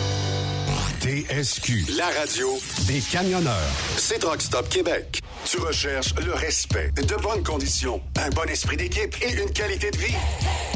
TSQ, 1.01 1.85
la 1.97 2.05
radio 2.19 2.59
des 2.85 2.99
camionneurs. 2.99 3.55
C'est 3.97 4.23
Rock 4.23 4.39
Stop 4.39 4.69
Québec. 4.69 5.19
Tu 5.45 5.57
recherches 5.57 6.13
le 6.23 6.31
respect, 6.33 6.91
de 6.95 7.15
bonnes 7.15 7.41
conditions, 7.41 7.99
un 8.19 8.29
bon 8.29 8.47
esprit 8.47 8.77
d'équipe 8.77 9.15
et 9.23 9.31
une 9.31 9.49
qualité 9.49 9.89
de 9.89 9.97
vie. 9.97 10.13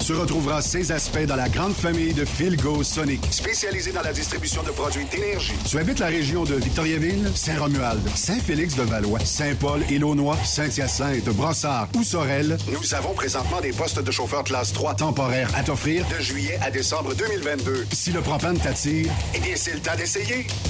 Tu 0.03 0.13
retrouveras 0.13 0.63
ces 0.63 0.91
aspects 0.91 1.25
dans 1.27 1.35
la 1.35 1.47
grande 1.47 1.75
famille 1.75 2.15
de 2.15 2.25
Philgo 2.25 2.81
Sonic, 2.81 3.21
spécialisée 3.29 3.91
dans 3.91 4.01
la 4.01 4.13
distribution 4.13 4.63
de 4.63 4.71
produits 4.71 5.05
d'énergie. 5.05 5.53
Tu 5.69 5.77
habites 5.77 5.99
la 5.99 6.07
région 6.07 6.43
de 6.43 6.55
Victoriaville, 6.55 7.29
Saint-Romuald, 7.35 8.01
Saint-Félix-de-Valois, 8.15 9.19
Saint-Paul, 9.23 9.83
Élonois, 9.91 10.37
Saint-Hyacinthe, 10.43 11.29
Brossard 11.29 11.87
ou 11.95 12.03
Sorel. 12.03 12.57
Nous 12.71 12.95
avons 12.95 13.13
présentement 13.13 13.61
des 13.61 13.73
postes 13.73 13.99
de 13.99 14.11
chauffeur 14.11 14.43
classe 14.43 14.73
3 14.73 14.95
temporaires 14.95 15.51
à 15.55 15.61
t'offrir 15.61 16.03
de 16.07 16.19
juillet 16.23 16.57
à 16.63 16.71
décembre 16.71 17.13
2022. 17.13 17.85
Si 17.93 18.11
le 18.11 18.21
propane 18.21 18.57
t'attire, 18.57 19.11
eh 19.35 19.39
bien, 19.39 19.53
c'est 19.55 19.73
le 19.73 19.79
temps 19.79 19.95
d'essayer. 19.95 20.14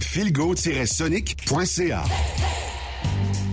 philgo-sonic.ca. 0.00 2.04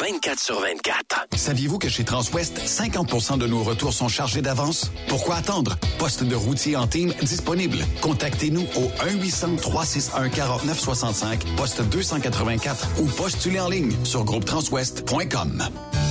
24 0.00 0.40
sur 0.40 0.60
24. 0.60 1.26
Saviez-vous 1.34 1.78
que 1.78 1.88
chez 1.88 2.04
Transwest, 2.04 2.58
50% 2.58 3.38
de 3.38 3.46
nos 3.46 3.62
retours 3.62 3.92
sont 3.92 4.08
chargés 4.08 4.42
d'avance? 4.42 4.90
Pourquoi 5.08 5.36
attendre? 5.36 5.76
Poste 5.98 6.24
de 6.24 6.34
routier 6.34 6.76
en 6.76 6.86
team 6.86 7.12
disponible. 7.20 7.78
Contactez-nous 8.00 8.66
au 8.76 8.90
1-800-361-4965, 9.04 11.56
poste 11.56 11.82
284 11.82 12.88
ou 13.00 13.06
postulez 13.06 13.60
en 13.60 13.68
ligne 13.68 13.92
sur 14.04 14.24
groupetranswest.com. 14.24 15.62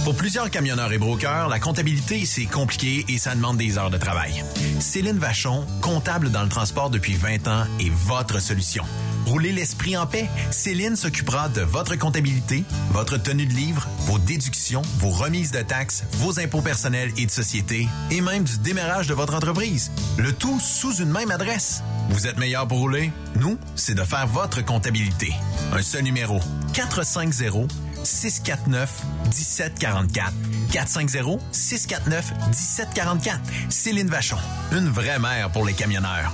Pour 0.03 0.15
plusieurs 0.15 0.49
camionneurs 0.49 0.91
et 0.91 0.97
brokers, 0.97 1.47
la 1.47 1.59
comptabilité, 1.59 2.25
c'est 2.25 2.45
compliqué 2.45 3.05
et 3.07 3.17
ça 3.17 3.35
demande 3.35 3.57
des 3.57 3.77
heures 3.77 3.91
de 3.91 3.97
travail. 3.97 4.43
Céline 4.79 5.19
Vachon, 5.19 5.63
comptable 5.81 6.31
dans 6.31 6.43
le 6.43 6.49
transport 6.49 6.89
depuis 6.89 7.13
20 7.13 7.47
ans, 7.47 7.65
est 7.79 7.91
votre 7.91 8.41
solution. 8.41 8.83
Roulez 9.27 9.51
l'esprit 9.51 9.95
en 9.95 10.07
paix. 10.07 10.27
Céline 10.49 10.95
s'occupera 10.95 11.49
de 11.49 11.61
votre 11.61 11.95
comptabilité, 11.95 12.63
votre 12.91 13.17
tenue 13.17 13.45
de 13.45 13.53
livre, 13.53 13.70
vos 14.05 14.19
déductions, 14.19 14.81
vos 14.99 15.09
remises 15.09 15.51
de 15.51 15.61
taxes, 15.61 16.03
vos 16.13 16.39
impôts 16.39 16.61
personnels 16.61 17.11
et 17.17 17.25
de 17.25 17.31
société, 17.31 17.87
et 18.09 18.21
même 18.21 18.43
du 18.43 18.57
démarrage 18.59 19.07
de 19.07 19.13
votre 19.13 19.33
entreprise. 19.33 19.91
Le 20.17 20.33
tout 20.33 20.59
sous 20.59 20.95
une 20.95 21.11
même 21.11 21.31
adresse. 21.31 21.83
Vous 22.09 22.27
êtes 22.27 22.37
meilleur 22.37 22.67
pour 22.67 22.79
rouler? 22.79 23.11
Nous, 23.39 23.57
c'est 23.75 23.95
de 23.95 24.03
faire 24.03 24.27
votre 24.27 24.63
comptabilité. 24.63 25.33
Un 25.73 25.81
seul 25.81 26.03
numéro. 26.03 26.39
450 26.73 27.71
649 28.03 29.03
1744. 29.25 30.33
450 30.71 31.41
649 31.51 32.33
1744. 32.47 33.39
Céline 33.69 34.07
Vachon, 34.07 34.37
une 34.71 34.89
vraie 34.89 35.19
mère 35.19 35.51
pour 35.51 35.65
les 35.65 35.73
camionneurs. 35.73 36.33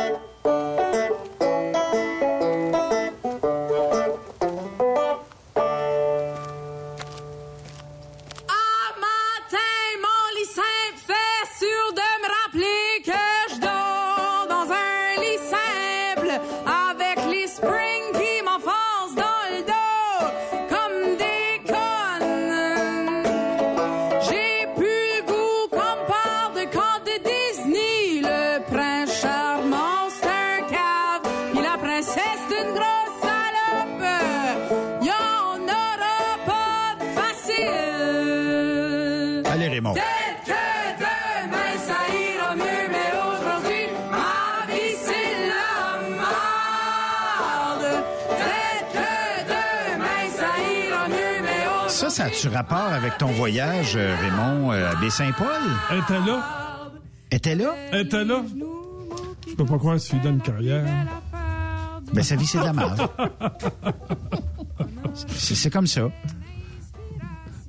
A-tu 52.41 52.55
rapport 52.55 52.91
avec 52.91 53.19
ton 53.19 53.27
voyage, 53.27 53.93
euh, 53.95 54.15
Raymond, 54.19 54.71
euh, 54.71 54.91
à 54.91 54.95
Baie-Saint-Paul? 54.95 55.61
Elle 55.91 55.99
était 55.99 56.19
là. 56.25 56.91
Était 57.29 57.53
là? 57.53 57.75
Elle 57.91 58.07
était 58.07 58.25
là. 58.25 58.43
Je 59.47 59.53
peux 59.53 59.65
pas 59.65 59.77
croire 59.77 59.97
que 59.97 60.01
tu 60.01 60.15
lui 60.15 60.23
donnes 60.23 60.35
une 60.35 60.41
carrière. 60.41 60.83
Ben, 62.11 62.23
sa 62.23 62.35
vie, 62.35 62.47
c'est 62.47 62.57
de 62.57 62.63
la 62.63 62.73
merde. 62.73 63.07
C'est 65.27 65.69
comme 65.69 65.85
ça. 65.85 66.09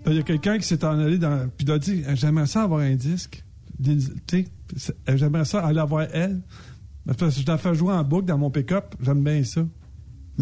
Il 0.06 0.14
y 0.14 0.18
a 0.20 0.22
quelqu'un 0.22 0.56
qui 0.56 0.66
s'est 0.66 0.82
en 0.86 0.98
allé 0.98 1.18
dans. 1.18 1.50
Puis 1.54 1.66
il 1.66 1.70
a 1.70 1.78
dit 1.78 2.02
J'aimerais 2.14 2.46
ça 2.46 2.62
avoir 2.62 2.80
un 2.80 2.94
disque. 2.94 3.44
Tu 3.84 4.00
sais, 4.30 4.96
j'aimerais 5.06 5.44
ça 5.44 5.66
aller 5.66 5.80
avoir 5.80 6.06
elle. 6.14 6.40
Parce 7.04 7.36
que 7.36 7.42
je 7.42 7.46
la 7.46 7.58
fais 7.58 7.74
jouer 7.74 7.92
en 7.92 8.04
boucle 8.04 8.24
dans 8.24 8.38
mon 8.38 8.50
pick-up. 8.50 8.94
J'aime 9.02 9.22
bien 9.22 9.44
ça. 9.44 9.60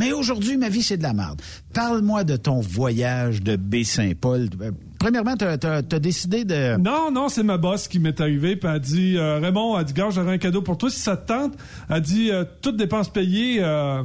Mais 0.01 0.13
aujourd'hui, 0.13 0.57
ma 0.57 0.69
vie, 0.69 0.83
c'est 0.83 0.97
de 0.97 1.03
la 1.05 1.13
merde. 1.13 1.41
Parle-moi 1.73 2.25
de 2.25 2.35
ton 2.37 2.59
voyage 2.61 3.43
de 3.43 3.55
Baie-Saint-Paul. 3.57 4.49
Euh, 4.61 4.73
Premièrement, 4.99 5.37
t'as 5.37 5.53
as, 5.53 5.83
décidé 6.01 6.45
de... 6.45 6.77
Non, 6.79 7.11
non, 7.13 7.29
c'est 7.29 7.43
ma 7.45 7.57
boss 7.59 7.87
qui 7.87 7.99
m'est 8.01 8.21
arrivée. 8.21 8.57
Puis 8.57 8.69
elle 8.69 8.75
a 8.75 8.79
dit 8.81 9.17
euh, 9.17 9.39
Raymond, 9.39 9.79
elle 9.79 9.85
dit 9.85 9.93
Gars, 9.93 10.09
j'aurais 10.11 10.33
un 10.35 10.39
cadeau 10.39 10.63
pour 10.63 10.77
toi 10.77 10.91
si 10.91 10.99
ça 11.01 11.17
te 11.17 11.29
tente. 11.29 11.55
Elle 11.89 11.97
a 11.97 12.01
dit 12.01 12.31
euh, 12.31 12.45
Toutes 12.61 12.77
dépenses 12.77 13.11
payées. 13.13 13.59
Euh, 13.61 14.03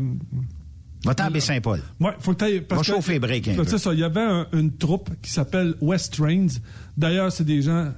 Va-t'en 1.04 1.26
à 1.26 1.30
Baie-Saint-Paul. 1.30 1.82
Ouais, 2.00 2.12
faut 2.20 2.32
que 2.34 2.38
t'ailles. 2.38 2.64
Va 2.70 2.82
chauffer 2.84 3.20
break 3.20 3.48
un 3.50 3.56
peu. 3.56 3.64
C'est 3.66 3.78
ça. 3.78 3.94
Il 3.94 4.00
y 4.00 4.04
avait 4.04 4.22
un- 4.22 4.48
une 4.54 4.72
troupe 4.76 5.10
qui 5.22 5.32
s'appelle 5.32 5.76
West 5.82 6.14
Trains. 6.16 6.48
D'ailleurs, 6.98 7.32
c'est 7.32 7.44
des 7.46 7.62
gens 7.62 7.92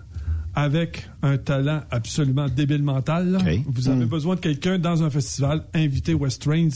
avec 0.55 1.07
un 1.21 1.37
talent 1.37 1.81
absolument 1.91 2.47
débile 2.49 2.81
mental. 2.83 3.37
Vous 3.67 3.89
avez 3.89 4.05
Mm. 4.05 4.09
besoin 4.09 4.35
de 4.35 4.39
quelqu'un 4.39 4.79
dans 4.79 5.03
un 5.03 5.09
festival, 5.09 5.63
invité 5.73 6.13
West 6.15 6.41
Trains. 6.41 6.69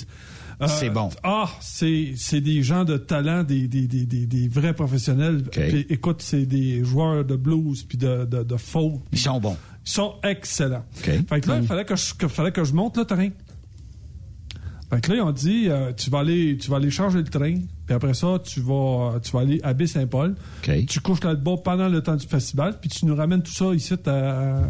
Euh, 0.61 0.67
C'est 0.67 0.89
bon. 0.89 1.09
Ah, 1.23 1.49
c'est 1.59 2.13
c'est 2.15 2.41
des 2.41 2.61
gens 2.63 2.83
de 2.85 2.97
talent, 2.97 3.43
des, 3.43 3.67
des, 3.67 3.88
des, 3.88 4.05
des, 4.05 4.25
des 4.25 4.47
vrais 4.47 4.73
professionnels. 4.73 5.43
Puis, 5.69 5.85
écoute, 5.89 6.21
c'est 6.21 6.45
des 6.45 6.83
joueurs 6.83 7.25
de 7.25 7.35
blues 7.35 7.83
puis 7.83 7.97
de, 7.97 8.25
de, 8.25 8.43
de 8.43 8.57
folk. 8.57 9.01
Ils 9.11 9.17
sont 9.19 9.39
bons. 9.39 9.57
Ils 9.85 9.89
sont 9.89 10.13
excellents. 10.23 10.85
Fait 11.27 11.41
que 11.41 11.47
là, 11.49 11.55
il 11.61 11.67
fallait 11.67 11.85
que 11.85 11.95
je, 11.95 12.13
que, 12.13 12.27
fallait 12.27 12.51
que 12.51 12.63
je 12.63 12.73
monte 12.73 12.97
le 12.97 13.05
train. 13.05 13.29
Fait 14.91 14.99
que 14.99 15.09
là, 15.11 15.15
ils 15.17 15.21
ont 15.21 15.31
dit, 15.31 15.67
euh, 15.69 15.93
tu 15.93 16.09
vas 16.09 16.19
aller, 16.19 16.57
tu 16.57 16.69
vas 16.69 16.75
aller 16.77 16.91
charger 16.91 17.19
le 17.19 17.23
train, 17.23 17.55
puis 17.85 17.95
après 17.95 18.13
ça, 18.13 18.38
tu 18.43 18.59
vas, 18.59 19.19
tu 19.23 19.31
vas 19.31 19.39
aller 19.39 19.61
à 19.63 19.73
Baie-Saint-Paul. 19.73 20.35
Tu 20.85 20.99
couches 20.99 21.23
là-bas 21.23 21.55
pendant 21.63 21.88
le 21.88 22.01
temps 22.01 22.17
du 22.17 22.27
festival, 22.27 22.77
puis 22.79 22.89
tu 22.89 23.05
nous 23.05 23.15
ramènes 23.15 23.41
tout 23.41 23.53
ça 23.53 23.73
ici 23.73 23.93
à, 24.05 24.63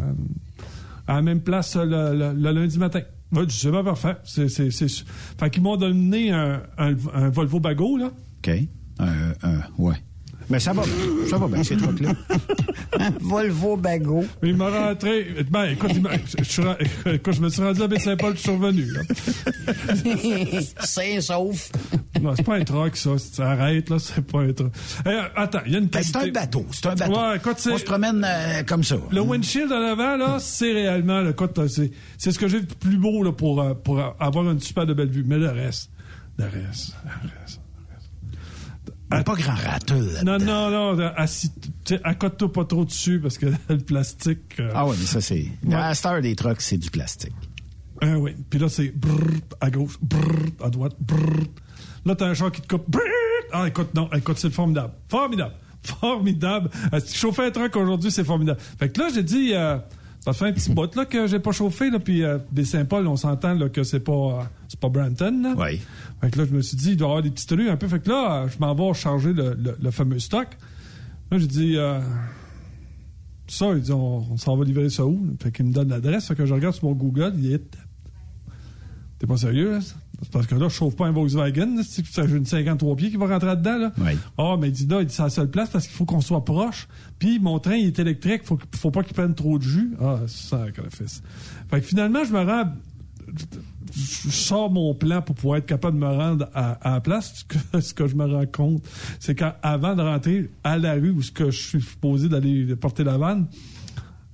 à 1.08 1.14
la 1.16 1.22
même 1.22 1.40
place 1.40 1.74
le, 1.74 1.84
le- 2.14 2.32
le 2.34 2.50
lundi 2.52 2.78
matin. 2.78 3.00
C'est 3.48 3.70
pas 3.70 3.82
parfait. 3.82 4.16
C'est, 4.24 4.48
c'est, 4.48 4.70
c'est... 4.70 4.88
Fait 4.88 5.50
qu'ils 5.50 5.62
m'ont 5.62 5.76
donné 5.76 6.30
un, 6.30 6.62
un, 6.78 6.94
un 7.14 7.28
Volvo 7.30 7.60
Bago, 7.60 7.96
là. 7.96 8.10
OK. 8.38 8.50
Un, 8.98 9.32
un, 9.42 9.60
ouais. 9.78 9.96
Mais 10.52 10.60
ça 10.60 10.74
va 10.74 10.82
bien. 10.82 11.26
Ça 11.30 11.38
va 11.38 11.48
bien, 11.48 11.64
ces 11.64 11.78
trucs-là. 11.78 12.12
Volvo 13.22 13.74
Bago. 13.78 14.22
Il 14.42 14.54
m'a 14.54 14.68
rentré. 14.68 15.28
Ben, 15.50 15.64
écoute, 15.70 15.92
je, 15.94 17.10
écoute, 17.14 17.34
je 17.34 17.40
me 17.40 17.48
suis 17.48 17.62
rendu 17.62 17.80
à 17.80 17.86
Baie-Saint-Paul, 17.88 18.34
je 18.36 18.40
suis 18.42 18.50
revenu. 18.50 18.86
C'est 20.84 21.20
sauf. 21.22 21.72
Non, 22.20 22.34
c'est 22.36 22.42
pas 22.42 22.56
un 22.56 22.64
truck, 22.64 22.96
ça. 22.98 23.12
Ça 23.16 23.52
arrête, 23.52 23.88
là. 23.88 23.96
C'est 23.98 24.20
pas 24.20 24.40
un 24.40 24.52
truck. 24.52 24.72
Eh, 25.06 25.18
attends, 25.36 25.60
il 25.64 25.72
y 25.72 25.74
a 25.76 25.78
une 25.78 25.86
Ben, 25.86 26.02
c'est 26.02 26.12
qualité. 26.12 26.38
un 26.38 26.42
bateau. 26.42 26.66
C'est 26.70 26.86
un 26.86 26.94
bateau. 26.96 27.12
Ouais, 27.18 27.36
écoute, 27.38 27.54
c'est- 27.56 27.72
On 27.72 27.78
se 27.78 27.84
promène 27.84 28.22
euh, 28.28 28.62
comme 28.64 28.84
ça. 28.84 28.96
Le 29.10 29.22
windshield 29.22 29.72
en 29.72 29.80
avant, 29.82 30.18
là, 30.18 30.36
c'est 30.38 30.70
réellement, 30.72 31.22
là, 31.22 31.30
écoute, 31.30 31.58
c'est, 31.68 31.90
c'est 32.18 32.30
ce 32.30 32.38
que 32.38 32.46
j'ai 32.46 32.60
de 32.60 32.74
plus 32.74 32.98
beau, 32.98 33.22
là, 33.22 33.32
pour, 33.32 33.62
euh, 33.62 33.72
pour 33.72 33.98
avoir 34.20 34.50
une 34.50 34.60
super 34.60 34.84
de 34.84 34.92
belle 34.92 35.08
vue. 35.10 35.24
Mais 35.26 35.38
le 35.38 35.48
reste, 35.48 35.90
le 36.36 36.44
reste, 36.44 36.94
le 37.24 37.30
reste. 37.40 37.61
Pas 39.24 39.34
grand 39.34 39.54
râteau, 39.54 40.00
là. 40.00 40.22
Non, 40.24 40.38
non, 40.38 40.94
non, 40.96 41.12
assis, 41.16 41.50
accote-toi 42.04 42.52
pas 42.52 42.64
trop 42.64 42.84
dessus 42.84 43.20
parce 43.20 43.38
que 43.38 43.46
le 43.68 43.78
plastique. 43.78 44.58
euh, 44.60 44.70
Ah 44.74 44.86
oui, 44.86 44.96
mais 44.98 45.06
ça, 45.06 45.20
c'est... 45.20 45.46
Ouais. 45.64 45.74
À 45.74 45.94
cette 45.94 46.06
heure 46.06 46.20
des 46.22 46.34
trucks, 46.36 46.60
c'est 46.60 46.78
du 46.78 46.90
plastique. 46.90 47.32
Ah 48.00 48.18
oui. 48.18 48.34
Puis 48.50 48.58
là, 48.58 48.68
c'est 48.68 48.90
brrrt 48.96 49.54
à 49.60 49.70
gauche, 49.70 49.98
brrrt 50.02 50.52
à 50.64 50.70
droite, 50.70 50.96
brrrt. 51.00 51.50
Là, 52.04 52.14
t'as 52.16 52.26
un 52.28 52.34
char 52.34 52.50
qui 52.50 52.60
te 52.60 52.68
coupe. 52.68 52.90
brrrt. 52.90 53.04
Ah, 53.52 53.68
écoute, 53.68 53.94
non, 53.94 54.08
écoute, 54.12 54.38
c'est 54.38 54.50
formidable. 54.52 54.92
Formidable. 55.08 55.54
Formidable. 55.82 56.70
Euh, 56.92 57.00
Chauffer 57.12 57.42
un 57.46 57.50
truck 57.50 57.74
aujourd'hui, 57.76 58.10
c'est 58.10 58.24
formidable. 58.24 58.60
Fait 58.78 58.88
que 58.88 59.00
là, 59.00 59.08
j'ai 59.14 59.22
dit, 59.22 59.50
euh, 59.52 59.76
ça 60.20 60.32
fait 60.32 60.46
un 60.46 60.52
petit 60.52 60.70
bout 60.74 60.94
là 60.94 61.04
que 61.04 61.26
j'ai 61.26 61.38
pas 61.40 61.52
chauffé, 61.52 61.90
là, 61.90 61.98
puis 61.98 62.22
euh, 62.24 62.38
des 62.50 62.64
Saint-Paul, 62.64 63.06
on 63.06 63.16
s'entend 63.16 63.54
là, 63.54 63.68
que 63.68 63.82
c'est 63.82 64.00
pas, 64.00 64.12
euh, 64.12 64.42
c'est 64.68 64.78
pas 64.80 64.88
Brampton. 64.88 65.40
Là. 65.42 65.54
Oui. 65.58 65.80
Fait 66.22 66.30
que 66.30 66.38
là, 66.38 66.44
je 66.48 66.54
me 66.54 66.62
suis 66.62 66.76
dit, 66.76 66.90
il 66.92 66.96
doit 66.96 67.08
y 67.08 67.10
avoir 67.10 67.22
des 67.22 67.30
petites 67.30 67.50
rues 67.50 67.68
un 67.68 67.76
peu. 67.76 67.88
Fait 67.88 68.00
que 68.00 68.08
là, 68.08 68.46
je 68.46 68.58
m'en 68.58 68.74
vais 68.74 68.94
charger 68.94 69.32
le, 69.32 69.54
le- 69.54 69.76
le 69.82 69.90
fameux 69.90 70.18
stock. 70.20 70.48
Là, 71.30 71.38
j'ai 71.38 71.46
dit, 71.48 71.76
euh, 71.76 72.00
ça, 73.48 73.72
il 73.74 73.80
dit, 73.80 73.92
on, 73.92 74.32
on 74.32 74.36
s'en 74.36 74.56
va 74.56 74.64
livrer 74.64 74.88
ça 74.88 75.04
où? 75.04 75.20
Fait 75.42 75.50
qu'il 75.50 75.66
me 75.66 75.72
donne 75.72 75.88
l'adresse. 75.88 76.26
Fait 76.28 76.34
que 76.36 76.46
je 76.46 76.54
regarde 76.54 76.74
sur 76.74 76.84
mon 76.84 76.92
Google, 76.94 77.32
il 77.38 77.52
est. 77.52 77.76
T'es 79.18 79.26
pas 79.26 79.36
sérieux, 79.36 79.72
là? 79.72 79.78
C'est 79.80 80.30
parce 80.30 80.46
que 80.46 80.54
là, 80.54 80.68
je 80.68 80.74
chauffe 80.74 80.94
pas 80.94 81.06
un 81.08 81.10
Volkswagen. 81.10 81.78
C'est 81.82 82.04
une 82.28 82.46
53 82.46 82.94
pieds 82.94 83.10
qui 83.10 83.16
va 83.16 83.26
rentrer 83.26 83.56
dedans, 83.56 83.76
là. 83.78 83.92
Oui. 83.98 84.12
Ah, 84.38 84.56
mais 84.60 84.68
il 84.68 84.72
dit 84.72 84.86
là, 84.86 85.00
il 85.00 85.06
dit, 85.06 85.14
c'est 85.14 85.22
la 85.22 85.30
seule 85.30 85.50
place 85.50 85.68
parce 85.70 85.86
qu'il 85.88 85.96
faut 85.96 86.04
qu'on 86.04 86.20
soit 86.20 86.44
proche. 86.44 86.86
Puis 87.18 87.40
mon 87.40 87.58
train, 87.58 87.74
il 87.74 87.86
est 87.88 87.98
électrique. 87.98 88.42
Faut, 88.44 88.56
faut 88.76 88.92
pas 88.92 89.02
qu'il 89.02 89.14
prenne 89.14 89.34
trop 89.34 89.58
de 89.58 89.64
jus. 89.64 89.94
Ah, 90.00 90.20
ça, 90.28 90.66
fils. 90.90 91.22
Fait 91.68 91.80
que 91.80 91.86
finalement, 91.86 92.22
je 92.24 92.32
me 92.32 92.38
rends 92.44 92.72
je 93.94 94.30
sors 94.30 94.70
mon 94.70 94.94
plan 94.94 95.22
pour 95.22 95.34
pouvoir 95.34 95.58
être 95.58 95.66
capable 95.66 95.98
de 95.98 96.04
me 96.04 96.10
rendre 96.10 96.48
à, 96.54 96.72
à 96.72 96.94
la 96.94 97.00
place. 97.00 97.34
Ce 97.34 97.44
que, 97.44 97.80
ce 97.80 97.94
que 97.94 98.08
je 98.08 98.16
me 98.16 98.24
rends 98.24 98.46
compte, 98.46 98.84
c'est 99.20 99.34
qu'avant 99.34 99.94
de 99.94 100.02
rentrer 100.02 100.50
à 100.64 100.78
la 100.78 100.94
rue 100.94 101.10
où 101.10 101.22
ce 101.22 101.32
que 101.32 101.50
je 101.50 101.60
suis 101.60 101.82
supposé 101.82 102.28
d'aller 102.28 102.74
porter 102.76 103.04
la 103.04 103.18
vanne, 103.18 103.46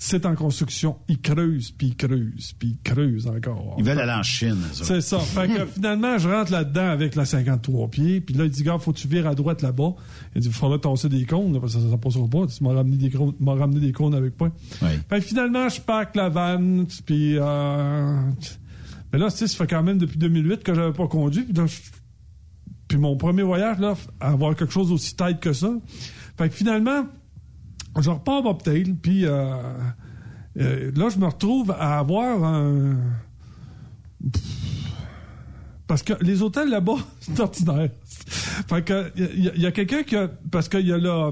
c'est 0.01 0.25
en 0.27 0.37
construction. 0.37 0.97
Ils 1.09 1.21
creusent, 1.21 1.73
puis 1.73 1.89
ils 1.89 1.97
creusent, 1.97 2.55
puis 2.57 2.69
ils 2.69 2.93
creusent 2.93 3.27
encore. 3.27 3.75
Ils 3.79 3.85
veulent 3.85 3.99
aller 3.99 4.13
en 4.13 4.23
Chine. 4.23 4.59
C'est 4.73 5.01
ça. 5.01 5.19
Fait 5.19 5.49
que 5.49 5.67
finalement, 5.75 6.17
je 6.19 6.29
rentre 6.29 6.53
là-dedans 6.53 6.89
avec 6.89 7.17
la 7.17 7.25
53 7.25 7.89
pieds. 7.89 8.21
Puis 8.21 8.35
là, 8.37 8.45
il 8.45 8.51
dit, 8.51 8.63
gars, 8.63 8.79
faut 8.79 8.93
que 8.93 8.99
tu 8.99 9.09
vires 9.09 9.27
à 9.27 9.35
droite 9.35 9.61
là-bas. 9.61 9.95
Il 10.37 10.43
dit, 10.43 10.49
il 10.49 10.55
faudra 10.55 10.79
tasser 10.79 11.09
des 11.09 11.25
cônes, 11.25 11.61
parce 11.61 11.75
que 11.75 11.81
ça, 11.81 11.91
ça 11.91 11.97
passera 11.99 12.29
pas. 12.29 12.47
Tu 12.47 12.63
m'as 12.63 12.75
ramené 12.75 12.97
des 12.97 13.11
cônes, 13.11 13.35
m'as 13.41 13.55
ramené 13.55 13.81
des 13.81 13.93
cônes 13.93 14.15
avec 14.15 14.39
moi. 14.39 14.53
Fait 14.79 15.19
que 15.19 15.21
finalement, 15.21 15.69
je 15.69 15.81
pack 15.81 16.15
la 16.15 16.29
vanne, 16.29 16.87
puis... 17.05 17.37
Euh... 17.37 18.21
Mais 19.13 19.19
là, 19.19 19.31
tu 19.31 19.39
sais, 19.39 19.47
ça 19.47 19.57
fait 19.57 19.67
quand 19.67 19.83
même 19.83 19.99
depuis 19.99 20.19
2008 20.19 20.63
que 20.63 20.75
j'avais 20.75 20.93
pas 20.93 21.07
conduit. 21.09 21.47
Puis 22.89 22.99
mon 22.99 23.17
premier 23.17 23.43
voyage, 23.43 23.79
là, 23.79 23.95
avoir 24.21 24.55
quelque 24.57 24.73
chose 24.73 24.91
aussi 24.93 25.15
tight 25.17 25.41
que 25.41 25.53
ça. 25.53 25.71
Fait 26.37 26.49
que 26.49 26.55
finalement, 26.55 27.07
je 27.99 28.11
repars 28.11 28.39
à 28.39 28.43
Bobtail, 28.43 28.95
puis 29.01 29.25
euh, 29.27 29.55
euh, 30.59 30.91
là, 30.95 31.09
je 31.09 31.19
me 31.19 31.27
retrouve 31.27 31.71
à 31.73 31.99
avoir 31.99 32.45
un... 32.45 32.97
Parce 35.87 36.03
que 36.03 36.13
les 36.23 36.43
hôtels 36.43 36.69
là-bas, 36.69 36.97
c'est 37.21 37.41
ordinaire. 37.41 37.89
Fait 38.69 38.83
que 38.85 39.11
il 39.17 39.45
y, 39.59 39.67
a- 39.67 39.73
quelqu'un 39.73 40.03
qui 40.03 40.17
a. 40.17 40.29
Parce 40.51 40.69
qu'il 40.69 40.87
y 40.87 40.93
a 40.93 40.99
là. 40.99 41.31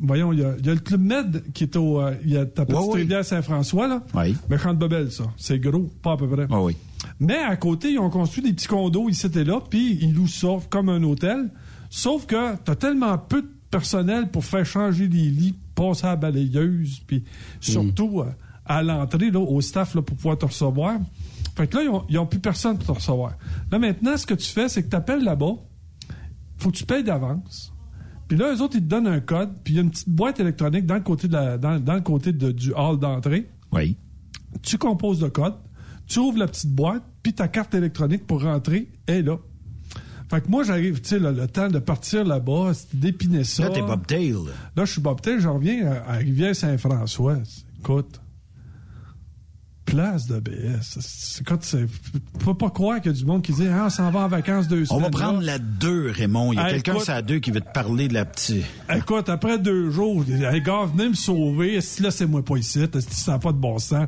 Voyons, 0.00 0.32
il 0.32 0.40
y 0.40 0.44
a, 0.44 0.54
il 0.58 0.66
y 0.66 0.70
a 0.70 0.74
le 0.74 0.80
Club 0.80 1.02
Med 1.02 1.44
qui 1.52 1.64
est 1.64 1.76
au. 1.76 2.00
euh, 2.00 2.14
Il 2.24 2.30
y 2.32 2.36
a 2.36 2.44
ta 2.46 2.64
petite 2.66 2.80
Ouais, 2.80 2.94
rivière 3.02 3.24
Saint-François, 3.24 3.86
là. 3.86 4.02
Oui. 4.14 4.34
Mais 4.48 4.56
Bebel, 4.74 5.12
ça. 5.12 5.24
C'est 5.36 5.60
gros, 5.60 5.88
pas 6.02 6.12
à 6.12 6.16
peu 6.16 6.26
près. 6.26 6.46
oui. 6.50 6.76
Mais 7.20 7.38
à 7.38 7.56
côté, 7.56 7.92
ils 7.92 7.98
ont 7.98 8.10
construit 8.10 8.42
des 8.42 8.52
petits 8.52 8.66
condos 8.68 9.08
ici 9.08 9.26
et 9.34 9.44
là, 9.44 9.60
puis 9.68 9.98
ils 10.00 10.14
louent 10.14 10.26
ça 10.28 10.48
comme 10.70 10.88
un 10.88 11.02
hôtel. 11.02 11.50
Sauf 11.90 12.26
que 12.26 12.56
t'as 12.56 12.74
tellement 12.76 13.18
peu 13.18 13.42
de 13.42 13.50
personnel 13.70 14.30
pour 14.30 14.44
faire 14.44 14.64
changer 14.66 15.08
les 15.08 15.24
lits, 15.30 15.54
passer 15.74 16.06
à 16.06 16.10
la 16.10 16.16
balayeuse, 16.16 17.00
puis 17.06 17.24
surtout 17.60 18.20
euh, 18.20 18.26
à 18.66 18.82
l'entrée, 18.82 19.30
là, 19.30 19.40
au 19.40 19.60
staff, 19.60 19.94
là, 19.94 20.02
pour 20.02 20.16
pouvoir 20.16 20.38
te 20.38 20.44
recevoir. 20.46 20.98
Fait 21.56 21.66
que 21.66 21.76
là, 21.76 21.82
ils 21.82 21.88
ont, 21.88 22.04
ils 22.08 22.18
ont 22.18 22.26
plus 22.26 22.40
personne 22.40 22.76
pour 22.78 22.86
te 22.86 22.92
recevoir. 22.92 23.32
Là, 23.70 23.78
maintenant, 23.78 24.16
ce 24.16 24.24
que 24.26 24.34
tu 24.34 24.48
fais, 24.48 24.68
c'est 24.68 24.82
que 24.84 24.88
tu 24.90 24.96
appelles 24.96 25.24
là-bas, 25.24 25.54
faut 26.58 26.70
que 26.70 26.76
tu 26.76 26.84
payes 26.86 27.02
d'avance. 27.04 27.72
Puis 28.28 28.36
là, 28.38 28.54
eux 28.54 28.62
autres, 28.62 28.76
ils 28.76 28.82
te 28.82 28.86
donnent 28.88 29.08
un 29.08 29.20
code, 29.20 29.50
puis 29.64 29.74
il 29.74 29.76
y 29.76 29.80
a 29.80 29.82
une 29.82 29.90
petite 29.90 30.08
boîte 30.08 30.40
électronique 30.40 30.86
dans 30.86 30.94
le 30.94 31.00
côté, 31.00 31.28
de 31.28 31.32
la, 31.34 31.58
dans, 31.58 31.78
dans 31.80 31.94
le 31.94 32.00
côté 32.00 32.32
de- 32.32 32.52
du 32.52 32.72
hall 32.72 32.98
d'entrée. 32.98 33.50
Oui. 33.72 33.96
Tu 34.62 34.78
composes 34.78 35.20
le 35.22 35.28
code, 35.30 35.54
tu 36.12 36.18
ouvres 36.18 36.38
la 36.38 36.46
petite 36.46 36.70
boîte, 36.70 37.02
puis 37.22 37.32
ta 37.32 37.48
carte 37.48 37.74
électronique 37.74 38.26
pour 38.26 38.42
rentrer 38.42 38.88
est 39.06 39.22
là. 39.22 39.38
Fait 40.28 40.40
que 40.40 40.48
moi, 40.48 40.62
j'arrive, 40.62 41.00
tu 41.00 41.08
sais, 41.08 41.18
le 41.18 41.46
temps 41.46 41.68
de 41.68 41.78
partir 41.78 42.24
là-bas, 42.24 42.72
d'épiner 42.92 43.44
ça. 43.44 43.64
Là, 43.64 43.70
t'es 43.70 43.82
Bobtail. 43.82 44.34
Là, 44.76 44.84
je 44.84 44.92
suis 44.92 45.00
Bobtail, 45.00 45.40
je 45.40 45.48
reviens 45.48 45.86
à, 45.86 46.12
à 46.12 46.16
Rivière-Saint-François. 46.16 47.38
Écoute. 47.80 48.21
Classe 49.92 50.26
de 50.26 50.40
BS. 50.40 50.98
C'est. 51.60 51.86
Faut 52.40 52.54
pas 52.54 52.70
croire 52.70 53.00
qu'il 53.00 53.12
y 53.12 53.14
a 53.14 53.18
du 53.18 53.24
monde 53.26 53.42
qui 53.42 53.52
dit 53.52 53.66
Ah, 53.70 53.84
on 53.86 53.90
s'en 53.90 54.10
va 54.10 54.20
en 54.20 54.28
vacances 54.28 54.66
deux 54.68 54.82
On 54.84 54.96
semaines. 54.96 55.02
va 55.04 55.10
prendre 55.10 55.40
là. 55.40 55.52
la 55.52 55.58
2, 55.58 56.10
Raymond. 56.10 56.52
Il 56.52 56.56
y 56.56 56.58
a 56.58 56.66
Hey, 56.68 56.72
quelqu'un 56.74 56.92
écoute- 56.92 57.04
sur 57.04 57.12
la 57.12 57.22
2 57.22 57.38
qui 57.40 57.50
veut 57.50 57.60
te 57.60 57.72
parler 57.72 58.08
de 58.08 58.14
la 58.14 58.24
petite. 58.24 58.64
Écoute, 58.94 59.28
après 59.28 59.58
deux 59.58 59.90
jours, 59.90 60.24
hey, 60.28 60.62
gars, 60.62 60.86
venez 60.94 61.10
me 61.10 61.14
sauver. 61.14 61.78
Là, 62.00 62.10
c'est 62.10 62.26
moi 62.26 62.42
pas 62.44 62.56
ici, 62.56 62.80
ça 63.10 63.32
n'a 63.32 63.38
pas 63.38 63.52
de 63.52 63.58
bon 63.58 63.78
sens? 63.78 64.06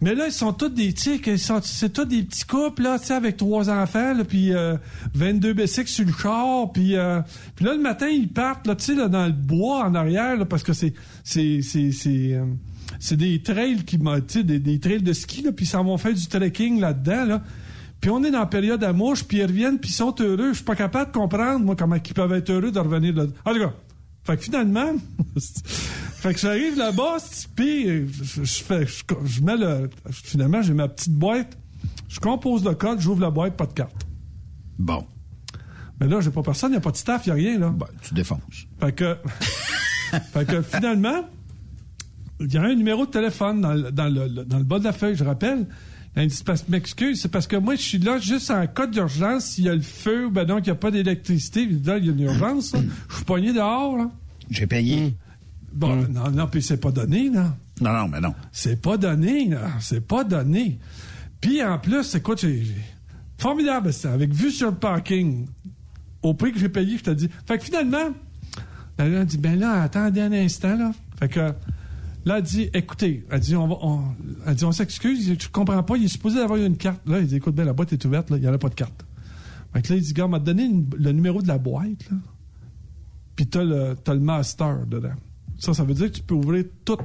Mais 0.00 0.14
là, 0.14 0.26
ils 0.26 0.32
sont 0.32 0.52
tous 0.52 0.68
des, 0.68 0.92
tu 0.92 1.20
c'est 1.62 1.92
tous 1.92 2.04
des 2.04 2.22
petits 2.22 2.44
couples, 2.44 2.82
là, 2.82 2.98
tu 2.98 3.06
sais, 3.06 3.14
avec 3.14 3.36
trois 3.38 3.70
enfants, 3.70 4.14
là, 4.14 4.24
puis 4.24 4.52
euh, 4.52 4.76
22 5.14 5.52
bicycles 5.54 5.88
sur 5.88 6.04
le 6.04 6.12
char, 6.12 6.70
puis 6.72 6.96
euh, 6.96 7.20
puis 7.56 7.64
là, 7.64 7.72
le 7.74 7.80
matin, 7.80 8.08
ils 8.08 8.28
partent, 8.28 8.66
là, 8.66 8.74
tu 8.76 8.84
sais, 8.84 8.94
là, 8.94 9.08
dans 9.08 9.26
le 9.26 9.32
bois, 9.32 9.84
en 9.86 9.94
arrière, 9.94 10.36
là, 10.36 10.44
parce 10.44 10.62
que 10.62 10.72
c'est, 10.72 10.92
c'est, 11.24 11.60
c'est, 11.62 11.90
c'est, 11.92 12.34
euh, 12.34 12.44
c'est 13.02 13.16
des 13.16 13.42
trails 13.42 13.82
qui, 13.84 13.98
des, 13.98 14.60
des 14.60 14.78
trails 14.78 15.02
de 15.02 15.12
ski, 15.12 15.42
là, 15.42 15.50
puis 15.50 15.64
ils 15.64 15.68
s'en 15.68 15.82
vont 15.82 15.98
faire 15.98 16.14
du 16.14 16.24
trekking 16.28 16.78
là-dedans, 16.78 17.24
là. 17.24 17.42
Puis 18.00 18.10
on 18.10 18.22
est 18.22 18.30
dans 18.30 18.38
la 18.38 18.46
période 18.46 18.82
à 18.84 18.92
mouche, 18.92 19.24
puis 19.24 19.38
ils 19.38 19.44
reviennent, 19.44 19.80
puis 19.80 19.90
ils 19.90 19.94
sont 19.94 20.14
heureux. 20.20 20.50
Je 20.50 20.56
suis 20.56 20.64
pas 20.64 20.76
capable 20.76 21.10
de 21.10 21.18
comprendre, 21.18 21.64
moi, 21.64 21.74
comment 21.74 21.96
ils 21.96 22.14
peuvent 22.14 22.32
être 22.32 22.50
heureux 22.50 22.70
de 22.70 22.78
revenir 22.78 23.12
là. 23.14 23.24
En 23.44 23.54
tout 23.54 23.58
cas, 23.58 23.72
fait 24.22 24.36
que 24.36 24.44
finalement, 24.44 24.92
fait 26.14 26.32
que 26.32 26.38
j'arrive 26.38 26.78
là-bas, 26.78 27.16
puis 27.56 28.06
je, 28.06 28.44
je 28.44 28.62
fais, 28.62 28.86
je, 28.86 29.02
je 29.24 29.42
mets 29.42 29.56
le, 29.56 29.90
finalement, 30.08 30.62
j'ai 30.62 30.72
ma 30.72 30.86
petite 30.86 31.12
boîte, 31.12 31.58
je 32.08 32.20
compose 32.20 32.64
le 32.64 32.76
code, 32.76 33.00
j'ouvre 33.00 33.20
la 33.20 33.30
boîte, 33.30 33.56
pas 33.56 33.66
de 33.66 33.72
carte. 33.72 34.06
Bon. 34.78 35.04
Mais 36.00 36.06
là, 36.06 36.20
j'ai 36.20 36.30
pas 36.30 36.42
personne, 36.42 36.70
il 36.70 36.74
n'y 36.74 36.78
a 36.78 36.80
pas 36.80 36.92
de 36.92 36.96
staff, 36.96 37.26
il 37.26 37.32
n'y 37.32 37.32
a 37.32 37.50
rien, 37.50 37.58
là. 37.58 37.70
Ben, 37.70 37.86
tu 38.00 38.14
défonces. 38.14 38.68
Fait 38.78 38.92
que, 38.92 39.16
fait 40.32 40.46
que 40.46 40.62
finalement, 40.62 41.24
il 42.44 42.52
y 42.52 42.56
a 42.58 42.62
un 42.62 42.74
numéro 42.74 43.06
de 43.06 43.10
téléphone 43.10 43.60
dans 43.60 43.72
le, 43.74 43.90
dans 43.90 44.08
le- 44.08 44.26
le- 44.28 44.44
dans 44.44 44.58
le 44.58 44.64
bas 44.64 44.78
de 44.78 44.84
la 44.84 44.92
feuille, 44.92 45.16
je 45.16 45.24
rappelle. 45.24 45.66
Il 46.16 46.26
dit, 46.26 46.42
parce- 46.44 46.68
m'excuse, 46.68 47.22
c'est 47.22 47.30
parce 47.30 47.46
que 47.46 47.56
moi, 47.56 47.74
je 47.74 47.80
suis 47.80 47.98
là 47.98 48.18
juste 48.18 48.50
en 48.50 48.66
cas 48.66 48.86
d'urgence, 48.86 49.46
s'il 49.46 49.64
y 49.64 49.68
a 49.70 49.74
le 49.74 49.80
feu, 49.80 50.28
ben 50.30 50.44
donc 50.44 50.60
il 50.60 50.64
n'y 50.64 50.70
a 50.72 50.74
pas 50.74 50.90
d'électricité, 50.90 51.66
là, 51.84 51.96
il 51.96 52.04
y 52.06 52.08
a 52.10 52.12
une 52.12 52.20
urgence, 52.20 52.74
là. 52.74 52.80
je 53.10 53.14
suis 53.16 53.24
pogné 53.24 53.52
dehors, 53.52 53.96
là. 53.96 54.10
J'ai 54.50 54.66
payé. 54.66 55.14
Bon, 55.72 55.96
non, 56.10 56.30
non, 56.30 56.46
puis 56.48 56.60
c'est 56.62 56.76
pas 56.76 56.90
donné, 56.90 57.30
là. 57.30 57.54
Non, 57.80 57.92
non, 57.94 58.08
mais 58.08 58.20
non. 58.20 58.34
C'est 58.52 58.80
pas 58.80 58.98
donné, 58.98 59.46
là. 59.48 59.70
C'est 59.80 60.06
pas 60.06 60.22
donné. 60.24 60.78
Puis 61.40 61.62
en 61.64 61.78
plus, 61.78 62.14
écoute, 62.14 62.40
j'ai. 62.42 62.62
j'ai- 62.64 62.76
Formidable, 63.38 63.92
ça. 63.92 64.12
Avec 64.12 64.32
vue 64.32 64.50
sur 64.50 64.68
le 64.70 64.76
parking, 64.76 65.46
au 66.22 66.34
prix 66.34 66.52
que 66.52 66.58
j'ai 66.58 66.68
payé, 66.68 66.98
je 66.98 67.02
te 67.04 67.10
dis. 67.10 67.28
Fait 67.46 67.56
que 67.58 67.64
finalement, 67.64 68.10
là, 68.98 69.04
elle 69.06 69.24
dit, 69.24 69.38
ben 69.38 69.58
là, 69.58 69.82
attendez 69.82 70.20
un 70.20 70.32
instant, 70.32 70.76
là. 70.76 70.92
Fait 71.18 71.28
que. 71.28 71.52
Là, 72.24 72.38
elle 72.38 72.44
dit, 72.44 72.70
écoutez, 72.72 73.26
elle 73.30 73.40
dit, 73.40 73.56
on 73.56 73.66
va, 73.66 73.76
on, 73.82 74.00
elle 74.46 74.54
dit, 74.54 74.64
on 74.64 74.72
s'excuse, 74.72 75.36
je 75.38 75.48
comprends 75.48 75.82
pas, 75.82 75.96
il 75.96 76.04
est 76.04 76.08
supposé 76.08 76.40
avoir 76.40 76.58
une 76.58 76.76
carte. 76.76 77.00
Là, 77.06 77.18
il 77.20 77.26
dit, 77.26 77.36
écoute, 77.36 77.54
ben, 77.54 77.64
la 77.64 77.72
boîte 77.72 77.92
est 77.92 78.04
ouverte, 78.04 78.30
là, 78.30 78.36
il 78.36 78.42
n'y 78.42 78.48
en 78.48 78.52
a 78.52 78.58
pas 78.58 78.68
de 78.68 78.74
carte. 78.74 79.04
Fait 79.72 79.82
que 79.82 79.88
là, 79.92 79.96
il 79.96 80.02
dit, 80.02 80.12
gars, 80.12 80.28
m'a 80.28 80.38
donné 80.38 80.64
une- 80.64 80.86
le 80.96 81.12
numéro 81.12 81.42
de 81.42 81.48
la 81.48 81.58
boîte, 81.58 82.08
là. 82.10 82.16
Puis 83.34 83.46
t'as 83.46 83.64
le, 83.64 83.96
t'as 84.04 84.14
le 84.14 84.20
master 84.20 84.86
dedans. 84.86 85.14
Ça, 85.58 85.72
ça 85.74 85.82
veut 85.84 85.94
dire 85.94 86.06
que 86.12 86.16
tu 86.16 86.22
peux 86.22 86.34
ouvrir 86.34 86.64
tout 86.84 86.98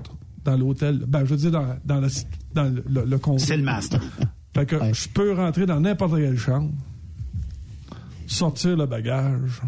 dans 0.44 0.57
l'hôtel. 0.57 1.03
Ben, 1.07 1.26
je 1.26 1.31
veux 1.31 1.38
dire, 1.38 1.52
dans, 1.52 1.76
dans, 1.85 1.99
le, 2.02 2.07
dans 2.53 2.64
le, 2.65 2.84
le, 2.88 3.06
le 3.06 3.18
condo. 3.18 3.39
C'est 3.39 3.57
le 3.57 3.64
master. 3.64 4.02
Fait 4.53 4.65
que 4.65 4.76
je 4.94 5.07
peux 5.10 5.34
rentrer 5.34 5.65
dans 5.65 5.80
n'importe 5.80 6.15
quelle 6.18 6.38
chambre, 6.38 6.72
sortir 8.27 8.76
le 8.76 8.85
bagage. 8.85 9.61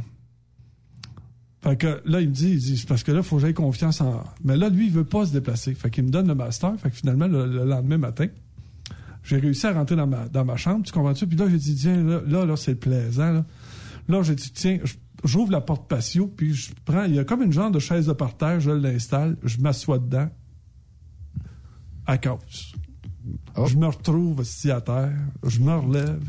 Fait 1.62 1.76
que 1.76 2.02
là, 2.06 2.22
il 2.22 2.30
me 2.30 2.34
dit, 2.34 2.52
il 2.52 2.60
dit, 2.60 2.78
c'est 2.78 2.88
parce 2.88 3.04
que 3.04 3.12
là, 3.12 3.20
il 3.20 3.24
faut 3.24 3.36
que 3.36 3.42
j'aie 3.42 3.54
confiance 3.54 4.00
en. 4.02 4.24
Mais 4.44 4.56
là, 4.56 4.70
lui, 4.70 4.88
il 4.88 4.92
veut 4.92 5.04
pas 5.04 5.26
se 5.26 5.34
déplacer. 5.34 5.74
Fait 5.74 5.90
qu'il 5.90 6.06
me 6.06 6.10
donne 6.10 6.28
le 6.28 6.36
master. 6.36 6.74
Fait 6.78 6.90
que 6.90 6.96
finalement, 6.96 7.28
le, 7.28 7.46
le 7.46 7.66
lendemain 7.66 7.98
matin, 7.98 8.28
j'ai 9.24 9.38
réussi 9.38 9.68
à 9.68 9.74
rentrer 9.74 9.96
dans 9.96 10.08
ma, 10.08 10.28
dans 10.28 10.46
ma 10.46 10.56
chambre, 10.56 10.86
tu 10.86 10.92
comprends-tu? 10.92 11.28
Puis 11.28 11.38
là, 11.38 11.48
j'ai 11.50 11.58
dit, 11.58 11.76
tiens, 11.76 12.02
là, 12.04 12.22
là, 12.26 12.46
là, 12.46 12.56
c'est 12.56 12.76
plaisant, 12.76 13.32
là. 13.32 13.46
Là, 14.08 14.24
j'ai 14.24 14.36
dit, 14.36 14.52
tiens, 14.52 14.80
j'ouvre 15.24 15.52
la 15.52 15.62
porte 15.62 15.88
patio, 15.88 16.28
puis 16.28 16.54
je 16.54 16.72
prends, 16.86 17.04
il 17.04 17.16
y 17.16 17.20
a 17.20 17.24
comme 17.24 17.44
une 17.44 17.54
genre 17.54 17.70
de 17.70 17.80
chaise 17.80 18.08
de 18.08 18.14
parterre, 18.14 18.60
je 18.60 18.72
l'installe, 18.72 19.38
je 19.44 19.60
m'assois 19.60 20.00
dedans, 20.00 20.30
à 22.08 22.18
cause. 22.18 22.74
Je 23.68 23.76
me 23.76 23.86
retrouve 23.86 24.42
assis 24.42 24.72
à 24.72 24.82
terre, 24.82 25.14
je 25.46 25.60
me 25.60 25.76
relève. 25.76 26.24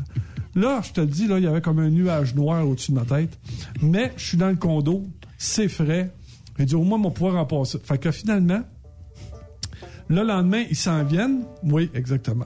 Là, 0.53 0.81
je 0.83 0.91
te 0.91 1.01
le 1.01 1.07
dis, 1.07 1.27
là, 1.27 1.39
il 1.39 1.45
y 1.45 1.47
avait 1.47 1.61
comme 1.61 1.79
un 1.79 1.89
nuage 1.89 2.35
noir 2.35 2.67
au-dessus 2.67 2.91
de 2.91 2.97
ma 2.97 3.05
tête. 3.05 3.39
Mais 3.81 4.11
je 4.17 4.25
suis 4.27 4.37
dans 4.37 4.49
le 4.49 4.57
condo, 4.57 5.07
c'est 5.41 5.69
frais. 5.69 6.13
J'ai 6.59 6.65
dit, 6.65 6.75
au 6.75 6.83
moins, 6.83 6.99
mon 6.99 7.09
pouvoir 7.09 7.35
en 7.37 7.45
passer. 7.45 7.79
Fait 7.83 7.97
que 7.97 8.11
finalement, 8.11 8.61
le 10.07 10.21
lendemain, 10.21 10.65
ils 10.69 10.75
s'en 10.75 11.03
viennent. 11.03 11.45
Oui, 11.63 11.89
exactement. 11.95 12.45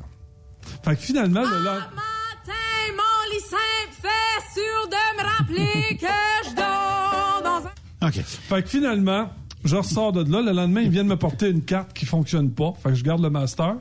Fait 0.82 0.96
que 0.96 1.02
finalement, 1.02 1.42
le 1.42 1.58
lendemain. 1.58 1.92
Matin, 1.94 2.94
mon 2.96 3.34
lit 3.34 3.42
simple 3.42 4.02
fait 4.02 4.60
sûr 4.62 4.90
de 4.90 5.18
me 5.18 5.24
rappeler 5.28 5.98
que 6.00 6.50
je 6.50 6.56
dors 6.56 7.42
dans 7.44 7.68
un... 7.68 8.08
OK. 8.08 8.24
Fait 8.24 8.64
que 8.64 8.70
finalement, 8.70 9.30
je 9.66 9.76
ressors 9.76 10.14
de 10.14 10.32
là. 10.32 10.42
Le 10.42 10.54
lendemain, 10.54 10.82
ils 10.82 10.90
viennent 10.90 11.08
me 11.08 11.18
porter 11.18 11.50
une 11.50 11.64
carte 11.64 11.92
qui 11.92 12.06
fonctionne 12.06 12.52
pas. 12.52 12.74
Fait 12.82 12.90
que 12.90 12.96
je 12.96 13.04
garde 13.04 13.22
le 13.22 13.30
master. 13.30 13.76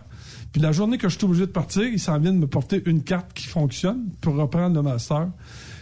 Puis 0.53 0.61
la 0.61 0.73
journée 0.73 0.99
que 0.99 1.09
je 1.09 1.17
suis 1.17 1.25
obligé 1.25 1.47
de 1.47 1.53
partir, 1.53 1.85
ils 1.85 2.01
s'en 2.01 2.19
viennent 2.19 2.39
me 2.39 2.49
porter 2.49 2.83
une 2.87 3.05
carte 3.05 3.33
qui 3.33 3.47
fonctionne 3.47 4.11
pour 4.21 4.35
reprendre 4.35 4.75
le 4.75 4.83
master. 4.83 5.29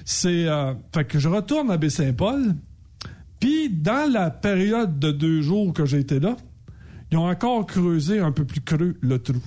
C'est 0.05 0.47
euh, 0.49 0.75
fait 0.93 1.07
que 1.07 1.19
je 1.19 1.31
retourne 1.31 1.71
à 1.71 1.79
Baie-Saint-Paul. 1.79 2.57
Puis 3.43 3.69
dans 3.71 4.09
la 4.09 4.31
période 4.31 5.01
de 5.01 5.11
deux 5.11 5.43
jours 5.43 5.73
que 5.73 5.85
j'ai 5.85 5.99
été 5.99 6.21
là, 6.21 6.37
ils 7.11 7.19
ont 7.19 7.29
encore 7.29 7.67
creusé 7.67 8.21
un 8.21 8.31
peu 8.31 8.45
plus 8.45 8.61
creux 8.61 8.95
le 9.01 9.19
trou. 9.19 9.43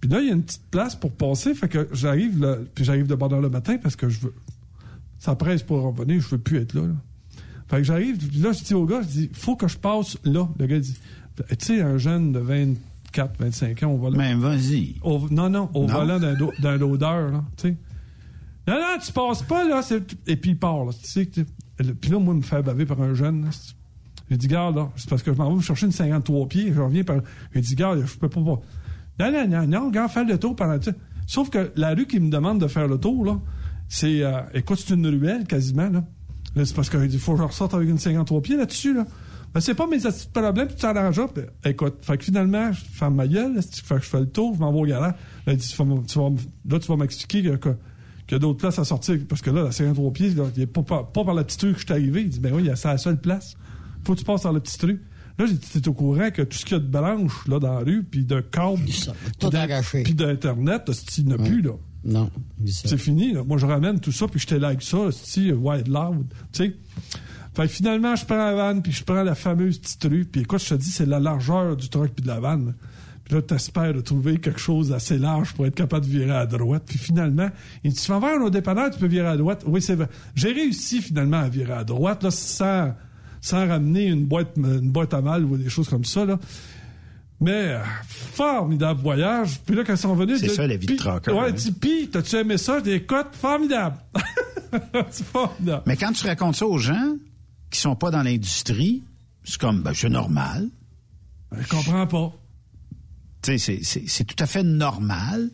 Puis 0.00 0.08
là, 0.08 0.20
il 0.20 0.28
y 0.28 0.30
a 0.30 0.32
une 0.32 0.42
petite 0.44 0.70
place 0.70 0.96
pour 0.96 1.12
passer. 1.12 1.52
Fait 1.54 1.68
que 1.68 1.88
j'arrive 1.92 2.40
là, 2.40 2.56
puis 2.74 2.84
j'arrive 2.86 3.06
de 3.06 3.14
bonne 3.14 3.34
heure 3.34 3.42
le 3.42 3.50
matin 3.50 3.76
parce 3.76 3.96
que 3.96 4.08
je 4.08 4.20
veux. 4.20 4.34
Ça 5.18 5.34
presse 5.34 5.62
pour 5.62 5.82
revenir, 5.82 6.22
je 6.22 6.28
veux 6.28 6.38
plus 6.38 6.56
être 6.56 6.72
là. 6.72 6.82
là. 6.86 6.94
Fait 7.68 7.76
que 7.78 7.82
j'arrive, 7.82 8.16
puis 8.16 8.38
là, 8.38 8.52
je 8.52 8.64
dis 8.64 8.72
au 8.72 8.86
gars, 8.86 9.02
je 9.02 9.08
dis, 9.08 9.30
faut 9.34 9.56
que 9.56 9.68
je 9.68 9.76
passe 9.76 10.16
là. 10.24 10.48
Le 10.58 10.66
gars 10.66 10.78
dit, 10.80 10.96
tu 11.36 11.54
sais, 11.58 11.82
un 11.82 11.98
jeune 11.98 12.32
de 12.32 12.38
24, 12.38 13.38
25 13.38 13.82
ans, 13.82 13.88
on 13.88 13.98
va 13.98 14.08
là. 14.10 14.16
Mais 14.16 14.34
vas-y. 14.34 14.94
Au- 15.02 15.28
non, 15.30 15.50
non, 15.50 15.68
au 15.74 15.86
Non. 15.86 15.92
volant 15.92 16.18
d'un 16.18 16.34
d'un 16.60 16.76
loader, 16.78 17.30
là, 17.32 17.44
tu 17.58 17.68
sais. 17.68 17.76
Non, 18.66 18.74
non, 18.74 18.98
tu 19.04 19.12
passes 19.12 19.42
pas, 19.42 19.68
là. 19.68 19.82
c'est- 19.82 20.16
Et 20.26 20.36
puis 20.36 20.52
il 20.52 20.58
part, 20.58 20.84
là. 20.86 20.92
Tu 20.92 21.06
sais, 21.10 21.28
puis 22.00 22.10
là, 22.10 22.18
moi, 22.18 22.34
me 22.34 22.42
faire 22.42 22.62
baver 22.62 22.86
par 22.86 23.00
un 23.00 23.14
jeune, 23.14 23.48
J'ai 24.30 24.36
dit, 24.36 24.48
garde, 24.48 24.78
c'est 24.96 25.08
parce 25.08 25.22
que 25.22 25.32
je 25.32 25.38
m'en 25.38 25.54
vais 25.54 25.62
chercher 25.62 25.86
une 25.86 25.92
53 25.92 26.48
pieds, 26.48 26.72
je 26.74 26.80
reviens 26.80 27.04
par. 27.04 27.18
J'ai 27.54 27.60
dit, 27.60 27.74
garde, 27.74 28.04
je 28.04 28.16
peux 28.18 28.28
pas. 28.28 28.40
Non, 28.40 28.60
non, 29.20 29.48
non, 29.48 29.66
non, 29.66 29.86
regarde, 29.86 30.10
fais 30.10 30.24
le 30.24 30.38
tour 30.38 30.54
pendant. 30.56 30.78
Sauf 31.26 31.50
que 31.50 31.70
la 31.76 31.94
rue 31.94 32.06
qui 32.06 32.20
me 32.20 32.30
demande 32.30 32.60
de 32.60 32.66
faire 32.66 32.86
le 32.88 32.98
tour, 32.98 33.24
là, 33.24 33.38
c'est. 33.88 34.22
euh, 34.22 34.40
écoute, 34.54 34.78
c'est 34.84 34.94
une 34.94 35.06
ruelle 35.06 35.46
quasiment, 35.46 35.88
là. 35.88 36.04
Là, 36.56 36.64
c'est 36.64 36.74
parce 36.74 36.88
qu'il 36.90 37.18
faut 37.18 37.32
que 37.32 37.38
je 37.38 37.42
ressorte 37.44 37.74
avec 37.74 37.88
une 37.88 37.98
53 37.98 38.40
pieds 38.42 38.56
là-dessus, 38.56 38.94
là. 38.94 39.06
Ben, 39.54 39.60
c'est 39.60 39.74
pas 39.74 39.86
mes 39.86 39.98
petits 39.98 40.28
problèmes, 40.32 40.68
tu 40.68 40.74
t'arranges. 40.76 41.20
Puis, 41.34 41.42
Écoute, 41.64 41.94
fait 42.02 42.18
que 42.18 42.24
finalement, 42.24 42.70
je 42.72 42.80
ferme 42.84 43.14
ma 43.14 43.26
gueule, 43.26 43.54
que 43.54 44.04
je 44.04 44.08
fais 44.10 44.20
le 44.20 44.28
tour, 44.28 44.54
je 44.54 44.60
m'en 44.60 44.72
vais 44.72 44.78
au 44.80 44.84
garage. 44.84 45.14
Là, 45.46 45.54
dit, 45.54 45.66
tu 45.66 45.76
vas 46.18 46.30
là, 46.68 46.78
tu 46.78 46.86
vas 46.88 46.96
m'expliquer 46.96 47.42
que- 47.42 47.56
que- 47.56 47.76
qu'il 48.28 48.34
y 48.34 48.36
a 48.36 48.38
d'autres 48.38 48.58
places 48.58 48.78
à 48.78 48.84
sortir. 48.84 49.18
Parce 49.28 49.40
que 49.42 49.50
là, 49.50 49.64
la 49.64 49.72
53 49.72 50.12
pieds, 50.12 50.30
là, 50.30 50.44
il 50.56 50.62
est 50.62 50.66
pas, 50.66 50.82
pas, 50.82 51.02
pas 51.02 51.24
par 51.24 51.34
la 51.34 51.42
petite 51.42 51.62
rue 51.62 51.72
que 51.72 51.80
je 51.80 51.84
suis 51.86 51.92
arrivé. 51.92 52.20
Il 52.22 52.28
dit, 52.28 52.38
ben 52.40 52.52
oui, 52.54 52.62
il 52.62 52.66
y 52.66 52.70
a- 52.70 52.76
c'est 52.76 52.88
la 52.88 52.98
seule 52.98 53.20
place. 53.20 53.54
Faut 54.04 54.14
que 54.14 54.18
tu 54.20 54.24
passes 54.24 54.42
par 54.42 54.52
la 54.52 54.60
petite 54.60 54.80
rue. 54.82 55.02
Là, 55.38 55.46
t'es 55.72 55.88
au 55.88 55.92
courant 55.92 56.30
que 56.30 56.42
tout 56.42 56.58
ce 56.58 56.64
qu'il 56.64 56.76
y 56.76 56.80
a 56.80 56.82
de 56.82 56.88
branches, 56.88 57.46
là, 57.48 57.58
dans 57.58 57.72
la 57.74 57.78
rue, 57.80 58.02
puis 58.04 58.24
de 58.24 58.40
câbles, 58.40 58.84
tout 59.38 59.50
puis 60.04 60.14
d'Internet, 60.14 60.90
il 61.18 61.24
n'y 61.26 61.32
en 61.32 61.36
a 61.36 61.38
plus, 61.44 61.62
là. 61.62 61.72
Non. 62.04 62.30
C'est 62.88 62.98
fini. 62.98 63.32
Là. 63.32 63.44
Moi, 63.44 63.56
je 63.58 63.66
ramène 63.66 63.98
tout 64.00 64.12
ça, 64.12 64.26
puis 64.28 64.38
je 64.40 64.46
te 64.46 64.54
like 64.54 64.82
ça, 64.82 65.10
si 65.12 65.50
wide 65.52 65.88
loud. 65.88 66.26
Tu 66.52 66.64
sais. 66.64 66.76
Fait 67.54 67.62
que 67.62 67.68
finalement, 67.68 68.14
je 68.14 68.24
prends 68.24 68.36
la 68.36 68.54
vanne, 68.54 68.82
puis 68.82 68.92
je 68.92 69.02
prends 69.04 69.22
la 69.22 69.34
fameuse 69.34 69.78
petite 69.78 70.04
rue. 70.04 70.24
Puis 70.24 70.42
écoute, 70.42 70.62
je 70.62 70.68
te 70.68 70.74
dis, 70.74 70.90
c'est 70.90 71.06
la 71.06 71.18
largeur 71.18 71.76
du 71.76 71.88
truck 71.88 72.12
puis 72.12 72.22
de 72.22 72.28
la 72.28 72.38
vanne. 72.40 72.74
Puis 73.28 73.36
là, 73.36 73.42
t'espères 73.42 73.92
de 73.92 74.00
trouver 74.00 74.38
quelque 74.38 74.58
chose 74.58 74.88
d'assez 74.88 75.18
large 75.18 75.52
pour 75.52 75.66
être 75.66 75.74
capable 75.74 76.06
de 76.06 76.10
virer 76.10 76.32
à 76.34 76.46
droite. 76.46 76.84
Puis 76.86 76.98
finalement, 76.98 77.50
il 77.84 77.92
dit, 77.92 78.00
tu 78.00 78.10
vas 78.10 78.18
voir 78.18 78.42
au 78.42 78.48
dépanneur, 78.48 78.90
tu 78.90 78.98
peux 78.98 79.06
virer 79.06 79.28
à 79.28 79.36
droite. 79.36 79.64
Oui, 79.66 79.82
c'est 79.82 79.96
vrai. 79.96 80.08
J'ai 80.34 80.50
réussi 80.52 81.02
finalement 81.02 81.36
à 81.36 81.48
virer 81.50 81.74
à 81.74 81.84
droite, 81.84 82.22
là, 82.22 82.30
sans, 82.30 82.94
sans 83.42 83.68
ramener 83.68 84.06
une 84.06 84.24
boîte, 84.24 84.56
une 84.56 84.90
boîte 84.90 85.12
à 85.12 85.20
mal 85.20 85.44
ou 85.44 85.58
des 85.58 85.68
choses 85.68 85.90
comme 85.90 86.06
ça, 86.06 86.24
là. 86.24 86.38
Mais, 87.40 87.76
formidable 88.08 89.00
voyage. 89.00 89.60
Puis 89.64 89.76
là, 89.76 89.84
quand 89.84 89.92
ils 89.92 89.98
sont 89.98 90.14
venus... 90.14 90.40
C'est 90.40 90.48
ça, 90.48 90.66
la 90.66 90.76
vie 90.76 90.86
de 90.86 90.96
trucker, 90.96 91.30
Ouais, 91.30 91.50
hein. 91.50 92.06
t'as-tu 92.10 92.36
aimé 92.36 92.56
ça? 92.56 92.78
Je 92.78 92.84
dis, 92.84 92.90
écoute, 92.92 93.28
formidable. 93.32 93.98
c'est 95.10 95.26
formidable. 95.26 95.82
Mais 95.86 95.96
quand 95.96 96.12
tu 96.12 96.26
racontes 96.26 96.56
ça 96.56 96.66
aux 96.66 96.78
gens 96.78 97.14
qui 97.70 97.78
sont 97.78 97.94
pas 97.94 98.10
dans 98.10 98.22
l'industrie, 98.22 99.04
c'est 99.44 99.60
comme, 99.60 99.82
ben, 99.82 99.92
c'est 99.94 100.08
normal. 100.08 100.68
Je 101.52 101.68
comprends 101.68 102.06
pas. 102.06 102.32
C'est- 103.42 104.24
tout 104.24 104.42
à 104.42 104.46
fait 104.46 104.62
normal. 104.62 105.50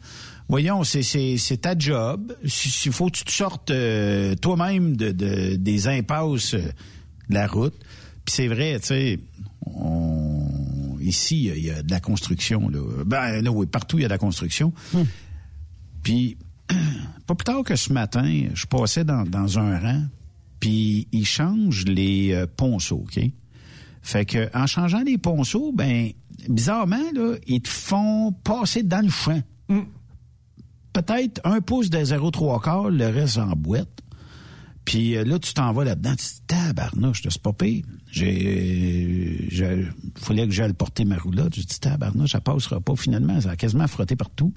Voyons, 0.49 0.85
c'est- 0.85 1.61
ta 1.61 1.79
job. 1.79 2.35
S'il 2.47 2.93
faut 2.93 3.07
que 3.07 3.19
tu 3.19 3.25
te 3.25 3.31
sortes 3.33 3.71
euh, 3.71 4.35
toi-même 4.37 4.97
de, 4.97 5.11
de- 5.13 5.57
des 5.57 5.89
impasses 5.89 6.55
euh, 6.55 6.63
de 7.29 7.35
la 7.35 7.47
route. 7.47 7.75
Puis 8.25 8.35
c'est 8.35 8.49
vrai, 8.49 8.79
tu 8.81 8.87
sais, 8.89 9.19
on- 9.67 10.51
Ici, 11.01 11.37
il 11.37 11.45
y 11.45 11.51
a- 11.51 11.57
il 11.57 11.65
y, 11.65 11.71
a 11.71 11.83
de 11.83 11.91
la 11.91 12.01
construction. 12.01 12.69
Là. 12.71 12.81
Ben, 13.05 13.43
là, 13.43 13.51
oui, 13.53 13.67
partout, 13.67 13.99
il 13.99 14.03
y 14.03 14.05
a 14.07 14.09
de 14.09 14.13
la 14.15 14.19
construction. 14.19 14.73
Puis, 16.03 16.39
pas 17.27 17.35
plus 17.35 17.45
tard 17.45 17.63
que 17.63 17.77
ce 17.77 17.93
matin, 17.93 18.45
je 18.55 18.65
passais 18.67 19.05
dans, 19.05 19.25
dans 19.25 19.59
un 19.59 19.79
rang, 19.79 20.03
puis 20.61 21.07
ils 21.13 21.27
changent 21.27 21.85
les 21.85 22.33
euh, 22.33 22.47
ponceaux, 22.47 23.05
OK? 23.05 23.21
Fait 24.01 24.25
que 24.25 24.49
en 24.57 24.67
changeant 24.67 25.03
les 25.03 25.19
ponceaux, 25.19 25.73
ben, 25.73 26.11
bizarrement, 26.49 27.11
là, 27.15 27.35
ils 27.47 27.61
te 27.61 27.69
font 27.69 28.33
passer 28.45 28.83
dans 28.83 29.05
le 29.05 29.11
champ. 29.11 29.43
Peut-être 30.93 31.41
un 31.45 31.61
pouce 31.61 31.91
de 31.91 31.99
0,3 31.99 32.63
quart, 32.63 32.91
le 32.91 33.07
reste 33.09 33.39
en 33.39 33.53
boîte. 33.57 34.01
Puis 34.85 35.17
euh, 35.17 35.25
là, 35.25 35.39
tu 35.39 35.55
t'en 35.55 35.73
vas 35.73 35.85
là-dedans, 35.85 36.11
tu 36.11 36.17
te 36.17 36.23
dis, 36.23 36.41
tabarnouche, 36.47 37.23
c'est 37.23 37.43
pas 37.43 37.53
pire. 37.53 37.85
J'ai, 38.11 39.49
j'ai, 39.49 39.87
fallait 40.17 40.47
que 40.47 40.53
j'aille 40.53 40.73
porter 40.75 41.05
ma 41.05 41.17
roulotte. 41.17 41.55
Je 41.57 41.63
dis, 41.63 41.81
tabarnouche, 41.81 42.33
ça 42.33 42.41
passera 42.41 42.81
pas 42.81 42.95
finalement. 42.95 43.41
Ça 43.41 43.51
a 43.51 43.57
quasiment 43.57 43.89
frotté 43.89 44.15
partout. 44.15 44.53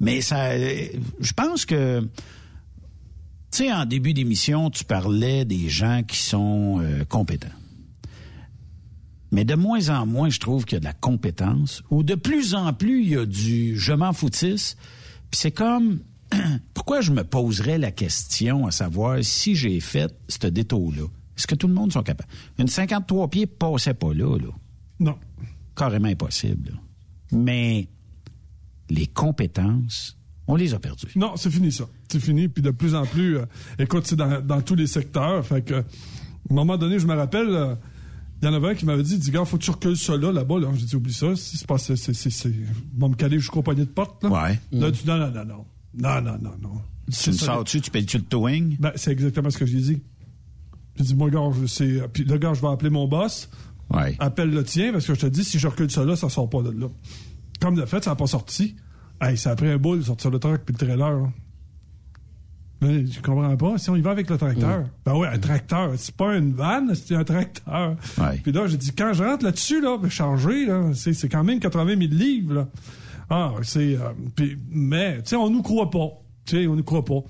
Mais 0.00 0.20
ça, 0.20 0.50
euh, 0.50 0.86
je 1.20 1.32
pense 1.32 1.66
que, 1.66 2.00
tu 3.50 3.64
sais, 3.64 3.72
en 3.72 3.84
début 3.84 4.14
d'émission, 4.14 4.70
tu 4.70 4.84
parlais 4.84 5.44
des 5.44 5.68
gens 5.68 6.02
qui 6.06 6.18
sont 6.18 6.80
euh, 6.80 7.04
compétents. 7.04 7.48
Mais 9.32 9.44
de 9.44 9.54
moins 9.54 9.88
en 9.88 10.06
moins, 10.06 10.28
je 10.28 10.38
trouve 10.38 10.64
qu'il 10.66 10.76
y 10.76 10.76
a 10.76 10.80
de 10.80 10.84
la 10.84 10.92
compétence, 10.92 11.82
ou 11.90 12.02
de 12.02 12.14
plus 12.14 12.54
en 12.54 12.72
plus, 12.74 13.02
il 13.02 13.08
y 13.08 13.16
a 13.16 13.24
du 13.26 13.78
je 13.78 13.92
m'en 13.92 14.12
foutisse. 14.12 14.76
Puis 15.30 15.40
c'est 15.40 15.50
comme, 15.50 16.00
pourquoi 16.74 17.00
je 17.00 17.10
me 17.12 17.24
poserais 17.24 17.78
la 17.78 17.90
question 17.90 18.66
à 18.66 18.70
savoir 18.70 19.18
si 19.22 19.56
j'ai 19.56 19.80
fait 19.80 20.14
ce 20.28 20.46
détour-là? 20.46 21.06
Est-ce 21.36 21.46
que 21.46 21.54
tout 21.54 21.66
le 21.66 21.74
monde 21.74 21.92
sont 21.92 22.02
capables? 22.02 22.28
Une 22.58 22.68
53 22.68 23.28
pieds 23.28 23.46
passait 23.46 23.94
pas 23.94 24.12
là, 24.12 24.36
là. 24.36 24.50
Non. 25.00 25.18
Carrément 25.74 26.08
impossible. 26.08 26.70
là. 26.70 26.78
Mais 27.32 27.88
les 28.90 29.06
compétences, 29.06 30.18
on 30.46 30.56
les 30.56 30.74
a 30.74 30.78
perdues. 30.78 31.08
Non, 31.16 31.36
c'est 31.36 31.50
fini 31.50 31.72
ça. 31.72 31.84
C'est 32.10 32.20
fini. 32.20 32.48
Puis 32.48 32.62
de 32.62 32.70
plus 32.70 32.94
en 32.94 33.06
plus, 33.06 33.38
euh, 33.38 33.46
écoute, 33.78 34.06
c'est 34.06 34.16
dans, 34.16 34.42
dans 34.42 34.60
tous 34.60 34.74
les 34.74 34.86
secteurs. 34.86 35.44
Fait 35.46 35.62
que, 35.62 35.74
à 35.74 35.78
un 35.78 36.54
moment 36.54 36.76
donné, 36.76 36.98
je 36.98 37.06
me 37.06 37.14
rappelle, 37.14 37.48
euh, 37.48 37.74
il 38.42 38.46
y 38.46 38.48
en 38.48 38.54
avait 38.54 38.70
un 38.70 38.74
qui 38.74 38.84
m'avait 38.84 39.02
dit, 39.04 39.18
dis, 39.18 39.30
gars, 39.30 39.44
faut 39.44 39.56
que 39.56 39.62
tu 39.62 39.70
recules 39.70 39.96
ça 39.96 40.16
là, 40.16 40.32
là-bas. 40.32 40.58
Là. 40.58 40.68
J'ai 40.74 40.84
dit, 40.86 40.96
oublie 40.96 41.12
ça. 41.12 41.34
Si 41.36 41.56
c'est 41.58 41.66
pas, 41.66 41.78
c'est, 41.78 41.96
c'est, 41.96 42.12
c'est, 42.12 42.30
c'est- 42.30 42.52
va 42.98 43.08
me 43.08 43.14
caler 43.14 43.38
jusqu'au 43.38 43.62
poignet 43.62 43.84
de 43.84 43.90
porte. 43.90 44.22
Là. 44.24 44.30
Ouais. 44.30 44.60
Là, 44.72 44.90
tu 44.90 45.02
dis, 45.02 45.08
non, 45.08 45.18
non, 45.18 45.30
non, 45.30 45.44
non. 45.44 45.64
Non, 45.94 46.20
non, 46.20 46.38
non, 46.42 46.52
non. 46.60 46.80
Tu 47.10 47.30
me 47.30 47.34
sors 47.36 47.64
dessus, 47.64 47.80
tu 47.80 47.90
payes-tu 47.90 48.18
le 48.18 48.24
towing? 48.24 48.76
Ben, 48.78 48.92
c'est 48.96 49.12
exactement 49.12 49.50
ce 49.50 49.58
que 49.58 49.66
j'ai 49.66 49.80
dit. 49.80 50.02
J'ai 50.96 51.04
dit, 51.04 51.14
moi, 51.14 51.30
gars, 51.30 51.40
je 51.60 51.66
sais. 51.66 52.02
Puis 52.12 52.24
le 52.24 52.36
gars, 52.38 52.52
je 52.54 52.60
vais 52.60 52.68
appeler 52.68 52.90
mon 52.90 53.06
boss. 53.08 53.48
Ouais. 53.90 54.16
Appelle 54.18 54.50
le 54.50 54.64
tien, 54.64 54.92
parce 54.92 55.06
que 55.06 55.14
je 55.14 55.20
te 55.20 55.26
dis, 55.26 55.44
si 55.44 55.58
je 55.58 55.68
recule 55.68 55.90
ça 55.90 56.04
là, 56.04 56.16
ça 56.16 56.28
sort 56.28 56.48
pas 56.48 56.62
de 56.62 56.70
là. 56.70 56.88
Comme 57.60 57.74
de 57.74 57.84
fait, 57.84 58.02
ça 58.02 58.10
n'a 58.10 58.16
pas 58.16 58.26
sorti. 58.26 58.74
Hey, 59.20 59.36
ça 59.36 59.50
a 59.52 59.56
pris 59.56 59.68
un 59.68 59.76
bout 59.78 59.96
de 59.96 60.02
sortir 60.02 60.30
le 60.30 60.38
truck 60.38 60.62
puis 60.64 60.74
le 60.78 60.78
trailer. 60.86 61.10
là. 61.10 61.32
Mais 62.82 63.06
je 63.06 63.20
comprends 63.22 63.56
pas. 63.56 63.78
Si 63.78 63.88
on 63.90 63.96
y 63.96 64.00
va 64.00 64.10
avec 64.10 64.28
le 64.28 64.36
tracteur. 64.36 64.84
Ben 65.06 65.14
ouais, 65.14 65.28
un 65.28 65.38
tracteur. 65.38 65.92
C'est 65.96 66.14
pas 66.16 66.36
une 66.36 66.52
vanne, 66.52 66.94
c'est 66.94 67.14
un 67.14 67.24
tracteur. 67.24 67.96
Ouais. 68.18 68.40
Puis 68.42 68.50
là, 68.52 68.66
j'ai 68.66 68.76
dit, 68.76 68.92
quand 68.92 69.12
je 69.14 69.22
rentre 69.22 69.44
là-dessus, 69.44 69.80
là, 69.80 69.96
ben, 69.98 70.10
changer, 70.10 70.66
là, 70.66 70.90
c'est, 70.92 71.12
c'est 71.14 71.28
quand 71.28 71.44
même 71.44 71.60
80 71.60 71.86
000 71.96 72.00
livres, 72.12 72.54
là. 72.54 72.68
Ah, 73.30 73.52
c'est. 73.62 73.94
euh, 73.96 74.10
puis- 74.36 74.58
mais, 74.70 75.18
tu 75.22 75.30
sais, 75.30 75.36
on 75.36 75.48
nous 75.48 75.62
croit 75.62 75.90
pas. 75.90 76.08
Tu 76.44 76.56
sais, 76.56 76.66
on 76.66 76.74
nous 76.76 76.82
croit 76.82 77.04
pas. 77.04 77.20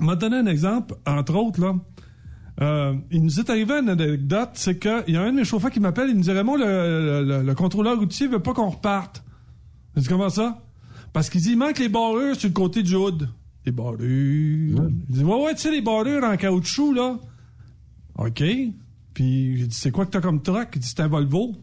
On 0.00 0.04
m'a 0.04 0.16
donné 0.16 0.36
un 0.38 0.46
exemple, 0.46 0.94
entre 1.06 1.34
autres, 1.36 1.60
là. 1.60 1.74
Euh, 2.62 2.94
il 3.10 3.22
nous 3.22 3.40
est 3.40 3.50
arrivé 3.50 3.74
une 3.74 3.88
anecdote, 3.90 4.50
c'est 4.54 4.78
qu'il 4.78 5.04
y 5.08 5.16
a 5.16 5.22
un 5.22 5.30
de 5.32 5.36
mes 5.36 5.44
chauffeurs 5.44 5.70
qui 5.72 5.80
m'appelle, 5.80 6.08
il 6.10 6.16
me 6.16 6.22
dit 6.22 6.30
Raymond, 6.30 6.56
le, 6.56 6.64
le- 6.64 7.24
le- 7.24 7.42
le 7.42 7.54
contrôleur 7.54 7.98
routier 7.98 8.28
veut 8.28 8.38
pas 8.40 8.54
qu'on 8.54 8.70
reparte. 8.70 9.24
Je 9.96 10.02
dis 10.02 10.08
comment 10.08 10.30
ça? 10.30 10.62
Parce 11.12 11.28
qu'il 11.30 11.40
dit 11.40 11.50
il 11.50 11.58
manque 11.58 11.78
les 11.80 11.88
barrures 11.88 12.34
sur 12.36 12.48
le 12.48 12.54
côté 12.54 12.82
du 12.82 12.94
hood. 12.94 13.28
Les 13.66 13.72
barrures. 13.72 13.98
Il 14.00 14.94
dit 15.08 15.24
Ouais, 15.24 15.44
ouais, 15.44 15.54
tu 15.54 15.62
sais, 15.62 15.70
les 15.70 15.80
barrures 15.80 16.22
en 16.24 16.36
caoutchouc, 16.36 16.92
là. 16.92 17.18
OK. 18.16 18.42
Puis 19.14 19.56
j'ai 19.56 19.66
dit 19.66 19.74
C'est 19.76 19.90
quoi 19.90 20.06
que 20.06 20.10
t'as 20.10 20.20
comme 20.20 20.42
truck? 20.42 20.68
Il 20.74 20.80
dit 20.80 20.86
C'est 20.88 21.00
un 21.00 21.08
Volvo. 21.08 21.56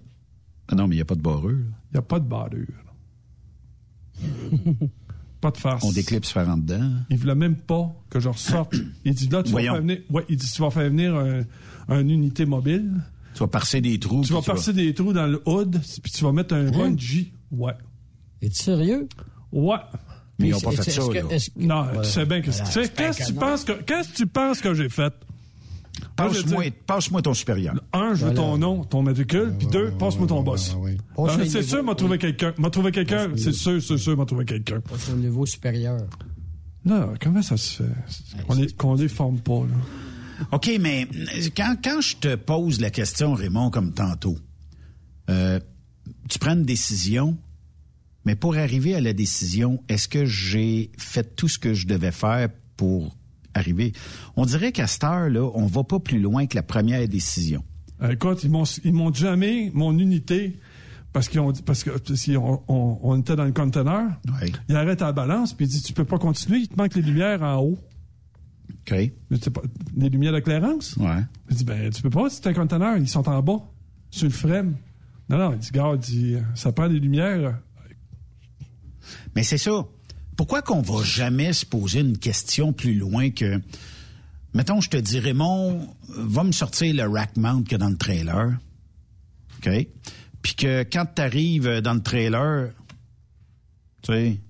Ah 0.68 0.76
non, 0.76 0.88
mais 0.88 0.96
il 0.96 0.98
n'y 1.00 1.02
a 1.02 1.06
pas 1.06 1.16
de 1.16 1.22
barreux. 1.22 1.64
Il 1.92 1.94
n'y 1.94 2.00
a 2.00 2.02
pas 2.02 2.20
de 2.20 2.28
barrure. 2.28 2.66
pas 5.42 5.52
de 5.52 5.58
farce. 5.58 5.84
On 5.84 5.92
déclipse 5.92 6.30
faire 6.32 6.50
en 6.50 6.58
dedans. 6.58 6.92
Il 7.10 7.18
voulait 7.18 7.36
même 7.36 7.56
pas 7.56 7.94
que 8.10 8.20
je 8.20 8.30
ressorte. 8.30 8.76
Il 9.06 9.14
dit 9.14 9.28
là, 9.28 9.44
tu 9.44 9.52
vas 9.52 9.62
faire 9.62 9.76
venir. 9.82 10.00
Ouais, 10.10 10.24
il 10.30 10.38
dit 10.38 10.52
tu 10.52 10.62
vas 10.62 10.70
faire 10.72 10.90
venir 10.90 11.16
un, 11.16 11.42
un 11.88 12.08
unité 12.08 12.46
mobile. 12.46 12.92
Tu 13.34 13.40
vas 13.40 13.48
parser 13.48 13.82
des 13.82 13.98
trous. 14.00 14.24
Tu 14.24 14.34
vas 14.34 14.42
tu 14.42 14.48
vas- 14.48 14.54
passer 14.56 14.74
des 14.74 14.94
trous 14.94 15.14
dans 15.14 15.26
le 15.28 15.42
hood, 15.46 15.80
puis 16.04 16.12
tu 16.12 16.24
vas 16.24 16.32
mettre 16.32 16.54
un 16.54 16.68
Hein? 16.68 16.72
bungee. 16.72 17.32
Ouais. 17.52 17.74
Es-tu 18.42 18.56
sérieux? 18.62 19.08
Ouais. 19.52 19.78
Mais 20.42 20.48
ils 20.50 20.52
n'ont 20.52 20.60
pas 20.60 20.72
fait 20.72 20.92
ça, 20.92 21.02
est-ce 21.02 21.10
que- 21.10 21.14
là. 21.18 21.24
est-ce 21.30 21.50
que- 21.50 21.60
Non, 21.60 21.86
tu 22.04 22.10
sais 22.10 22.26
bien 22.26 22.42
que 22.42 22.50
Voilà, 22.52 22.66
tu 22.66 22.72
sais, 22.72 22.84
c'est 22.84 22.94
qu'est-ce 22.94 23.20
que 23.20 23.26
tu 23.28 23.34
penses 23.34 23.64
que 23.64 23.72
qu'est-ce 23.74 24.10
que 24.10 24.16
tu 24.16 24.28
penses 24.28 24.60
que 24.62 24.74
j'ai 24.74 24.90
fait? 24.90 25.14
Passe-moi 26.16 26.64
passe-moi 26.88 27.22
ton 27.22 27.34
supérieur. 27.34 27.76
Un, 27.94 28.14
je 28.16 28.26
veux 28.26 28.34
ton 28.34 28.58
nom, 28.58 28.84
ton 28.84 29.02
matricule, 29.02 29.54
puis 29.58 29.68
deux, 29.68 29.92
passe-moi 29.92 30.28
ton 30.28 30.42
boss. 30.42 30.76
Passe 31.16 31.48
c'est 31.48 31.64
sûr, 31.64 31.84
m'a 31.84 31.96
trouvé 31.96 32.18
quelqu'un. 32.18 32.54
M'a 32.58 32.70
trouvé 32.70 32.92
quelqu'un. 32.92 33.30
C'est 33.38 33.52
sûr, 33.54 33.82
c'est 33.82 33.98
sûr, 33.98 34.18
m'a 34.18 34.26
trouvé 34.26 34.46
quelqu'un. 34.46 34.80
Passe 34.82 35.10
au 35.10 35.16
niveau 35.16 35.46
supérieur. 35.46 35.98
Non, 36.84 37.14
comment 37.22 37.42
ça 37.44 37.58
se 37.58 37.84
fait? 37.84 38.44
Qu'on 38.48 38.56
les, 38.56 38.68
qu'on 38.72 38.96
les 38.96 39.08
forme 39.08 39.40
pas 39.40 39.60
là 39.62 40.48
OK, 40.52 40.72
mais 40.80 41.08
quand, 41.56 41.76
quand 41.84 42.02
je 42.02 42.16
te 42.16 42.36
pose 42.36 42.82
la 42.82 42.90
question, 42.90 43.36
Raymond, 43.36 43.70
comme 43.70 43.94
tantôt, 43.94 44.38
euh, 45.30 45.60
tu 46.28 46.40
prends 46.40 46.54
une 46.54 46.64
décision, 46.64 47.38
mais 48.26 48.36
pour 48.36 48.56
arriver 48.56 48.96
à 48.96 49.02
la 49.02 49.14
décision, 49.14 49.84
est-ce 49.90 50.08
que 50.08 50.26
j'ai 50.26 50.92
fait 50.98 51.36
tout 51.36 51.48
ce 51.48 51.58
que 51.60 51.74
je 51.74 51.88
devais 51.88 52.12
faire 52.12 52.50
pour 52.78 53.16
arriver? 53.54 53.94
On 54.36 54.46
dirait 54.46 54.72
qu'à 54.72 54.88
cette 54.88 55.04
heure-là, 55.04 55.50
on 55.56 55.66
va 55.66 55.84
pas 55.84 56.00
plus 56.00 56.20
loin 56.20 56.46
que 56.46 56.56
la 56.56 56.64
première 56.64 57.08
décision. 57.08 57.64
Euh, 58.02 58.12
écoute, 58.12 58.44
ils 58.44 58.50
m'ont 58.50 58.64
ils 58.84 58.94
m'ont 58.94 59.14
jamais 59.14 59.72
mon 59.74 59.98
unité 59.98 60.58
parce 61.14 61.28
qu'ils 61.28 61.40
ont 61.40 61.52
parce 61.66 61.84
que 61.84 61.92
si 62.16 62.36
on, 62.38 62.64
on- 62.68 63.00
on 63.04 63.20
était 63.20 63.36
dans 63.36 63.44
le 63.46 63.52
conteneur, 63.52 64.10
il 64.70 64.76
arrête 64.76 65.02
à 65.02 65.06
la 65.08 65.12
balance 65.14 65.54
puis 65.54 65.66
il 65.66 65.70
dit 65.70 65.82
tu 65.82 65.94
peux 65.94 66.06
pas 66.06 66.18
continuer, 66.18 66.60
il 66.60 66.68
te 66.68 66.76
manque 66.78 66.96
les 66.96 67.02
lumières 67.02 67.42
en 67.44 67.58
haut. 67.62 67.78
OK. 68.88 69.12
Pas 69.54 69.62
les 69.98 70.10
lumières 70.10 70.34
d'éclairance? 70.34 70.96
Ouais. 70.98 71.24
Il 71.50 71.58
dit 71.58 71.64
ben 71.66 71.92
tu 71.92 72.02
peux 72.02 72.10
pas, 72.10 72.30
c'est 72.30 72.48
un 72.48 72.54
conteneur, 72.54 72.98
ils 72.98 73.08
sont 73.08 73.28
en 73.30 73.42
bas 73.44 73.60
sur 74.10 74.26
le 74.26 74.32
frame. 74.34 74.76
Non 75.30 75.38
non, 75.38 75.54
il 75.54 75.60
dit 76.00 76.12
dit 76.12 76.36
ça 76.56 76.72
prend 76.72 76.88
des 76.90 77.00
lumières. 77.00 77.60
Mais 79.36 79.44
c'est 79.44 79.58
ça. 79.58 79.86
Pourquoi 80.38 80.62
qu'on 80.62 80.82
va 80.82 81.04
jamais 81.04 81.54
se 81.54 81.66
poser 81.66 82.00
une 82.00 82.18
question 82.18 82.74
plus 82.74 82.96
loin 82.96 83.30
que... 83.30 83.62
Mettons, 84.54 84.82
je 84.82 84.90
te 84.90 84.98
dis, 84.98 85.20
Raymond, 85.20 85.88
va 86.10 86.44
me 86.44 86.52
sortir 86.52 86.94
le 86.94 87.08
rack 87.08 87.38
mount 87.38 87.64
a 87.72 87.78
dans 87.78 87.90
le 87.90 87.98
trailer. 87.98 88.58
OK? 89.58 89.88
Puis 90.42 90.56
que 90.56 90.84
quand 90.84 91.06
tu 91.16 91.22
arrives 91.22 91.80
dans 91.82 91.94
le 91.94 92.02
trailer, 92.02 92.72
tu 94.02 94.14
sais, 94.14 94.42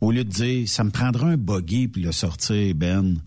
au 0.00 0.10
lieu 0.10 0.24
de 0.24 0.30
dire, 0.30 0.68
ça 0.68 0.84
me 0.84 0.90
prendra 0.90 1.28
un 1.28 1.36
buggy 1.36 1.88
pour 1.88 2.02
le 2.02 2.12
sortir, 2.12 2.74
Ben. 2.74 3.18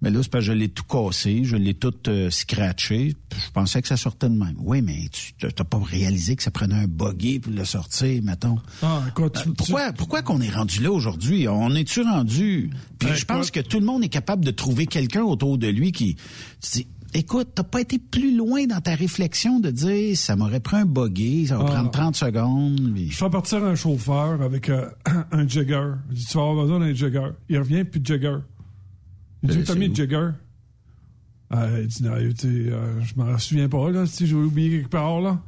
Mais 0.00 0.10
là, 0.10 0.20
c'est 0.22 0.30
parce 0.30 0.44
que 0.44 0.52
je 0.52 0.56
l'ai 0.56 0.68
tout 0.68 0.84
cassé, 0.84 1.42
je 1.42 1.56
l'ai 1.56 1.74
tout 1.74 1.92
euh, 2.06 2.30
scratché. 2.30 3.14
Je 3.32 3.50
pensais 3.52 3.82
que 3.82 3.88
ça 3.88 3.96
sortait 3.96 4.28
de 4.28 4.34
même. 4.34 4.54
Oui, 4.58 4.80
mais 4.80 5.08
tu 5.10 5.32
n'as 5.44 5.50
pas 5.64 5.78
réalisé 5.78 6.36
que 6.36 6.42
ça 6.44 6.50
prenait 6.52 6.76
un 6.76 6.86
buggy 6.86 7.40
pour 7.40 7.52
le 7.52 7.64
sortir, 7.64 8.22
mettons. 8.22 8.58
Ah, 8.82 9.02
tu- 9.16 9.22
Euh, 9.22 9.52
pourquoi, 9.56 9.92
pourquoi 9.92 10.22
qu'on 10.22 10.40
est 10.40 10.50
rendu 10.50 10.82
là 10.82 10.92
aujourd'hui? 10.92 11.48
On 11.48 11.74
est-tu 11.74 12.02
rendu? 12.02 12.70
Puis 13.00 13.08
Ben, 13.08 13.14
je 13.16 13.24
pense 13.24 13.50
que 13.50 13.58
tout 13.60 13.80
le 13.80 13.86
monde 13.86 14.04
est 14.04 14.08
capable 14.08 14.44
de 14.44 14.52
trouver 14.52 14.86
quelqu'un 14.86 15.22
autour 15.22 15.58
de 15.58 15.66
lui 15.66 15.90
qui... 15.90 16.14
Tu 16.60 16.70
dis, 16.72 16.86
écoute, 17.14 17.48
t'as 17.56 17.64
pas 17.64 17.80
été 17.80 17.98
plus 17.98 18.36
loin 18.36 18.66
dans 18.66 18.80
ta 18.80 18.94
réflexion 18.94 19.58
de 19.58 19.70
dire, 19.72 20.16
ça 20.16 20.36
m'aurait 20.36 20.60
pris 20.60 20.76
un 20.76 20.86
buggy, 20.86 21.48
ça 21.48 21.56
va 21.58 21.64
Ah. 21.66 21.72
prendre 21.72 21.90
30 21.90 22.14
secondes. 22.16 22.92
puis- 22.94 23.10
Je 23.10 23.16
fais 23.16 23.30
partir 23.30 23.64
un 23.64 23.74
chauffeur 23.74 24.40
avec 24.42 24.68
euh, 24.68 24.86
un 25.32 25.48
jigger. 25.48 25.94
Je 26.10 26.14
dis, 26.14 26.24
tu 26.26 26.36
vas 26.36 26.42
avoir 26.44 26.64
besoin 26.66 26.78
d'un 26.78 26.94
jigger. 26.94 27.30
Il 27.48 27.58
revient, 27.58 27.82
plus 27.82 27.98
de 27.98 28.06
jigger. 28.06 28.36
Où? 29.42 29.46
le 29.46 29.94
jigger? 29.94 30.30
Euh, 31.54 31.78
il 31.82 31.86
dit, 31.88 32.02
non, 32.02 32.12
euh, 32.12 33.00
je 33.00 33.14
m'en 33.16 33.38
souviens 33.38 33.68
pas, 33.68 33.90
là, 33.90 34.04
si 34.06 34.26
j'ai 34.26 34.34
oublié 34.34 34.70
quelque 34.80 34.90
part, 34.90 35.20
là. 35.20 35.40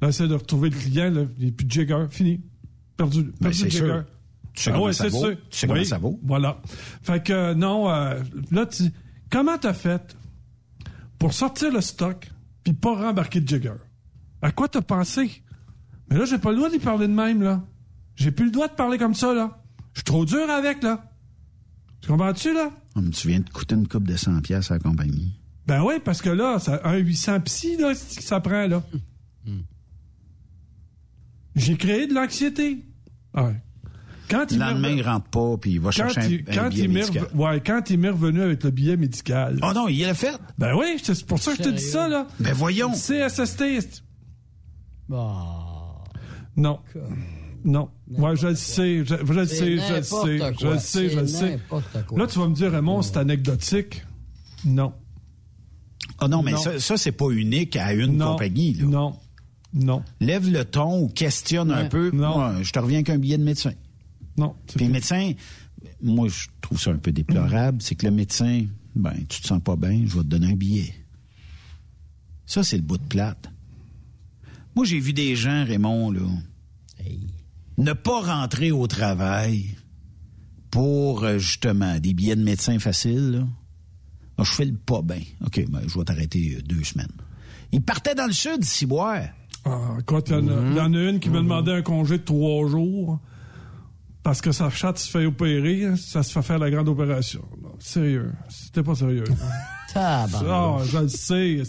Là, 0.00 0.08
essaie 0.08 0.26
de 0.28 0.34
retrouver 0.34 0.70
le 0.70 0.76
client, 0.76 1.10
là, 1.10 1.24
plus 1.56 1.64
de 1.66 1.70
jigger, 1.70 2.06
fini. 2.10 2.40
Perdu, 2.96 3.24
perdu 3.24 3.34
Ben, 3.40 3.52
c'est 3.52 3.70
jigger. 3.70 3.86
sûr. 3.86 4.04
Tu 4.54 4.62
sais 4.62 4.70
Ah 4.70 4.72
comment 4.74 4.84
ouais, 4.86 4.92
ça 4.92 5.04
c'est 5.04 5.10
vaut. 5.10 5.30
Tu 5.30 5.38
sais 5.50 5.66
comment 5.66 5.84
ça 5.84 5.98
vaut. 5.98 6.20
Voilà. 6.24 6.60
Fait 7.02 7.22
que, 7.22 7.32
euh, 7.32 7.54
non, 7.54 7.90
euh, 7.90 8.20
là, 8.50 8.66
tu, 8.66 8.84
comment 9.30 9.56
t'as 9.58 9.72
fait 9.74 10.16
pour 11.18 11.32
sortir 11.32 11.72
le 11.72 11.80
stock 11.80 12.28
puis 12.64 12.72
pas 12.74 12.94
rembarquer 12.94 13.40
de 13.40 13.48
jigger? 13.48 13.72
À 14.42 14.50
quoi 14.52 14.68
t'as 14.68 14.82
pensé? 14.82 15.42
Mais 16.10 16.18
là, 16.18 16.24
j'ai 16.24 16.38
pas 16.38 16.50
le 16.50 16.56
droit 16.56 16.70
d'y 16.70 16.78
parler 16.78 17.06
de 17.08 17.12
même, 17.12 17.42
là. 17.42 17.62
J'ai 18.16 18.30
plus 18.30 18.46
le 18.46 18.50
droit 18.50 18.68
de 18.68 18.74
parler 18.74 18.98
comme 18.98 19.14
ça, 19.14 19.32
là. 19.32 19.62
Je 19.94 20.00
suis 20.00 20.04
trop 20.04 20.24
dur 20.24 20.50
avec, 20.50 20.82
là. 20.82 21.04
Tu 22.00 22.08
comprends-tu, 22.08 22.52
là? 22.52 22.70
Hum, 22.94 23.10
tu 23.10 23.28
viens 23.28 23.40
de 23.40 23.48
coûter 23.48 23.74
une 23.74 23.88
coupe 23.88 24.06
de 24.06 24.16
100 24.16 24.40
pièces 24.42 24.70
à 24.70 24.74
la 24.74 24.80
compagnie. 24.80 25.32
Ben 25.66 25.82
oui, 25.82 25.94
parce 26.04 26.20
que 26.20 26.28
là, 26.30 26.58
ça, 26.58 26.80
un 26.84 26.96
800 26.96 27.40
psy, 27.42 27.76
là, 27.78 27.94
c'est 27.94 28.14
ce 28.14 28.18
que 28.18 28.24
ça 28.24 28.40
prend, 28.40 28.66
là. 28.66 28.82
J'ai 31.54 31.76
créé 31.76 32.06
de 32.06 32.14
l'anxiété. 32.14 32.84
Ouais. 33.34 33.54
Quand 34.30 34.50
Le 34.50 34.56
il 34.56 34.58
lendemain, 34.58 34.88
il 34.88 35.02
rentre 35.02 35.28
pas, 35.28 35.56
puis 35.58 35.72
il 35.72 35.80
va 35.80 35.90
quand 35.90 36.08
chercher 36.08 36.20
un, 36.20 36.28
il, 36.28 36.44
un 36.48 36.54
quand 36.54 36.68
billet 36.70 36.84
il 36.84 36.90
médical. 36.90 37.26
ouais, 37.34 37.60
quand 37.64 37.90
il 37.90 37.98
m'est 37.98 38.08
revenu 38.08 38.40
avec 38.40 38.64
le 38.64 38.70
billet 38.70 38.96
médical. 38.96 39.58
Oh 39.62 39.72
non, 39.74 39.88
il 39.88 40.00
l'a 40.00 40.14
fait? 40.14 40.38
Ben 40.58 40.74
oui, 40.74 40.98
c'est 41.02 41.26
pour 41.26 41.38
ça 41.38 41.52
que 41.52 41.58
je 41.58 41.62
te 41.64 41.68
dis 41.68 41.82
ça, 41.82 42.08
là. 42.08 42.26
Ben 42.40 42.54
voyons. 42.54 42.92
CSST. 42.92 44.02
Bah. 45.08 46.02
Non. 46.56 46.80
Non. 47.64 47.88
Ouais, 48.10 48.34
je 48.36 48.48
le 48.48 48.54
sais, 48.54 49.04
je, 49.04 49.14
je 49.24 49.32
le 49.32 49.46
sais, 49.46 49.76
je 49.78 49.94
le 49.94 50.02
sais, 50.02 50.38
je 50.60 50.66
le 50.66 50.78
sais, 50.78 51.10
je 51.10 51.20
le 51.20 51.26
sais. 51.26 51.58
Là, 52.16 52.26
tu 52.26 52.38
vas 52.38 52.48
me 52.48 52.54
dire, 52.54 52.72
Raymond, 52.72 53.02
c'est 53.02 53.16
anecdotique. 53.16 54.04
Non. 54.64 54.92
Ah 56.18 56.28
non, 56.28 56.42
mais 56.42 56.52
Non. 56.52 56.58
ça, 56.58 56.78
ça 56.80 56.96
c'est 56.96 57.12
pas 57.12 57.30
unique 57.30 57.76
à 57.76 57.92
une 57.94 58.16
Non. 58.16 58.32
compagnie. 58.32 58.74
Là. 58.74 58.84
Non. 58.86 59.16
Non. 59.74 60.02
Lève 60.20 60.50
le 60.50 60.64
ton 60.64 61.02
ou 61.04 61.08
questionne 61.08 61.70
un 61.70 61.86
peu. 61.86 62.10
Non. 62.12 62.34
Moi, 62.36 62.54
je 62.62 62.72
te 62.72 62.78
reviens 62.78 62.98
avec 62.98 63.10
un 63.10 63.18
billet 63.18 63.38
de 63.38 63.44
médecin. 63.44 63.72
Non. 64.36 64.54
Puis 64.74 64.86
le 64.86 64.92
médecin, 64.92 65.32
moi, 66.02 66.28
je 66.28 66.46
trouve 66.60 66.80
ça 66.80 66.90
un 66.90 66.98
peu 66.98 67.12
déplorable, 67.12 67.80
c'est 67.80 67.94
que 67.94 68.04
le 68.06 68.12
médecin, 68.12 68.66
ben, 68.94 69.14
tu 69.28 69.40
te 69.40 69.46
sens 69.46 69.62
pas 69.62 69.76
bien, 69.76 70.02
je 70.06 70.14
vais 70.16 70.22
te 70.22 70.28
donner 70.28 70.48
un 70.52 70.56
billet. 70.56 70.92
Ça, 72.46 72.62
c'est 72.62 72.76
le 72.76 72.82
bout 72.82 72.98
de 72.98 73.06
plate. 73.06 73.50
Moi, 74.74 74.84
j'ai 74.84 74.98
vu 75.00 75.12
des 75.12 75.36
gens, 75.36 75.64
Raymond, 75.64 76.10
là, 76.10 76.20
ne 77.78 77.92
pas 77.92 78.20
rentrer 78.20 78.70
au 78.72 78.86
travail 78.86 79.76
pour, 80.70 81.24
euh, 81.24 81.38
justement, 81.38 81.98
des 81.98 82.14
billets 82.14 82.36
de 82.36 82.42
médecin 82.44 82.78
faciles, 82.78 83.30
là. 83.32 83.46
Ah, 84.38 84.44
je 84.44 84.52
fais 84.52 84.64
le 84.64 84.74
pas 84.74 85.02
bien. 85.02 85.20
OK, 85.44 85.62
ben, 85.68 85.80
je 85.86 85.98
vais 85.98 86.04
t'arrêter 86.04 86.56
euh, 86.58 86.62
deux 86.62 86.82
semaines. 86.84 87.12
Ils 87.72 87.82
partaient 87.82 88.14
dans 88.14 88.26
le 88.26 88.32
sud, 88.32 88.64
Ciboire. 88.64 89.24
Ah, 89.64 89.96
écoute, 90.00 90.28
il 90.30 90.32
y, 90.32 90.36
en 90.36 90.48
a- 90.48 90.70
il 90.70 90.76
y 90.76 90.80
en 90.80 90.94
a 90.94 90.98
une 91.10 91.20
qui 91.20 91.28
m'a 91.30 91.38
demandé 91.38 91.70
un 91.72 91.82
congé 91.82 92.18
de 92.18 92.22
trois 92.24 92.66
jours 92.68 93.20
parce 94.22 94.40
que 94.40 94.50
sa 94.52 94.70
chatte 94.70 94.98
se 94.98 95.10
fait 95.10 95.26
opérer, 95.26 95.84
hein, 95.84 95.96
ça 95.96 96.22
se 96.22 96.32
fait 96.32 96.42
faire 96.42 96.58
la 96.58 96.70
grande 96.70 96.88
opération. 96.88 97.42
Non, 97.62 97.74
sérieux, 97.78 98.32
c'était 98.48 98.82
pas 98.82 98.94
sérieux. 98.94 99.24
Ah, 99.94 100.26
Tabarnak. 100.30 100.86
je 100.86 100.98
le 100.98 101.08
sais. 101.08 101.62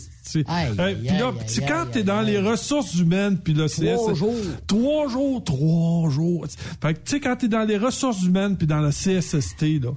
Aïe, 0.47 0.71
Hey, 0.79 0.95
puis 0.95 1.07
là, 1.17 1.27
aïe, 1.27 1.33
tu 1.45 1.53
sais, 1.53 1.63
aïe, 1.63 1.69
quand 1.69 1.85
t'es 1.91 2.03
dans 2.03 2.19
aïe, 2.19 2.27
les 2.27 2.39
ressources 2.39 2.95
humaines, 2.95 3.37
puis 3.37 3.53
là, 3.53 3.67
c'est... 3.67 3.93
Trois 3.93 4.13
jours. 4.13 4.35
Trois 4.67 5.07
jours, 5.09 5.43
trois 5.43 6.09
jours. 6.09 6.45
Fait 6.81 6.93
que, 6.93 6.99
tu 6.99 7.11
sais, 7.11 7.19
quand 7.19 7.35
t'es 7.35 7.47
dans 7.47 7.63
les 7.67 7.77
ressources 7.77 8.23
humaines, 8.23 8.55
puis 8.57 8.65
dans 8.67 8.79
la 8.79 8.91
CSST, 8.91 9.81
là, 9.83 9.91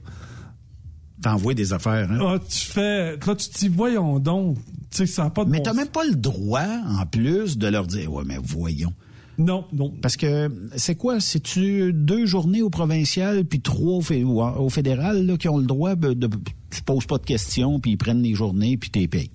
T'envoies 1.23 1.55
des 1.55 1.73
affaires, 1.73 2.11
hein? 2.12 2.19
ah, 2.20 2.39
tu 2.47 2.66
fais... 2.66 3.16
Là, 3.16 3.35
tu 3.35 3.48
te 3.48 3.59
dis, 3.59 3.69
voyons 3.69 4.19
donc, 4.19 4.59
tu 4.90 4.98
sais, 4.98 5.07
ça 5.07 5.24
n'a 5.24 5.31
pas 5.31 5.44
de 5.44 5.51
Mais 5.51 5.59
bon 5.59 5.65
t'as 5.65 5.73
même 5.73 5.89
pas 5.89 6.05
le 6.05 6.15
droit, 6.15 6.66
en 7.01 7.07
plus, 7.07 7.57
de 7.57 7.66
leur 7.69 7.86
dire, 7.86 8.12
ouais, 8.12 8.24
mais 8.27 8.39
voyons. 8.43 8.93
Non, 9.39 9.67
non. 9.73 9.93
Parce 10.01 10.17
que 10.17 10.51
c'est 10.77 10.95
quoi? 10.95 11.21
C'est-tu 11.21 11.93
deux 11.93 12.25
journées 12.27 12.63
au 12.63 12.71
provincial 12.71 13.45
puis 13.45 13.61
trois 13.61 13.99
au, 13.99 14.69
fédéral 14.71 15.27
là, 15.27 15.37
qui 15.37 15.49
ont 15.49 15.59
le 15.59 15.67
droit 15.67 15.95
de, 15.95 16.29
Tu 16.71 16.83
poses 16.83 17.07
pas 17.07 17.19
de 17.19 17.25
questions, 17.25 17.79
puis 17.81 17.93
ils 17.93 17.97
prennent 17.99 18.23
les 18.23 18.35
journées, 18.35 18.77
puis 18.77 18.91
t'es 18.91 19.07
payes. 19.09 19.31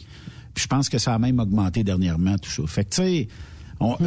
Puis 0.53 0.63
je 0.63 0.67
pense 0.67 0.89
que 0.89 0.97
ça 0.97 1.13
a 1.13 1.19
même 1.19 1.39
augmenté 1.39 1.83
dernièrement, 1.83 2.37
tout 2.37 2.49
ça. 2.49 2.63
Fait 2.67 2.83
que, 2.83 2.89
tu 2.89 3.01
sais, 3.01 3.27
on- 3.79 3.97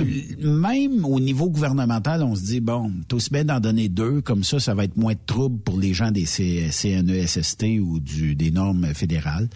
même 0.59 1.05
au 1.05 1.21
niveau 1.21 1.49
gouvernemental, 1.49 2.23
on 2.23 2.35
se 2.35 2.43
dit, 2.43 2.61
bon, 2.61 2.91
t'as 3.09 3.17
aussi 3.17 3.31
bien 3.31 3.45
d'en 3.45 3.61
donner 3.61 3.89
deux, 3.89 4.21
comme 4.21 4.45
ça, 4.45 4.61
ça 4.61 4.75
va 4.75 4.85
être 4.85 4.97
moins 4.97 5.15
de 5.15 5.19
trouble 5.27 5.59
pour 5.61 5.79
les 5.79 5.95
gens 5.95 6.11
des 6.11 6.27
CNESST 6.27 7.65
ou 7.81 7.99
du, 8.01 8.35
des 8.37 8.51
normes 8.51 8.87
fédérales. 8.95 9.49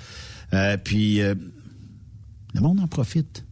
Euh, 0.55 0.77
puis, 0.83 1.21
euh, 1.21 1.35
le 2.55 2.61
monde 2.61 2.81
en 2.81 2.87
profite. 2.89 3.45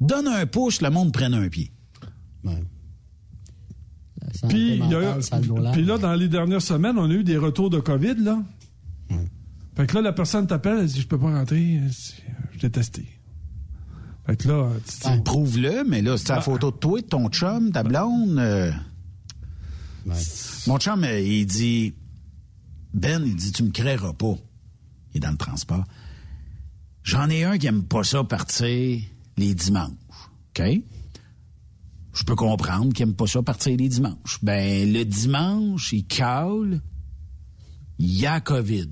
Donne 0.00 0.26
un 0.26 0.46
pouce, 0.46 0.82
le 0.82 0.90
monde 0.90 1.12
prenne 1.12 1.34
un 1.34 1.48
pied. 1.48 1.70
Puis, 4.48 4.80
a 4.82 4.86
doit 5.40 5.72
puis 5.72 5.84
là, 5.84 5.98
dans 5.98 6.14
les 6.14 6.28
dernières 6.28 6.62
semaines, 6.62 6.98
on 6.98 7.10
a 7.10 7.12
eu 7.14 7.24
des 7.24 7.36
retours 7.38 7.70
de 7.70 7.78
COVID, 7.80 8.16
là. 8.18 8.42
Fait 9.76 9.86
que 9.86 9.94
là, 9.96 10.02
la 10.02 10.12
personne 10.12 10.46
t'appelle, 10.46 10.78
elle 10.80 10.86
dit, 10.86 11.00
je 11.00 11.06
peux 11.06 11.18
pas 11.18 11.30
rentrer, 11.36 11.80
je 12.52 12.60
l'ai 12.62 12.70
testé. 12.70 13.06
Fait 14.26 14.36
que 14.36 14.48
là, 14.48 14.70
dis, 15.16 15.22
Prouve-le, 15.24 15.84
mais 15.88 16.00
là, 16.00 16.16
c'est 16.16 16.28
la 16.30 16.36
Ah. 16.36 16.40
photo 16.40 16.70
de 16.70 16.76
toi, 16.76 17.00
de 17.00 17.06
ton 17.06 17.28
chum, 17.28 17.70
ta 17.72 17.82
blonde. 17.82 18.38
euh. 18.38 18.70
Mon 20.66 20.78
chum, 20.78 21.02
euh, 21.04 21.20
il 21.20 21.44
dit 21.46 21.94
Ben, 22.92 23.22
il 23.26 23.34
dit, 23.36 23.50
tu 23.52 23.64
me 23.64 23.70
créeras 23.70 24.12
pas. 24.12 24.34
Il 25.12 25.16
est 25.18 25.20
dans 25.20 25.30
le 25.32 25.36
transport. 25.36 25.84
J'en 27.02 27.28
ai 27.28 27.44
un 27.44 27.58
qui 27.58 27.66
aime 27.66 27.82
pas 27.84 28.04
ça 28.04 28.22
partir 28.24 29.00
les 29.36 29.54
dimanches. 29.54 29.90
OK? 30.58 30.62
Je 32.14 32.22
peux 32.22 32.36
comprendre 32.36 32.92
qu'il 32.92 33.02
aime 33.02 33.14
pas 33.14 33.26
ça 33.26 33.42
partir 33.42 33.76
les 33.76 33.88
dimanches. 33.88 34.38
Ben, 34.42 34.90
le 34.92 35.04
dimanche, 35.04 35.92
il 35.92 36.06
cale, 36.06 36.80
il 37.98 38.18
y 38.18 38.26
a 38.26 38.40
COVID. 38.40 38.90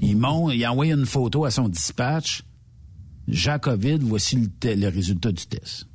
Il 0.00 0.16
monte, 0.16 0.54
il 0.54 0.66
envoie 0.66 0.86
une 0.86 1.04
photo 1.04 1.44
à 1.44 1.50
son 1.50 1.68
dispatch. 1.68 2.42
J'ai 3.28 3.56
COVID, 3.60 3.98
voici 4.00 4.50
le, 4.64 4.88
résultat 4.88 5.30
du 5.30 5.46
test. 5.46 5.86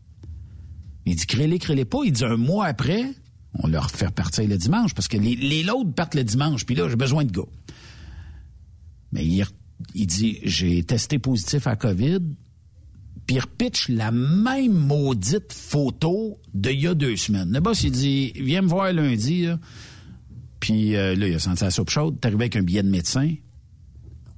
Il 1.06 1.16
dit, 1.16 1.26
crée-les, 1.26 1.58
crée-les 1.58 1.86
pas. 1.86 2.00
Il 2.06 2.12
dit, 2.12 2.24
un 2.24 2.38
mois 2.38 2.68
après, 2.68 3.12
on 3.56 3.68
leur 3.68 3.90
fait 3.90 4.12
partir 4.12 4.48
le 4.48 4.58
dimanche 4.58 4.94
parce 4.94 5.08
que 5.08 5.18
les, 5.18 5.36
les 5.36 5.66
partent 5.96 6.16
le 6.16 6.24
dimanche. 6.24 6.66
Puis 6.66 6.76
là, 6.76 6.88
j'ai 6.88 6.96
besoin 6.96 7.26
de 7.26 7.32
gars. 7.32 7.50
Mais 9.12 9.26
il, 9.26 9.44
il 9.96 10.06
dit, 10.08 10.40
j'ai 10.44 10.84
testé 10.84 11.18
positif 11.18 11.66
à 11.66 11.76
COVID. 11.76 12.20
Puis 13.28 13.36
il 13.36 13.40
repitch 13.40 13.90
la 13.90 14.12
même 14.12 14.74
maudite 14.74 15.52
photo 15.52 16.40
d'il 16.54 16.80
y 16.80 16.88
a 16.88 16.94
deux 16.96 17.18
semaines. 17.18 17.52
Le 17.52 17.60
boss, 17.60 17.84
il 17.84 17.92
dit, 17.92 18.32
viens 18.36 18.62
me 18.62 18.68
voir 18.68 18.92
lundi. 18.94 19.44
Là. 19.44 19.60
Puis 20.62 20.96
euh, 20.96 21.14
là, 21.14 21.28
il 21.28 21.36
a 21.36 21.40
senti 21.40 21.64
la 21.64 21.72
soupe 21.72 21.90
chaude. 21.90 22.20
T'es 22.22 22.28
arrivé 22.28 22.44
avec 22.44 22.56
un 22.56 22.64
billet 22.64 22.84
de 22.84 22.90
médecin. 22.90 23.36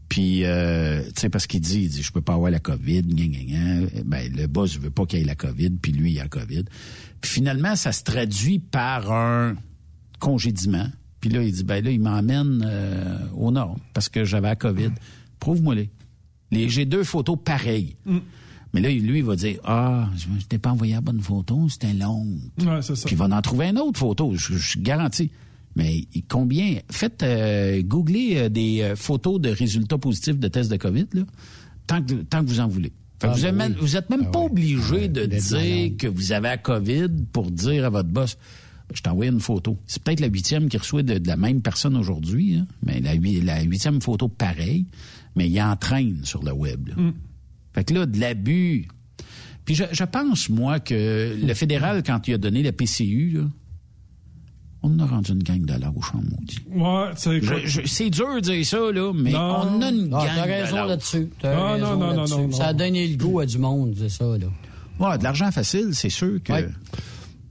Puis, 0.09 0.43
euh, 0.43 1.03
tu 1.03 1.21
sais, 1.21 1.29
parce 1.29 1.45
qu'il 1.45 1.61
dit, 1.61 1.83
il 1.83 1.89
dit, 1.89 2.01
je 2.01 2.11
peux 2.11 2.21
pas 2.21 2.33
avoir 2.33 2.49
la 2.49 2.59
COVID, 2.59 3.03
gna. 3.03 3.87
Ben, 4.05 4.33
le 4.35 4.47
boss 4.47 4.79
veut 4.79 4.89
pas 4.89 5.05
qu'il 5.05 5.19
ait 5.19 5.23
la 5.23 5.35
COVID, 5.35 5.69
puis 5.69 5.91
lui, 5.91 6.13
il 6.13 6.19
a 6.19 6.23
la 6.23 6.29
COVID. 6.29 6.63
Puis 7.21 7.31
finalement, 7.31 7.75
ça 7.75 7.91
se 7.91 8.03
traduit 8.03 8.57
par 8.57 9.11
un 9.11 9.55
congédiement. 10.17 10.87
Puis 11.21 11.29
là, 11.29 11.43
il 11.43 11.53
dit, 11.53 11.63
ben 11.63 11.83
là, 11.83 11.91
il 11.91 12.01
m'emmène 12.01 12.65
euh, 12.67 13.19
au 13.35 13.51
nord, 13.51 13.77
parce 13.93 14.09
que 14.09 14.25
j'avais 14.25 14.47
la 14.47 14.55
COVID. 14.55 14.89
Prouve-moi-les. 15.39 15.91
Les, 16.49 16.69
j'ai 16.69 16.85
deux 16.85 17.03
photos 17.03 17.37
pareilles. 17.45 17.95
Mais 18.73 18.81
là, 18.81 18.89
lui, 18.89 19.19
il 19.19 19.23
va 19.23 19.35
dire, 19.35 19.59
ah, 19.63 20.09
je, 20.15 20.27
je 20.39 20.45
t'ai 20.45 20.59
pas 20.59 20.71
envoyé 20.71 20.93
la 20.93 21.01
bonne 21.01 21.21
photo, 21.21 21.67
c'était 21.69 21.93
long. 21.93 22.25
Ouais, 22.59 22.81
c'est 22.81 22.95
ça. 22.95 23.05
Puis 23.07 23.15
il 23.15 23.17
va 23.17 23.25
en 23.25 23.41
trouver 23.41 23.67
une 23.69 23.79
autre 23.79 23.97
photo, 23.99 24.33
je, 24.35 24.55
suis 24.57 24.79
garanti. 24.79 25.31
Mais 25.75 26.03
combien? 26.27 26.77
Faites, 26.91 27.23
euh, 27.23 27.81
googlez 27.83 28.33
euh, 28.37 28.49
des 28.49 28.81
euh, 28.81 28.95
photos 28.95 29.39
de 29.41 29.49
résultats 29.49 29.97
positifs 29.97 30.37
de 30.37 30.47
tests 30.47 30.69
de 30.71 30.77
COVID, 30.77 31.05
là, 31.13 31.21
tant, 31.87 32.01
que, 32.01 32.13
tant 32.15 32.43
que 32.43 32.49
vous 32.49 32.59
en 32.59 32.67
voulez. 32.67 32.91
Fait 33.19 33.27
que 33.27 33.31
Ah, 33.31 33.35
vous, 33.35 33.45
êtes 33.45 33.55
ben 33.55 33.69
même, 33.69 33.77
oui. 33.81 34.27
Ah 34.27 34.31
pas 34.31 34.39
obligé 34.39 34.91
Ouais, 34.93 35.07
de 35.09 35.25
dire 35.25 35.97
que 35.97 36.07
vous 36.07 36.31
avez 36.31 36.47
la 36.49 36.57
COVID 36.57 37.07
pour 37.33 37.49
dire 37.51 37.85
à 37.85 37.89
votre 37.89 38.09
boss, 38.09 38.37
je 38.93 39.01
t'envoie 39.01 39.25
une 39.27 39.39
photo. 39.39 39.77
C'est 39.87 40.01
peut-être 40.01 40.19
la 40.21 40.27
huitième 40.27 40.69
qui 40.69 40.77
reçoit 40.77 41.03
de, 41.03 41.17
de 41.17 41.27
la 41.27 41.37
même 41.37 41.61
personne 41.61 41.95
aujourd'hui, 41.97 42.55
hein, 42.55 42.65
mais 42.83 42.99
la, 43.01 43.15
hui- 43.15 43.41
la 43.41 43.61
huitième 43.63 44.01
photo 44.01 44.27
pareille, 44.27 44.85
mais 45.35 45.49
il 45.49 45.61
entraîne 45.61 46.19
sur 46.23 46.43
le 46.43 46.51
web. 46.53 46.87
là. 46.89 46.95
Fait 47.73 47.83
que 47.83 47.93
là, 47.93 48.05
de 48.05 48.19
l'abus. 48.19 48.87
Puis 49.65 49.75
je, 49.75 49.83
je 49.91 50.03
pense, 50.03 50.49
moi, 50.49 50.79
que 50.79 51.37
le 51.41 51.53
fédéral, 51.53 52.01
quand 52.05 52.27
il 52.27 52.33
a 52.33 52.37
donné 52.37 52.63
la 52.63 52.71
PCU, 52.71 53.31
là, 53.35 53.41
on 54.81 54.93
en 54.95 54.99
a 54.99 55.05
rendu 55.05 55.31
une 55.33 55.43
gang 55.43 55.59
de 55.63 55.73
lâches 55.73 56.13
en 56.13 56.17
maudit. 56.21 56.59
Ouais, 56.69 57.11
c'est 57.15 57.41
C'est 57.85 58.09
dur 58.09 58.35
de 58.35 58.39
dire 58.39 58.65
ça, 58.65 58.77
là, 58.91 59.11
mais 59.13 59.31
Non. 59.31 59.39
on 59.73 59.81
a 59.81 59.89
une 59.89 60.09
Ah, 60.13 60.25
gang 60.25 60.45
de 60.47 60.51
raison 60.51 60.85
là-dessus. 60.85 61.29
Non, 61.43 61.77
non, 61.77 61.97
non, 61.97 62.13
non, 62.15 62.25
non. 62.27 62.51
Ça 62.51 62.67
a 62.67 62.73
donné 62.73 63.07
le 63.07 63.17
goût 63.17 63.39
à 63.41 63.45
du 63.45 63.57
monde, 63.57 63.93
c'est 63.97 64.09
ça, 64.09 64.25
là. 64.25 64.47
Ouais, 64.99 65.17
de 65.17 65.23
l'argent 65.23 65.51
facile, 65.51 65.89
c'est 65.93 66.09
sûr 66.09 66.41
que... 66.43 66.51
Ouais. 66.53 66.67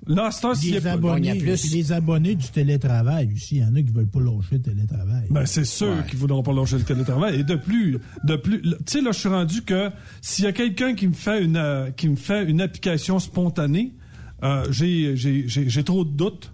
Là, 0.08 0.30
c'est 0.30 0.70
Les 0.70 0.86
abonnés, 0.86 1.28
il 1.28 1.34
y 1.34 1.38
a 1.38 1.54
plus. 1.54 1.70
les 1.72 1.92
abonnés 1.92 2.34
du 2.34 2.48
télétravail 2.48 3.30
aussi. 3.34 3.56
Il 3.56 3.62
y 3.62 3.64
en 3.64 3.74
a 3.74 3.82
qui 3.82 3.92
veulent 3.92 4.08
pas 4.08 4.20
lâcher 4.20 4.56
le 4.56 4.62
télétravail. 4.62 5.26
Ben, 5.30 5.44
c'est 5.44 5.64
sûr 5.66 6.04
qu'ils 6.06 6.18
voudront 6.18 6.42
pas 6.42 6.54
lâcher 6.54 6.78
le 6.78 6.84
télétravail. 6.84 7.40
Et 7.40 7.44
de 7.44 7.56
plus, 7.56 7.98
de 8.24 8.36
plus, 8.36 8.62
tu 8.62 8.70
sais, 8.86 9.00
là, 9.02 9.12
je 9.12 9.18
suis 9.18 9.28
rendu 9.28 9.62
que 9.62 9.90
s'il 10.22 10.46
y 10.46 10.48
a 10.48 10.52
quelqu'un 10.52 10.94
qui 10.94 11.08
me 11.08 11.12
fait 11.12 11.44
une, 11.44 11.58
euh, 11.58 11.90
qui 11.90 12.08
me 12.08 12.16
fait 12.16 12.44
une 12.44 12.62
application 12.62 13.18
spontanée, 13.18 13.94
euh, 14.42 14.64
j'ai, 14.70 15.14
j'ai, 15.14 15.46
j'ai, 15.46 15.68
j'ai 15.68 15.84
trop 15.84 16.04
de 16.04 16.10
doutes. 16.10 16.52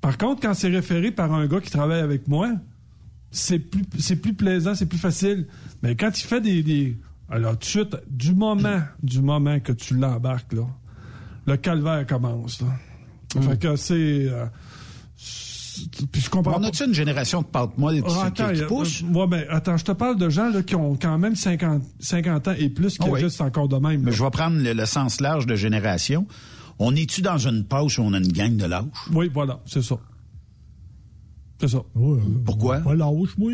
Par 0.00 0.18
contre, 0.18 0.42
quand 0.42 0.54
c'est 0.54 0.68
référé 0.68 1.12
par 1.12 1.32
un 1.32 1.46
gars 1.46 1.60
qui 1.60 1.70
travaille 1.70 2.00
avec 2.00 2.26
moi, 2.26 2.50
c'est 3.30 3.60
plus, 3.60 3.84
c'est 3.98 4.16
plus 4.16 4.34
plaisant, 4.34 4.74
c'est 4.74 4.86
plus 4.86 4.98
facile. 4.98 5.46
Mais 5.82 5.94
quand 5.94 6.18
il 6.18 6.24
fait 6.24 6.40
des, 6.40 6.62
des 6.64 6.96
alors 7.30 7.52
tout 7.52 7.58
de 7.58 7.64
suite, 7.64 7.96
du 8.10 8.34
moment, 8.34 8.80
du 9.02 9.20
moment 9.20 9.60
que 9.60 9.72
tu 9.72 9.94
l'embarques 9.94 10.52
là, 10.54 10.66
le 11.48 11.56
calvaire 11.56 12.06
commence. 12.06 12.60
Là. 12.60 12.68
Fait 13.42 13.58
que 13.58 13.76
c'est, 13.76 13.94
euh, 13.94 14.46
c'est- 15.16 16.06
puis 16.10 16.20
je 16.20 16.30
comprends 16.30 16.58
On 16.58 16.62
a-tu 16.64 16.84
une 16.84 16.94
génération 16.94 17.42
de 17.42 17.46
pâte 17.46 17.76
molle 17.78 18.02
qui, 18.02 18.14
Ah, 18.20 18.30
qui- 18.30 18.42
attends, 18.42 18.52
qui 18.54 18.62
pousse? 18.62 19.02
euh, 19.02 19.14
ouais, 19.14 19.26
ben, 19.26 19.44
attends, 19.50 19.76
je 19.76 19.84
te 19.84 19.92
parle 19.92 20.18
de 20.18 20.28
gens 20.28 20.50
là, 20.50 20.62
qui 20.62 20.74
ont 20.74 20.96
quand 20.96 21.18
même 21.18 21.36
50, 21.36 21.82
50 22.00 22.48
ans 22.48 22.54
et 22.58 22.68
plus 22.68 22.98
qui 22.98 23.06
Ah 23.06 23.10
oui. 23.10 23.22
agissent 23.24 23.40
encore 23.40 23.68
de 23.68 23.76
même. 23.76 24.02
Mais 24.02 24.12
je 24.12 24.22
vais 24.22 24.30
prendre 24.30 24.58
le, 24.58 24.72
le 24.72 24.86
sens 24.86 25.20
large 25.20 25.46
de 25.46 25.54
génération. 25.56 26.26
On 26.78 26.94
est-tu 26.94 27.22
dans 27.22 27.38
une 27.38 27.64
poche 27.64 27.98
où 27.98 28.02
on 28.02 28.12
a 28.12 28.18
une 28.18 28.32
gang 28.32 28.56
de 28.56 28.64
lâches? 28.66 28.84
Oui, 29.12 29.30
voilà, 29.32 29.60
c'est 29.66 29.82
ça. 29.82 29.96
C'est 31.60 31.68
ça. 31.68 31.78
Pourquoi? 32.44 32.78
Pas 32.78 32.94
lâche, 32.94 33.36
moi. 33.36 33.50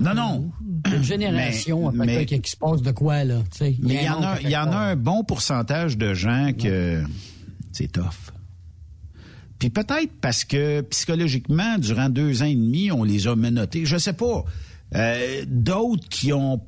Non, 0.00 0.14
non. 0.14 0.50
Une 0.94 1.02
génération, 1.02 1.90
Mais- 1.92 2.12
après, 2.12 2.26
qui, 2.26 2.40
qui 2.40 2.50
se 2.52 2.56
passe 2.56 2.82
de 2.82 2.92
quoi, 2.92 3.24
là? 3.24 3.42
Mais 3.60 3.74
il 3.82 4.02
y 4.04 4.08
en 4.08 4.22
a, 4.22 4.40
y 4.40 4.56
en 4.56 4.70
a 4.70 4.76
un 4.78 4.96
bon 4.96 5.24
pourcentage 5.24 5.98
de 5.98 6.14
gens 6.14 6.52
que 6.56 7.02
c'est 7.78 7.92
tough. 7.92 8.32
Puis 9.58 9.70
peut-être 9.70 10.12
parce 10.20 10.44
que 10.44 10.82
psychologiquement, 10.82 11.78
durant 11.78 12.08
deux 12.08 12.42
ans 12.42 12.46
et 12.46 12.54
demi, 12.54 12.90
on 12.92 13.04
les 13.04 13.26
a 13.26 13.36
menottés. 13.36 13.86
Je 13.86 13.96
sais 13.96 14.12
pas. 14.12 14.44
Euh, 14.94 15.44
d'autres 15.46 16.08
qui 16.08 16.32
ont 16.32 16.60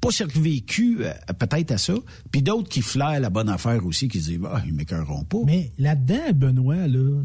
pas 0.00 0.10
survécu 0.10 0.98
euh, 1.00 1.12
peut-être 1.38 1.70
à 1.70 1.78
ça, 1.78 1.94
puis 2.30 2.42
d'autres 2.42 2.68
qui 2.68 2.82
flairent 2.82 3.20
la 3.20 3.30
bonne 3.30 3.48
affaire 3.48 3.86
aussi, 3.86 4.08
qui 4.08 4.20
se 4.20 4.30
disent 4.30 4.40
ah 4.50 4.62
ils 4.66 4.74
m'écœureront 4.74 5.24
pas. 5.24 5.38
Mais 5.46 5.72
là-dedans, 5.78 6.32
Benoît, 6.34 6.86
là, 6.88 7.22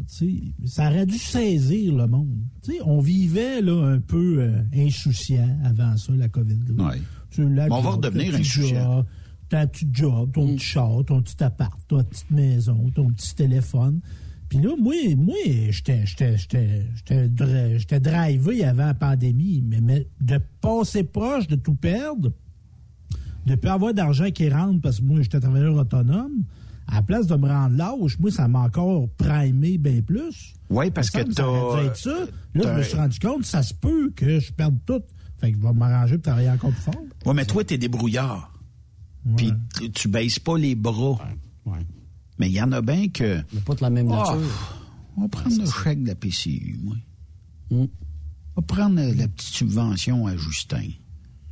ça 0.66 0.88
aurait 0.88 1.06
dû 1.06 1.18
saisir 1.18 1.94
le 1.94 2.06
monde. 2.06 2.38
On 2.84 3.00
vivait 3.00 3.60
là, 3.60 3.84
un 3.84 4.00
peu 4.00 4.38
euh, 4.38 4.62
insouciant 4.74 5.58
avant 5.64 5.96
ça, 5.96 6.12
la 6.14 6.28
COVID. 6.28 6.58
là. 6.68 6.84
Ouais. 6.84 7.00
Mais 7.38 7.68
on 7.70 7.80
va 7.80 7.90
redevenir 7.90 8.34
insouciant. 8.34 9.04
Ta 9.48 9.66
petite 9.66 9.94
job, 9.96 10.32
ton 10.32 10.46
petit 10.54 10.64
char, 10.64 11.04
ton 11.06 11.22
petit 11.22 11.42
appart, 11.42 11.78
ta 11.88 12.04
petite 12.04 12.30
maison, 12.30 12.90
ton 12.94 13.10
petit 13.10 13.34
téléphone. 13.34 14.00
Puis 14.48 14.58
là, 14.58 14.70
moi, 14.78 14.94
moi 15.16 15.34
j'étais 15.70 16.04
j'étais- 16.06 16.36
j'étais- 16.36 16.86
j'étais 16.96 17.28
dri- 17.28 17.78
j'étais 17.78 18.00
drivé 18.00 18.64
avant 18.64 18.86
la 18.86 18.94
pandémie, 18.94 19.62
mais, 19.66 19.80
mais 19.80 20.06
de 20.20 20.38
passer 20.60 21.02
proche 21.04 21.46
de 21.48 21.56
tout 21.56 21.74
perdre, 21.74 22.32
de 23.46 23.50
ne 23.52 23.56
plus 23.56 23.70
avoir 23.70 23.94
d'argent 23.94 24.30
qui 24.30 24.48
rentre 24.50 24.80
parce 24.82 25.00
que 25.00 25.04
moi, 25.04 25.22
j'étais 25.22 25.40
travailleur 25.40 25.74
autonome, 25.76 26.44
à 26.86 26.96
la 26.96 27.02
place 27.02 27.26
de 27.26 27.36
me 27.36 27.46
rendre 27.48 27.76
lâche, 27.76 28.18
moi, 28.18 28.30
ça 28.30 28.48
m'a 28.48 28.60
encore 28.60 29.08
primé 29.16 29.76
bien 29.78 30.00
plus. 30.02 30.54
Oui, 30.70 30.90
parce 30.90 31.10
que 31.10 31.18
t'as- 31.34 31.94
ça. 31.94 32.10
Là, 32.10 32.26
je 32.54 32.68
me 32.78 32.82
suis 32.82 32.96
rendu 32.96 33.18
compte, 33.18 33.44
ça 33.44 33.62
se 33.62 33.72
peut 33.74 34.10
que 34.14 34.40
je 34.40 34.52
perde 34.52 34.76
tout. 34.86 35.02
Fait 35.38 35.52
que 35.52 35.58
je 35.58 35.62
vais 35.62 35.72
m'arranger 35.72 36.16
pour 36.16 36.22
travailler 36.24 36.50
encore 36.50 36.70
plus 36.70 36.80
fort. 36.82 36.94
Ouais, 37.26 37.34
mais 37.34 37.44
toi, 37.46 37.62
t'es 37.64 37.78
débrouillard. 37.78 38.52
Puis 39.36 39.52
tu- 39.94 40.08
baisses 40.08 40.38
pas 40.38 40.56
les 40.58 40.74
bras. 40.74 41.18
Mais 42.38 42.48
il 42.48 42.52
y 42.54 42.62
en 42.62 42.70
a 42.72 42.80
bien 42.80 43.08
que. 43.08 43.42
Mais 43.52 43.60
pas 43.60 43.74
de 43.74 43.82
la 43.82 43.90
même 43.90 44.08
Ah, 44.12 44.16
nature. 44.34 44.78
on 45.16 45.22
va 45.22 45.28
prendre 45.28 45.58
le 45.60 45.66
chèque 45.66 46.02
de 46.02 46.08
la 46.08 46.14
PCU, 46.14 46.78
moi. 46.82 46.96
On 47.70 47.88
va 48.56 48.62
prendre 48.62 48.96
la 49.00 49.28
petite 49.28 49.54
subvention 49.54 50.26
à 50.26 50.36
Justin. 50.36 50.88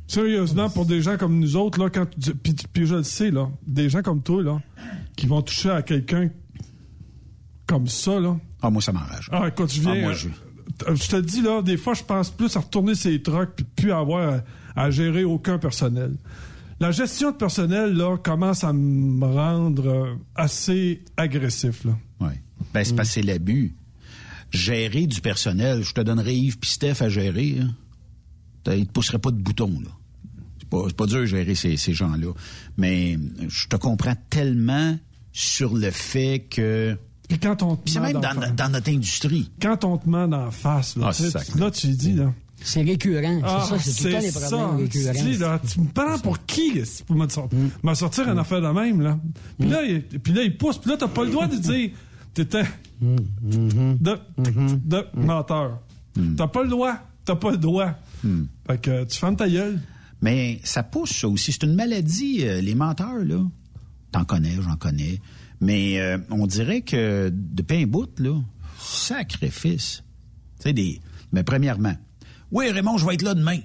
Sérieusement, 0.07 0.69
pour 0.69 0.85
des 0.85 1.01
gens 1.01 1.17
comme 1.17 1.37
nous 1.39 1.57
autres, 1.57 1.77
là, 1.83 1.89
quand 1.89 2.05
tu- 2.19 2.33
puis, 2.33 2.55
puis 2.71 2.85
je 2.85 2.95
le 2.95 3.03
sais, 3.03 3.29
là, 3.31 3.49
des 3.67 3.89
gens 3.89 4.01
comme 4.01 4.21
toi, 4.23 4.41
là, 4.41 4.61
qui 5.17 5.27
vont 5.27 5.41
toucher 5.41 5.69
à 5.69 5.81
quelqu'un 5.81 6.29
comme 7.65 7.87
ça, 7.87 8.19
là. 8.19 8.37
Ah, 8.61 8.69
moi, 8.69 8.81
ça 8.81 8.93
m'enrage. 8.93 9.29
Ah, 9.31 9.47
écoute, 9.49 9.71
je 9.73 9.81
viens. 9.81 9.93
Ah, 9.97 10.01
moi, 10.01 10.11
euh, 10.11 10.15
je- 10.15 10.95
je 11.03 11.09
te 11.09 11.17
dis, 11.19 11.41
là, 11.41 11.61
des 11.61 11.75
fois, 11.77 11.93
je 11.93 12.03
pense 12.03 12.29
plus 12.29 12.55
à 12.55 12.61
retourner 12.61 12.95
ces 12.95 13.21
trucks 13.21 13.51
puis 13.55 13.65
plus 13.75 13.91
avoir 13.91 14.41
à, 14.75 14.83
à 14.83 14.89
gérer 14.91 15.25
aucun 15.25 15.57
personnel. 15.57 16.15
La 16.79 16.91
gestion 16.91 17.31
de 17.31 17.35
personnel, 17.37 17.93
là, 17.93 18.17
commence 18.17 18.63
à 18.63 18.71
me 18.71 19.25
rendre 19.25 19.87
euh, 19.87 20.15
assez 20.35 21.03
agressif, 21.17 21.83
là. 21.85 21.97
Oui. 22.19 22.33
Ben, 22.73 22.83
c'est 22.83 22.95
que 22.95 23.03
c'est 23.03 23.21
l'abus. 23.23 23.75
Gérer 24.51 25.07
du 25.07 25.19
personnel, 25.21 25.83
je 25.83 25.93
te 25.93 26.01
donnerais 26.01 26.35
Yves 26.35 26.59
puis 26.59 26.69
Steph 26.69 27.01
à 27.01 27.09
gérer. 27.09 27.57
Hein. 27.61 27.71
T'as- 28.63 28.75
Ils 28.75 28.85
te 28.87 28.91
pousseraient 28.91 29.19
pas 29.19 29.31
de 29.31 29.37
bouton, 29.37 29.79
là. 29.83 29.89
C'est 30.59 30.95
pas, 30.95 31.05
dur 31.05 31.21
de 31.21 31.25
gérer 31.25 31.55
ces, 31.55 31.77
ces 31.77 31.93
gens-là. 31.93 32.33
Mais 32.77 33.17
je 33.47 33.67
te 33.67 33.77
comprends 33.77 34.15
tellement 34.29 34.97
sur 35.31 35.73
le 35.75 35.91
fait 35.91 36.45
que. 36.49 36.97
Puis 37.29 37.39
quand 37.39 37.63
on 37.63 37.75
te 37.77 37.89
c'est 37.89 37.99
même 37.99 38.19
dans, 38.19 38.69
notre 38.69 38.89
industrie. 38.89 39.49
Quand 39.61 39.83
on 39.85 39.97
te 39.97 40.09
ment 40.09 40.27
d'en 40.27 40.51
face, 40.51 40.95
là, 40.97 41.11
Ah, 41.11 41.57
là, 41.57 41.71
tu 41.71 41.87
dis, 41.87 42.13
là. 42.13 42.33
C'est 42.63 42.81
récurrent. 42.81 43.39
Ah, 43.43 43.65
c'est 43.69 43.77
ça, 43.77 43.83
c'est 43.83 44.01
tout 44.01 44.07
le 44.07 44.11
temps 44.13 44.19
les 44.19 44.31
ça. 44.31 44.57
problèmes 44.57 44.89
Tu 44.89 44.97
dis, 44.97 45.09
récurrents. 45.09 45.51
là, 45.51 45.61
tu 45.71 45.79
me 45.81 45.87
prends 45.93 46.19
pour 46.19 46.45
qui 46.45 46.85
c'est 46.85 47.05
pour 47.05 47.15
me 47.15 47.27
sortir, 47.29 47.57
Mm. 47.83 47.95
sortir 47.95 48.29
une 48.29 48.39
affaire 48.39 48.61
de 48.61 48.67
même, 48.67 49.01
là? 49.01 49.19
Puis 49.59 49.69
là, 49.69 49.83
il, 49.83 50.01
puis 50.03 50.33
là, 50.33 50.43
il 50.43 50.57
pousse. 50.57 50.77
Puis 50.79 50.89
là, 50.89 50.97
t'as 50.97 51.07
pas 51.07 51.23
le 51.23 51.31
droit 51.31 51.47
de 51.47 51.55
dire 51.57 51.91
t'étais 52.33 52.63
Mm. 52.99 53.15
Mm-hmm. 53.47 53.97
de, 54.01 54.17
de 54.85 55.05
menteur. 55.15 55.79
T'as 56.35 56.47
pas 56.47 56.63
le 56.63 56.69
droit. 56.69 56.95
T'as 57.25 57.35
pas 57.35 57.51
le 57.51 57.57
droit. 57.57 57.93
Fait 58.67 58.81
que 58.81 59.03
tu 59.03 59.17
fermes 59.19 59.35
ta 59.35 59.47
gueule. 59.47 59.79
Mais 60.21 60.59
ça 60.63 60.81
pousse, 60.81 61.11
ça 61.11 61.27
aussi. 61.27 61.51
C'est 61.51 61.63
une 61.63 61.75
maladie, 61.75 62.39
euh, 62.41 62.59
les 62.59 62.73
menteurs, 62.73 63.23
là. 63.23 63.39
T'en 64.11 64.25
connais, 64.25 64.55
j'en 64.61 64.75
connais. 64.77 65.19
Mais 65.61 65.99
euh, 65.99 66.17
on 66.31 66.47
dirait 66.47 66.81
que 66.81 67.31
depuis 67.31 67.83
un 67.83 67.85
bout, 67.87 68.09
là, 68.19 68.39
sacrifice. 68.79 70.03
Tu 70.59 70.63
sais, 70.63 70.73
des. 70.73 70.99
Mais 71.31 71.43
premièrement, 71.43 71.93
oui, 72.51 72.69
Raymond, 72.71 72.97
je 72.97 73.05
vais 73.05 73.13
être 73.15 73.21
là 73.23 73.33
demain 73.33 73.59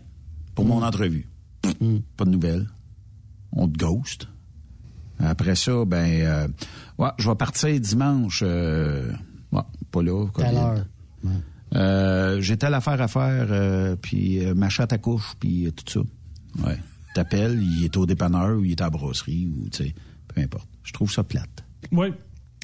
pour 0.55 0.65
mon 0.65 0.83
entrevue. 0.83 1.29
Pas 2.17 2.25
de 2.25 2.31
nouvelles. 2.31 2.69
On 3.53 3.69
te 3.69 3.77
ghost. 3.79 4.29
Après 5.19 5.55
ça, 5.55 5.85
ben, 5.85 6.09
euh, 6.23 6.49
ouais, 6.99 7.11
je 7.19 7.29
vais 7.29 7.37
partir 7.37 7.79
dimanche. 7.79 8.43
euh, 8.45 9.13
ouais, 9.53 9.63
pas 9.91 10.03
là. 10.03 10.27
Heure? 10.39 10.85
Euh, 11.75 12.41
j'ai 12.41 12.57
telle 12.57 12.75
affaire 12.75 13.01
à 13.01 13.09
faire, 13.09 13.47
euh, 13.51 13.97
puis 13.97 14.45
euh, 14.45 14.55
ma 14.55 14.69
chatte 14.69 14.93
accouche, 14.93 15.35
puis 15.41 15.67
euh, 15.67 15.71
tout 15.71 15.85
ça. 15.91 16.67
Ouais. 16.67 16.79
T'appelles, 17.15 17.63
il 17.63 17.85
est 17.85 17.97
au 17.97 18.05
dépanneur 18.05 18.59
ou 18.59 18.65
il 18.65 18.73
est 18.73 18.81
à 18.81 18.85
la 18.85 18.91
brasserie, 18.91 19.47
ou 19.47 19.69
tu 19.71 19.85
sais, 19.85 19.95
peu 20.29 20.41
importe. 20.41 20.69
Je 20.83 20.93
trouve 20.93 21.11
ça 21.11 21.23
plate. 21.23 21.65
Oui. 21.93 22.09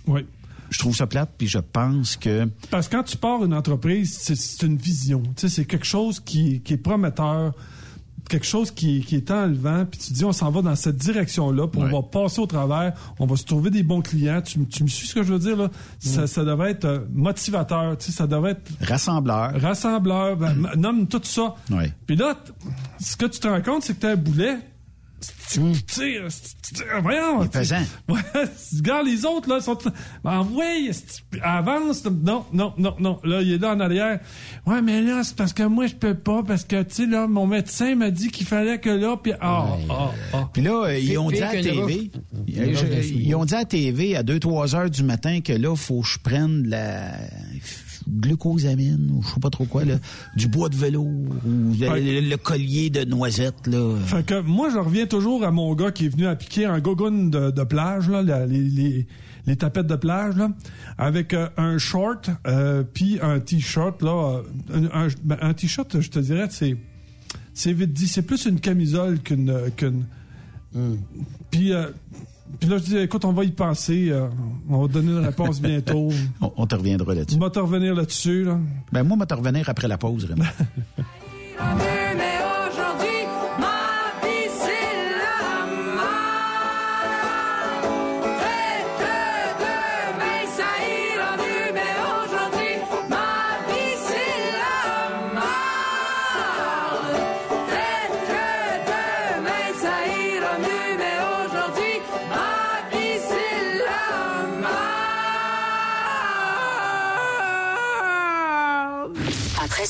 Oui. 0.07 0.27
Je 0.71 0.79
trouve 0.79 0.95
ça 0.95 1.07
plate, 1.07 1.31
puis 1.39 1.47
je 1.49 1.59
pense 1.59 2.17
que... 2.17 2.49
Parce 2.71 2.89
que 2.89 2.97
quand 2.97 3.03
tu 3.03 3.17
pars 3.17 3.43
une 3.45 3.55
entreprise, 3.55 4.19
c'est- 4.21 4.63
une 4.67 4.77
vision. 4.77 5.23
Tu 5.37 5.43
sais, 5.43 5.49
c'est 5.49 5.65
quelque 5.65 5.87
chose 5.87 6.21
qui, 6.21 6.61
qui 6.61 6.75
est 6.75 6.77
prometteur, 6.79 7.55
quelque 8.29 8.45
chose 8.45 8.71
qui, 8.71 9.01
qui 9.01 9.17
est 9.17 9.31
enlevant, 9.31 9.87
puis 9.91 9.99
tu 9.99 10.13
dis 10.13 10.23
on 10.27 10.33
s'en 10.33 10.51
va 10.51 10.61
dans 10.61 10.75
cette 10.77 10.97
direction-là, 10.97 11.67
puis 11.69 11.81
on 11.81 12.03
va 12.03 12.03
passer 12.03 12.41
au 12.43 12.47
travers, 12.47 12.93
on 13.19 13.25
va 13.25 13.37
se 13.37 13.45
trouver 13.45 13.71
des 13.71 13.83
bons 13.83 14.03
clients. 14.03 14.43
Tu, 14.43 14.59
me- 14.61 14.67
tu 14.67 14.83
me 14.83 14.89
suis 14.89 15.07
ce 15.07 15.15
que 15.15 15.23
je 15.23 15.33
veux 15.33 15.39
dire 15.39 15.57
là? 15.57 15.71
Ça, 15.99 16.27
ça 16.27 16.45
devrait 16.45 16.73
être 16.73 16.85
euh, 16.85 16.99
motivateur, 17.15 17.97
tu 17.97 18.07
sais, 18.07 18.13
ça 18.13 18.27
devrait 18.27 18.51
être 18.51 18.71
Rassembleur. 18.87 19.59
rassembleur, 19.61 20.37
ben, 20.37 20.51
m- 20.51 20.71
nomme 20.77 21.07
tout 21.07 21.21
ça. 21.23 21.55
Ouais. 21.71 21.91
Puis 22.07 22.17
là, 22.17 22.39
ce 23.01 23.17
que 23.17 23.25
tu 23.25 23.41
te 23.41 23.49
rends 23.49 23.63
compte, 23.63 23.83
c'est 23.85 23.95
que 23.95 24.01
t'as 24.01 24.13
un 24.13 24.17
boulet. 24.17 24.59
Tu 25.51 25.61
tires, 25.87 26.29
tu 26.63 26.75
tires, 26.75 27.03
voyons. 27.03 27.43
Il 27.43 27.47
est 27.47 27.53
pesant. 27.53 27.83
Ouais, 28.09 28.21
regarde 28.77 29.07
les 29.07 29.25
autres, 29.25 29.49
là, 29.49 29.61
sont. 29.61 29.79
Ben, 30.25 30.47
ouais, 30.53 30.91
c'est- 30.93 31.23
avance. 31.43 32.05
Non, 32.05 32.45
non, 32.53 32.75
non, 32.77 32.95
non. 32.99 33.19
Là, 33.25 33.41
il 33.43 33.53
est 33.53 33.59
là 33.59 33.75
en 33.75 33.81
arrière. 33.81 34.21
Ouais, 34.67 34.83
mais 34.83 35.01
là, 35.01 35.23
c'est 35.25 35.37
parce 35.37 35.53
que 35.53 35.63
moi, 35.63 35.87
je 35.87 35.95
peux 35.95 36.15
pas, 36.15 36.43
parce 36.43 36.65
que, 36.65 36.83
tu 36.83 36.95
sais, 36.95 37.07
là, 37.07 37.27
mon 37.27 37.47
médecin 37.47 37.95
m'a 37.95 38.11
dit 38.11 38.29
qu'il 38.29 38.47
fallait 38.47 38.79
que 38.79 38.91
là, 38.91 39.17
puis. 39.17 39.33
Ah, 39.41 39.77
ah, 39.89 40.11
ah. 40.33 40.49
Puis 40.53 40.63
là, 40.63 40.85
euh, 40.85 40.99
ils 40.99 41.19
ont 41.19 41.31
dit 41.31 41.43
à 41.43 41.53
qu'une 41.53 41.63
TV... 41.63 42.11
Ils, 42.47 43.35
ont 43.35 43.45
dit 43.45 43.55
à 43.55 43.65
TV 43.65 44.17
à 44.17 44.23
2-3 44.23 44.75
heures 44.75 44.91
du 44.91 45.03
matin 45.03 45.41
que 45.41 45.53
là, 45.53 45.75
faut 45.77 46.01
que 46.01 46.09
je 46.09 46.19
prenne 46.19 46.63
de 46.65 46.71
la 46.71 47.13
glucosamine 48.09 49.11
ou 49.13 49.23
je 49.23 49.29
sais 49.35 49.41
pas 49.41 49.51
trop 49.51 49.65
quoi, 49.65 49.85
là, 49.85 49.97
du 50.37 50.49
bois 50.49 50.69
de 50.69 50.77
velours 50.77 51.05
ou 51.07 51.29
le, 51.79 51.89
Ouais. 51.89 52.01
le- 52.01 52.29
le 52.29 52.37
collier 52.37 52.91
de 52.91 53.05
noisettes, 53.05 53.67
là. 53.67 53.95
Fait 54.07 54.25
que 54.25 54.41
moi, 54.41 54.71
je 54.71 54.79
reviens 54.79 55.07
toujours 55.07 55.45
à 55.45 55.51
mon 55.51 55.75
gars 55.75 55.91
qui 55.93 56.07
est 56.07 56.09
venu 56.09 56.27
appliquer 56.27 56.65
un 56.67 56.81
gogoon 56.81 57.29
de, 57.29 57.51
de 57.51 57.63
plage, 57.65 58.09
là, 58.09 58.23
les, 58.47 58.59
les, 58.61 59.07
les 59.47 59.57
tapettes 59.57 59.87
de 59.87 59.97
plage, 59.97 60.37
là, 60.37 60.51
avec 60.99 61.33
euh, 61.35 61.49
un 61.57 61.79
short, 61.79 62.31
euh, 62.47 62.83
puis 62.83 63.19
un 63.23 63.41
t-shirt, 63.41 64.03
là. 64.03 64.43
euh, 64.73 64.89
Un, 64.93 65.05
un- 65.07 65.09
ben, 65.25 65.39
un 65.41 65.55
t-shirt, 65.55 66.01
je 66.01 66.11
te 66.11 66.19
dirais, 66.19 66.49
c'est 66.51 66.77
c'est 67.55 67.73
vite 67.73 67.93
dit. 67.93 68.07
C'est 68.07 68.23
plus 68.23 68.45
une 68.47 68.61
camisole 68.61 69.19
qu'une. 69.21 69.53
qu'une 69.77 70.05
Puis, 71.51 71.73
euh, 71.73 71.87
puis 72.61 72.69
là, 72.69 72.79
je 72.79 72.83
dis, 72.85 72.97
écoute, 72.99 73.25
on 73.25 73.33
va 73.33 73.45
y 73.45 73.51
penser. 73.51 74.09
euh, 74.11 74.29
on 74.69 74.83
va 74.83 74.89
donner 74.89 75.13
une 75.13 75.25
réponse 75.25 75.61
bientôt. 75.61 76.11
On, 76.41 76.53
on 76.57 76.67
te 76.67 76.75
reviendra 76.75 77.15
là-dessus. 77.15 77.37
On 77.37 77.41
va 77.41 77.51
te 77.51 77.59
revenir 77.59 77.95
là-dessus, 77.95 78.45
là. 78.45 78.59
Ben 78.93 79.03
moi, 79.03 79.17
on 79.17 79.21
va 79.21 79.27
te 79.27 79.35
revenir 79.35 79.69
après 79.69 79.89
la 79.89 79.99
pause, 79.99 80.25
Raymond. 80.25 80.45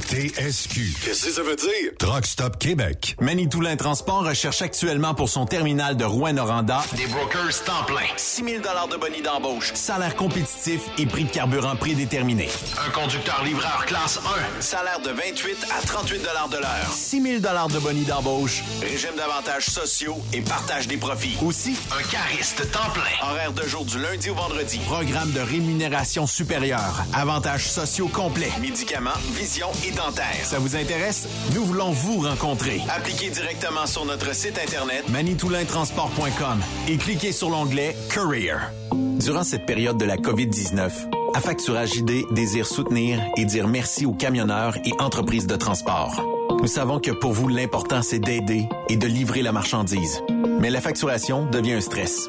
TSQ. 0.00 0.80
Qu'est-ce 1.04 1.26
que 1.26 1.32
ça 1.32 1.42
veut 1.42 1.56
dire? 1.56 1.92
Truck 1.98 2.26
Stop 2.26 2.58
Québec. 2.58 3.16
Manitoulin 3.20 3.76
Transport 3.76 4.24
recherche 4.24 4.62
actuellement 4.62 5.14
pour 5.14 5.28
son 5.28 5.46
terminal 5.46 5.96
de 5.96 6.04
Rouen-Noranda 6.04 6.82
Des 6.96 7.06
brokers 7.06 7.64
temps 7.64 7.84
plein. 7.86 8.06
6 8.16 8.44
000 8.44 8.56
de 8.90 8.96
bonus 8.96 9.22
d'embauche, 9.22 9.72
salaire 9.74 10.16
compétitif 10.16 10.80
et 10.98 11.06
prix 11.06 11.24
de 11.24 11.30
carburant 11.30 11.76
prédéterminé. 11.76 12.48
Un 12.86 12.90
conducteur 12.90 13.42
livreur 13.44 13.84
classe 13.86 14.18
1. 14.58 14.60
Salaire 14.60 15.00
de 15.00 15.10
28 15.10 15.66
à 15.78 15.86
38 15.86 16.18
de 16.18 16.56
l'heure. 16.58 16.92
6 16.92 17.22
000 17.22 17.38
de 17.38 17.78
bonus 17.78 18.06
d'embauche, 18.06 18.62
régime 18.80 19.14
d'avantages 19.16 19.66
sociaux 19.66 20.16
et 20.32 20.40
partage 20.40 20.86
des 20.88 20.96
profits. 20.96 21.36
Aussi, 21.44 21.76
Un 21.98 22.02
cariste 22.02 22.70
temps 22.72 22.90
plein. 22.92 23.28
horaire 23.30 23.52
de 23.52 23.62
jour 23.66 23.84
du 23.84 23.98
lundi 23.98 24.30
au 24.30 24.34
vendredi. 24.34 24.78
Programme 24.86 25.30
de 25.32 25.40
rémunération 25.40 26.26
supérieure. 26.26 27.04
Avantages 27.14 27.68
sociaux 27.70 28.08
complets. 28.08 28.50
Médicaments, 28.60 29.10
vision 29.34 29.68
et. 29.84 30.44
Ça 30.44 30.58
vous 30.58 30.76
intéresse? 30.76 31.28
Nous 31.54 31.64
voulons 31.64 31.90
vous 31.90 32.20
rencontrer. 32.20 32.80
Appliquez 32.88 33.30
directement 33.30 33.86
sur 33.86 34.04
notre 34.04 34.34
site 34.34 34.58
internet 34.58 35.08
manitoulintransport.com 35.08 36.60
et 36.88 36.96
cliquez 36.96 37.32
sur 37.32 37.50
l'onglet 37.50 37.96
Career. 38.12 38.56
Durant 38.92 39.44
cette 39.44 39.66
période 39.66 39.98
de 39.98 40.04
la 40.04 40.16
COVID-19, 40.16 40.90
Affacturage 41.34 41.96
ID 41.96 42.26
désire 42.32 42.66
soutenir 42.66 43.18
et 43.36 43.46
dire 43.46 43.66
merci 43.66 44.04
aux 44.04 44.12
camionneurs 44.12 44.76
et 44.84 44.92
entreprises 44.98 45.46
de 45.46 45.56
transport. 45.56 46.22
Nous 46.60 46.66
savons 46.66 47.00
que 47.00 47.10
pour 47.10 47.32
vous, 47.32 47.48
l'important, 47.48 48.02
c'est 48.02 48.18
d'aider 48.18 48.68
et 48.90 48.96
de 48.96 49.06
livrer 49.06 49.40
la 49.42 49.52
marchandise. 49.52 50.20
Mais 50.60 50.68
la 50.68 50.80
facturation 50.80 51.46
devient 51.46 51.72
un 51.74 51.80
stress. 51.80 52.28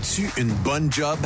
Veux-tu 0.00 0.30
une 0.38 0.48
bonne 0.48 0.90
job? 0.90 1.18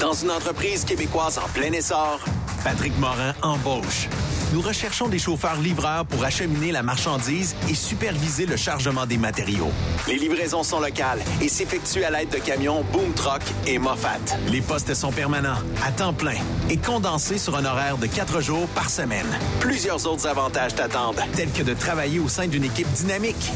Dans 0.00 0.12
une 0.12 0.32
entreprise 0.32 0.84
québécoise 0.84 1.38
en 1.38 1.48
plein 1.54 1.70
essor, 1.72 2.18
Patrick 2.64 2.98
Morin 2.98 3.32
embauche. 3.42 4.08
Nous 4.52 4.60
recherchons 4.60 5.06
des 5.06 5.20
chauffeurs-livreurs 5.20 6.04
pour 6.04 6.24
acheminer 6.24 6.72
la 6.72 6.82
marchandise 6.82 7.54
et 7.68 7.74
superviser 7.74 8.46
le 8.46 8.56
chargement 8.56 9.06
des 9.06 9.18
matériaux. 9.18 9.70
Les 10.08 10.16
livraisons 10.16 10.64
sont 10.64 10.80
locales 10.80 11.20
et 11.40 11.48
s'effectuent 11.48 12.02
à 12.02 12.10
l'aide 12.10 12.30
de 12.30 12.38
camions 12.38 12.82
Boom 12.92 13.12
Truck 13.14 13.42
et 13.68 13.78
Moffat. 13.78 14.18
Les 14.48 14.62
postes 14.62 14.92
sont 14.94 15.12
permanents, 15.12 15.58
à 15.86 15.92
temps 15.92 16.14
plein 16.14 16.38
et 16.70 16.76
condensés 16.76 17.38
sur 17.38 17.56
un 17.56 17.64
horaire 17.64 17.98
de 17.98 18.06
quatre 18.06 18.40
jours 18.40 18.66
par 18.74 18.90
semaine. 18.90 19.38
Plusieurs 19.60 20.08
autres 20.08 20.26
avantages 20.26 20.74
t'attendent, 20.74 21.22
tels 21.36 21.52
que 21.52 21.62
de 21.62 21.74
travailler 21.74 22.18
au 22.18 22.28
sein 22.28 22.48
d'une 22.48 22.64
équipe 22.64 22.90
dynamique. 22.94 23.52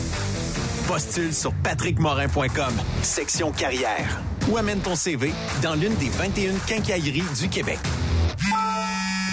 Postule 0.86 1.32
sur 1.32 1.54
patrickmorin.com, 1.62 2.74
section 3.02 3.50
carrière, 3.52 4.20
ou 4.50 4.58
amène 4.58 4.80
ton 4.80 4.94
CV 4.94 5.32
dans 5.62 5.74
l'une 5.74 5.94
des 5.94 6.10
21 6.10 6.52
quincailleries 6.66 7.22
du 7.40 7.48
Québec. 7.48 7.78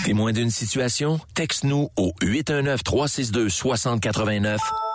Témoin 0.06 0.32
d'une 0.32 0.50
situation? 0.50 1.20
Texte-nous 1.36 1.90
au 1.98 2.14
819-362-6089, 2.22 4.60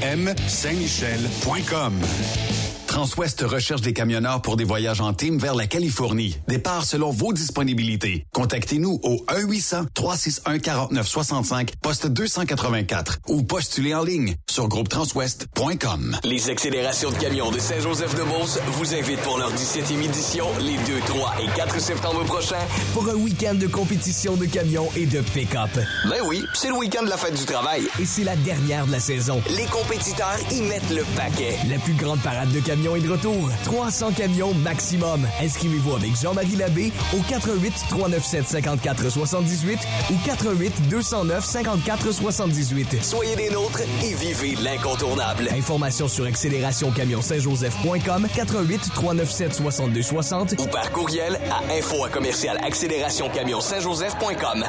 REM 0.00 0.34
Saint-Michel.com. 0.46 2.67
Transwest 2.98 3.42
recherche 3.42 3.80
des 3.80 3.92
camionneurs 3.92 4.42
pour 4.42 4.56
des 4.56 4.64
voyages 4.64 5.00
en 5.00 5.12
team 5.12 5.38
vers 5.38 5.54
la 5.54 5.68
Californie. 5.68 6.36
Départ 6.48 6.84
selon 6.84 7.12
vos 7.12 7.32
disponibilités. 7.32 8.26
Contactez-nous 8.32 8.98
au 9.04 9.24
1-800-361-4965, 9.28 11.74
poste 11.80 12.08
284 12.08 13.20
ou 13.28 13.44
postulez 13.44 13.94
en 13.94 14.02
ligne 14.02 14.34
sur 14.50 14.66
groupetranswest.com. 14.66 16.18
Les 16.24 16.50
accélérations 16.50 17.12
de 17.12 17.18
camions 17.18 17.52
de 17.52 17.60
Saint-Joseph-de-Beauce 17.60 18.58
vous 18.72 18.92
invitent 18.92 19.20
pour 19.20 19.38
leur 19.38 19.52
17e 19.52 20.02
édition 20.02 20.48
les 20.60 20.76
2, 20.78 20.98
3 21.06 21.34
et 21.40 21.46
4 21.54 21.80
septembre 21.80 22.24
prochains. 22.24 22.66
Pour 22.94 23.08
un 23.08 23.14
week-end 23.14 23.54
de 23.54 23.68
compétition 23.68 24.34
de 24.34 24.46
camions 24.46 24.88
et 24.96 25.06
de 25.06 25.20
pick-up. 25.20 25.70
Ben 26.10 26.18
oui, 26.26 26.42
c'est 26.52 26.70
le 26.70 26.74
week-end 26.74 27.04
de 27.04 27.10
la 27.10 27.16
fête 27.16 27.38
du 27.38 27.44
travail. 27.44 27.86
Et 28.00 28.04
c'est 28.04 28.24
la 28.24 28.34
dernière 28.34 28.88
de 28.88 28.90
la 28.90 28.98
saison. 28.98 29.40
Les 29.56 29.66
compétiteurs 29.66 30.36
y 30.50 30.62
mettent 30.62 30.90
le 30.90 31.04
paquet. 31.14 31.56
La 31.70 31.78
plus 31.78 31.94
grande 31.94 32.20
parade 32.22 32.50
de 32.50 32.58
camions 32.58 32.87
est 32.96 33.00
de 33.00 33.10
retour. 33.10 33.48
300 33.64 34.12
camions 34.12 34.54
maximum. 34.54 35.26
Inscrivez-vous 35.40 35.94
avec 35.94 36.16
Jean-Marie 36.20 36.56
Labbé 36.56 36.92
au 37.16 37.20
88 37.28 37.72
397 37.88 38.46
54 38.46 39.08
78 39.10 39.78
ou 40.10 40.14
88 40.24 40.88
209 40.88 41.44
54 41.44 42.12
78. 42.12 43.02
Soyez 43.02 43.36
des 43.36 43.50
nôtres 43.50 43.80
et 44.02 44.14
vivez 44.14 44.54
l'incontournable. 44.62 45.48
Informations 45.52 46.08
sur 46.08 46.24
accélérationcamionsaintjoseph.com 46.26 48.26
88 48.34 48.80
397 48.94 49.54
62 49.54 50.02
60 50.02 50.54
ou 50.58 50.66
par 50.66 50.90
courriel 50.92 51.38
à 51.50 51.60
info 51.72 52.04
à 52.04 52.08
commercial 52.08 52.58
accélérationcamionsaintjoseph.com. 52.64 54.64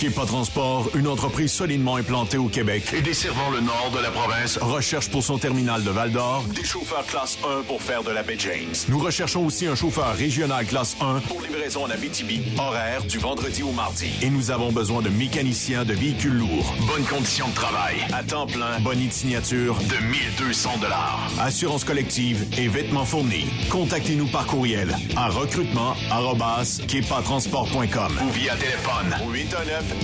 Kepa 0.00 0.24
Transport, 0.24 0.88
une 0.94 1.06
entreprise 1.06 1.52
solidement 1.52 1.96
implantée 1.96 2.38
au 2.38 2.48
Québec 2.48 2.84
Et 2.96 3.02
desservant 3.02 3.50
le 3.50 3.60
nord 3.60 3.90
de 3.94 3.98
la 4.00 4.10
province, 4.10 4.56
recherche 4.62 5.10
pour 5.10 5.22
son 5.22 5.36
terminal 5.36 5.84
de 5.84 5.90
Val-d'Or 5.90 6.42
des 6.54 6.64
chauffeurs 6.64 7.04
classe 7.04 7.36
1 7.44 7.64
pour 7.64 7.82
faire 7.82 8.02
de 8.02 8.10
la 8.10 8.22
baie 8.22 8.36
James. 8.38 8.72
Nous 8.88 8.98
recherchons 8.98 9.44
aussi 9.44 9.66
un 9.66 9.74
chauffeur 9.74 10.14
régional 10.16 10.64
classe 10.64 10.96
1 11.02 11.20
Pour 11.28 11.42
livraison 11.42 11.84
en 11.84 11.90
Abitibi, 11.90 12.40
horaire 12.58 13.04
du 13.04 13.18
vendredi 13.18 13.62
au 13.62 13.72
mardi. 13.72 14.06
et 14.22 14.30
nous 14.30 14.50
avons 14.50 14.72
besoin 14.72 15.02
de 15.02 15.10
mécaniciens 15.10 15.84
de 15.84 15.92
véhicules 15.92 16.32
lourds. 16.32 16.74
Bonnes 16.86 17.04
conditions 17.04 17.48
de 17.48 17.54
travail. 17.54 17.96
À 18.14 18.22
temps 18.22 18.46
plein, 18.46 18.80
Bonnie 18.80 19.08
de 19.08 19.12
signature, 19.12 19.76
de 19.80 19.98
1200 20.06 20.78
dollars. 20.80 21.28
assurance 21.42 21.84
collective 21.84 22.46
et 22.56 22.68
vêtements 22.68 23.04
fournis. 23.04 23.48
Contactez-nous 23.68 24.28
par 24.28 24.46
courriel 24.46 24.96
à 25.16 25.28
recrutement@kepatransport.com. 25.28 28.12
Ou 28.26 28.30
via 28.30 28.54
téléphone 28.56 29.14
au 29.26 29.30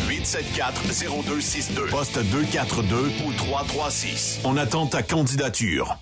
819-874-0262. 0.08 1.90
Poste 1.90 2.18
242 2.18 2.96
ou 3.26 3.32
336. 3.32 4.40
On 4.44 4.56
attend 4.56 4.86
ta 4.86 5.02
candidature. 5.02 5.98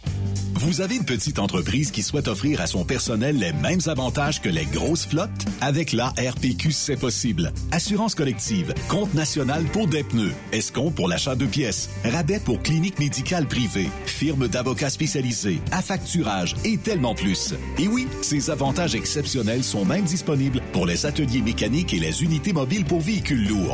Vous 0.57 0.81
avez 0.81 0.97
une 0.97 1.05
petite 1.05 1.41
entreprise 1.41 1.91
qui 1.91 2.03
souhaite 2.03 2.29
offrir 2.29 2.61
à 2.61 2.67
son 2.67 2.85
personnel 2.85 3.37
les 3.37 3.53
mêmes 3.53 3.81
avantages 3.87 4.41
que 4.41 4.49
les 4.49 4.65
grosses 4.65 5.05
flottes? 5.05 5.29
Avec 5.61 5.93
la 5.93 6.09
RPQ, 6.11 6.73
c'est 6.73 6.97
possible. 6.97 7.53
Assurance 7.71 8.15
collective, 8.15 8.73
compte 8.89 9.13
national 9.15 9.65
pour 9.65 9.89
des 9.89 10.05
pneus, 10.05 10.33
escompte 10.53 10.95
pour 10.95 11.09
l'achat 11.09 11.35
de 11.35 11.45
pièces, 11.45 11.91
rabais 12.05 12.39
pour 12.39 12.63
clinique 12.63 12.99
médicale 12.99 13.47
privée, 13.47 13.91
firme 14.07 14.49
d'avocats 14.49 14.91
spécialisés, 14.91 15.61
affacturage 15.71 16.55
et 16.65 16.79
tellement 16.79 17.15
plus. 17.15 17.55
Et 17.79 17.89
oui, 17.89 18.07
ces 18.23 18.49
avantages 18.49 18.95
exceptionnels 18.95 19.65
sont 19.65 19.85
même 19.85 20.05
disponibles 20.05 20.63
pour 20.73 20.87
les 20.87 21.05
ateliers 21.05 21.43
mécaniques 21.43 21.93
et 21.93 22.01
les 22.01 22.23
unités 22.23 22.53
mobiles 22.55 22.87
pour 22.87 23.01
véhicules 23.01 23.47
lourds. 23.47 23.74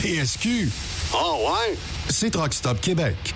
TSQ. 0.00 0.70
Oh 1.12 1.46
ouais? 1.46 1.76
C'est 2.08 2.30
Truck 2.30 2.54
Stop 2.54 2.80
Québec. 2.80 3.34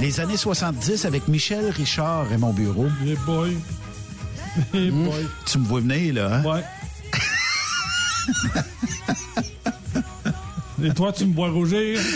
Les 0.00 0.20
années 0.20 0.36
70 0.36 1.04
avec 1.04 1.26
Michel 1.28 1.70
Richard 1.70 2.30
et 2.32 2.36
mon 2.36 2.52
bureau. 2.52 2.86
Les 3.04 3.16
boys. 3.16 3.48
Les 4.72 4.90
Hmm? 4.90 5.04
boys. 5.04 5.14
Tu 5.46 5.58
me 5.58 5.64
vois 5.66 5.80
venir, 5.80 6.14
là, 6.14 6.36
hein? 6.36 6.42
Ouais. 6.44 6.64
Et 10.84 10.92
toi, 10.92 11.12
tu 11.12 11.24
me 11.26 11.34
vois 11.34 11.50
rougir? 11.50 11.98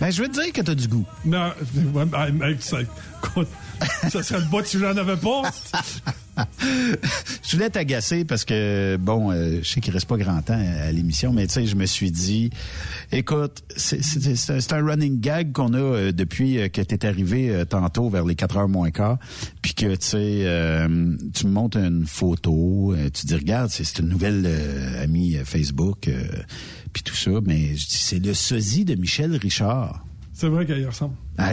Ben, 0.00 0.12
je 0.12 0.22
veux 0.22 0.28
te 0.28 0.40
dire 0.40 0.52
que 0.52 0.60
t'as 0.60 0.76
du 0.76 0.86
goût. 0.86 1.04
Non, 1.24 1.52
ouais, 1.92 2.04
ben, 2.04 2.30
mec, 2.32 2.62
ça, 2.62 2.76
ça 4.08 4.22
serait 4.22 4.38
le 4.38 4.46
bout 4.46 4.64
si 4.64 4.78
j'en 4.78 4.96
avais 4.96 5.16
pas. 5.16 5.42
je 7.42 7.56
voulais 7.56 7.70
t'agacer 7.70 8.24
parce 8.24 8.44
que, 8.44 8.96
bon, 8.96 9.30
euh, 9.32 9.60
je 9.62 9.68
sais 9.68 9.80
qu'il 9.80 9.92
reste 9.92 10.06
pas 10.06 10.16
grand 10.16 10.40
temps 10.42 10.58
à, 10.58 10.92
l'émission, 10.92 11.32
mais 11.32 11.46
tu 11.46 11.54
sais, 11.54 11.66
je 11.66 11.76
me 11.76 11.86
suis 11.86 12.10
dit, 12.10 12.50
écoute, 13.12 13.62
c'est- 13.76 14.72
un- 14.72 14.84
running 14.86 15.20
gag 15.20 15.52
qu'on 15.52 15.74
a 15.74 15.78
euh, 15.78 16.12
depuis 16.12 16.58
euh, 16.58 16.68
que 16.68 16.80
t'es 16.80 17.04
arrivé 17.06 17.50
euh, 17.50 17.64
tantôt 17.64 18.08
vers 18.08 18.24
les 18.24 18.34
4 18.34 18.56
heures 18.56 18.68
moins 18.68 18.90
quart, 18.90 19.18
puis 19.62 19.74
que, 19.74 19.94
tu 19.96 20.06
sais, 20.06 20.88
tu 21.34 21.46
me 21.46 21.50
montres 21.52 21.78
une 21.78 22.06
photo, 22.06 22.94
tu 23.12 23.26
dis, 23.26 23.34
regarde, 23.34 23.70
c'est 23.70 23.98
une 23.98 24.08
nouvelle 24.08 24.48
amie 25.02 25.36
Facebook, 25.44 26.08
puis 26.92 27.02
tout 27.02 27.14
ça, 27.14 27.30
mais 27.44 27.76
je 27.76 27.86
dis, 27.86 27.98
c'est 27.98 28.18
le 28.24 28.34
sosie 28.34 28.84
de 28.84 28.94
Michel 28.94 29.36
Richard. 29.36 30.04
C'est 30.40 30.46
vrai 30.48 30.64
qu'elle 30.64 30.78
y 30.82 30.86
ressemble. 30.86 31.16
Elle 31.36 31.44
a 31.44 31.52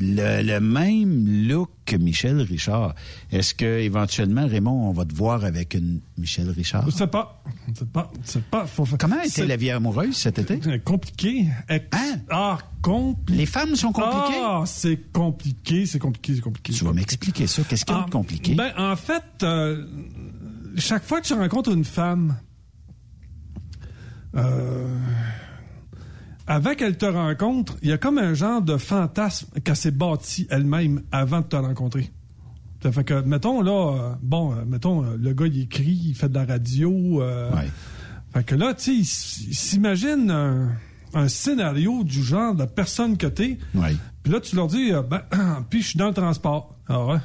le, 0.00 0.42
le 0.42 0.58
même 0.58 1.46
look 1.46 1.68
que 1.84 1.94
Michel 1.96 2.40
Richard. 2.40 2.94
Est-ce 3.30 3.54
que 3.54 3.80
éventuellement, 3.80 4.46
Raymond, 4.46 4.88
on 4.88 4.92
va 4.92 5.04
te 5.04 5.14
voir 5.14 5.44
avec 5.44 5.74
une 5.74 6.00
Michel 6.16 6.48
Richard? 6.48 6.86
Je 6.86 6.90
sais 6.96 7.06
pas. 7.06 7.42
Je 7.68 7.80
sais 7.80 7.84
pas. 7.84 8.10
Je 8.24 8.30
sais 8.30 8.40
pas. 8.40 8.64
Faut 8.66 8.86
Comment 8.98 9.20
était 9.20 9.44
la 9.44 9.56
vie 9.56 9.70
amoureuse 9.70 10.16
cet 10.16 10.38
été? 10.38 10.58
Compliqué. 10.80 11.48
Ex- 11.68 11.84
Ah, 12.30 12.56
compliqué. 12.80 13.38
Les 13.40 13.44
femmes 13.46 13.76
sont 13.76 13.92
compliquées? 13.92 14.40
Ah, 14.42 14.62
c'est 14.64 15.12
compliqué, 15.12 15.84
c'est 15.84 15.98
compliqué, 15.98 16.34
c'est 16.36 16.40
compliqué. 16.40 16.72
Tu 16.72 16.82
vas 16.84 16.94
m'expliquer 16.94 17.46
ça. 17.46 17.60
Qu'est-ce 17.68 17.84
qu'il 17.84 17.94
y 17.94 17.98
a 17.98 18.00
de 18.00 18.06
Ah, 18.08 18.10
compliqué? 18.10 18.54
Ben, 18.54 18.72
en 18.78 18.96
fait, 18.96 19.22
euh, 19.42 19.84
chaque 20.78 21.04
fois 21.04 21.20
que 21.20 21.26
tu 21.26 21.34
rencontres 21.34 21.72
une 21.72 21.84
femme, 21.84 22.36
euh, 24.34 24.88
avant 26.46 26.74
qu'elle 26.74 26.96
te 26.98 27.06
rencontre, 27.06 27.76
il 27.82 27.88
y 27.88 27.92
a 27.92 27.98
comme 27.98 28.18
un 28.18 28.34
genre 28.34 28.60
de 28.62 28.76
fantasme 28.76 29.46
qu'elle 29.64 29.76
s'est 29.76 29.90
bâti 29.90 30.46
elle-même 30.50 31.02
avant 31.12 31.40
de 31.40 31.46
te 31.46 31.56
rencontrer. 31.56 32.12
Ça 32.82 32.92
fait 32.92 33.04
que, 33.04 33.22
mettons, 33.22 33.62
là, 33.62 33.92
euh, 33.96 34.14
bon, 34.22 34.52
euh, 34.52 34.64
mettons, 34.66 35.04
euh, 35.04 35.16
le 35.18 35.32
gars, 35.32 35.46
il 35.46 35.58
écrit, 35.62 35.98
il 36.08 36.14
fait 36.14 36.28
de 36.28 36.34
la 36.34 36.44
radio. 36.44 37.22
euh, 37.22 37.50
Fait 38.34 38.44
que 38.44 38.54
là, 38.54 38.74
tu 38.74 38.82
sais, 39.04 39.44
il 39.48 39.54
s'imagine 39.54 40.30
un, 40.30 40.72
un 41.14 41.28
scénario 41.28 42.04
du 42.04 42.22
genre 42.22 42.54
de 42.54 42.64
personne 42.66 43.16
que 43.16 43.26
t'es. 43.26 43.58
Puis 44.22 44.32
là, 44.32 44.40
tu 44.40 44.54
leur 44.56 44.66
dis, 44.66 44.90
ben, 45.08 45.22
puis 45.70 45.80
je 45.82 45.88
suis 45.88 45.98
dans 45.98 46.08
le 46.08 46.14
transport. 46.14 46.76
Ah 46.88 47.06
ouais? 47.06 47.16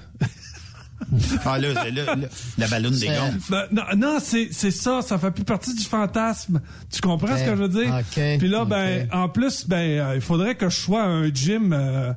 Ah, 1.45 1.57
là, 1.57 1.73
là, 1.73 1.89
là, 1.89 2.15
la 2.57 2.67
ballonne 2.67 2.97
des 2.97 3.07
gonds. 3.07 3.33
Ben, 3.49 3.63
non, 3.71 3.83
non, 3.97 4.17
c'est 4.21 4.49
c'est 4.51 4.71
ça, 4.71 5.01
ça 5.01 5.17
fait 5.17 5.31
plus 5.31 5.43
partie 5.43 5.73
du 5.73 5.83
fantasme. 5.83 6.61
Tu 6.91 7.01
comprends 7.01 7.35
ce 7.37 7.43
que 7.45 7.55
je 7.55 7.61
veux 7.63 7.69
dire? 7.69 7.93
Ok, 7.99 8.37
Puis 8.39 8.47
là, 8.47 8.65
ben, 8.65 9.07
en 9.11 9.29
plus, 9.29 9.67
ben, 9.67 9.77
euh, 9.99 10.11
il 10.15 10.21
faudrait 10.21 10.55
que 10.55 10.69
je 10.69 10.75
sois 10.75 11.01
à 11.03 11.07
un 11.07 11.33
gym 11.33 11.73
euh, 11.73 12.13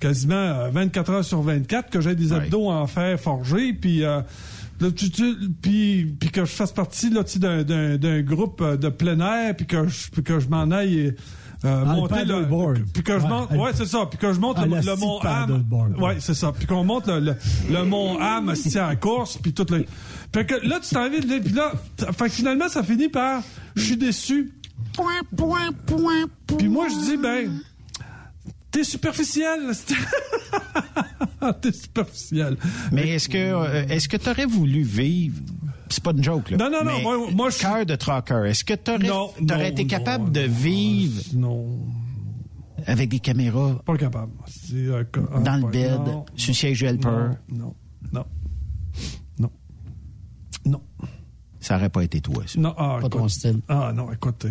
quasiment 0.00 0.34
euh, 0.34 0.68
24 0.70 1.10
heures 1.12 1.24
sur 1.24 1.42
24, 1.42 1.90
que 1.90 2.00
j'ai 2.00 2.14
des 2.14 2.32
abdos 2.44 2.68
en 2.68 2.86
fer 2.86 3.18
forgé, 3.20 3.72
puis 3.72 4.02
euh, 4.04 4.20
là, 4.80 4.88
tu- 4.94 5.10
tu- 5.10 5.36
puis 5.62 6.14
puis 6.18 6.30
que 6.30 6.44
je 6.44 6.50
fasse 6.52 6.72
partie 6.72 7.10
là, 7.10 7.22
tu 7.24 7.34
sais, 7.34 7.38
d'un- 7.38 7.62
d'un 7.62 7.96
d'un 7.96 8.20
groupe 8.22 8.60
euh, 8.60 8.76
de 8.76 8.88
plein 8.88 9.20
air, 9.20 9.54
puis 9.56 9.66
que 9.66 9.86
je, 9.86 10.10
puis 10.10 10.22
que 10.22 10.40
je 10.40 10.48
m'en 10.48 10.70
aille. 10.70 11.14
Euh, 11.64 11.84
monter 11.84 12.24
le, 12.26 12.84
puis 12.92 13.02
que 13.02 13.18
je 13.18 13.26
monte 13.26 13.50
le- 13.50 13.58
ouais 13.58 13.70
c'est 13.74 13.86
ça. 13.86 14.06
Puis 14.06 14.18
que 14.18 14.32
je 14.32 14.38
monte 14.38 14.58
le, 14.58 14.66
le 14.66 14.96
mont 14.96 15.18
Ham. 15.20 15.64
ouais 15.98 16.16
c'est 16.20 16.34
ça. 16.34 16.52
Puis 16.52 16.66
qu'on 16.66 16.84
monte 16.84 17.06
le, 17.06 17.20
le, 17.20 17.36
le 17.70 17.84
mont 17.84 18.18
Ham 18.20 18.48
assis 18.50 18.78
à 18.78 18.88
la 18.88 18.96
course 18.96 19.38
puis 19.38 19.52
tout 19.54 19.66
le 19.70 19.86
fait 20.34 20.44
que 20.44 20.54
là 20.66 20.78
tu 20.80 20.94
t'en 20.94 21.08
vas 21.08 21.40
puis 21.40 21.52
là 21.54 21.72
fait 22.12 22.24
que 22.24 22.30
finalement 22.34 22.68
ça 22.68 22.82
finit 22.82 23.08
par 23.08 23.42
je 23.76 23.82
suis 23.82 23.96
déçu. 23.96 24.52
Puis 26.58 26.68
moi 26.68 26.86
je 26.88 27.10
dis 27.10 27.16
ben 27.16 27.50
t'es 28.70 28.84
superficiel 28.84 29.60
t'es 31.62 31.72
superficiel. 31.72 32.56
Mais 32.92 33.08
est-ce 33.10 33.28
que 33.28 33.38
euh, 33.38 33.86
est-ce 33.88 34.08
que 34.08 34.16
t'aurais 34.16 34.46
voulu 34.46 34.82
vivre 34.82 35.36
c'est 35.90 36.02
pas 36.02 36.12
une 36.12 36.22
joke 36.24 36.50
là. 36.50 36.56
Non, 36.56 36.70
non, 36.70 36.84
non, 36.84 36.90
mais 36.96 37.02
moi- 37.02 37.30
moi, 37.32 37.50
je- 37.50 37.58
cœur 37.58 37.84
de 37.86 37.94
trucker. 37.94 38.42
Est-ce 38.46 38.64
que 38.64 38.74
t'aurais 38.74 39.06
Non, 39.08 39.30
t'aurais 39.46 39.64
non, 39.64 39.68
été 39.70 39.82
non, 39.82 39.88
capable 39.88 40.32
de 40.32 40.40
vivre 40.40 41.22
non 41.34 41.78
avec 42.86 43.08
des 43.08 43.18
caméras 43.20 43.80
pas 43.84 43.96
capable 43.96 44.32
C'est, 44.46 44.74
euh, 44.76 45.04
ah, 45.32 45.40
dans 45.40 45.56
le 45.56 45.70
bed 45.70 46.00
non. 46.06 46.26
sur 46.36 46.50
le 46.50 46.54
siège 46.54 46.82
helper? 46.82 47.08
non 47.48 47.74
non 48.12 48.24
non 49.38 49.50
non 50.66 50.80
Ça 51.60 51.76
aurait 51.76 51.88
pas 51.88 52.02
été 52.04 52.20
toi 52.20 52.42
ça. 52.46 52.60
Non, 52.60 52.74
ah, 52.76 52.98
Pas 53.00 53.06
écoute, 53.06 53.12
ton 53.12 53.28
style. 53.28 53.60
Ah 53.68 53.92
non, 53.94 54.12
écoute, 54.12 54.44
euh, 54.44 54.50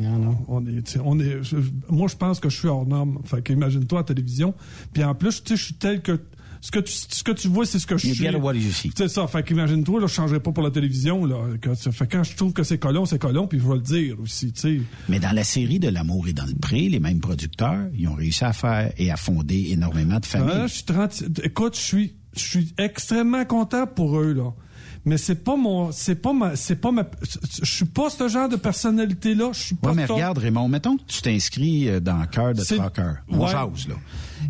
non. 0.00 0.36
On 0.48 0.64
est, 0.66 0.96
on 1.04 1.18
est, 1.18 1.42
je- 1.42 1.56
moi, 1.88 2.06
je 2.08 2.14
pense 2.16 2.38
que 2.38 2.48
je 2.48 2.56
suis 2.56 2.68
hors 2.68 2.86
norme. 2.86 3.18
Fait 3.24 3.42
qu'imagine-toi 3.42 3.98
à 3.98 4.02
la 4.02 4.04
télévision. 4.06 4.54
Puis 4.92 5.02
en 5.02 5.14
plus, 5.16 5.42
tu 5.42 5.50
sais, 5.50 5.56
je 5.56 5.64
suis 5.64 5.74
tel 5.74 6.02
que. 6.02 6.20
Ce 6.64 6.70
que 6.70 6.78
tu, 6.78 6.92
ce 6.92 7.24
que 7.24 7.32
tu 7.32 7.48
vois, 7.48 7.66
c'est 7.66 7.80
ce 7.80 7.86
que 7.88 7.98
je 7.98 8.06
You 8.06 8.14
suis. 8.14 8.24
get 8.24 8.36
what 8.36 8.54
you 8.54 8.70
see. 8.70 8.92
C'est 8.96 9.08
ça. 9.08 9.26
Fait 9.26 9.42
qu'imagine-toi, 9.42 10.00
là, 10.00 10.06
je 10.06 10.14
changerais 10.14 10.38
pas 10.38 10.52
pour 10.52 10.62
la 10.62 10.70
télévision, 10.70 11.24
là. 11.26 11.36
Fait 11.74 12.06
quand 12.06 12.22
je 12.22 12.36
trouve 12.36 12.52
que 12.52 12.62
c'est 12.62 12.78
colon, 12.78 13.04
c'est 13.04 13.18
colon, 13.18 13.48
puis 13.48 13.58
je 13.58 13.66
vais 13.66 13.74
le 13.74 13.80
dire 13.80 14.16
aussi, 14.22 14.52
tu 14.52 14.60
sais. 14.60 14.80
Mais 15.08 15.18
dans 15.18 15.32
la 15.34 15.42
série 15.42 15.80
de 15.80 15.88
l'amour 15.88 16.28
et 16.28 16.32
dans 16.32 16.46
le 16.46 16.54
pré, 16.54 16.88
les 16.88 17.00
mêmes 17.00 17.18
producteurs, 17.20 17.88
ils 17.98 18.06
ont 18.06 18.14
réussi 18.14 18.44
à 18.44 18.52
faire 18.52 18.92
et 18.96 19.10
à 19.10 19.16
fonder 19.16 19.70
énormément 19.72 20.20
de 20.20 20.24
familles. 20.26 20.54
Ah, 20.54 20.66
je 20.68 20.74
suis 20.74 20.84
30 20.84 21.24
écoute, 21.42 21.74
je 21.76 21.80
suis, 21.82 22.14
je 22.36 22.40
suis 22.40 22.74
extrêmement 22.78 23.44
content 23.44 23.86
pour 23.88 24.20
eux, 24.20 24.32
là. 24.32 24.52
Mais 25.04 25.18
c'est 25.18 25.42
pas 25.42 25.56
mon, 25.56 25.90
c'est 25.90 26.14
pas 26.14 26.32
ma, 26.32 26.54
c'est 26.54 26.76
pas 26.76 26.92
ma, 26.92 27.04
je 27.60 27.64
suis 27.68 27.86
pas 27.86 28.08
ce 28.08 28.28
genre 28.28 28.48
de 28.48 28.54
personnalité-là. 28.54 29.50
Je 29.52 29.58
suis 29.60 29.74
pas 29.74 29.88
Ouais, 29.88 29.94
mais 29.96 30.04
regarde, 30.04 30.38
Raymond, 30.38 30.68
mettons 30.68 30.96
que 30.96 31.02
tu 31.08 31.22
t'inscris 31.22 31.88
euh, 31.88 31.98
dans 31.98 32.24
Cœur 32.26 32.54
de 32.54 32.62
Trucker. 32.62 33.14
On 33.28 33.40
Ouais. 33.40 33.50
jase, 33.50 33.88
là. 33.88 33.96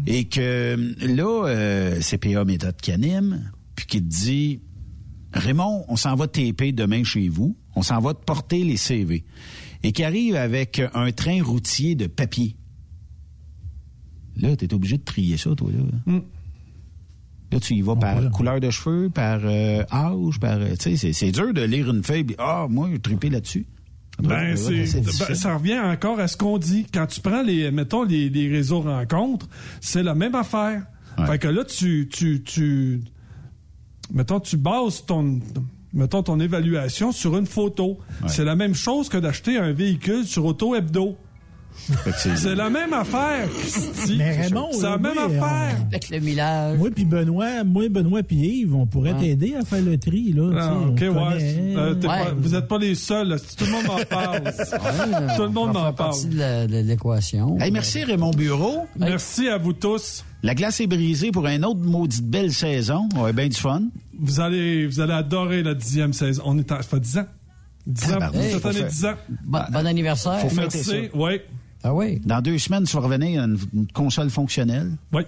Et 0.07 0.25
que 0.25 0.77
là, 1.07 1.47
euh, 1.49 2.01
CPA 2.01 2.45
Méthode 2.45 2.77
qui 2.81 2.93
anime, 2.93 3.51
puis 3.77 3.87
qui 3.87 3.99
te 3.99 4.09
dit 4.09 4.61
Raymond, 5.33 5.85
on 5.89 5.97
s'en 5.97 6.15
va 6.15 6.27
taper 6.29 6.73
demain 6.73 7.05
chez 7.05 7.29
vous, 7.29 7.57
on 7.75 7.83
s'en 7.83 8.01
va 8.01 8.15
te 8.15 8.25
porter 8.25 8.65
les 8.65 8.77
CV. 8.77 9.25
Et 9.83 9.93
qui 9.93 10.05
arrive 10.05 10.37
avec 10.37 10.81
un 10.95 11.11
train 11.13 11.43
routier 11.43 11.95
de 11.95 12.07
papier. 12.07 12.57
Là, 14.37 14.57
t'es 14.57 14.73
obligé 14.73 14.99
de 14.99 15.03
trier 15.05 15.37
ça, 15.37 15.55
toi, 15.55 15.71
là. 15.73 16.13
Mm. 16.13 16.21
Là, 17.53 17.61
tu 17.61 17.75
y 17.75 17.83
vas 17.83 17.97
par 17.97 18.31
couleur 18.31 18.61
de 18.61 18.71
cheveux, 18.71 19.11
par 19.11 19.41
euh, 19.45 19.83
âge, 19.93 20.41
par. 20.41 20.59
euh, 20.59 20.75
Tu 20.79 20.97
sais, 20.97 21.13
c'est- 21.13 21.33
dur 21.33 21.53
de 21.53 21.61
lire 21.63 21.91
une 21.91 22.03
feuille, 22.03 22.25
puis, 22.25 22.37
ah, 22.39 22.67
moi, 22.71 22.89
je 22.91 22.97
tripé 22.97 23.29
là-dessus. 23.29 23.67
Ben, 24.21 24.57
c'est, 24.57 25.01
ben, 25.01 25.35
ça 25.35 25.55
revient 25.55 25.81
encore 25.81 26.21
à 26.21 26.29
ce 26.29 26.37
qu'on 26.37 26.59
dit. 26.59 26.87
Quand 26.93 27.07
tu 27.07 27.21
prends 27.21 27.43
les, 27.43 27.71
mettons, 27.71 28.05
les, 28.05 28.29
les 28.29 28.49
réseaux 28.49 28.81
rencontres, 28.81 29.49
c'est 29.81 30.03
la 30.03 30.15
même 30.15 30.35
affaire. 30.35 30.83
Fait 31.27 31.39
que 31.39 31.49
là, 31.49 31.65
tu, 31.65 32.09
tu, 32.11 32.43
tu, 32.43 33.03
mettons, 34.13 34.41
tu 34.41 34.57
bases 34.57 35.05
ton, 35.05 35.41
mettons, 35.93 36.23
ton 36.23 36.41
évaluation 36.41 37.13
sur 37.13 37.37
une 37.37 37.47
photo. 37.47 37.99
C'est 38.27 38.45
la 38.45 38.57
même 38.57 38.75
chose 38.75 39.09
que 39.09 39.19
d'acheter 39.19 39.59
un 39.59 39.73
véhicule 39.73 40.25
sur 40.25 40.45
Auto 40.45 40.75
Hebdo. 40.75 41.17
C'est 42.17 42.55
la 42.55 42.71
même 42.71 42.93
affaire. 42.93 43.49
Christy. 43.59 44.17
Mais 44.19 44.43
Raymond, 44.43 44.69
c'est 44.73 44.83
la 44.83 44.99
même 44.99 45.13
oui, 45.17 45.23
affaire. 45.37 45.77
on- 45.81 45.87
Avec 45.89 46.11
le 46.11 46.21
millage. 46.21 46.79
Moi 46.79 46.89
puis 46.95 47.05
Benoît, 47.05 47.65
moi 47.65 47.89
Benoît 47.89 48.23
puis 48.23 48.37
Yves, 48.37 48.75
on 48.75 48.87
pourrait 48.87 49.15
Ah. 49.17 49.21
t'aider 49.21 49.55
à 49.61 49.65
faire 49.65 49.83
le 49.83 49.99
tri 49.99 50.33
là. 50.33 50.51
Ah, 50.61 50.75
ok, 50.89 51.01
ouais. 51.01 51.09
connaît. 51.09 51.75
Euh, 51.77 51.95
t'es 51.95 52.07
Ouais. 52.09 52.25
pas- 52.25 52.35
vous 52.37 52.49
n'êtes 52.51 52.69
pas 52.69 52.79
les 52.79 52.95
seuls. 52.95 53.29
là. 53.29 53.37
Tout 53.39 53.65
le 53.65 53.71
monde 53.73 53.87
m'en 53.87 54.05
parle. 54.09 54.43
Tout 55.37 55.43
le 55.43 55.49
monde 55.49 55.69
fait 55.69 55.73
parle. 55.83 55.95
partie 55.95 56.27
de 56.27 56.83
l'équation. 56.83 57.59
Hey, 57.61 57.71
merci 57.71 58.05
Raymond 58.05 58.31
Bureau. 58.33 58.87
Merci 58.99 59.49
à 59.49 59.59
vous 59.59 59.73
tous. 59.73 60.25
La 60.43 60.55
glace 60.55 60.81
est 60.81 60.87
brisée 60.87 61.31
pour 61.31 61.47
une 61.47 61.65
autre 61.65 61.81
maudite 61.81 62.27
belle 62.27 62.53
saison. 62.53 63.09
On 63.17 63.25
a 63.25 63.33
bien 63.33 63.49
du 63.49 63.57
fun. 63.57 63.83
Vous 64.19 64.41
allez, 64.41 64.87
vous 64.87 65.01
allez 65.01 65.13
adorer 65.13 65.63
la 65.63 65.75
dixième 65.75 66.13
saison. 66.13 66.43
On 66.47 66.59
est 66.59 66.71
à, 66.73 66.77
ça 66.77 66.83
fait 66.83 67.01
10 67.01 67.19
ans. 67.19 67.27
10 67.87 68.05
ans, 68.05 68.13
Tabarnak, 68.15 68.43
cette 68.43 68.61
faut 68.61 68.69
année, 68.69 68.79
faire- 68.79 68.89
10 68.89 69.05
ans. 69.07 69.15
Bon, 69.45 69.59
bon 69.73 69.87
anniversaire. 69.87 70.39
Faut 70.41 70.49
fêter 70.49 70.61
Merci. 70.61 70.85
ça. 70.85 70.97
Oui. 71.15 71.41
Ah 71.85 71.93
oui. 71.95 72.21
Dans 72.25 72.41
deux 72.41 72.59
semaines, 72.59 72.85
tu 72.85 72.97
vas 72.97 73.03
revenir 73.03 73.43
à 73.43 73.45
une, 73.47 73.59
une 73.75 73.87
console 73.93 74.31
fonctionnelle. 74.31 74.93
Oui. 75.13 75.23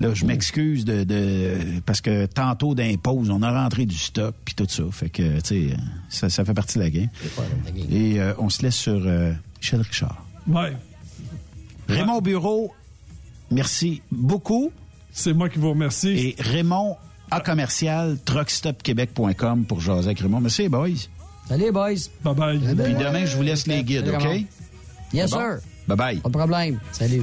Là, 0.00 0.12
je 0.12 0.26
m'excuse 0.26 0.84
de, 0.84 1.04
de- 1.04 1.80
parce 1.86 2.00
que 2.00 2.26
tantôt 2.26 2.74
d'impose, 2.74 3.30
on 3.30 3.40
a 3.42 3.62
rentré 3.62 3.86
du 3.86 3.96
stock 3.96 4.34
puis 4.44 4.54
tout 4.54 4.66
ça. 4.68 4.82
Fait 4.90 5.08
que, 5.08 5.40
tu 5.40 5.70
sais, 5.70 5.76
ça, 6.08 6.28
ça 6.28 6.44
fait 6.44 6.52
partie 6.54 6.78
de 6.78 6.84
la 6.84 6.90
game. 6.90 7.08
Et 7.90 8.20
euh, 8.20 8.34
on 8.38 8.50
se 8.50 8.62
laisse 8.62 8.74
sur 8.76 9.00
euh, 9.06 9.32
Michel 9.60 9.80
Richard. 9.80 10.24
Ouais. 10.48 10.72
Raymond 11.88 12.20
Bureau, 12.20 12.72
merci 13.50 14.02
beaucoup. 14.10 14.72
C'est 15.12 15.32
moi 15.32 15.48
qui 15.48 15.58
vous 15.58 15.70
remercie. 15.70 16.08
Et 16.08 16.36
Raymond 16.38 16.96
à 17.30 17.40
commercial 17.40 18.18
truckstopquebec.com 18.24 19.64
pour 19.64 19.80
jaser 19.80 20.06
avec 20.08 20.20
Raymond. 20.20 20.40
Merci, 20.40 20.68
boys. 20.68 21.08
Salut, 21.48 21.70
boys. 21.72 21.94
Bye 22.24 22.34
bye. 22.34 22.58
Puis 22.58 22.94
demain, 22.94 23.24
je 23.26 23.36
vous 23.36 23.42
laisse 23.42 23.66
les 23.66 23.82
guides, 23.84 24.08
OK? 24.08 24.44
Yes, 25.12 25.30
sir. 25.30 25.58
Bye 25.86 25.96
bye. 25.96 26.20
Pas 26.20 26.28
de 26.28 26.36
problème. 26.36 26.78
Salut. 26.92 27.22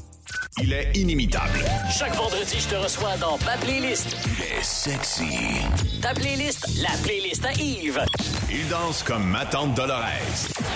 Il 0.59 0.73
est 0.73 0.91
inimitable. 0.95 1.59
Chaque 1.97 2.13
vendredi, 2.13 2.57
je 2.59 2.67
te 2.67 2.75
reçois 2.75 3.15
dans 3.17 3.37
ma 3.45 3.55
playlist. 3.57 4.17
Il 4.25 4.43
est 4.43 4.61
sexy. 4.61 5.23
Ta 6.01 6.13
playlist, 6.13 6.67
la 6.81 6.89
playlist 7.03 7.45
à 7.45 7.53
Yves. 7.53 8.03
Il 8.51 8.67
danse 8.67 9.01
comme 9.01 9.23
ma 9.23 9.45
tante 9.45 9.73
Dolores. 9.75 10.03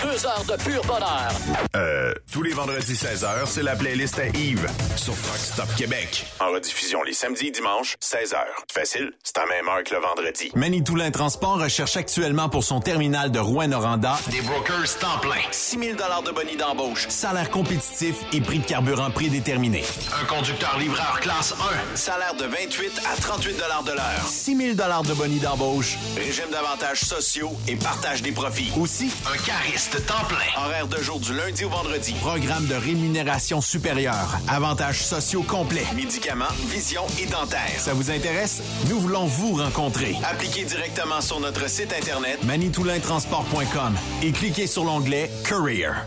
Deux 0.02 0.26
heures 0.26 0.44
de 0.48 0.62
pur 0.62 0.82
bonheur. 0.84 1.30
Euh, 1.76 2.14
tous 2.32 2.42
les 2.42 2.54
vendredis 2.54 2.94
16h, 2.94 3.46
c'est 3.46 3.62
la 3.62 3.76
playlist 3.76 4.18
à 4.18 4.28
Yves 4.28 4.66
sur 4.96 5.14
Truck 5.14 5.36
Stop 5.36 5.68
Québec. 5.76 6.26
En 6.40 6.52
rediffusion 6.52 7.02
les 7.02 7.12
samedis 7.12 7.48
et 7.48 7.50
dimanches, 7.50 7.96
16h. 8.02 8.38
Facile, 8.72 9.12
c'est 9.22 9.36
à 9.36 9.44
même 9.44 9.68
heure 9.68 9.84
que 9.84 9.94
le 9.94 10.00
vendredi. 10.00 10.50
Manitoulin 10.54 11.10
Transport 11.10 11.60
recherche 11.60 11.98
actuellement 11.98 12.48
pour 12.48 12.64
son 12.64 12.80
terminal 12.80 13.30
de 13.30 13.38
Rouen-Noranda 13.38 14.16
Des 14.30 14.40
brokers 14.40 14.98
temps 15.00 15.18
plein. 15.20 15.42
6 15.50 15.78
000 15.78 15.92
de 15.96 16.30
bonus 16.32 16.56
d'embauche, 16.56 17.08
salaire 17.08 17.50
compétitif 17.50 18.16
et 18.32 18.40
prix 18.40 18.60
de 18.60 18.64
carburant 18.64 19.10
prédéterminé. 19.10 19.65
Un 19.68 20.24
conducteur 20.26 20.78
livreur 20.78 21.18
classe 21.20 21.52
1. 21.92 21.96
Salaire 21.96 22.34
de 22.34 22.44
28 22.44 23.00
à 23.12 23.20
38 23.20 23.56
de 23.56 23.92
l'heure. 23.92 24.24
6 24.28 24.56
000 24.56 24.74
de 24.74 25.12
bonus 25.14 25.40
d'embauche. 25.40 25.96
Régime 26.16 26.50
d'avantages 26.52 27.00
sociaux 27.00 27.50
et 27.66 27.74
partage 27.74 28.22
des 28.22 28.30
profits. 28.30 28.70
Aussi, 28.78 29.10
Un 29.26 29.36
cariste 29.38 30.06
temps 30.06 30.24
plein. 30.28 30.62
horaire 30.64 30.86
de 30.86 30.98
jour 31.02 31.18
du 31.18 31.34
lundi 31.34 31.64
au 31.64 31.68
vendredi. 31.68 32.14
Programme 32.20 32.66
de 32.66 32.76
rémunération 32.76 33.60
supérieure. 33.60 34.38
Avantages 34.46 35.02
sociaux 35.04 35.42
complets. 35.42 35.86
Médicaments, 35.96 36.44
vision 36.68 37.02
et 37.20 37.26
dentaire. 37.26 37.58
Ça 37.78 37.92
vous 37.92 38.12
intéresse? 38.12 38.62
Nous 38.88 39.00
voulons 39.00 39.26
vous 39.26 39.54
rencontrer. 39.54 40.14
Appliquez 40.30 40.64
directement 40.64 41.20
sur 41.20 41.40
notre 41.40 41.68
site 41.68 41.92
internet 41.92 42.42
manitoulintransport.com 42.44 43.96
et 44.22 44.30
cliquez 44.30 44.68
sur 44.68 44.84
l'onglet 44.84 45.28
Career. 45.44 46.06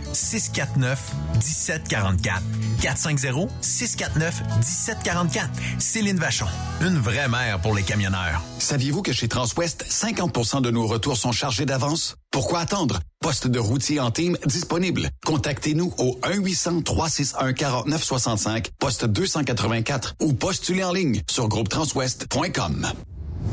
649 0.13 0.99
1744. 1.35 2.41
450 2.81 3.49
649 3.61 4.41
1744. 4.59 5.49
Céline 5.79 6.17
Vachon, 6.17 6.47
une 6.81 6.97
vraie 6.97 7.27
mère 7.27 7.59
pour 7.59 7.75
les 7.75 7.83
camionneurs. 7.83 8.41
Saviez-vous 8.59 9.01
que 9.01 9.13
chez 9.13 9.27
Transwest, 9.27 9.85
50% 9.89 10.61
de 10.61 10.71
nos 10.71 10.87
retours 10.87 11.17
sont 11.17 11.31
chargés 11.31 11.65
d'avance? 11.65 12.15
Pourquoi 12.31 12.59
attendre? 12.59 12.99
Poste 13.19 13.47
de 13.47 13.59
routier 13.59 13.99
en 13.99 14.11
team 14.11 14.37
disponible. 14.45 15.09
Contactez-nous 15.25 15.93
au 15.97 16.19
1-800-361-4965, 16.23 18.67
poste 18.79 19.05
284 19.05 20.15
ou 20.21 20.33
postulez 20.33 20.83
en 20.83 20.93
ligne 20.93 21.21
sur 21.29 21.47
groupetranswest.com. 21.47 22.87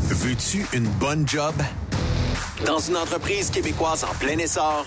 Veux-tu 0.09 0.66
une 0.72 0.89
bonne 0.89 1.28
job? 1.28 1.55
Dans 2.66 2.78
une 2.78 2.97
entreprise 2.97 3.51
québécoise 3.51 4.05
en 4.05 4.14
plein 4.14 4.39
essor, 4.39 4.86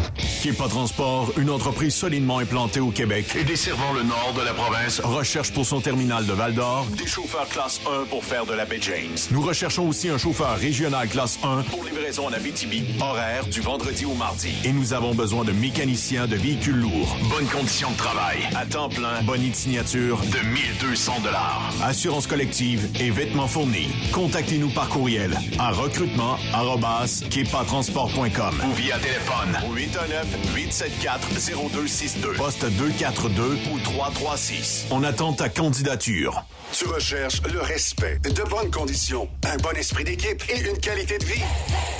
Kepa 0.43 0.67
Transport, 0.67 1.31
une 1.37 1.49
entreprise 1.49 1.95
solidement 1.95 2.39
implantée 2.39 2.79
au 2.79 2.91
Québec 2.91 3.25
Et 3.39 3.43
desservant 3.43 3.93
le 3.93 4.03
nord 4.03 4.33
de 4.35 4.41
la 4.41 4.53
province, 4.53 4.99
recherche 5.03 5.51
pour 5.51 5.65
son 5.65 5.81
terminal 5.81 6.25
de 6.25 6.33
Val-d'Or 6.33 6.85
des 6.97 7.07
chauffeurs 7.07 7.47
classe 7.47 7.79
1 8.03 8.05
pour 8.05 8.23
faire 8.25 8.45
de 8.45 8.53
la 8.53 8.65
baie 8.65 8.79
James. 8.81 9.17
Nous 9.31 9.41
recherchons 9.41 9.87
aussi 9.87 10.09
un 10.09 10.17
chauffeur 10.17 10.57
régional 10.57 11.07
classe 11.07 11.37
1 11.43 11.61
Pour 11.69 11.83
livraison 11.83 12.27
en 12.27 12.33
Abitibi, 12.33 12.83
horaire 12.99 13.45
du 13.45 13.61
vendredi 13.61 14.05
au 14.05 14.13
mardi. 14.15 14.49
et 14.63 14.71
nous 14.73 14.93
avons 14.93 15.13
besoin 15.13 15.43
de 15.43 15.51
mécaniciens 15.51 16.25
de 16.27 16.35
véhicules 16.35 16.75
lourds. 16.77 17.15
Bonnes 17.29 17.47
conditions 17.47 17.91
de 17.91 17.97
travail. 17.97 18.39
À 18.55 18.65
temps 18.65 18.89
plein, 18.89 19.21
Bonnie 19.23 19.51
de 19.51 19.55
signature, 19.55 20.17
de 20.17 20.39
1200 20.47 21.19
dollars. 21.23 21.71
assurance 21.83 22.25
collective 22.27 22.87
et 22.99 23.09
vêtements 23.11 23.47
fournis. 23.47 23.89
Contactez-nous 24.11 24.69
par 24.71 24.89
courriel 24.89 25.37
à 25.59 25.71
recrutement@kepatransport.com. 25.71 28.55
Ou 28.69 28.73
via 28.73 28.97
téléphone 28.97 29.57
au 29.69 29.73
819-874-0262. 30.01 32.37
Poste 32.37 32.65
242 32.65 33.57
ou 33.71 33.79
336. 33.79 34.85
On 34.91 35.03
attend 35.03 35.33
ta 35.33 35.49
candidature. 35.49 36.45
Tu 36.73 36.87
recherches 36.87 37.41
le 37.51 37.59
respect, 37.59 38.17
de 38.23 38.43
bonnes 38.43 38.71
conditions, 38.71 39.27
un 39.43 39.57
bon 39.57 39.75
esprit 39.75 40.05
d'équipe 40.05 40.41
et 40.49 40.61
une 40.61 40.77
qualité 40.77 41.17
de 41.17 41.25
vie. 41.25 41.41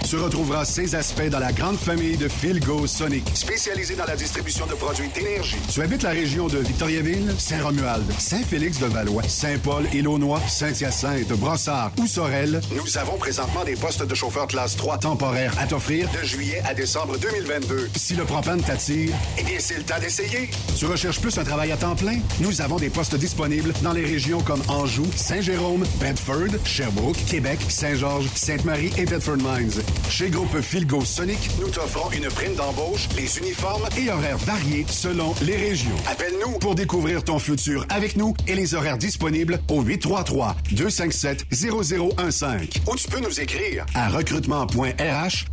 Tu 0.09 0.15
retrouveras 0.15 0.63
ces 0.63 0.95
aspects 0.95 1.27
dans 1.29 1.39
la 1.39 1.51
grande 1.51 1.77
famille 1.77 2.15
de 2.15 2.29
Philgo 2.29 2.87
Sonic, 2.87 3.29
spécialisée 3.33 3.95
dans 3.95 4.05
la 4.05 4.15
distribution 4.15 4.65
de 4.67 4.73
produits 4.73 5.09
d'énergie. 5.09 5.57
Tu 5.69 5.81
habites 5.81 6.03
la 6.03 6.11
région 6.11 6.47
de 6.47 6.59
Victoriaville, 6.59 7.35
Saint-Romuald, 7.37 8.09
Saint-Félix-de-Valois, 8.17 9.23
Saint-Paul, 9.27 9.87
Île-aux-Noix, 9.93 10.41
Saint-Hyacinthe, 10.47 11.33
Brossard 11.33 11.91
ou 11.97 12.07
Sorel. 12.07 12.61
Nous 12.73 12.97
avons 12.97 13.17
présentement 13.17 13.65
des 13.65 13.75
postes 13.75 14.03
de 14.03 14.15
chauffeur 14.15 14.47
classe 14.47 14.77
3 14.77 14.99
temporaires 14.99 15.53
à 15.59 15.67
t'offrir 15.67 16.09
de 16.11 16.25
juillet 16.25 16.61
à 16.65 16.73
décembre 16.73 17.17
2022. 17.17 17.89
Si 17.95 18.15
le 18.15 18.23
propane 18.23 18.61
t'attire, 18.61 19.13
eh 19.37 19.43
bien, 19.43 19.57
c'est 19.59 19.77
le 19.77 19.83
temps 19.83 19.99
d'essayer. 19.99 20.49
Tu 20.77 20.85
recherches 20.85 21.19
plus 21.19 21.37
un 21.37 21.43
travail 21.43 21.71
à 21.71 21.77
temps 21.77 21.95
plein? 21.95 22.19
Nous 22.39 22.61
avons 22.61 22.77
des 22.77 22.89
postes 22.89 23.15
disponibles 23.15 23.73
dans 23.81 23.93
les 23.93 24.05
régions 24.05 24.41
comme 24.41 24.61
Anjou, 24.67 25.05
Saint-Jérôme, 25.15 25.85
Bedford, 25.99 26.49
Sherbrooke, 26.65 27.17
Québec, 27.25 27.59
Saint-Georges, 27.69 28.27
Sainte-Marie 28.33 28.91
et 28.97 29.05
Bedford 29.05 29.37
Mines. 29.37 29.81
Chez 30.09 30.29
Groupe 30.29 30.59
Philgo 30.61 31.03
Sonic, 31.05 31.37
nous 31.59 31.69
t'offrons 31.69 32.11
une 32.11 32.27
prime 32.29 32.55
d'embauche, 32.55 33.07
les 33.15 33.37
uniformes 33.37 33.87
et 33.97 34.09
horaires 34.09 34.37
variés 34.37 34.85
selon 34.89 35.33
les 35.41 35.57
régions. 35.57 35.95
Appelle-nous 36.09 36.57
pour 36.59 36.75
découvrir 36.75 37.23
ton 37.23 37.39
futur 37.39 37.85
avec 37.89 38.15
nous 38.15 38.33
et 38.47 38.55
les 38.55 38.73
horaires 38.73 38.97
disponibles 38.97 39.59
au 39.69 39.83
833-257-0015. 39.83 42.79
Ou 42.87 42.95
tu 42.95 43.07
peux 43.09 43.19
nous 43.19 43.39
écrire 43.39 43.85
à 43.93 44.09
recrutement.rh 44.09 45.45